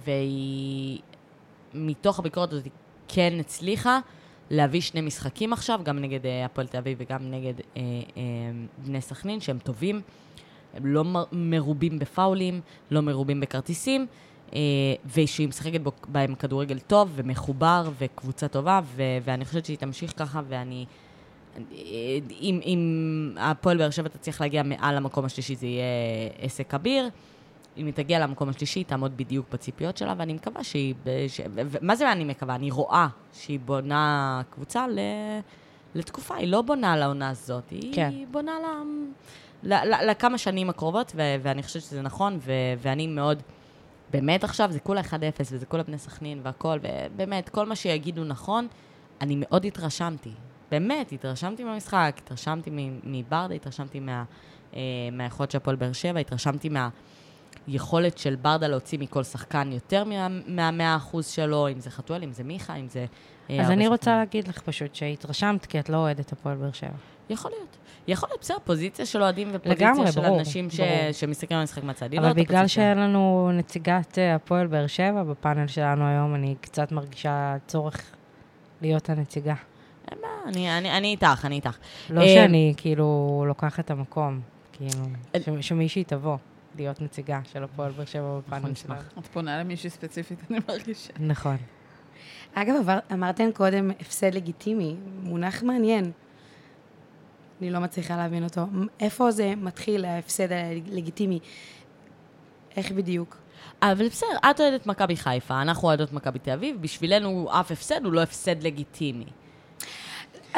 והיא, 0.05 0.99
מתוך 1.73 2.19
הביקורת 2.19 2.53
הזאת, 2.53 2.67
כן 3.07 3.33
הצליחה 3.39 3.99
להביא 4.49 4.81
שני 4.81 5.01
משחקים 5.01 5.53
עכשיו, 5.53 5.79
גם 5.83 5.99
נגד 5.99 6.25
אה, 6.25 6.45
הפועל 6.45 6.67
תל 6.67 6.77
אביב 6.77 6.97
וגם 7.01 7.31
נגד 7.31 7.53
אה, 7.77 7.81
אה, 8.17 8.21
בני 8.77 9.01
סכנין, 9.01 9.41
שהם 9.41 9.59
טובים. 9.59 10.01
הם 10.73 10.85
לא 10.85 11.03
מרובים 11.31 11.99
בפאולים, 11.99 12.61
לא 12.91 13.01
מרובים 13.01 13.39
בכרטיסים, 13.39 14.07
ושהיא 15.15 15.47
משחקת 15.47 15.81
בהם 16.07 16.35
כדורגל 16.35 16.79
טוב 16.79 17.11
ומחובר 17.15 17.89
וקבוצה 17.97 18.47
טובה, 18.47 18.79
ואני 18.95 19.45
חושבת 19.45 19.65
שהיא 19.65 19.77
תמשיך 19.77 20.13
ככה, 20.17 20.41
ואני... 20.47 20.85
אם 22.31 23.33
הפועל 23.37 23.77
באר 23.77 23.89
שבע 23.89 24.07
תצליח 24.07 24.41
להגיע 24.41 24.63
מעל 24.63 24.97
המקום 24.97 25.25
השלישי, 25.25 25.55
זה 25.55 25.67
יהיה 25.67 25.85
עסק 26.41 26.71
כביר. 26.71 27.09
אם 27.77 27.85
היא 27.85 27.93
תגיע 27.93 28.19
למקום 28.19 28.49
השלישי, 28.49 28.79
היא 28.79 28.85
תעמוד 28.85 29.17
בדיוק 29.17 29.45
בציפיות 29.51 29.97
שלה, 29.97 30.13
ואני 30.17 30.33
מקווה 30.33 30.63
שהיא... 30.63 30.95
ש... 31.27 31.41
מה 31.81 31.95
זה 31.95 32.11
אני 32.11 32.23
מקווה? 32.23 32.55
אני 32.55 32.71
רואה 32.71 33.07
שהיא 33.33 33.59
בונה 33.59 34.41
קבוצה 34.49 34.87
ל... 34.87 34.99
לתקופה, 35.95 36.35
היא 36.35 36.47
לא 36.47 36.61
בונה 36.61 36.97
לעונה 36.97 37.29
הזאת, 37.29 37.69
היא 37.69 37.93
כן. 37.95 38.13
בונה 38.31 38.51
ל... 38.59 38.65
ל... 39.63 39.73
ל... 39.73 40.09
לכמה 40.09 40.37
שנים 40.37 40.69
הקרובות, 40.69 41.11
ו... 41.15 41.21
ואני 41.41 41.63
חושבת 41.63 41.81
שזה 41.81 42.01
נכון, 42.01 42.37
ו... 42.41 42.51
ואני 42.77 43.07
מאוד... 43.07 43.43
באמת 44.11 44.43
עכשיו, 44.43 44.71
זה 44.71 44.79
כולה 44.79 45.01
1-0, 45.01 45.05
וזה 45.39 45.65
כולה 45.65 45.83
בני 45.83 45.97
סכנין 45.97 46.39
והכל, 46.43 46.77
ובאמת, 46.81 47.49
כל 47.49 47.65
מה 47.65 47.75
שיגידו 47.75 48.23
נכון, 48.23 48.67
אני 49.21 49.35
מאוד 49.37 49.65
התרשמתי. 49.65 50.31
באמת, 50.71 51.11
התרשמתי 51.11 51.63
מהמשחק, 51.63 52.15
התרשמתי 52.17 52.71
מברדה, 53.03 53.53
התרשמתי 53.53 53.99
מה... 53.99 54.23
אה, 54.75 54.79
מהיכולת 55.11 55.51
של 55.51 55.57
הפועל 55.57 55.75
באר 55.75 55.93
שבע, 55.93 56.19
התרשמתי 56.19 56.69
מה... 56.69 56.89
יכולת 57.67 58.17
של 58.17 58.35
ברדה 58.35 58.67
להוציא 58.67 58.99
מכל 58.99 59.23
שחקן 59.23 59.71
יותר 59.71 60.03
מהמאה 60.47 60.95
אחוז 60.95 61.27
שלו, 61.27 61.67
אם 61.67 61.79
זה 61.79 61.89
חתואל, 61.89 62.23
אם 62.23 62.31
זה 62.31 62.43
מיכה, 62.43 62.75
אם 62.75 62.87
זה... 62.87 63.05
אה, 63.49 63.61
אז 63.61 63.71
אני 63.71 63.87
רוצה 63.87 64.17
להגיד 64.17 64.47
לך 64.47 64.61
פשוט 64.61 64.95
שהתרשמת, 64.95 65.65
כי 65.65 65.79
את 65.79 65.89
לא 65.89 65.97
אוהדת 65.97 66.31
הפועל 66.31 66.57
באר 66.57 66.71
שבע. 66.71 66.89
יכול 67.29 67.51
להיות. 67.51 67.77
יכול 68.07 68.29
להיות, 68.29 68.41
בסדר, 68.41 68.57
פוזיציה 68.63 69.05
של 69.05 69.21
אוהדים 69.21 69.49
ופוזיציה 69.53 69.91
לגמרי, 69.91 70.11
של 70.11 70.21
ברור, 70.21 70.39
אנשים 70.39 70.69
ש... 70.69 70.79
שמסתכלים 71.11 71.57
על 71.57 71.61
המשחק 71.61 71.83
מהצד. 71.83 72.13
אבל 72.13 72.27
לא 72.27 72.33
בגלל 72.33 72.67
שאין 72.67 72.97
לנו 72.97 73.51
נציגת 73.53 74.19
אה, 74.19 74.35
הפועל 74.35 74.67
באר 74.67 74.87
שבע 74.87 75.23
בפאנל 75.23 75.67
שלנו 75.67 76.07
היום, 76.07 76.35
אני 76.35 76.55
קצת 76.61 76.91
מרגישה 76.91 77.55
צורך 77.67 78.11
להיות 78.81 79.09
הנציגה. 79.09 79.55
אני, 80.45 80.77
אני, 80.77 80.97
אני 80.97 81.07
איתך, 81.07 81.45
אני 81.45 81.55
איתך. 81.55 81.77
לא 82.09 82.21
אה, 82.21 82.27
שאני 82.27 82.73
כאילו 82.77 83.43
לוקחת 83.47 83.79
את 83.79 83.91
המקום, 83.91 84.39
כאילו, 84.73 85.61
שמישהי 85.61 86.03
תבוא. 86.03 86.37
להיות 86.75 87.01
נציגה 87.01 87.39
של 87.43 87.63
הפועל 87.63 87.91
באר 87.91 88.05
שבע 88.05 88.39
בפאנל 88.39 88.59
נכון, 88.59 88.75
שלנו. 88.75 89.01
את 89.19 89.27
פונה 89.27 89.59
למישהי 89.59 89.89
ספציפית, 89.89 90.39
אני 90.51 90.59
מרגישה. 90.67 91.13
נכון. 91.19 91.57
אגב, 92.53 92.75
אמרתם 93.13 93.51
קודם 93.51 93.91
הפסד 93.99 94.33
לגיטימי, 94.33 94.95
מונח 95.23 95.63
מעניין. 95.63 96.11
אני 97.61 97.71
לא 97.71 97.79
מצליחה 97.79 98.17
להבין 98.17 98.43
אותו. 98.43 98.61
איפה 98.99 99.31
זה 99.31 99.53
מתחיל, 99.55 100.05
ההפסד 100.05 100.51
הלגיטימי? 100.51 101.39
איך 102.75 102.91
בדיוק? 102.91 103.37
אבל 103.81 104.07
בסדר, 104.07 104.37
את 104.51 104.59
אוהדת 104.59 104.87
מכבי 104.87 105.15
חיפה, 105.15 105.61
אנחנו 105.61 105.87
אוהדות 105.87 106.13
מכבי 106.13 106.39
תל 106.39 106.51
אביב, 106.51 106.81
בשבילנו 106.81 107.49
אף 107.51 107.71
הפסד 107.71 108.05
הוא 108.05 108.13
לא 108.13 108.21
הפסד 108.21 108.63
לגיטימי. 108.63 109.25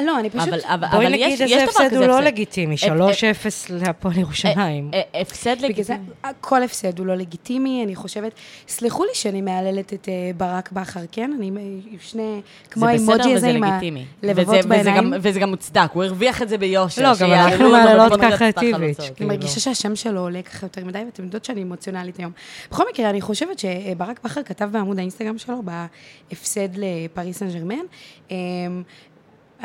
לא, 0.03 0.19
אני 0.19 0.29
פשוט... 0.29 0.47
אבל, 0.47 0.59
אבל, 0.65 0.87
בואי 0.87 1.05
אבל 1.05 1.13
נגיד 1.13 1.27
יש, 1.27 1.41
איזה 1.41 1.63
הפסד 1.63 1.93
הוא 1.93 2.05
לא 2.05 2.19
לגיטימי, 2.19 2.75
3-0 2.75 2.87
להפועל 3.69 4.17
ירושלים. 4.17 4.91
הפסד 5.13 5.55
לגיטימי. 5.61 5.99
כל 6.41 6.63
הפסד 6.63 6.99
הוא 6.99 7.07
לא 7.07 7.15
לגיטימי, 7.15 7.83
אני 7.85 7.95
חושבת... 7.95 8.31
סלחו 8.67 9.03
לי 9.03 9.11
שאני 9.13 9.41
מהללת 9.41 9.93
את 9.93 10.09
אה, 10.09 10.31
ברק 10.37 10.71
בכר, 10.71 10.99
כן? 11.11 11.31
אני 11.37 11.51
שני... 11.99 12.41
כמו 12.71 12.85
האימוג'י 12.85 13.33
הזה 13.33 13.47
עם 13.47 13.63
הלבבות 14.23 14.65
בעיניים. 14.65 15.13
וזה 15.21 15.39
גם 15.39 15.49
מוצדק, 15.49 15.89
הוא 15.93 16.03
הרוויח 16.03 16.41
את 16.41 16.49
זה 16.49 16.57
ביושר. 16.57 17.01
לא, 17.01 17.09
גם 17.19 17.31
אנחנו 17.31 17.71
מהללות 17.71 18.21
ככה 18.21 18.49
את 18.49 18.61
איביץ'. 18.61 18.99
אני 18.99 19.15
כאילו. 19.15 19.29
מרגישה 19.29 19.59
שהשם 19.59 19.95
שלו 19.95 20.21
עולה 20.21 20.41
ככה 20.41 20.65
יותר 20.65 20.85
מדי, 20.85 20.99
ואתם 21.05 21.23
יודעות 21.23 21.45
שאני 21.45 21.63
אמוציונלית 21.63 22.17
היום. 22.17 22.31
בכל 22.71 22.83
מקרה, 22.93 23.09
אני 23.09 23.21
חושבת 23.21 23.59
שברק 23.59 24.19
בכר 24.23 24.43
כתב 24.43 24.69
בעמוד 24.71 24.99
האינסטגרם 24.99 25.37
שלו, 25.37 25.61
בהפסד 26.29 26.69
לפריס 26.77 27.37
סן 27.37 27.49
ג'רמן, 27.49 27.75
אמ, 28.31 28.83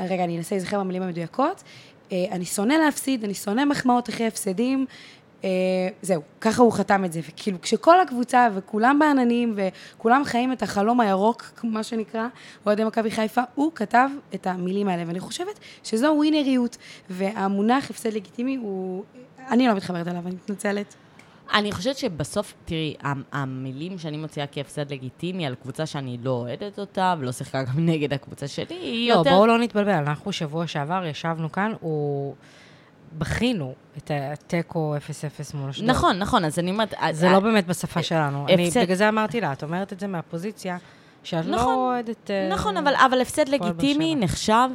רגע, 0.09 0.25
אני 0.25 0.39
אנסה 0.39 0.55
להיזכר 0.55 0.81
במילים 0.81 1.03
המדויקות. 1.03 1.63
אה, 2.13 2.25
אני 2.31 2.45
שונא 2.45 2.75
להפסיד, 2.75 3.25
אני 3.25 3.35
שונא 3.35 3.65
מחמאות 3.65 4.09
אחרי 4.09 4.27
הפסדים. 4.27 4.87
אה, 5.45 5.49
זהו, 6.03 6.23
ככה 6.41 6.63
הוא 6.63 6.73
חתם 6.73 7.05
את 7.05 7.13
זה. 7.13 7.21
וכאילו, 7.29 7.61
כשכל 7.61 8.01
הקבוצה 8.01 8.49
וכולם 8.55 8.99
בעננים 8.99 9.57
וכולם 9.57 10.25
חיים 10.25 10.53
את 10.53 10.63
החלום 10.63 11.01
הירוק, 11.01 11.45
מה 11.63 11.83
שנקרא, 11.83 12.27
אוהדי 12.67 12.85
מכבי 12.85 13.11
חיפה, 13.11 13.43
הוא 13.55 13.73
כתב 13.75 14.09
את 14.35 14.47
המילים 14.47 14.89
האלה. 14.89 15.05
ואני 15.07 15.21
חושבת 15.21 15.59
שזו 15.85 16.07
ווינריות, 16.17 16.77
והמונח 17.11 17.91
הפסד 17.91 18.13
לגיטימי 18.13 18.57
הוא... 18.57 19.05
אני 19.51 19.69
לא 19.69 19.75
מתחברת 19.75 20.07
עליו, 20.07 20.23
אני 20.27 20.35
מתנצלת. 20.35 20.95
אני 21.55 21.73
חושבת 21.73 21.97
שבסוף, 21.97 22.55
תראי, 22.65 22.95
המ- 23.01 23.23
המילים 23.33 23.99
שאני 23.99 24.17
מוציאה 24.17 24.47
כהפסד 24.47 24.93
לגיטימי 24.93 25.47
על 25.47 25.55
קבוצה 25.55 25.87
שאני 25.87 26.19
לא 26.23 26.31
אוהדת 26.31 26.79
אותה, 26.79 27.15
ולא 27.19 27.33
שיחקה 27.33 27.63
גם 27.63 27.73
נגד 27.91 28.13
הקבוצה 28.13 28.49
שלי, 28.49 28.75
היא 28.77 29.09
לא, 29.13 29.15
יותר... 29.15 29.31
בואו 29.31 29.47
לא 29.47 29.59
נתבלבל, 29.59 29.93
אנחנו 29.93 30.33
שבוע 30.33 30.67
שעבר 30.67 31.05
ישבנו 31.07 31.53
כאן, 31.53 31.73
הוא... 31.81 32.35
בכינו 33.19 33.75
את 33.97 34.11
התיקו 34.15 34.95
0-0 35.53 35.57
מול 35.57 35.71
אשדוד. 35.71 35.91
נכון, 35.91 36.19
נכון, 36.19 36.45
אז 36.45 36.59
אני 36.59 36.71
אומרת... 36.71 36.95
זה 37.11 37.27
אה, 37.27 37.33
לא 37.33 37.41
באמת 37.41 37.67
בשפה 37.67 38.03
שלנו. 38.03 38.47
אני, 38.49 38.71
בגלל 38.83 38.97
זה 38.97 39.09
אמרתי 39.09 39.41
לה, 39.41 39.53
את 39.53 39.63
אומרת 39.63 39.93
את 39.93 40.01
זה 40.01 40.07
מהפוזיציה 40.07 40.79
שאת 41.23 41.45
לא 41.47 41.57
נכון, 41.57 41.75
אוהדת... 41.75 42.31
אה, 42.31 42.49
נכון, 42.53 42.77
אבל, 42.77 42.95
אבל 43.07 43.21
הפסד 43.21 43.49
לגיטימי. 43.49 44.15
נחשב 44.15 44.69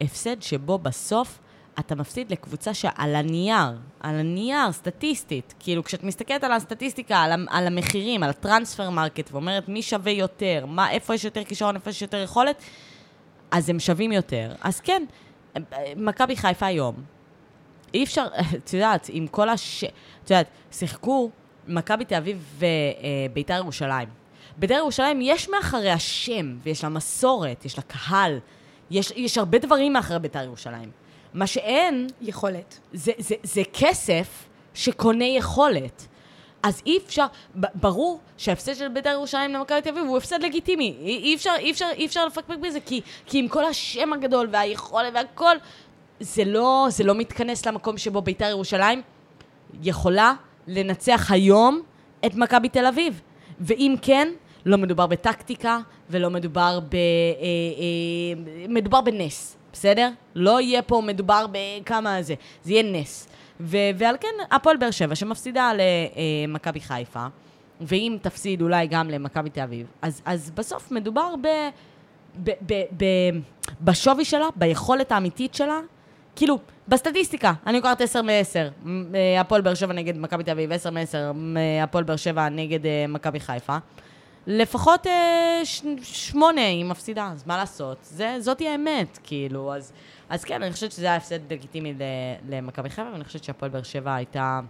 הפסד 0.00 0.42
שבו 0.42 0.78
בסוף 0.78 1.38
אתה 1.80 1.94
מפסיד 1.94 2.32
לקבוצה 2.32 2.74
שעל 2.74 3.14
הנייר, 3.14 3.78
על 4.00 4.14
הנייר, 4.14 4.72
סטטיסטית, 4.72 5.54
כאילו 5.58 5.84
כשאת 5.84 6.02
מסתכלת 6.02 6.44
על 6.44 6.52
הסטטיסטיקה, 6.52 7.18
על, 7.18 7.46
על 7.50 7.66
המחירים, 7.66 8.22
על 8.22 8.30
ה 8.30 8.90
Transfermarkt, 8.90 9.30
ואומרת 9.32 9.68
מי 9.68 9.82
שווה 9.82 10.12
יותר, 10.12 10.66
מה, 10.66 10.90
איפה 10.90 11.14
יש 11.14 11.24
יותר 11.24 11.44
כישרון, 11.44 11.74
איפה 11.74 11.90
יש 11.90 12.02
יותר 12.02 12.22
יכולת, 12.22 12.62
אז 13.50 13.70
הם 13.70 13.80
שווים 13.80 14.12
יותר. 14.12 14.52
אז 14.60 14.80
כן, 14.80 15.02
מכבי 15.96 16.36
חיפה 16.36 16.66
היום, 16.66 16.94
אי 17.94 18.04
אפשר, 18.04 18.26
את 18.56 18.72
יודעת, 18.72 19.10
עם 19.12 19.26
כל 19.26 19.48
הש... 19.48 19.84
את 20.24 20.30
יודעת, 20.30 20.46
שיחקו 20.72 21.30
מכבי 21.68 22.04
תל 22.04 22.14
אביב 22.14 22.62
וביתר 23.28 23.56
ירושלים. 23.56 24.08
ביתר 24.56 24.74
ירושלים 24.74 25.20
יש 25.22 25.48
מאחורי 25.48 25.90
השם, 25.90 26.56
ויש 26.62 26.84
לה 26.84 26.90
מסורת, 26.90 27.64
יש 27.64 27.76
לה 27.76 27.82
קהל, 27.82 28.38
יש, 28.90 29.12
יש 29.16 29.38
הרבה 29.38 29.58
דברים 29.58 29.92
מאחורי 29.92 30.18
ביתר 30.18 30.44
ירושלים. 30.44 30.99
מה 31.34 31.46
שאין, 31.46 32.06
יכולת. 32.20 32.78
זה, 32.92 33.12
זה, 33.18 33.34
זה 33.42 33.62
כסף 33.72 34.48
שקונה 34.74 35.24
יכולת. 35.24 36.06
אז 36.62 36.82
אי 36.86 36.98
אפשר, 37.06 37.26
ברור 37.54 38.20
שההפסד 38.36 38.74
של 38.74 38.88
בית"ר 38.88 39.10
ירושלים 39.10 39.52
למכבי 39.52 39.82
תל 39.82 39.88
אביב 39.88 40.04
הוא 40.04 40.16
הפסד 40.16 40.42
לגיטימי. 40.42 40.96
אי, 41.00 41.34
אפשר, 41.34 41.52
אי, 41.58 41.70
אפשר, 41.70 41.88
אי 41.96 42.06
אפשר 42.06 42.26
לפקפק 42.26 42.56
בזה, 42.56 42.80
כי, 42.80 43.00
כי 43.26 43.38
עם 43.38 43.48
כל 43.48 43.64
השם 43.64 44.12
הגדול 44.12 44.48
והיכולת 44.52 45.12
והכל, 45.14 45.56
זה 46.20 46.44
לא, 46.44 46.86
זה 46.90 47.04
לא 47.04 47.14
מתכנס 47.14 47.66
למקום 47.66 47.98
שבו 47.98 48.22
בית"ר 48.22 48.48
ירושלים 48.48 49.02
יכולה 49.82 50.34
לנצח 50.66 51.30
היום 51.30 51.82
את 52.26 52.34
מכבי 52.34 52.68
תל 52.68 52.86
אביב. 52.86 53.20
ואם 53.60 53.94
כן, 54.02 54.28
לא 54.66 54.78
מדובר 54.78 55.06
בטקטיקה 55.06 55.78
ולא 56.10 56.30
מדובר 56.30 56.80
ב... 56.80 56.94
אה, 56.94 56.98
אה, 56.98 58.68
מדובר 58.68 59.00
בנס, 59.00 59.56
בסדר? 59.72 60.10
לא 60.34 60.60
יהיה 60.60 60.82
פה 60.82 61.02
מדובר 61.06 61.46
בכמה 61.52 62.22
זה, 62.22 62.34
זה 62.64 62.72
יהיה 62.72 62.82
נס. 62.82 63.28
ו- 63.60 63.76
ועל 63.96 64.16
כן, 64.20 64.28
הפועל 64.50 64.76
באר 64.76 64.90
שבע 64.90 65.14
שמפסידה 65.14 65.72
למכבי 66.48 66.80
חיפה, 66.80 67.26
ואם 67.80 68.16
תפסיד 68.22 68.62
אולי 68.62 68.86
גם 68.86 69.10
למכבי 69.10 69.50
תל 69.50 69.60
אביב, 69.60 69.86
אז, 70.02 70.22
אז 70.24 70.50
בסוף 70.50 70.90
מדובר 70.90 71.34
ב... 71.42 71.46
ב- 72.44 72.50
ב- 72.66 72.84
ב- 72.96 73.38
בשווי 73.80 74.24
שלה, 74.24 74.46
ביכולת 74.56 75.12
האמיתית 75.12 75.54
שלה, 75.54 75.78
כאילו, 76.36 76.58
בסטטיסטיקה, 76.88 77.52
אני 77.66 77.76
לוקחת 77.76 78.00
10 78.00 78.22
מ-10, 78.22 78.88
הפועל 79.40 79.60
באר 79.60 79.74
שבע 79.74 79.92
נגד 79.92 80.18
מכבי 80.18 80.44
תל 80.44 80.50
אביב, 80.50 80.72
10 80.72 80.90
מ-10, 80.90 81.14
הפועל 81.82 82.04
באר 82.04 82.16
שבע 82.16 82.48
נגד 82.48 82.86
אה, 82.86 83.04
מכבי 83.08 83.40
חיפה. 83.40 83.76
לפחות 84.50 85.06
אה, 85.06 85.60
ש- 85.64 85.82
שמונה 86.02 86.60
היא 86.66 86.84
מפסידה, 86.84 87.28
אז 87.32 87.46
מה 87.46 87.56
לעשות? 87.56 87.98
זה, 88.02 88.36
זאתי 88.38 88.68
האמת, 88.68 89.18
כאילו, 89.22 89.74
אז, 89.74 89.92
אז 90.28 90.44
כן, 90.44 90.62
אני 90.62 90.72
חושבת 90.72 90.92
שזה 90.92 91.06
היה 91.06 91.16
הפסד 91.16 91.52
לגיטימי 91.52 91.94
למכבי 92.48 92.90
חיפה, 92.90 93.10
ואני 93.12 93.24
חושבת 93.24 93.44
שהפועל 93.44 93.70
באר 93.70 93.82
שבע 93.82 94.14
הייתה 94.14 94.60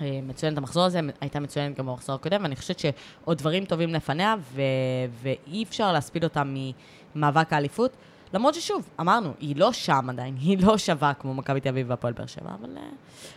אה, 0.00 0.20
מצוינת 0.22 0.56
במחזור 0.56 0.84
הזה, 0.84 1.00
הייתה 1.20 1.40
מצוינת 1.40 1.78
גם 1.78 1.86
במחזור 1.86 2.14
הקודם, 2.14 2.42
ואני 2.42 2.56
חושבת 2.56 2.78
שעוד 2.78 3.38
דברים 3.38 3.64
טובים 3.64 3.94
לפניה, 3.94 4.34
ו- 4.54 4.62
ואי 5.22 5.62
אפשר 5.62 5.92
להספיד 5.92 6.24
אותה 6.24 6.42
ממאבק 7.14 7.52
האליפות. 7.52 7.92
למרות 8.34 8.54
ששוב, 8.54 8.88
אמרנו, 9.00 9.32
היא 9.40 9.56
לא 9.56 9.72
שם 9.72 10.06
עדיין, 10.08 10.36
היא 10.40 10.66
לא 10.66 10.78
שווה 10.78 11.14
כמו 11.14 11.34
מכבי 11.34 11.60
תל 11.60 11.68
אביב 11.68 11.90
והפועל 11.90 12.12
באר 12.12 12.26
שבע, 12.26 12.50
אבל... 12.60 12.76
אה, 12.76 12.82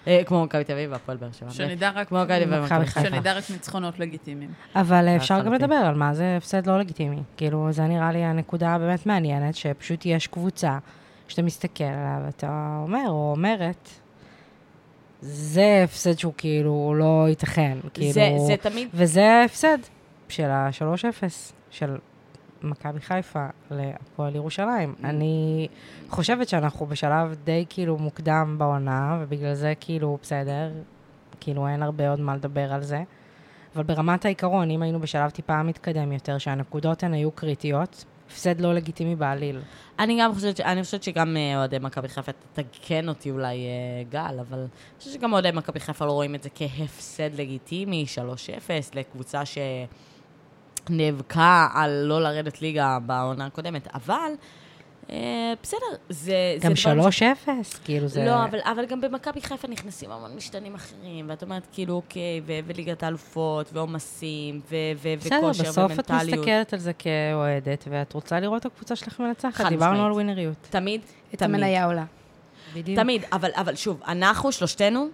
אה, 0.07 0.23
כמו 0.23 0.43
מכבי 0.43 0.63
תל 0.63 0.73
אביב 0.73 0.91
והפועל 0.91 1.17
באר 1.17 1.31
שבע. 1.31 1.49
שנדע 1.49 1.91
רק, 1.95 2.07
כמו 2.07 2.17
מכבי 2.17 2.45
תל 2.45 2.53
אביב 2.53 2.63
מכבי 2.63 2.75
ומכבי 2.75 2.85
חיפה. 2.85 3.09
שנדע 3.09 3.33
רק 3.33 3.43
ניצחונות 3.49 3.99
לגיטימיים. 3.99 4.51
אבל 4.75 5.07
אה, 5.07 5.15
אפשר 5.15 5.41
גם. 5.41 5.53
לדבר 5.53 5.75
על 5.75 5.95
מה 5.95 6.13
זה 6.13 6.37
הפסד 6.37 6.67
לא 6.67 6.79
לגיטימי. 6.79 7.23
כאילו, 7.37 7.67
זה 7.71 7.87
נראה 7.87 8.11
לי 8.11 8.23
הנקודה 8.23 8.69
הבאמת 8.69 9.05
מעניינת, 9.05 9.55
שפשוט 9.55 10.05
יש 10.05 10.27
קבוצה 10.27 10.77
שאתה 11.27 11.41
מסתכל 11.41 11.83
עליה 11.83 12.19
ואתה 12.25 12.79
אומר 12.83 13.05
או 13.07 13.31
אומרת, 13.35 13.89
זה 15.21 15.81
הפסד 15.83 16.19
שהוא 16.19 16.33
כאילו 16.37 16.93
לא 16.97 17.25
ייתכן. 17.29 17.77
כאילו, 17.93 18.11
זה, 18.11 18.29
זה 18.47 18.55
תמיד... 18.61 18.89
וזה 18.93 19.31
ההפסד 19.31 19.77
של 20.29 20.49
ה-3-0 20.49 21.23
של 21.71 21.95
מכבי 22.63 22.99
חיפה 23.01 23.45
להפועל 23.71 24.35
ירושלים. 24.35 24.95
אני 25.03 25.67
חושבת 26.09 26.49
שאנחנו 26.49 26.85
בשלב 26.85 27.35
די 27.43 27.65
כאילו 27.69 27.97
מוקדם 27.97 28.55
בעונה, 28.57 29.19
ובגלל 29.21 29.53
זה 29.53 29.73
כאילו 29.79 30.17
בסדר, 30.21 30.71
כאילו 31.39 31.67
אין 31.67 31.83
הרבה 31.83 32.09
עוד 32.09 32.19
מה 32.19 32.35
לדבר 32.35 32.73
על 32.73 32.83
זה. 32.83 33.03
אבל 33.75 33.83
ברמת 33.83 34.25
העיקרון, 34.25 34.71
אם 34.71 34.81
היינו 34.81 34.99
בשלב 34.99 35.29
טיפה 35.29 35.63
מתקדם 35.63 36.11
יותר, 36.11 36.37
שהנקודות 36.37 37.03
הן 37.03 37.13
היו 37.13 37.31
קריטיות, 37.31 38.05
הפסד 38.27 38.61
לא 38.61 38.73
לגיטימי 38.73 39.15
בעליל. 39.15 39.59
אני 39.99 40.17
גם 40.21 40.33
חושבת, 40.33 40.57
ש- 40.57 40.61
אני 40.61 40.83
חושבת 40.83 41.03
שגם 41.03 41.37
אה, 41.37 41.57
אוהדי 41.57 41.77
מכבי 41.81 42.07
חיפה, 42.07 42.31
תתקן 42.53 43.09
אותי 43.09 43.31
אולי 43.31 43.57
אה, 43.57 44.03
גל, 44.09 44.39
אבל 44.39 44.59
אני 44.59 44.67
חושבת 44.99 45.13
שגם 45.13 45.33
אוהדי 45.33 45.49
מכבי 45.53 45.79
חיפה 45.79 46.05
לא 46.05 46.11
רואים 46.11 46.35
את 46.35 46.43
זה 46.43 46.49
כהפסד 46.55 47.35
לגיטימי, 47.35 48.05
3-0, 48.15 48.19
לקבוצה 48.93 49.41
שנאבקה 50.91 51.67
על 51.73 52.03
לא 52.05 52.21
לרדת 52.21 52.61
ליגה 52.61 52.97
בעונה 53.05 53.45
הקודמת, 53.45 53.87
אבל 53.93 54.31
אה, 55.09 55.53
בסדר, 55.63 55.79
זה... 56.09 56.33
גם 56.61 56.75
זה 56.75 56.91
דברים 56.91 57.11
ש- 57.11 57.23
3-0, 57.45 57.47
כאילו 57.83 58.07
זה... 58.07 58.25
לא, 58.25 58.43
אבל, 58.43 58.59
אבל 58.63 58.85
גם 58.85 59.01
במכבי 59.01 59.41
חיפה 59.41 59.67
נכנסים 59.67 60.11
המון 60.11 60.35
משתנים 60.35 60.75
אחרים, 60.75 61.25
ואת 61.29 61.43
אומרת, 61.43 61.67
כאילו, 61.73 61.93
אוקיי, 61.93 62.41
ו- 62.45 62.59
וליגת 62.65 63.03
האלופות, 63.03 63.69
ועומסים, 63.73 64.61
ו- 64.69 64.75
ו- 64.97 65.13
בסדר, 65.19 65.37
וכושר, 65.37 65.63
בסוף 65.63 65.99
את 65.99 66.09
ומנטליות. 66.11 66.39
מסתכלת 66.39 66.73
על 66.73 66.79
זה 66.79 66.91
כאוהדת, 66.93 67.85
ואת 67.91 68.13
רוצה 68.13 68.39
לראות 68.39 68.61
את 68.61 68.65
הקבוצה 68.65 68.95
שלך 68.95 69.19
מנצחת. 69.19 69.53
חד 69.53 69.69
דיברנו. 69.69 70.05
על 70.05 70.11
ווינריות. 70.11 70.67
תמיד, 70.69 71.01
את 71.33 71.39
תמיד. 71.39 71.55
המניה 71.55 71.85
עולה. 71.85 72.05
בדיוק. 72.75 72.99
תמיד, 72.99 73.23
אבל, 73.31 73.49
אבל 73.53 73.75
שוב, 73.75 74.01
אנחנו, 74.07 74.51
שלושתנו, 74.51 75.07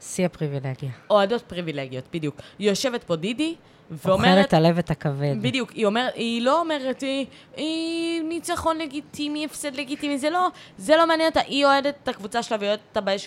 שיא 0.00 0.26
הפריבילגיה. 0.26 0.90
אוהדות 1.10 1.42
פריבילגיות, 1.42 2.04
בדיוק. 2.12 2.36
יושבת 2.58 3.04
פה 3.04 3.16
דידי, 3.16 3.54
אוכלת 3.90 4.06
ואומרת... 4.06 4.54
הלב 4.54 4.78
את 4.78 4.90
הכבד. 4.90 5.36
בדיוק, 5.42 5.70
היא, 5.70 5.86
אומר, 5.86 6.08
היא 6.14 6.42
לא 6.42 6.60
אומרת, 6.60 7.00
היא, 7.00 7.26
היא 7.56 8.22
ניצחון 8.22 8.78
לגיטימי, 8.78 9.44
הפסד 9.44 9.74
לגיטימי, 9.76 10.18
זה 10.18 10.30
לא, 10.30 10.48
זה 10.78 10.96
לא 10.96 11.06
מעניין 11.06 11.28
אותה, 11.28 11.40
היא 11.40 11.64
אוהדת 11.64 11.94
את 12.02 12.08
הקבוצה 12.08 12.42
שלה 12.42 12.56
והיא 12.60 12.68
אוהדת 12.68 12.82
אותה 12.88 13.00
בית"ר 13.00 13.20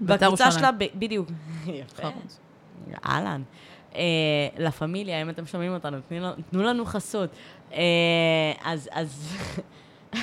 והקבוצה 0.00 0.24
ירושלים. 0.44 0.52
שלה, 0.60 0.72
ב, 0.72 0.84
בדיוק. 0.94 1.28
יפה. 1.66 2.08
אהלן. 3.06 3.42
אה, 3.96 4.02
לה 4.58 4.70
פמיליה, 4.70 5.22
אם 5.22 5.30
אתם 5.30 5.46
שומעים 5.46 5.74
אותנו, 5.74 5.98
תנו, 6.08 6.18
לנו- 6.18 6.34
תנו 6.50 6.62
לנו 6.62 6.84
חסות. 6.84 7.30
אה, 7.72 7.78
אז, 8.64 8.88
אז... 8.92 9.36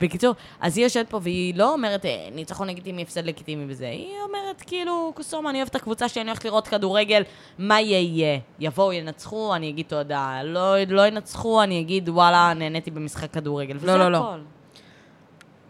בקיצור, 0.00 0.34
אז 0.60 0.76
היא 0.76 0.84
יושבת 0.84 1.10
פה 1.10 1.20
והיא 1.22 1.54
לא 1.54 1.72
אומרת 1.72 2.04
אה, 2.04 2.28
ניצחון 2.32 2.68
לגיטימי, 2.68 3.02
הפסד 3.02 3.24
לגיטימי 3.24 3.64
וזה, 3.68 3.88
היא 3.88 4.14
אומרת 4.28 4.62
כאילו, 4.66 5.12
קוסומה, 5.14 5.50
אני 5.50 5.58
אוהבת 5.58 5.70
את 5.70 5.76
הקבוצה 5.76 6.08
שלי, 6.08 6.22
אני 6.22 6.30
הולכת 6.30 6.44
לראות 6.44 6.68
כדורגל, 6.68 7.22
מה 7.58 7.80
יהיה 7.80 8.00
יהיה. 8.00 8.38
יבואו, 8.60 8.92
ינצחו, 8.92 9.54
אני 9.54 9.68
אגיד 9.70 9.86
תודה. 9.88 10.40
לא, 10.44 10.74
לא 10.88 11.06
ינצחו, 11.06 11.62
אני 11.62 11.80
אגיד 11.80 12.08
וואלה, 12.08 12.52
נהניתי 12.56 12.90
במשחק 12.90 13.30
כדורגל. 13.30 13.76
וזה 13.76 13.86
לא, 13.86 13.98
לא, 13.98 14.12
לא. 14.12 14.18
הכל. 14.18 14.40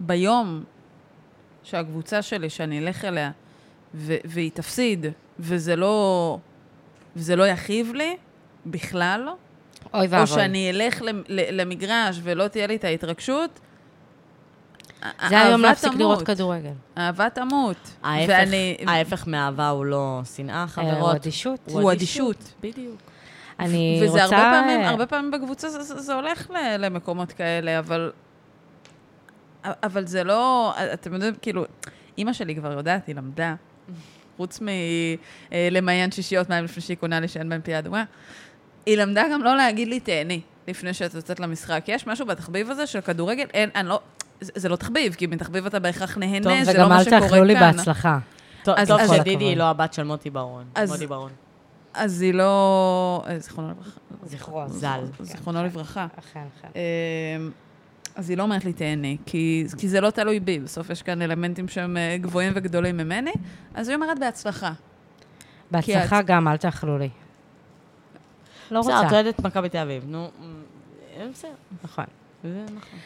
ביום 0.01 0.65
שהקבוצה 1.63 2.23
שלי, 2.23 2.51
שאני 2.51 2.79
אלך 2.79 3.05
אליה, 3.05 3.31
ו- 3.95 4.17
והיא 4.25 4.51
תפסיד, 4.55 5.07
וזה 5.39 5.77
לא, 5.77 6.39
וזה 7.17 7.37
לא 7.37 7.47
יכאיב 7.47 7.93
לי, 7.95 8.17
בכלל 8.67 9.23
לא, 9.27 9.35
אוי 9.95 10.07
ואבוי. 10.07 10.21
או 10.21 10.27
שאני 10.27 10.71
אלך 10.71 11.03
למגרש 11.29 12.21
ולא 12.23 12.49
תהיה 12.49 12.67
לי 12.67 12.77
את 12.77 12.85
ההתרגשות, 12.85 13.61
זה 15.29 15.41
היום 15.41 15.63
להפסיק. 15.63 15.93
לראות 15.93 16.23
כדורגל. 16.23 16.73
אהבה 16.99 17.31
תמות. 17.31 17.77
ההפך, 18.87 19.27
מאהבה 19.27 19.69
הוא 19.69 19.85
לא 19.85 20.21
שנאה, 20.37 20.55
אה, 20.55 20.63
הוא 20.63 20.69
חברות. 20.69 21.17
אדישות. 21.17 21.61
הוא 21.67 21.93
אדישות. 21.93 22.53
בדיוק. 22.63 22.97
אני 23.61 24.01
וזה 24.05 24.25
רוצה... 24.25 24.37
הרבה 24.37 24.61
פעמים, 24.61 24.81
הרבה 24.81 25.07
פעמים 25.07 25.31
בקבוצה 25.31 25.69
זה, 25.69 25.83
זה, 25.83 26.01
זה 26.01 26.15
הולך 26.15 26.51
ל- 26.51 26.77
למקומות 26.79 27.33
כאלה, 27.33 27.79
אבל... 27.79 28.13
אבל 29.65 30.07
זה 30.07 30.25
לא... 30.25 30.75
אתם 30.93 31.15
יודעים, 31.15 31.35
כאילו, 31.43 31.65
אימא 32.19 32.33
שלי 32.33 32.57
כבר 32.57 32.73
יודעת, 32.73 33.07
היא 33.07 33.15
למדה, 33.15 33.55
חוץ 34.37 34.61
מלמיין 35.51 36.11
שישיות 36.11 36.51
מים 36.51 36.65
לפני 36.65 36.83
שהיא 36.83 36.97
קונה 36.97 37.21
לי 37.21 37.29
שאין 37.29 37.49
בהם 37.49 37.61
פי 37.61 37.79
אדומה, 37.79 38.05
היא 38.87 38.97
למדה 38.97 39.25
גם 39.33 39.43
לא 39.43 39.57
להגיד 39.57 39.89
לי 39.89 40.01
תהני 40.01 40.41
לפני 40.69 40.95
שאת 40.95 41.15
יוצאת 41.15 41.41
למשחק. 41.41 41.85
יש 41.89 42.07
משהו 42.07 42.27
בתחביב 42.27 42.71
הזה 42.71 42.87
של 42.87 43.01
כדורגל, 43.01 43.47
אין, 43.55 43.71
אני 43.75 43.89
לא... 43.89 44.01
זה, 44.41 44.53
זה 44.55 44.69
לא 44.69 44.77
תחביב, 44.77 45.15
כי 45.15 45.27
מתחביב 45.27 45.67
אתה 45.67 45.79
בהכרח 45.79 46.19
נהנה, 46.19 46.45
טוב, 46.45 46.65
זה 46.65 46.71
וגם 46.73 46.83
לא 46.83 46.89
מה 46.89 46.99
אל 46.99 47.05
שקורה 47.05 47.21
כאן. 47.21 47.29
תאכלו 47.29 47.45
לי 47.45 47.55
בהצלחה. 47.55 48.19
טוב 48.65 48.75
אז- 48.79 48.89
טוב 48.89 49.01
אז- 49.01 49.11
שדידי. 49.11 49.45
היא 49.45 49.57
לא 49.57 49.65
הבת 49.65 49.93
של 49.93 50.03
מוטי 50.03 50.31
ברון. 50.31 50.65
אז- 50.75 50.91
מוטי 50.93 51.07
ברון. 51.07 51.31
אז 51.95 52.23
היא 52.23 52.35
לא... 52.35 53.25
אה, 53.27 53.39
זיכרונו 53.39 53.69
לברכה. 53.71 53.91
זכרו. 54.27 54.65
ז"ל. 54.69 55.01
זיכרונו 55.21 55.65
לברכה. 55.65 56.07
אכן, 56.19 56.41
אכן. 56.61 56.69
אמ, 56.75 57.51
אז 58.17 58.31
היא 58.31 58.39
לא 58.39 58.43
אומרת 58.43 58.65
לי 58.65 58.73
תהני, 58.73 59.17
כי, 59.27 59.67
כי 59.79 59.89
זה 59.89 60.01
לא 60.01 60.11
תלוי 60.11 60.41
בי, 60.41 60.59
בסוף 60.59 60.91
יש 60.91 61.03
כאן 61.03 61.23
אלמנטים 61.23 61.69
שהם 61.69 61.97
אה, 61.97 62.17
גבוהים 62.21 62.53
וגדולים 62.57 62.97
ממני, 62.97 63.33
אז 63.75 63.89
היא 63.89 63.95
אומרת 63.95 64.19
בהצלחה. 64.19 64.73
בהצלחה 65.71 66.21
את- 66.21 66.27
גם, 66.27 66.49
אל 66.49 66.57
תאכלו 66.57 66.99
לי. 66.99 67.09
לא 68.71 68.81
בסדר, 68.81 68.99
את 68.99 69.03
רוצה. 69.05 69.15
אוהדת 69.15 69.41
מכבי 69.41 69.69
תל 69.69 69.79
אביב, 69.79 70.05
נו, 70.07 70.31
אה, 71.17 71.27
בסדר, 71.33 71.51
נכון. 71.85 72.05
זה 72.45 72.65
נכון. 72.77 72.99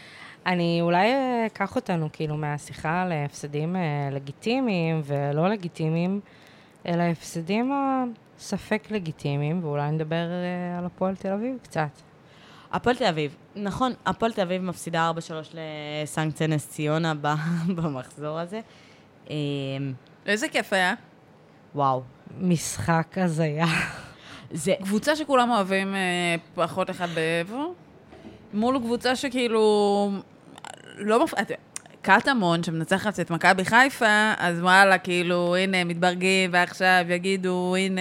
אני 0.47 0.79
אולי 0.81 1.13
אה, 1.13 1.47
אקח 1.47 1.77
אותנו 1.77 2.09
כאילו 2.13 2.37
מהשיחה 2.37 3.05
להפסדים 3.09 3.77
אה, 3.77 4.09
לגיטימיים 4.13 5.01
ולא 5.05 5.49
לגיטימיים, 5.49 6.21
אלא 6.87 7.03
הפסדים 7.03 7.73
הספק 8.43 8.87
לגיטימיים, 8.91 9.65
ואולי 9.65 9.91
נדבר 9.91 10.15
אה, 10.15 10.79
על 10.79 10.87
הפועל 10.87 11.17
תל 11.17 11.33
אביב 11.33 11.57
קצת. 11.63 11.89
הפועל 12.73 12.97
תל 12.97 13.05
אביב, 13.05 13.37
נכון, 13.57 13.93
הפועל 14.07 14.33
תל 14.33 14.41
אביב 14.41 14.63
מפסידה 14.63 15.11
4-3 15.55 15.57
לסנקציה 16.03 16.47
נס 16.47 16.69
ציונה 16.69 17.15
במחזור 17.77 18.39
הזה. 18.39 18.61
אה, 19.31 19.37
איזה 20.27 20.49
כיף 20.49 20.73
היה. 20.73 20.95
וואו. 21.75 22.03
משחק 22.41 23.19
הזיה. 23.19 23.67
זה, 24.51 24.75
קבוצה 24.83 25.17
שכולם 25.17 25.51
אוהבים 25.51 25.95
אה, 25.95 26.37
פחות 26.55 26.91
אחד 26.91 27.09
בעבר, 27.15 27.67
מול 28.55 28.79
קבוצה 28.79 29.17
שכאילו... 29.17 30.11
לא 30.97 31.25
מפ... 31.25 31.35
את- 31.35 31.51
קטמון, 32.03 32.63
שמנצחת 32.63 33.21
את 33.21 33.31
מכבי 33.31 33.65
חיפה, 33.65 34.33
אז 34.39 34.61
וואלה, 34.61 34.99
כאילו, 34.99 35.57
הנה, 35.57 35.85
מתברגים, 35.85 36.51
ועכשיו 36.53 37.05
יגידו, 37.09 37.77
הנה... 37.79 38.01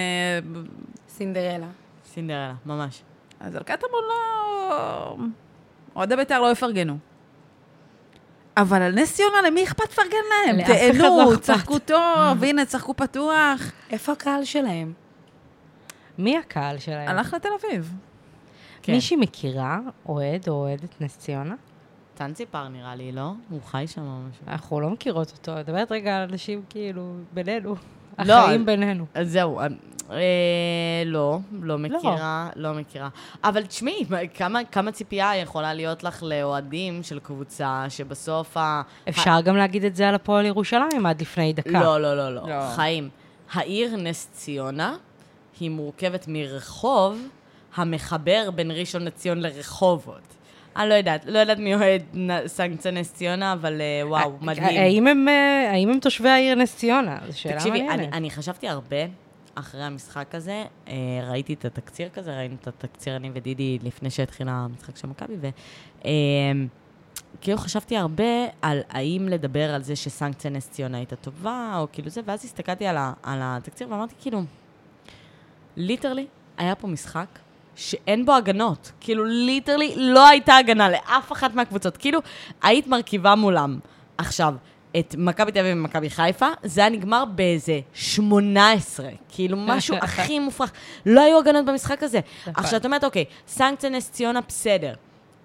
סינדרלה. 1.10 1.68
סינדרלה, 2.14 2.54
ממש. 2.66 3.02
אז 3.40 3.56
על 3.56 3.64
קטמון 3.64 4.02
לא... 4.10 5.18
אוהדי 5.96 6.16
בית"ר 6.16 6.40
לא 6.42 6.52
יפרגנו. 6.52 6.98
אבל 8.58 8.82
על 8.82 8.92
נס 8.96 9.16
ציונה, 9.16 9.42
למי 9.48 9.64
אכפת 9.64 9.92
לפרגן 9.92 10.18
להם? 10.48 10.58
לא 10.58 10.64
תהנו, 10.64 11.34
אכפת. 11.34 11.42
צחקו 11.42 11.80
טוב, 11.80 12.44
הנה, 12.44 12.66
צחקו 12.66 12.94
פתוח. 12.94 13.62
איפה 13.92 14.12
הקהל 14.12 14.44
שלהם? 14.44 14.94
מי 16.18 16.38
הקהל 16.38 16.78
שלהם? 16.78 17.10
הלך 17.10 17.34
לתל 17.34 17.50
אביב. 17.60 17.94
כן. 18.82 18.94
מישהי 18.94 19.18
מכירה 19.18 19.80
אוהד 20.10 20.50
או 20.50 20.54
אוהדת 20.54 21.02
נס 21.02 21.18
ציונה? 21.18 21.56
ציפר 22.34 22.68
נראה 22.68 22.96
לי, 22.96 23.12
לא? 23.12 23.32
הוא 23.50 23.60
חי 23.66 23.86
שם 23.88 24.02
או 24.02 24.18
משהו. 24.30 24.44
אנחנו 24.48 24.80
לא 24.82 24.90
מכירות 24.90 25.32
אותו. 25.32 25.60
את 25.60 25.70
מדברת 25.70 25.92
רגע 25.92 26.18
על 26.18 26.30
אנשים 26.30 26.62
כאילו 26.70 27.14
בינינו. 27.34 27.76
לא, 28.26 28.34
החיים 28.34 28.66
בינינו. 28.66 29.06
אז 29.14 29.32
זהו, 29.32 29.60
אה, 29.60 29.68
אה, 30.12 30.18
לא, 31.06 31.40
לא 31.62 31.78
מכירה, 31.78 32.50
לא 32.56 32.74
מכירה. 32.74 33.10
אבל 33.44 33.66
תשמעי, 33.66 34.06
מה- 34.10 34.28
כמה, 34.28 34.60
כמה 34.72 34.92
ציפייה 34.92 35.36
יכולה 35.38 35.74
להיות 35.74 36.04
לך 36.04 36.24
לאוהדים 36.24 37.04
של 37.04 37.20
קבוצה 37.20 37.86
שבסוף 37.90 38.58
ה... 38.58 38.82
אפשר 39.10 39.42
גם 39.42 39.58
להגיד 39.58 39.86
את 39.86 39.96
זה 39.96 40.10
על 40.10 40.16
הפועל 40.16 40.46
ירושלים 40.46 41.06
עד 41.06 41.22
לפני 41.22 41.54
דקה. 41.54 41.70
לא, 41.84 42.02
לא, 42.02 42.18
לא, 42.18 42.36
לא. 42.36 42.50
לא. 42.50 42.70
חיים. 42.76 43.10
העיר 43.54 43.96
נס 43.98 44.30
ציונה 44.32 44.96
היא 45.60 45.70
מורכבת 45.70 46.26
מרחוב 46.28 47.28
המחבר 47.76 48.50
בין 48.56 48.72
ראשון 48.72 49.02
לציון 49.06 49.38
לרחובות. 49.42 50.22
אני 50.76 50.90
לא 50.90 50.94
יודעת, 50.94 51.26
לא 51.26 51.40
יודעת 51.40 51.58
מי 51.58 51.76
אוהד 51.76 52.04
סנקציה 52.48 52.92
נס 52.92 53.14
ציונה, 53.14 53.54
אבל 53.54 53.82
אה, 53.82 54.08
וואו, 54.08 54.34
מדהים. 54.42 54.82
האם 54.82 55.08
הם, 55.08 55.28
אה, 55.28 55.72
האם 55.72 55.90
הם 55.90 56.00
תושבי 56.00 56.30
העיר 56.30 56.56
נס 56.56 56.76
ציונה? 56.76 57.18
זו 57.28 57.40
שאלה 57.40 57.56
תקשיבי, 57.56 57.82
מעניינת. 57.82 58.14
אני, 58.14 58.18
אני 58.18 58.32
חשבתי 58.32 58.68
הרבה 58.68 58.98
אחרי 59.56 59.84
המשחק 59.84 60.36
הזה, 60.36 60.64
אה, 60.88 60.94
ראיתי 61.30 61.54
את 61.54 61.66
התקציר 61.66 62.10
כזה, 62.10 62.38
ראינו 62.38 62.56
את 62.62 62.68
התקציר 62.68 63.16
אני 63.16 63.32
ודידי 63.34 63.80
לפני 63.84 64.10
שהתחיל 64.10 64.48
המשחק 64.50 64.98
של 64.98 65.08
מכבי, 65.08 65.34
ו... 65.42 65.50
אה, 66.06 66.12
כאילו 67.42 67.58
חשבתי 67.58 67.98
הרבה 67.98 68.24
על 68.62 68.82
האם 68.90 69.28
לדבר 69.28 69.74
על 69.74 69.84
זה 69.84 69.96
שסקציה 69.96 70.52
נס 70.52 70.70
ציונה 70.70 70.98
הייתה 70.98 71.16
טובה, 71.16 71.78
או 71.78 71.88
כאילו 71.92 72.10
זה, 72.10 72.22
ואז 72.26 72.46
הסתכלתי 72.46 72.86
על, 72.86 72.98
ה, 72.98 73.14
על 73.24 73.40
התקציר 73.42 73.88
ואמרתי, 73.90 74.16
כאילו, 74.22 74.44
literally, 75.78 76.26
היה 76.58 76.76
פה 76.76 76.88
משחק 76.88 77.40
שאין 77.76 78.26
בו 78.26 78.34
הגנות. 78.34 78.92
כאילו, 79.00 79.26
literally, 79.26 79.94
לא 79.98 80.28
הייתה 80.28 80.56
הגנה 80.56 80.90
לאף 80.90 81.32
אחת 81.32 81.54
מהקבוצות. 81.54 81.98
כאילו, 81.98 82.20
היית 82.62 82.88
מרכיבה 82.88 83.36
מולם. 83.36 83.80
עכשיו, 84.18 84.54
את 85.00 85.16
מכבי 85.18 85.52
תל 85.52 85.60
אביב 85.60 85.78
ומכבי 85.78 86.10
חיפה, 86.10 86.48
זה 86.64 86.82
היה 86.82 86.90
נגמר 86.90 87.26
באיזה 87.26 87.80
18. 87.94 89.10
כאילו, 89.30 89.58
משהו 89.58 89.96
הכי 90.02 90.40
מופרך. 90.40 90.72
לא 91.06 91.22
היו 91.22 91.40
הגנות 91.40 91.66
במשחק 91.66 92.04
הזה. 92.04 92.20
נכון. 92.42 92.64
עכשיו, 92.64 92.80
את 92.80 92.86
אומרת, 92.86 93.04
אוקיי, 93.04 93.26
סנקציה 93.48 93.90
נס 93.90 94.12
ציונה, 94.12 94.40
בסדר. 94.48 94.94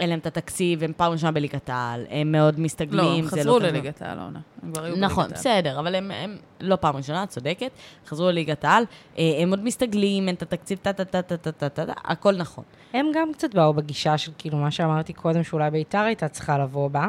אין 0.00 0.08
להם 0.08 0.18
את 0.18 0.26
התקציב, 0.26 0.82
הם 0.82 0.92
פעם 0.96 1.12
ראשונה 1.12 1.32
בליגת 1.32 1.70
העל, 1.70 2.04
הם 2.10 2.32
מאוד 2.32 2.58
לא, 2.58 2.64
מסתגלים, 2.64 3.24
הם 3.24 3.30
זה 3.30 3.40
חזרו. 3.40 3.58
לליגת 3.58 4.02
העל 4.02 4.18
העונה. 4.18 4.40
הם 4.62 4.72
כבר 4.72 4.84
היו 4.84 4.96
נכון, 4.96 5.24
בליגת 5.24 5.46
העל. 5.46 5.58
בסדר, 5.60 5.78
אבל 5.80 5.94
הם, 5.94 6.10
הם 6.10 6.36
לא 6.60 6.76
פעם 6.76 6.96
ראשונה, 6.96 7.22
את 7.22 7.28
צודקת, 7.28 7.70
חזרו 8.06 8.26
לליגת 8.26 8.64
העל, 8.64 8.84
אה, 9.18 9.38
הם 9.42 9.50
עוד 9.50 9.64
מסתגלים, 9.64 10.26
אין 10.26 10.34
את 10.34 10.42
התקציב, 10.42 10.78
טה-טה-טה-טה-טה-טה, 10.82 11.82
הכל 12.04 12.36
נכון. 12.36 12.64
הם 12.94 13.06
גם 13.14 13.32
קצת 13.32 13.54
באו 13.54 13.74
בגישה 13.74 14.18
של 14.18 14.32
כאילו 14.38 14.58
מה 14.58 14.70
שאמרתי 14.70 15.12
קודם, 15.12 15.42
שאולי 15.44 15.70
ביתר 15.70 15.98
הייתה 15.98 16.28
צריכה 16.28 16.58
לבוא 16.58 16.88
בה. 16.88 17.06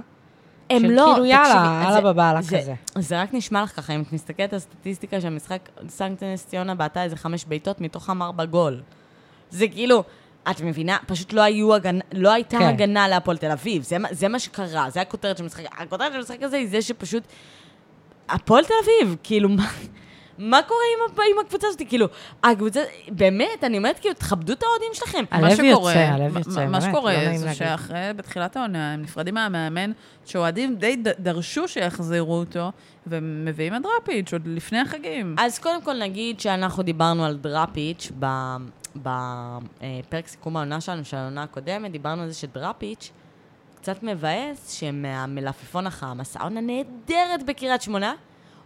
הם 0.69 0.81
של 0.81 0.87
לא, 0.91 1.09
כאילו, 1.13 1.25
יאללה, 1.25 1.81
יאללה 1.83 1.93
זה- 1.93 2.01
בבעלה 2.01 2.41
זה- 2.41 2.57
כזה. 2.59 2.73
זה 2.95 3.21
רק 3.21 3.33
נשמע 3.33 3.63
לך 3.63 3.75
ככה, 3.75 3.93
אם 3.95 4.01
את 4.01 4.13
מסתכלת 4.13 4.53
על 4.53 4.57
הסטטיסטיקה 4.57 5.21
שהמשחק 5.21 5.59
סנקציה 5.89 6.33
נס 6.33 6.45
ציונה 6.45 6.75
בעטה 6.75 7.03
איזה 7.03 7.15
חמש 7.15 7.45
בעיטות, 7.45 7.81
מתוכם 7.81 8.21
ארבע 8.21 8.45
גול. 8.45 8.81
זה 9.49 9.67
כאילו, 9.67 10.03
את 10.51 10.61
מבינה? 10.61 10.97
פשוט 11.07 11.33
לא 11.33 11.41
היו 11.41 11.73
הגנה, 11.75 11.99
לא 12.13 12.33
הייתה 12.33 12.57
כן. 12.57 12.63
הגנה 12.63 13.07
להפועל 13.07 13.37
תל 13.37 13.51
אביב. 13.51 13.83
זה, 13.83 13.97
מה- 13.97 14.07
זה 14.11 14.27
מה 14.27 14.39
שקרה, 14.39 14.89
זה 14.89 15.01
הכותרת 15.01 15.37
של 15.37 15.43
המשחק. 15.43 15.63
הכותרת 15.77 16.11
של 16.11 16.17
המשחק 16.17 16.43
הזה 16.43 16.57
היא 16.57 16.67
זה 16.69 16.81
שפשוט... 16.81 17.23
הפועל 18.29 18.63
תל 18.65 18.73
אביב, 18.83 19.15
כאילו, 19.23 19.49
מה... 19.49 19.67
מה 20.37 20.59
קורה 20.67 20.79
עם, 21.09 21.35
עם 21.39 21.45
הקבוצה 21.45 21.67
הזאת? 21.67 21.81
כאילו, 21.89 22.07
הקבוצה, 22.43 22.79
באמת, 23.09 23.63
אני 23.63 23.77
אומרת, 23.77 23.99
כאילו, 23.99 24.13
תכבדו 24.15 24.53
את 24.53 24.63
האוהדים 24.63 24.87
שלכם. 24.93 25.23
הלב 25.31 25.43
מה 25.43 25.51
שקורה- 25.55 25.91
יוצא, 25.93 25.99
הלב 26.13 26.33
מה- 26.33 26.39
יוצא, 26.39 26.65
מה 26.65 26.79
באמת, 26.79 26.81
שקורה 26.81 27.13
לא 27.13 27.37
זה 27.37 27.45
להגיד. 27.45 27.57
שאחרי, 27.57 27.97
בתחילת 28.15 28.57
העונה, 28.57 28.93
הם 28.93 29.01
נפרדים 29.01 29.33
מהמאמן, 29.33 29.91
שאוהדים 30.25 30.75
די 30.75 30.95
ד- 30.95 31.23
דרשו 31.23 31.67
שיחזירו 31.67 32.33
אותו, 32.39 32.71
ומביאים 33.07 33.75
את 33.75 33.81
דראפיץ' 33.81 34.33
עוד 34.33 34.41
לפני 34.45 34.79
החגים. 34.79 35.35
אז 35.39 35.59
קודם 35.59 35.81
כל 35.81 35.93
נגיד 35.93 36.39
שאנחנו 36.39 36.83
דיברנו 36.83 37.25
על 37.25 37.37
דראפיץ' 37.37 38.11
ב- 38.19 38.55
בפרק 39.01 40.27
סיכום 40.27 40.57
העונה 40.57 40.81
שלנו, 40.81 41.05
של 41.05 41.17
העונה 41.17 41.43
הקודמת, 41.43 41.91
דיברנו 41.91 42.21
על 42.21 42.29
זה 42.29 42.33
שדראפיץ' 42.33 43.11
קצת 43.75 44.03
מבאס 44.03 44.71
שמהמלפפון 44.71 45.87
החמאס, 45.87 46.37
העונה 46.37 46.61
נהדרת 46.61 47.43
בקריית 47.45 47.81
שמונה, 47.81 48.13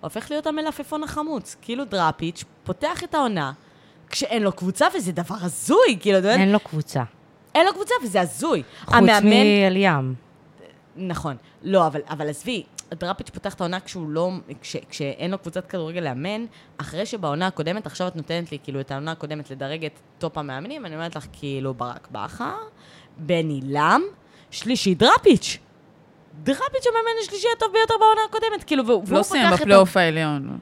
הופך 0.01 0.31
להיות 0.31 0.47
המלפפון 0.47 1.03
החמוץ. 1.03 1.55
כאילו 1.61 1.85
דראפיץ' 1.85 2.43
פותח 2.63 3.03
את 3.03 3.15
העונה 3.15 3.51
כשאין 4.09 4.43
לו 4.43 4.51
קבוצה, 4.51 4.85
וזה 4.95 5.11
דבר 5.11 5.35
הזוי, 5.41 5.97
כאילו, 5.99 6.19
אתה 6.19 6.27
יודע, 6.27 6.41
אין 6.41 6.51
לו 6.51 6.59
קבוצה. 6.59 7.03
אין 7.55 7.65
לו 7.65 7.73
קבוצה 7.73 7.93
וזה 8.03 8.21
הזוי. 8.21 8.63
חוץ 8.85 8.95
מאליאם. 9.23 10.13
נכון. 10.95 11.35
לא, 11.63 11.87
אבל, 11.87 12.01
אבל 12.09 12.29
עזבי, 12.29 12.63
דראפיץ' 12.93 13.29
פותח 13.29 13.53
את 13.53 13.61
העונה 13.61 13.79
כשהוא 13.79 14.09
לא, 14.09 14.31
כש, 14.61 14.75
כשאין 14.89 15.31
לו 15.31 15.37
קבוצת 15.37 15.65
כדורגל 15.67 15.99
לאמן, 15.99 16.45
אחרי 16.77 17.05
שבעונה 17.05 17.47
הקודמת, 17.47 17.85
עכשיו 17.85 18.07
את 18.07 18.15
נותנת 18.15 18.51
לי 18.51 18.57
כאילו 18.63 18.79
את 18.79 18.91
העונה 18.91 19.11
הקודמת 19.11 19.51
לדרג 19.51 19.85
את 19.85 19.99
טופ 20.19 20.37
המאמנים, 20.37 20.85
אני 20.85 20.95
אומרת 20.95 21.15
לך 21.15 21.25
כאילו 21.33 21.73
ברק 21.73 22.07
בכר, 22.11 22.57
בני 23.17 23.59
לם, 23.63 24.01
שלישי 24.51 24.95
דראפיץ'. 24.95 25.57
דראפיץ' 26.43 26.87
המאמן 26.87 27.19
השלישי 27.23 27.47
הטוב 27.57 27.71
ביותר 27.73 27.93
בעונה 27.99 28.21
הקודמת, 28.29 28.63
כאילו, 28.63 28.87
והוא, 28.87 29.03
לא 29.11 29.23
סיים 29.23 29.51
בפלייאוף 29.53 29.97
העליון. 29.97 30.59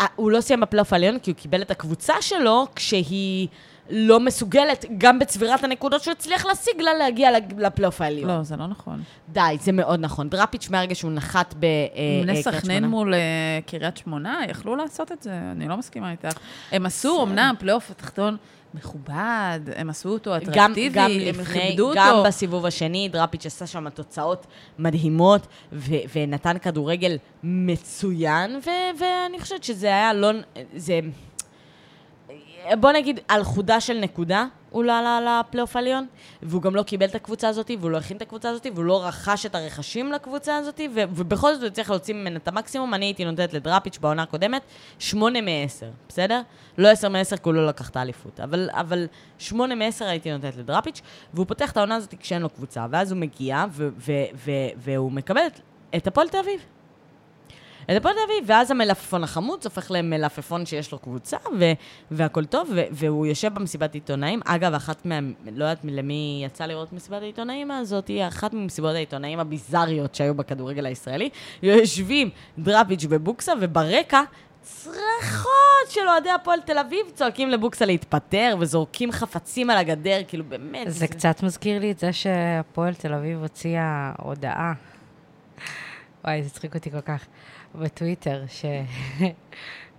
אה, 0.00 0.06
הוא 0.16 0.30
לא 0.30 0.40
סיים 0.40 0.60
בפלייאוף 0.60 0.92
העליון 0.92 1.18
כי 1.18 1.30
הוא 1.30 1.36
קיבל 1.36 1.62
את 1.62 1.70
הקבוצה 1.70 2.14
שלו 2.22 2.66
כשהיא 2.74 3.48
לא 3.90 4.20
מסוגלת, 4.20 4.84
גם 4.98 5.18
בצבירת 5.18 5.64
הנקודות 5.64 6.02
שהוא 6.02 6.12
הצליח 6.12 6.46
להשיג 6.46 6.80
לה, 6.80 6.94
להגיע 6.94 7.30
לפלייאוף 7.58 8.00
העליון. 8.00 8.30
לא, 8.30 8.42
זה 8.42 8.56
לא 8.56 8.66
נכון. 8.66 9.02
די, 9.28 9.56
זה 9.60 9.72
מאוד 9.72 10.00
נכון. 10.00 10.28
דראפיץ' 10.28 10.70
מהרגע 10.70 10.94
שהוא 10.94 11.12
נחת 11.12 11.54
בני 11.54 12.22
בקריית 12.22 12.44
סכנין 12.44 12.84
מול 12.84 13.14
אה, 13.14 13.18
קריית 13.66 13.96
שמונה, 13.96 14.40
יכלו 14.48 14.76
לעשות 14.76 15.12
את 15.12 15.22
זה, 15.22 15.38
אני 15.52 15.68
לא 15.68 15.76
מסכימה 15.76 16.10
איתך. 16.10 16.38
הם 16.72 16.86
עשו 16.86 17.22
אמנם 17.22 17.54
פלייאוף 17.58 17.90
התחתון 17.90 18.36
מכובד, 18.74 19.60
הם 19.76 19.90
עשו 19.90 20.08
אותו 20.08 20.30
גם, 20.30 20.36
אטרקטיבי, 20.72 20.94
גם 20.94 21.10
הם 21.26 21.44
כיבדו 21.44 21.92
גם 21.94 22.10
אותו. 22.10 22.28
בסיבוב 22.28 22.66
השני, 22.66 23.08
דראפיץ' 23.08 23.46
עשה 23.46 23.66
שם 23.66 23.88
תוצאות 23.88 24.46
מדהימות, 24.78 25.46
ו- 25.72 25.94
ונתן 26.14 26.58
כדורגל 26.58 27.16
מצוין, 27.42 28.56
ו- 28.66 28.98
ואני 28.98 29.40
חושבת 29.40 29.64
שזה 29.64 29.86
היה 29.86 30.12
לא... 30.12 30.30
זה... 30.76 31.00
בוא 32.80 32.92
נגיד, 32.92 33.20
על 33.28 33.44
חודה 33.44 33.80
של 33.80 33.98
נקודה 33.98 34.46
הוא 34.70 34.84
לא 34.84 34.98
עלה 34.98 35.40
לפלייאוף 35.48 35.76
העליון, 35.76 36.06
והוא 36.42 36.62
גם 36.62 36.76
לא 36.76 36.82
קיבל 36.82 37.06
את 37.06 37.14
הקבוצה 37.14 37.48
הזאת, 37.48 37.70
והוא 37.80 37.90
לא 37.90 37.96
הכין 37.96 38.16
את 38.16 38.22
הקבוצה 38.22 38.50
הזאת, 38.50 38.66
והוא 38.74 38.84
לא 38.84 39.04
רכש 39.04 39.46
את 39.46 39.54
הרכשים 39.54 40.12
לקבוצה 40.12 40.56
הזאת, 40.56 40.80
ו- 40.94 41.02
ובכל 41.14 41.54
זאת 41.54 41.62
הוא 41.62 41.70
צריך 41.70 41.90
להוציא 41.90 42.14
ממנה 42.14 42.36
את 42.36 42.48
המקסימום. 42.48 42.94
אני 42.94 43.06
הייתי 43.06 43.24
נותנת 43.24 43.52
לדראפיץ' 43.52 43.98
בעונה 43.98 44.22
הקודמת 44.22 44.62
8 44.98 45.40
מ-10, 45.40 45.84
בסדר? 46.08 46.40
לא 46.78 46.88
10 46.88 47.08
מ-10 47.08 47.36
כי 47.36 47.42
הוא 47.44 47.54
לא 47.54 47.66
לקח 47.66 47.88
את 47.88 47.96
האליפות, 47.96 48.40
אבל, 48.40 48.68
אבל 48.72 49.06
8 49.38 49.74
מ-10 49.74 50.04
הייתי 50.04 50.32
נותנת 50.32 50.56
לדראפיץ', 50.56 51.00
והוא 51.34 51.46
פותח 51.46 51.72
את 51.72 51.76
העונה 51.76 51.96
הזאת 51.96 52.14
כשאין 52.20 52.42
לו 52.42 52.50
קבוצה, 52.50 52.86
ואז 52.90 53.12
הוא 53.12 53.20
מגיע, 53.20 53.64
ו- 53.70 53.88
ו- 53.98 54.12
ו- 54.34 54.50
והוא 54.76 55.12
מקבל 55.12 55.42
את 55.96 56.06
הפועל 56.06 56.28
תל 56.28 56.38
אביב. 56.38 56.77
את 57.90 57.96
הפועל 57.96 58.14
תל 58.14 58.20
אביב, 58.24 58.44
ואז 58.46 58.70
המלפפון 58.70 59.24
החמוץ 59.24 59.64
הופך 59.64 59.90
למלפפון 59.90 60.66
שיש 60.66 60.92
לו 60.92 60.98
קבוצה, 60.98 61.36
ו- 61.58 61.72
והכל 62.10 62.44
טוב, 62.44 62.68
ו- 62.74 62.82
והוא 62.90 63.26
יושב 63.26 63.54
במסיבת 63.54 63.94
עיתונאים. 63.94 64.40
אגב, 64.44 64.74
אחת 64.74 65.06
מה... 65.06 65.18
לא 65.52 65.64
יודעת 65.64 65.78
למי 65.84 66.42
יצא 66.46 66.66
לראות 66.66 66.92
מסיבת 66.92 67.22
העיתונאים 67.22 67.70
הזאת, 67.70 68.08
היא 68.08 68.26
אחת 68.28 68.54
ממסיבות 68.54 68.94
העיתונאים 68.94 69.40
הביזריות 69.40 70.14
שהיו 70.14 70.34
בכדורגל 70.34 70.86
הישראלי. 70.86 71.28
יושבים 71.62 72.30
דראפיץ' 72.58 73.04
ובוקסה, 73.08 73.52
וברקע... 73.60 74.22
צרחות 74.62 75.88
של 75.88 76.08
אוהדי 76.08 76.30
הפועל 76.30 76.60
תל 76.60 76.78
אביב 76.78 77.00
צועקים 77.14 77.50
לבוקסה 77.50 77.86
להתפטר 77.86 78.56
וזורקים 78.60 79.12
חפצים 79.12 79.70
על 79.70 79.78
הגדר, 79.78 80.20
כאילו 80.28 80.44
באמת. 80.44 80.86
זה 80.90 81.06
קצת 81.06 81.42
מזכיר 81.42 81.80
לי 81.80 81.90
את 81.90 81.98
זה 81.98 82.12
שהפועל 82.12 82.94
תל 82.94 83.14
אביב 83.14 83.42
הוציאה 83.42 84.12
הודעה. 84.18 84.72
וואי, 86.24 86.42
זה 86.42 86.48
הצחיק 86.48 86.74
אותי 86.74 86.90
כל 86.90 87.00
כך. 87.00 87.26
בטוויטר, 87.74 88.42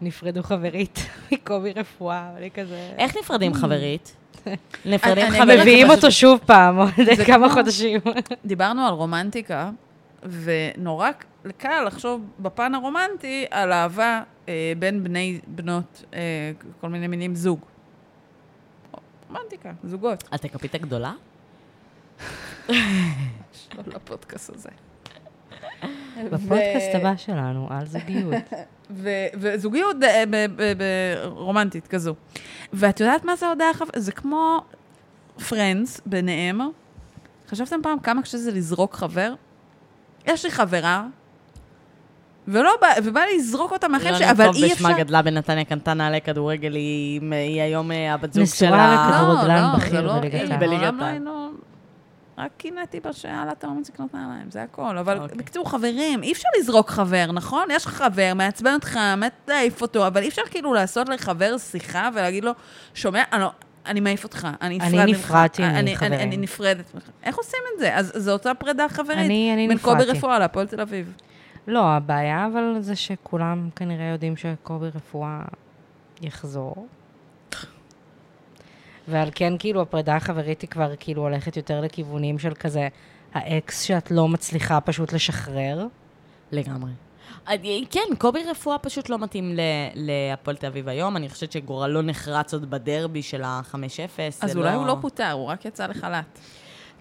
שנפרדו 0.01 0.43
חברית 0.43 0.99
מקובי 1.31 1.71
רפואה, 1.73 2.31
ואני 2.35 2.51
כזה... 2.51 2.93
איך 2.97 3.17
נפרדים 3.17 3.53
חברית? 3.53 4.15
נפרדים 4.85 5.23
אני- 5.25 5.29
אני 5.35 5.39
חברית. 5.41 5.59
מביאים 5.59 5.89
אותו 5.89 6.11
שוב 6.11 6.39
פעם, 6.45 6.77
עוד 6.79 6.89
זה 7.15 7.25
כמה 7.25 7.49
חודשים. 7.49 7.99
דיברנו 8.45 8.81
על 8.87 8.93
רומנטיקה, 8.93 9.69
ונורא 10.23 11.09
קל 11.57 11.83
לחשוב 11.87 12.21
בפן 12.39 12.75
הרומנטי 12.75 13.45
על 13.51 13.71
אהבה 13.71 14.21
אה, 14.49 14.73
בין 14.79 15.03
בני, 15.03 15.39
בנות, 15.47 16.03
אה, 16.13 16.19
כל 16.81 16.89
מיני 16.89 17.07
מינים 17.07 17.35
זוג. 17.35 17.59
רומנטיקה, 19.29 19.71
זוגות. 19.83 20.23
את 20.35 20.45
הכפית 20.45 20.75
הגדולה? 20.75 21.13
לא 22.69 22.75
לפודקאסט 23.87 24.49
הזה. 24.55 24.69
בפודקאסט 26.31 26.95
הבא 26.95 27.15
שלנו, 27.17 27.67
על 27.69 27.85
זוגיות. 27.85 28.33
וזוגיות 29.39 29.95
אה, 30.03 30.23
רומנטית 31.23 31.87
כזו. 31.87 32.15
ואת 32.73 32.99
יודעת 32.99 33.25
מה 33.25 33.35
זה 33.35 33.49
הודעה 33.49 33.73
חב... 33.73 33.85
זה 33.95 34.11
כמו 34.11 34.61
פרנדס 35.49 36.01
ביניהם. 36.05 36.59
חשבתם 37.47 37.79
פעם 37.83 37.99
כמה 37.99 38.21
קשה 38.21 38.37
זה 38.37 38.51
לזרוק 38.51 38.95
חבר? 38.95 39.33
יש 40.25 40.45
לי 40.45 40.51
חברה, 40.51 41.05
ולא 42.47 42.71
בא, 42.81 42.87
ובא 43.03 43.21
לי 43.21 43.37
לזרוק 43.37 43.71
אותה 43.71 43.87
מהחיים 43.87 44.15
שלי, 44.15 44.31
אבל 44.31 44.45
אי 44.45 44.73
אפשר... 44.73 44.75
בשמה 44.75 44.97
גדלה 44.97 45.21
בנתניה, 45.21 45.65
קנתה 45.65 45.93
נעלי 45.93 46.21
כדורגל, 46.21 46.75
היא 46.75 47.61
היום 47.61 47.91
אה, 47.91 48.13
הבת 48.13 48.33
זוג 48.33 48.43
נשואה 48.43 48.69
של 48.69 48.73
ה... 49.51 49.75
לכדורגל. 49.77 49.79
כדורגלן 49.79 50.13
לא, 50.13 50.19
בכיר 50.21 50.47
זה 50.47 51.37
רק 52.40 52.52
קינאתי 52.57 52.99
בה 52.99 53.14
שהיה 53.14 53.45
לה 53.45 53.52
את 53.52 53.64
האומץ 53.64 53.90
לקנות 53.90 54.14
נעליים, 54.14 54.52
זה 54.52 54.64
הכל. 54.64 54.98
אבל 54.98 55.20
אוקיי. 55.20 55.38
בקיצור, 55.38 55.70
חברים, 55.70 56.24
אי 56.24 56.32
אפשר 56.32 56.48
לזרוק 56.60 56.90
חבר, 56.90 57.32
נכון? 57.34 57.68
יש 57.72 57.86
לך 57.86 57.91
חבר, 57.94 58.32
מעצבן 58.36 58.74
אותך, 58.74 58.99
מת 59.18 59.32
להעיף 59.48 59.82
אותו, 59.82 60.07
אבל 60.07 60.22
אי 60.22 60.28
אפשר 60.28 60.41
כאילו 60.52 60.74
לעשות 60.74 61.10
לחבר 61.10 61.57
שיחה 61.57 62.10
ולהגיד 62.14 62.44
לו, 62.44 62.52
שומע, 62.94 63.24
אני, 63.34 63.41
לא, 63.41 63.52
אני 63.86 63.99
מעיף 63.99 64.24
אותך, 64.24 64.48
אני 64.61 64.78
נפרד 64.78 64.88
אני 64.99 65.11
ממך. 65.11 65.20
נפרדתי 65.20 65.64
אני- 65.64 65.80
אני- 65.80 65.94
מחברים. 65.94 66.14
אני 66.20 66.38
נפרדת 66.38 66.94
ממך. 66.95 67.10
איך 67.24 67.38
עושים 67.38 67.60
את 67.74 67.80
זה? 67.80 67.95
אז 67.95 68.11
זו 68.16 68.32
אותה 68.32 68.53
פרידה 68.53 68.90
חברית. 68.90 69.18
אני- 69.20 69.52
אני 69.53 69.68
בין 69.68 69.78
קובי 69.78 69.95
נפרדתי. 69.95 70.18
רפואה 70.18 70.40
להפועל 70.40 70.68
תל 70.68 70.82
אביב. 70.82 71.14
לא, 71.68 71.84
הבעיה 71.86 72.48
אבל 72.53 72.76
זה 72.80 72.95
שכולם 72.95 73.70
כנראה 73.76 74.06
יודעים 74.06 74.36
שקובי 74.38 74.88
רפואה 74.95 75.41
יחזור. 76.22 76.88
ועל 79.10 79.30
כן, 79.36 79.53
כאילו, 79.60 79.81
הפרידה 79.81 80.15
החברית 80.15 80.61
היא 80.61 80.69
כבר 80.69 80.91
כאילו 80.99 81.22
הולכת 81.22 81.57
יותר 81.57 81.81
לכיוונים 81.81 82.40
של 82.40 82.53
כזה 82.53 82.88
האקס 83.34 83.81
שאת 83.81 84.11
לא 84.11 84.27
מצליחה 84.27 84.81
פשוט 84.81 85.14
לשחרר. 85.14 85.86
לגמרי. 86.52 86.91
אה, 87.49 87.56
כן, 87.91 88.15
קובי 88.18 88.40
רפואה 88.52 88.77
פשוט 88.77 89.10
לא 89.10 89.19
מתאים 89.19 89.53
ל- 89.56 89.60
להפועל 89.95 90.56
תל 90.57 90.68
אביב 90.68 90.88
היום. 90.90 91.18
אני 91.18 91.30
חושבת 91.30 91.52
שגורלו 91.52 92.02
נחרץ 92.02 92.53
עוד 92.53 92.69
בדרבי 92.69 93.22
של 93.22 93.44
ה-5-0. 93.44 93.76
אז 94.41 94.57
אולי 94.57 94.73
הוא 94.73 94.88
לא 94.88 94.98
פוטר, 95.02 95.31
הוא 95.31 95.48
רק 95.48 95.65
יצא 95.65 95.88
לחל"ת. 95.88 96.40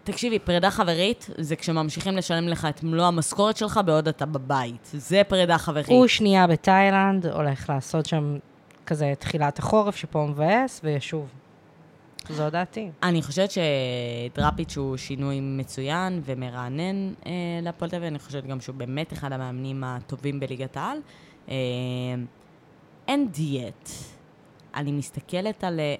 תקשיבי, 0.05 0.39
פרידה 0.39 0.71
חברית 0.71 1.31
זה 1.39 1.57
כשממשיכים 1.57 2.17
לשלם 2.17 2.49
לך 2.49 2.67
את 2.71 2.83
מלוא 2.83 3.07
המשכורת 3.07 3.57
שלך 3.57 3.81
בעוד 3.85 4.09
אתה 4.09 4.27
בבית. 4.27 4.89
זה 4.93 5.23
פרידה 5.29 5.59
חברית. 5.59 5.89
הוא 5.89 6.07
שנייה 6.07 6.47
בתאילנד, 6.47 7.27
הולך 7.27 7.71
לעשות 7.71 8.07
שם 8.07 8.39
כזה 8.87 9.13
תחילת 9.19 9.59
החורף, 9.59 9.97
שפה 9.97 10.27
מבאס, 10.31 10.81
וישוב. 10.85 11.29
זו 12.31 12.51
דעתי. 12.51 12.91
אני 13.03 13.23
חושבת 13.23 13.51
שדראפיץ' 13.51 14.77
הוא 14.77 14.97
שינוי 14.97 15.41
מצוין 15.41 16.21
ומרענן 16.25 17.13
אה, 17.27 17.33
להפועל 17.63 17.91
תל 17.91 17.97
אביב, 17.97 18.09
אני 18.09 18.19
חושבת 18.19 18.47
גם 18.47 18.61
שהוא 18.61 18.75
באמת 18.75 19.13
אחד 19.13 19.33
המאמנים 19.33 19.85
הטובים 19.85 20.41
בליגת 20.41 20.77
העל. 20.77 20.99
אה, 21.49 21.55
אין 23.09 23.29
דיאט. 23.29 23.89
אני 24.75 24.93
מסתכלת 24.93 25.65
על 25.65 25.81
אה, 25.81 25.95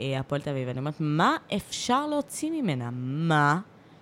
אה, 0.00 0.20
הפועל 0.20 0.40
תל 0.40 0.50
אביב, 0.50 0.68
ואני 0.68 0.78
אומרת, 0.78 0.94
מה 1.00 1.36
אפשר 1.56 2.06
להוציא 2.06 2.50
ממנה? 2.50 2.90
מה? 2.92 3.58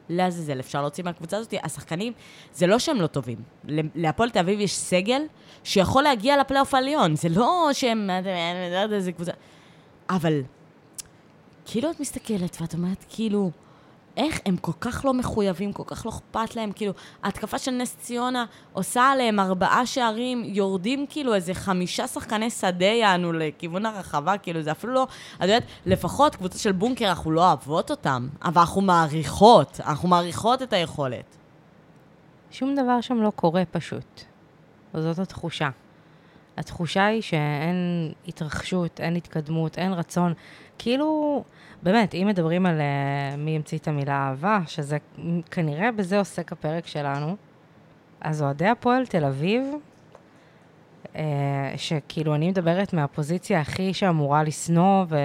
לעזאזל 0.08 0.60
אפשר 0.60 0.80
להוציא 0.80 1.04
מהקבוצה 1.04 1.36
הזאת? 1.36 1.54
השחקנים, 1.62 2.12
זה 2.52 2.66
לא 2.66 2.78
שהם 2.78 3.00
לא 3.00 3.06
טובים. 3.06 3.38
להפועל 3.94 4.30
תל 4.30 4.38
אביב 4.38 4.60
יש 4.60 4.76
סגל 4.76 5.22
שיכול 5.64 6.02
להגיע 6.02 6.36
לפלייאוף 6.36 6.74
העליון. 6.74 7.16
זה 7.16 7.28
לא 7.28 7.68
שהם... 7.72 8.10
איזה 8.92 9.12
קבוצה... 9.12 9.32
אבל 10.10 10.40
כאילו 11.66 11.90
את 11.90 12.00
מסתכלת 12.00 12.56
ואת 12.60 12.74
אומרת, 12.74 13.04
כאילו, 13.08 13.50
איך 14.16 14.40
הם 14.46 14.56
כל 14.56 14.72
כך 14.80 15.04
לא 15.04 15.14
מחויבים, 15.14 15.72
כל 15.72 15.82
כך 15.86 16.06
לא 16.06 16.10
אכפת 16.10 16.56
להם, 16.56 16.72
כאילו, 16.72 16.92
ההתקפה 17.22 17.58
של 17.58 17.70
נס 17.70 17.96
ציונה 17.96 18.44
עושה 18.72 19.02
עליהם 19.02 19.40
ארבעה 19.40 19.86
שערים, 19.86 20.44
יורדים 20.44 21.06
כאילו 21.08 21.34
איזה 21.34 21.54
חמישה 21.54 22.06
שחקני 22.06 22.50
שדה 22.50 22.84
יענו 22.84 23.32
לכיוון 23.32 23.86
הרחבה, 23.86 24.38
כאילו, 24.38 24.62
זה 24.62 24.70
אפילו 24.72 24.92
לא, 24.92 25.06
את 25.36 25.42
יודעת, 25.42 25.62
לפחות 25.86 26.36
קבוצה 26.36 26.58
של 26.58 26.72
בונקר, 26.72 27.08
אנחנו 27.08 27.30
לא 27.30 27.46
אוהבות 27.46 27.90
אותם, 27.90 28.28
אבל 28.42 28.60
אנחנו 28.60 28.80
מעריכות, 28.80 29.80
אנחנו 29.86 30.08
מעריכות 30.08 30.62
את 30.62 30.72
היכולת. 30.72 31.36
שום 32.50 32.74
דבר 32.74 33.00
שם 33.00 33.22
לא 33.22 33.30
קורה 33.30 33.62
פשוט. 33.70 34.22
וזאת 34.94 35.18
התחושה. 35.18 35.68
התחושה 36.56 37.06
היא 37.06 37.22
שאין 37.22 38.12
התרחשות, 38.28 39.00
אין 39.00 39.16
התקדמות, 39.16 39.78
אין 39.78 39.92
רצון. 39.92 40.34
כאילו, 40.78 41.42
באמת, 41.82 42.14
אם 42.14 42.26
מדברים 42.28 42.66
על 42.66 42.78
uh, 42.78 43.36
מי 43.36 43.56
המציא 43.56 43.78
את 43.78 43.88
המילה 43.88 44.12
אהבה, 44.12 44.60
שזה 44.66 44.96
כנראה 45.50 45.92
בזה 45.92 46.18
עוסק 46.18 46.52
הפרק 46.52 46.86
שלנו, 46.86 47.36
אז 48.20 48.42
אוהדי 48.42 48.66
הפועל 48.66 49.06
תל 49.06 49.24
אביב, 49.24 49.62
uh, 51.04 51.16
שכאילו 51.76 52.34
אני 52.34 52.48
מדברת 52.48 52.92
מהפוזיציה 52.92 53.60
הכי 53.60 53.94
שאמורה 53.94 54.42
לשנוא 54.42 55.04
ו- 55.08 55.16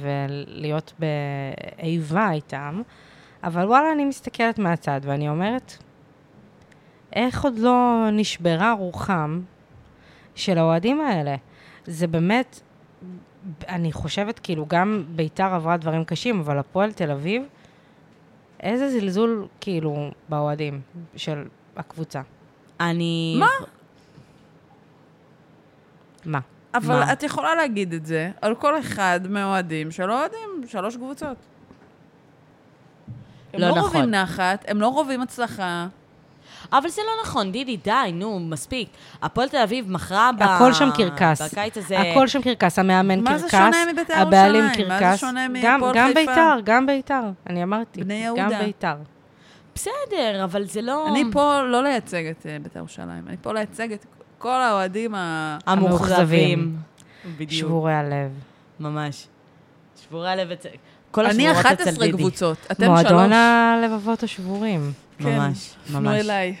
ולהיות 0.00 0.92
באיבה 0.98 2.30
איתם, 2.32 2.82
אבל 3.44 3.66
וואלה, 3.66 3.92
אני 3.92 4.04
מסתכלת 4.04 4.58
מהצד 4.58 5.00
ואני 5.04 5.28
אומרת, 5.28 5.76
איך 7.12 7.44
עוד 7.44 7.58
לא 7.58 8.06
נשברה 8.12 8.72
רוחם 8.72 9.40
של 10.34 10.58
האוהדים 10.58 11.00
האלה? 11.00 11.36
זה 11.84 12.06
באמת, 12.06 12.60
אני 13.68 13.92
חושבת, 13.92 14.38
כאילו, 14.38 14.66
גם 14.68 15.04
ביתר 15.08 15.54
עברה 15.54 15.76
דברים 15.76 16.04
קשים, 16.04 16.40
אבל 16.40 16.58
הפועל 16.58 16.92
תל 16.92 17.10
אביב, 17.10 17.42
איזה 18.60 18.90
זלזול, 18.90 19.46
כאילו, 19.60 20.10
באוהדים 20.28 20.80
של 21.16 21.44
הקבוצה. 21.76 22.22
אני... 22.80 23.36
מה? 23.38 23.46
מה? 26.24 26.40
אבל 26.74 26.94
מה? 26.94 27.12
את 27.12 27.22
יכולה 27.22 27.54
להגיד 27.54 27.92
את 27.92 28.06
זה 28.06 28.30
על 28.42 28.54
כל 28.54 28.78
אחד 28.78 29.20
מהאוהדים 29.28 29.90
של 29.90 30.10
אוהדים, 30.10 30.48
שלוש 30.66 30.96
קבוצות. 30.96 31.36
הם 33.52 33.60
לא 33.60 33.68
לא 33.68 33.76
נכון. 33.76 33.84
רובים 33.84 34.10
נחת, 34.10 34.64
הם 34.68 34.80
לא 34.80 34.88
רובים 34.88 35.20
הצלחה. 35.20 35.86
אבל 36.72 36.88
זה 36.88 37.02
לא 37.06 37.22
נכון, 37.22 37.52
דידי, 37.52 37.76
די, 37.76 37.92
נו, 38.14 38.40
מספיק. 38.40 38.88
הפועל 39.22 39.48
תל 39.48 39.56
אביב 39.56 39.90
מכרה 39.90 40.30
ב... 40.38 40.42
הכל 40.42 40.72
שם 40.72 40.88
קרקס. 40.96 41.42
בקיץ 41.42 41.78
הזה... 41.78 41.98
הכל 42.00 42.26
שם 42.26 42.42
קרקס, 42.42 42.78
המאמן 42.78 43.20
מה 43.20 43.30
קרקס, 43.30 43.42
זה 43.42 43.48
שונה 43.50 43.76
מבית"ר 43.92 44.14
הבעלים 44.14 44.64
ירושלים? 44.64 44.88
מה 44.88 45.12
זה. 45.12 45.16
שונה 45.18 45.46
גם- 45.62 45.80
מהפועל 45.80 45.94
גם 45.96 46.06
חיפה? 46.14 46.20
ביתר, 46.30 46.56
גם 46.64 46.86
ביתר, 46.86 47.22
אני 47.50 47.62
אמרתי. 47.62 48.04
בני 48.04 48.24
גם 48.26 48.36
יהודה. 48.36 48.58
ביתר. 48.64 48.94
בסדר, 49.74 50.44
אבל 50.44 50.64
זה 50.64 50.82
לא... 50.82 51.08
אני 51.08 51.24
פה 51.32 51.60
לא 51.62 51.82
לייצג 51.82 52.24
את 52.26 52.46
אה, 52.46 52.56
בית"ר 52.62 52.78
ירושלים, 52.78 53.24
אני 53.28 53.36
פה 53.42 53.52
לייצג 53.52 53.92
את 53.92 54.04
כל 54.38 54.60
האוהדים. 54.60 55.14
המאוכזבים. 55.14 55.78
המאוכזבים. 55.86 56.76
בדיוק. 57.38 57.50
שבורי 57.68 57.94
הלב. 57.94 58.30
ממש. 58.80 59.26
שבורי 60.04 60.30
הלב 60.30 60.50
אצל... 60.50 60.68
כל 61.14 61.26
אני 61.26 61.48
השבורות 61.48 61.66
אצל 61.66 61.82
11 61.90 62.06
דידי. 62.06 62.18
קבוצות, 62.18 62.56
אתם 62.72 62.86
מועדון 62.90 63.08
שלוש. 63.30 63.32
הלבבות 63.32 64.22
השבורים. 64.22 64.92
ממש, 65.20 65.74
כן, 65.86 65.92
פנו 65.92 66.00
ממש. 66.00 66.20
אליי. 66.24 66.54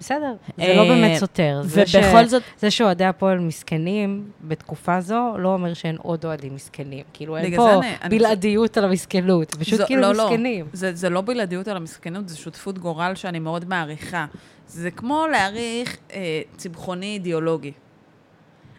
בסדר, 0.00 0.34
זה 0.56 0.62
אה, 0.62 0.76
לא 0.76 0.84
באמת 0.88 1.18
סותר. 1.20 1.62
ובכל 1.64 2.26
זאת, 2.26 2.42
זה 2.58 2.70
שאוהדי 2.70 3.04
הפועל 3.04 3.38
מסכנים 3.38 4.30
בתקופה 4.42 5.00
זו, 5.00 5.34
לא 5.38 5.48
אומר 5.54 5.74
שאין 5.74 5.96
עוד 6.02 6.24
אוהדים 6.24 6.54
מסכנים. 6.54 7.04
כאילו, 7.12 7.36
אין 7.36 7.56
פה 7.56 7.72
אני- 7.74 7.92
אני 8.02 8.18
בלעדיות 8.18 8.76
על 8.76 8.84
המסכנות, 8.84 9.54
פשוט 9.54 9.80
כאילו 9.86 10.02
לא, 10.02 10.14
לא. 10.14 10.24
מסכנים. 10.30 10.66
זה, 10.72 10.94
זה 10.94 11.10
לא 11.10 11.20
בלעדיות 11.20 11.68
על 11.68 11.76
המסכנות, 11.76 12.28
זה 12.28 12.36
שותפות 12.36 12.78
גורל 12.78 13.12
שאני 13.14 13.38
מאוד 13.38 13.64
מעריכה. 13.68 14.26
זה 14.68 14.90
כמו 14.90 15.26
להעריך 15.32 15.96
אה, 16.12 16.18
צמחוני 16.56 17.06
אידיאולוגי. 17.14 17.72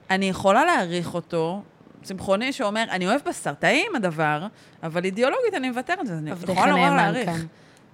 אני 0.09 0.29
יכולה 0.29 0.65
להעריך 0.65 1.13
אותו, 1.13 1.61
צמחוני 2.03 2.53
שאומר, 2.53 2.83
אני 2.89 3.07
אוהב 3.07 3.21
בשר, 3.29 3.53
טעים 3.53 3.95
הדבר, 3.95 4.47
אבל 4.83 5.05
אידיאולוגית 5.05 5.53
אני 5.55 5.69
מוותרת 5.69 5.99
על 5.99 6.05
זה, 6.05 6.17
אני 6.17 6.29
יכולה 6.31 6.71
נורא 6.71 6.79
נאמן 6.89 6.95
להעריך. 6.95 7.29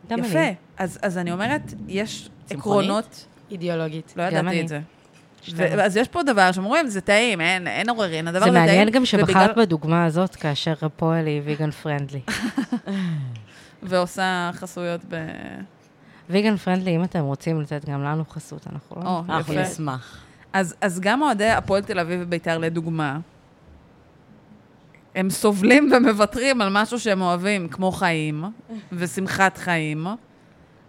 גם 0.09 0.19
יפה. 0.19 0.39
אני. 0.39 0.53
אז, 0.77 0.99
אז 1.01 1.17
אני 1.17 1.31
אומרת, 1.31 1.73
יש 1.87 2.29
צמחונית? 2.45 2.59
עקרונות, 2.59 3.25
אידיאולוגית. 3.51 4.13
לא 4.17 4.23
ידעתי. 4.23 4.61
את 4.61 4.67
זה. 4.67 4.79
ו- 5.55 5.81
אז 5.83 5.97
יש 5.97 6.07
פה 6.07 6.23
דבר 6.23 6.51
שאומרים, 6.51 6.87
זה 6.87 7.01
טעים, 7.01 7.41
אין, 7.41 7.67
אין 7.67 7.89
עוררין, 7.89 8.27
הדבר 8.27 8.39
זה 8.39 8.45
הזה 8.45 8.53
טעים. 8.55 8.67
מעניין 8.67 8.89
גם 8.89 9.05
שבחרת 9.05 9.49
ובגלל- 9.49 9.65
בדוגמה 9.65 10.05
הזאת, 10.05 10.35
כאשר 10.35 10.73
הפועל 10.81 11.25
היא 11.25 11.41
ויגן 11.45 11.71
פרנדלי. 11.71 12.21
ועושה 13.83 14.49
חסויות 14.53 15.01
ב... 15.09 15.15
ויגן 16.29 16.55
פרנדלי, 16.57 16.95
אם 16.95 17.03
אתם 17.03 17.19
רוצים 17.19 17.61
לתת 17.61 17.85
גם 17.89 18.03
לנו 18.03 18.25
חסות, 18.29 18.67
אנחנו 18.73 18.95
לא... 19.03 19.21
אנחנו. 19.29 19.53
נשמח. 19.53 20.23
אז, 20.53 20.75
אז 20.81 20.99
גם 20.99 21.21
אוהדי 21.21 21.49
הפועל 21.49 21.81
תל 21.83 21.99
אביב 21.99 22.19
וביתר, 22.23 22.57
לדוגמה, 22.57 23.19
הם 25.15 25.29
סובלים 25.29 25.91
ומוותרים 25.97 26.61
על 26.61 26.69
משהו 26.71 26.99
שהם 26.99 27.21
אוהבים, 27.21 27.67
כמו 27.67 27.91
חיים 27.91 28.43
ושמחת 28.91 29.57
חיים, 29.57 30.07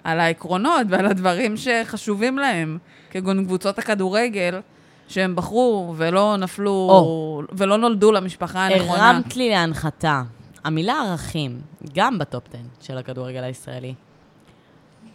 על 0.04 0.20
העקרונות 0.20 0.86
ועל 0.88 1.06
הדברים 1.06 1.54
שחשובים 1.56 2.38
להם, 2.38 2.78
כגון 3.10 3.44
קבוצות 3.44 3.78
הכדורגל, 3.78 4.60
שהם 5.08 5.36
בחרו 5.36 5.94
ולא 5.96 6.36
נפלו, 6.38 6.70
או. 6.70 7.42
ולא 7.52 7.76
נולדו 7.78 8.12
למשפחה 8.12 8.66
הנכונה. 8.66 9.10
הרמת 9.10 9.36
לי 9.36 9.50
להנחתה. 9.50 10.22
המילה 10.64 10.94
ערכים, 11.08 11.60
גם 11.94 12.18
בטופ 12.18 12.42
10 12.48 12.58
של 12.80 12.98
הכדורגל 12.98 13.42
הישראלי. 13.44 13.94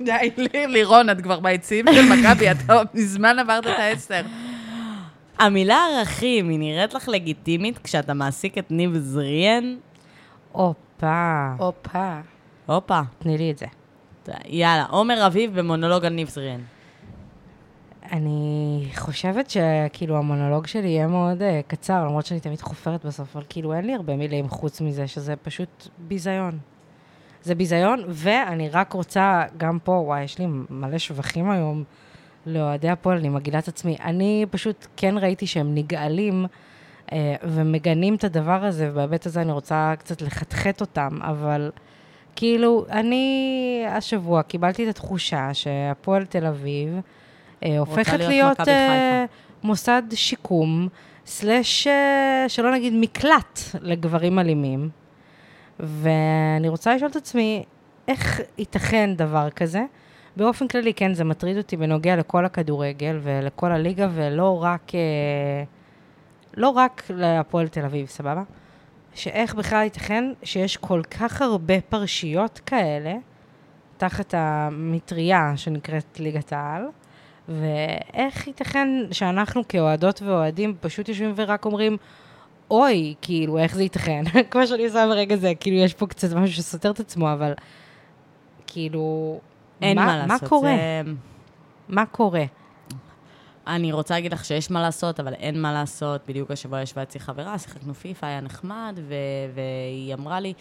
די, 0.01 0.11
לי- 0.37 0.67
לירון, 0.67 1.09
את 1.09 1.21
כבר 1.21 1.39
ביציעים 1.39 1.85
של 1.93 2.01
מכבי, 2.13 2.51
אתה 2.51 2.81
מזמן 2.93 3.39
עברת 3.39 3.63
את 3.67 3.79
העשר. 3.79 4.21
המילה 5.41 5.85
ערכים, 5.97 6.49
היא 6.49 6.59
נראית 6.59 6.93
לך 6.93 7.09
לגיטימית 7.09 7.77
כשאתה 7.77 8.13
מעסיק 8.13 8.57
את 8.57 8.71
ניב 8.71 8.97
זריאן? 8.97 9.77
הופה, 10.51 11.53
הופה. 11.57 12.19
הופה. 12.65 13.01
תני 13.19 13.37
לי 13.37 13.51
את 13.51 13.57
זה. 13.57 13.65
יאללה, 14.45 14.85
עומר 14.89 15.27
אביב 15.27 15.59
במונולוג 15.59 16.05
על 16.05 16.13
ניב 16.13 16.29
זריאן. 16.29 16.61
אני 18.11 18.85
חושבת 18.95 19.49
שכאילו 19.49 20.17
המונולוג 20.17 20.67
שלי 20.67 20.87
יהיה 20.87 21.07
מאוד 21.07 21.41
uh, 21.41 21.45
קצר, 21.67 22.05
למרות 22.05 22.25
שאני 22.25 22.39
תמיד 22.39 22.61
חופרת 22.61 23.05
בסוף, 23.05 23.35
אבל 23.35 23.45
כאילו 23.49 23.73
אין 23.73 23.85
לי 23.85 23.93
הרבה 23.93 24.15
מילים 24.15 24.49
חוץ 24.49 24.81
מזה, 24.81 25.07
שזה 25.07 25.35
פשוט 25.35 25.87
ביזיון. 25.97 26.59
זה 27.43 27.55
ביזיון, 27.55 28.03
ואני 28.07 28.69
רק 28.69 28.93
רוצה, 28.93 29.43
גם 29.57 29.79
פה, 29.83 29.91
וואי, 29.91 30.23
יש 30.23 30.39
לי 30.39 30.45
מלא 30.69 30.97
שבחים 30.97 31.49
היום 31.49 31.83
לאוהדי 32.45 32.89
הפועל, 32.89 33.17
אני 33.17 33.29
מגעילה 33.29 33.59
את 33.59 33.67
עצמי. 33.67 33.97
אני 34.03 34.45
פשוט 34.49 34.87
כן 34.97 35.17
ראיתי 35.17 35.47
שהם 35.47 35.75
נגעלים 35.75 36.45
uh, 37.07 37.13
ומגנים 37.43 38.15
את 38.15 38.23
הדבר 38.23 38.65
הזה, 38.65 38.89
ובהיבט 38.91 39.25
הזה 39.25 39.41
אני 39.41 39.51
רוצה 39.51 39.93
קצת 39.99 40.21
לחתחת 40.21 40.81
אותם, 40.81 41.19
אבל 41.21 41.71
כאילו, 42.35 42.85
אני 42.91 43.85
השבוע 43.87 44.43
קיבלתי 44.43 44.83
את 44.83 44.89
התחושה 44.89 45.53
שהפועל 45.53 46.25
תל 46.25 46.45
אביב, 46.45 46.99
אה, 47.63 47.79
הופכת 47.79 48.13
להיות 48.13 48.29
להיות 48.29 48.67
אה. 48.67 49.25
מוסד 49.63 50.03
שיקום, 50.13 50.87
סלאש, 51.25 51.87
אה, 51.87 52.45
שלא 52.47 52.71
נגיד 52.71 52.93
מקלט 52.95 53.59
לגברים 53.81 54.39
אלימים. 54.39 54.89
ואני 55.79 56.69
רוצה 56.69 56.95
לשאול 56.95 57.11
את 57.11 57.15
עצמי, 57.15 57.63
איך 58.07 58.41
ייתכן 58.57 59.13
דבר 59.15 59.49
כזה? 59.49 59.81
באופן 60.35 60.67
כללי, 60.67 60.93
כן, 60.93 61.13
זה 61.13 61.23
מטריד 61.23 61.57
אותי 61.57 61.77
בנוגע 61.77 62.15
לכל 62.15 62.45
הכדורגל 62.45 63.19
ולכל 63.23 63.71
הליגה, 63.71 64.09
ולא 64.13 64.63
רק, 64.63 64.95
אה, 64.95 65.63
לא 66.57 66.69
רק 66.69 67.03
להפועל 67.09 67.67
תל 67.67 67.85
אביב, 67.85 68.07
סבבה? 68.07 68.43
שאיך 69.13 69.55
בכלל 69.55 69.83
ייתכן 69.83 70.31
שיש 70.43 70.77
כל 70.77 71.01
כך 71.03 71.41
הרבה 71.41 71.81
פרשיות 71.81 72.59
כאלה, 72.65 73.13
תחת 73.97 74.33
המטריה 74.37 75.53
שנקראת 75.55 76.19
ליגת 76.19 76.53
העל, 76.53 76.83
ואיך 77.49 78.47
ייתכן 78.47 78.87
שאנחנו 79.11 79.67
כאוהדות 79.67 80.21
ואוהדים 80.21 80.75
פשוט 80.81 81.09
יושבים 81.09 81.33
ורק 81.35 81.65
אומרים, 81.65 81.97
אוי, 82.71 83.15
כאילו, 83.21 83.57
איך 83.57 83.75
זה 83.75 83.83
ייתכן? 83.83 84.23
כמו 84.51 84.67
שאני 84.67 84.85
עושה 84.85 85.05
ברגע 85.07 85.35
זה, 85.35 85.53
כאילו, 85.59 85.77
יש 85.77 85.93
פה 85.93 86.07
קצת 86.07 86.33
משהו 86.33 86.55
שסותר 86.55 86.91
את 86.91 86.99
עצמו, 86.99 87.33
אבל 87.33 87.53
כאילו, 88.67 89.39
אין 89.81 89.97
מה, 89.99 90.17
לעשות. 90.17 90.43
מה 90.43 90.49
קורה? 90.49 90.75
זה... 90.75 91.11
מה 91.89 92.05
קורה? 92.05 92.43
אני 93.67 93.91
רוצה 93.91 94.13
להגיד 94.13 94.33
לך 94.33 94.45
שיש 94.45 94.71
מה 94.71 94.81
לעשות, 94.81 95.19
אבל 95.19 95.33
אין 95.33 95.61
מה 95.61 95.73
לעשות. 95.73 96.21
בדיוק 96.27 96.51
השבוע 96.51 96.81
ישבה 96.81 97.03
אצלי 97.03 97.19
חברה, 97.19 97.59
שיחקנו 97.59 97.93
פיפא, 97.93 98.25
היה 98.25 98.41
נחמד, 98.41 98.99
ו- 99.07 99.13
והיא 99.55 100.13
אמרה 100.13 100.39
לי, 100.39 100.53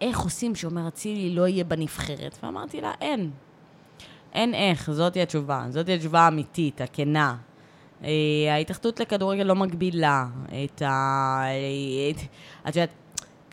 איך 0.00 0.20
עושים 0.20 0.54
שאומר 0.54 0.88
אצילי 0.88 1.34
לא 1.34 1.46
יהיה 1.48 1.64
בנבחרת? 1.64 2.38
ואמרתי 2.42 2.80
לה, 2.80 2.92
אין. 3.00 3.30
אין 4.32 4.54
איך, 4.54 4.90
זאתי 4.90 5.22
התשובה. 5.22 5.64
זאתי 5.68 5.94
התשובה 5.94 6.20
האמיתית, 6.20 6.80
הכנה. 6.80 7.36
אה, 8.04 8.08
ההתאחדות 8.50 9.00
לכדורגל 9.00 9.42
לא 9.42 9.54
מגבילה 9.54 10.24
את 10.64 10.82
ה... 10.82 11.44
את- 12.10 12.20
את 12.68 12.76
יודעת, 12.76 12.90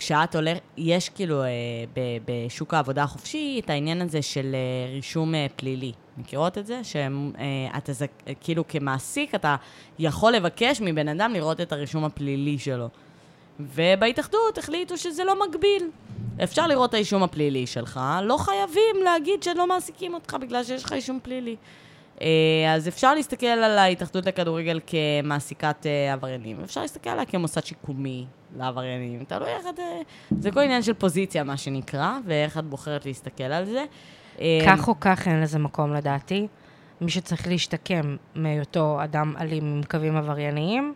כשאת 0.02 0.36
הולך, 0.36 0.58
יש 0.78 1.10
כאילו 1.10 1.44
אה, 1.44 1.48
ב- 1.94 2.18
בשוק 2.26 2.74
העבודה 2.74 3.04
החופשי 3.04 3.62
את 3.64 3.70
העניין 3.70 4.02
הזה 4.02 4.22
של 4.22 4.56
אה, 4.56 4.94
רישום 4.94 5.36
אה, 5.36 5.48
פלילי. 5.56 5.92
מכירות 6.18 6.58
את 6.58 6.66
זה? 6.66 6.82
שאתה 6.84 7.94
זק... 7.94 8.12
כאילו 8.42 8.68
כמעסיק 8.68 9.36
אתה 9.36 9.56
יכול 10.00 10.32
לבקש 10.34 10.82
מבן 10.82 11.08
אדם 11.08 11.34
לראות 11.34 11.62
את 11.62 11.72
הרישום 11.72 12.04
הפלילי 12.04 12.60
שלו. 12.60 12.88
ובהתאחדות 13.60 14.58
החליטו 14.58 14.98
שזה 14.98 15.24
לא 15.24 15.48
מגביל. 15.48 15.90
אפשר 16.44 16.68
לראות 16.68 16.90
את 16.90 16.94
האישום 16.94 17.24
הפלילי 17.24 17.68
שלך, 17.68 18.00
לא 18.24 18.38
חייבים 18.38 19.04
להגיד 19.04 19.44
שלא 19.44 19.68
מעסיקים 19.68 20.14
אותך 20.14 20.38
בגלל 20.42 20.64
שיש 20.64 20.84
לך 20.84 20.94
אישום 20.94 21.20
פלילי. 21.24 21.56
אה, 22.22 22.74
אז 22.74 22.88
אפשר 22.88 23.14
להסתכל 23.14 23.46
על 23.46 23.78
ההתאחדות 23.78 24.26
לכדורגל 24.26 24.80
כמעסיקת 24.88 25.86
אה, 25.86 26.14
עבריינים, 26.14 26.58
אפשר 26.64 26.82
להסתכל 26.82 27.10
עליה 27.10 27.26
כמוסד 27.26 27.66
שיקומי 27.66 28.26
לעבריינים. 28.58 29.24
תלוי 29.24 29.50
איך 29.50 29.66
את... 29.74 29.80
אה, 29.80 30.02
זה 30.40 30.52
כל 30.52 30.60
עניין 30.60 30.82
של 30.82 30.94
פוזיציה, 30.94 31.44
מה 31.44 31.58
שנקרא, 31.58 32.18
ואיך 32.26 32.58
את 32.58 32.66
בוחרת 32.66 33.06
להסתכל 33.06 33.44
על 33.44 33.66
זה. 33.66 33.86
כך 34.66 34.88
או 34.88 35.00
כך 35.00 35.28
אין 35.28 35.42
לזה 35.42 35.60
מקום 35.60 35.94
לדעתי. 35.94 36.48
מי 37.02 37.12
שצריך 37.12 37.48
להשתקם 37.48 38.16
מהיותו 38.36 39.04
אדם 39.04 39.34
אלים 39.40 39.66
עם 39.66 39.82
קווים 39.90 40.18
עברייניים, 40.18 40.94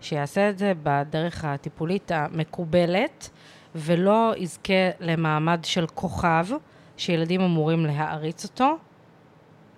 שיעשה 0.00 0.50
את 0.50 0.58
זה 0.58 0.72
בדרך 0.82 1.44
הטיפולית 1.44 2.12
המקובלת, 2.14 3.30
ולא 3.74 4.34
יזכה 4.36 4.90
למעמד 5.00 5.60
של 5.62 5.86
כוכב, 5.86 6.46
שילדים 6.96 7.40
אמורים 7.40 7.86
להעריץ 7.86 8.44
אותו, 8.44 8.76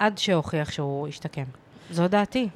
עד 0.00 0.18
שהוכיח 0.18 0.70
שהוא 0.70 1.08
ישתקם. 1.08 1.44
זו 1.90 2.08
דעתי. 2.08 2.48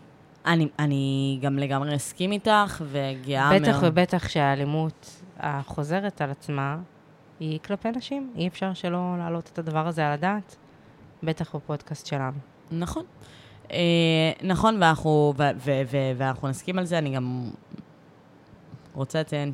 אני, 0.46 0.68
אני 0.78 1.38
גם 1.42 1.58
לגמרי 1.58 1.96
אסכים 1.96 2.32
איתך, 2.32 2.82
וגאה 2.90 3.50
מאוד. 3.50 3.62
בטח 3.62 3.78
ובטח 3.82 4.28
שהאלימות 4.28 5.22
החוזרת 5.38 6.20
על 6.20 6.30
עצמה 6.30 6.78
היא 7.40 7.58
כלפי 7.64 7.90
נשים. 7.90 8.32
אי 8.36 8.48
אפשר 8.48 8.74
שלא 8.74 9.14
להעלות 9.18 9.50
את 9.52 9.58
הדבר 9.58 9.86
הזה 9.86 10.06
על 10.06 10.12
הדעת, 10.12 10.56
בטח 11.22 11.56
בפודקאסט 11.56 12.06
שלנו. 12.06 12.38
נכון. 12.70 13.04
אה, 13.72 14.32
נכון, 14.42 14.82
ואנחנו, 14.82 15.34
ו- 15.36 15.42
ו- 15.56 15.82
ו- 15.90 16.12
ואנחנו 16.16 16.48
נסכים 16.48 16.78
על 16.78 16.84
זה. 16.84 16.98
אני 16.98 17.10
גם 17.10 17.50
רוצה 18.94 19.20
לציין 19.20 19.52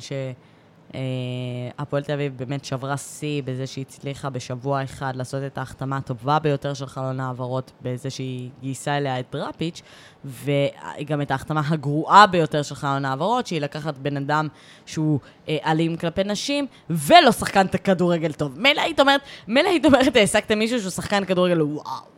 שהפועל 0.91 2.03
תל 2.03 2.13
אביב 2.13 2.37
באמת 2.37 2.65
שברה 2.65 2.97
שיא 2.97 3.43
בזה 3.45 3.67
שהיא 3.67 3.85
הצליחה 3.87 4.29
בשבוע 4.29 4.83
אחד 4.83 5.15
לעשות 5.15 5.43
את 5.45 5.57
ההחתמה 5.57 5.97
הטובה 5.97 6.39
ביותר 6.39 6.73
של 6.73 6.85
חלון 6.85 7.19
העברות, 7.19 7.71
בזה 7.81 8.09
שהיא 8.09 8.49
גייסה 8.61 8.97
אליה 8.97 9.19
את 9.19 9.25
דראפיץ', 9.31 9.81
וגם 10.25 11.21
את 11.21 11.31
ההחתמה 11.31 11.61
הגרועה 11.69 12.27
ביותר 12.27 12.61
של 12.61 12.75
חלון 12.75 13.05
העברות, 13.05 13.47
שהיא 13.47 13.61
לקחת 13.61 13.97
בן 13.97 14.17
אדם 14.17 14.47
שהוא 14.85 15.19
אה, 15.49 15.57
אלים 15.65 15.97
כלפי 15.97 16.23
נשים, 16.23 16.67
ולא 16.89 17.31
שחקן 17.31 17.67
כדורגל 17.67 18.33
טוב. 18.33 18.59
מילא 18.59 18.81
היית 18.81 18.99
אומרת, 18.99 19.21
מילא 19.47 19.69
היית 19.69 19.85
אומרת, 19.85 20.15
העסקתם 20.15 20.59
מישהו 20.59 20.79
שהוא 20.79 20.91
שחקן 20.91 21.25
כדורגל 21.25 21.61
וואו. 21.61 22.11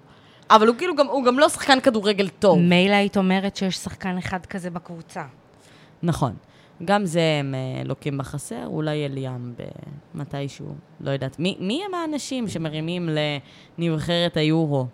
אבל 0.50 0.68
הוא 0.68 0.76
כאילו 0.78 0.96
גם, 0.96 1.08
הוא 1.08 1.24
גם 1.24 1.40
לא 1.40 1.50
שחקן 1.50 1.80
כדורגל 1.80 2.30
טוב. 2.30 2.60
מילא 2.60 2.96
היית 2.96 3.18
אומרת 3.18 3.56
שיש 3.56 3.78
שחקן 3.78 4.18
אחד 4.18 4.46
כזה 4.46 4.70
בקבוצה. 4.70 5.24
נכון. 6.04 6.34
גם 6.86 7.06
זה 7.06 7.38
הם 7.40 7.56
אה, 7.56 7.84
לוקים 7.86 8.18
בחסר, 8.18 8.66
אולי 8.66 9.06
אליאם 9.06 9.54
במתישהו, 10.14 10.76
לא 11.02 11.12
יודעת. 11.12 11.40
מי, 11.40 11.58
מי 11.60 11.82
הם 11.86 11.94
האנשים 11.94 12.48
שמרימים 12.48 13.10
לנבחרת 13.78 14.38
היורו? 14.38 14.88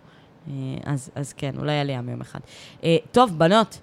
אה, 0.48 0.52
אז, 0.84 1.10
אז 1.14 1.32
כן, 1.32 1.54
אולי 1.58 1.80
אליאם 1.80 2.08
יום 2.08 2.20
אחד. 2.20 2.40
אה, 2.84 2.96
טוב, 3.12 3.38
בנות, 3.38 3.80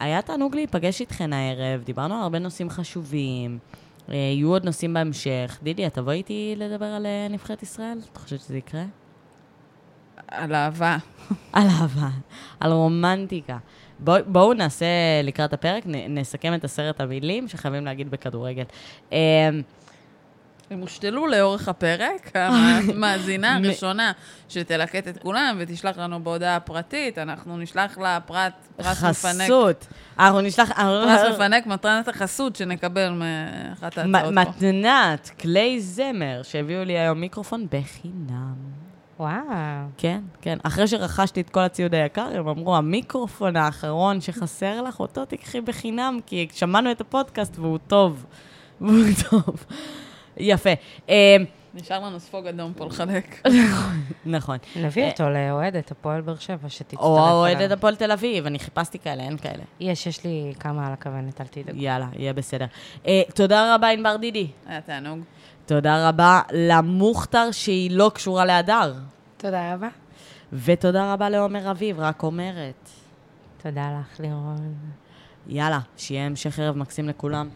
היה 0.00 0.22
תענוג 0.22 0.54
להיפגש 0.54 1.00
איתכן 1.00 1.32
הערב, 1.32 1.82
דיברנו 1.84 2.14
על 2.14 2.22
הרבה 2.22 2.38
נושאים 2.38 2.70
חשובים. 2.70 3.58
יהיו 4.08 4.50
עוד 4.50 4.64
נושאים 4.64 4.94
בהמשך. 4.94 5.58
דידי, 5.62 5.86
את 5.86 5.94
תבואי 5.94 6.16
איתי 6.16 6.54
לדבר 6.56 6.84
על 6.84 7.06
נבחרת 7.30 7.62
ישראל? 7.62 7.98
את 8.12 8.16
חושבת 8.16 8.40
שזה 8.40 8.56
יקרה? 8.56 8.84
על 10.30 10.54
אהבה. 10.54 10.96
על 11.52 11.66
אהבה, 11.66 12.08
על 12.60 12.72
רומנטיקה. 12.72 13.58
בואו 13.98 14.22
בוא 14.26 14.54
נעשה 14.54 14.86
לקראת 15.22 15.52
הפרק, 15.52 15.86
נ, 15.86 16.18
נסכם 16.18 16.54
את 16.54 16.64
עשרת 16.64 17.00
המילים 17.00 17.48
שחייבים 17.48 17.84
להגיד 17.84 18.10
בכדורגל. 18.10 18.64
אה, 19.12 19.18
הם 20.70 20.80
הושתלו 20.80 21.26
לאורך 21.26 21.68
הפרק, 21.68 22.30
המאזינה 22.34 23.56
הראשונה 23.56 24.12
שתלקט 24.48 25.08
את 25.08 25.18
כולם 25.18 25.56
ותשלח 25.60 25.98
לנו 25.98 26.24
בהודעה 26.24 26.60
פרטית, 26.60 27.18
אנחנו 27.18 27.58
נשלח 27.58 27.98
לה 27.98 28.18
פרט, 28.26 28.52
פרס 28.76 29.04
מפנק. 29.04 29.42
חסות. 29.42 29.86
אנחנו 30.18 30.40
נשלח... 30.40 30.72
פרס 30.72 31.34
מפנק, 31.34 31.66
מתנת 31.66 32.08
החסות 32.08 32.56
שנקבל 32.56 33.10
מאחת 33.10 33.98
ההצעות 33.98 34.24
פה. 34.24 34.30
מתנת 34.30 35.30
כלי 35.40 35.80
זמר 35.80 36.40
שהביאו 36.42 36.84
לי 36.84 36.98
היום 36.98 37.20
מיקרופון 37.20 37.66
בחינם. 37.70 38.87
וואו. 39.18 39.40
כן, 39.96 40.20
כן. 40.40 40.58
אחרי 40.62 40.88
שרכשתי 40.88 41.40
את 41.40 41.50
כל 41.50 41.60
הציוד 41.60 41.94
היקר, 41.94 42.28
הם 42.34 42.48
אמרו, 42.48 42.76
המיקרופון 42.76 43.56
האחרון 43.56 44.20
שחסר 44.20 44.82
לך, 44.82 45.00
אותו 45.00 45.24
תיקחי 45.24 45.60
בחינם, 45.60 46.18
כי 46.26 46.48
שמענו 46.52 46.90
את 46.90 47.00
הפודקאסט 47.00 47.58
והוא 47.58 47.78
טוב. 47.86 48.26
והוא 48.80 49.04
טוב. 49.30 49.64
יפה. 50.36 50.70
אה, 51.08 51.36
נשאר 51.74 52.04
לנו 52.04 52.20
ספוג 52.20 52.46
אדום 52.46 52.72
פה 52.76 52.86
לחלק. 52.86 53.46
נכון. 54.26 54.56
נביא 54.76 55.10
אותו 55.10 55.28
לאוהדת 55.28 55.90
הפועל 55.90 56.20
באר 56.20 56.36
שבע, 56.36 56.68
שתצטרף 56.68 57.00
או 57.00 57.16
אליו. 57.16 57.58
אוהדת 57.58 57.70
הפועל 57.70 57.96
תל 57.96 58.12
אביב, 58.12 58.46
אני 58.46 58.58
חיפשתי 58.58 58.98
כאלה, 58.98 59.22
אין 59.22 59.36
כאלה. 59.36 59.62
יש, 59.80 60.06
יש 60.06 60.24
לי 60.24 60.52
כמה 60.60 60.86
על 60.86 60.92
הכוונת, 60.92 61.40
אל 61.40 61.46
תדאגו. 61.46 61.78
יאללה, 61.78 62.06
יהיה 62.16 62.32
בסדר. 62.32 62.66
אה, 63.06 63.22
תודה 63.34 63.74
רבה, 63.74 63.88
ענבר 63.88 64.16
דידי. 64.16 64.46
היה 64.66 64.80
תענוג. 64.80 65.18
תודה 65.68 66.08
רבה 66.08 66.40
למוכתר 66.52 67.48
שהיא 67.52 67.90
לא 67.90 68.10
קשורה 68.14 68.44
להדר. 68.44 68.94
תודה 69.36 69.74
רבה. 69.74 69.88
ותודה 70.52 71.12
רבה 71.12 71.28
לעומר 71.28 71.70
אביב, 71.70 72.00
רק 72.00 72.22
אומרת. 72.22 72.88
תודה 73.62 73.88
לך, 74.00 74.20
לירון. 74.20 74.74
יאללה, 75.46 75.78
שיהיה 75.96 76.26
המשך 76.26 76.58
ערב 76.58 76.76
מקסים 76.76 77.08
לכולם. 77.08 77.48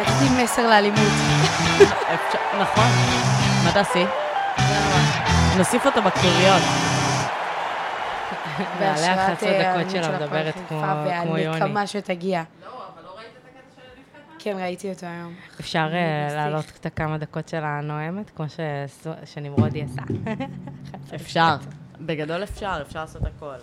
רציתי 0.00 0.42
מסר 0.44 0.68
לאלימות. 0.68 0.98
נכון. 2.60 2.90
מה 3.64 3.72
תעשי? 3.72 4.04
נוסיף 5.56 5.86
אותו 5.86 6.02
בכתוביות. 6.02 6.93
נעלה 8.80 9.14
11 9.14 9.28
בהשראת, 9.34 9.42
אה, 9.42 9.76
דקות 9.78 9.90
שלה 9.90 10.02
של 10.02 10.16
מדברת 10.16 10.54
כמו 10.68 11.38
יוני. 11.38 11.60
והנקמה 11.60 11.86
שתגיע. 11.86 12.42
כן, 14.38 14.56
ראיתי 14.58 14.90
אותו 14.90 15.06
היום. 15.06 15.34
אפשר 15.60 15.88
אה. 15.92 16.34
להעלות 16.34 16.72
את 16.80 16.86
הכמה 16.86 17.18
דקות 17.18 17.48
של 17.48 17.64
הנואמת, 17.64 18.30
כמו 18.36 18.46
שנמרודי 19.24 19.82
עשה. 19.82 20.02
אפשר. 21.14 21.56
בגדול 22.00 22.42
אפשר, 22.42 22.78
אפשר 22.82 23.00
לעשות 23.00 23.22
הכל. 23.22 23.54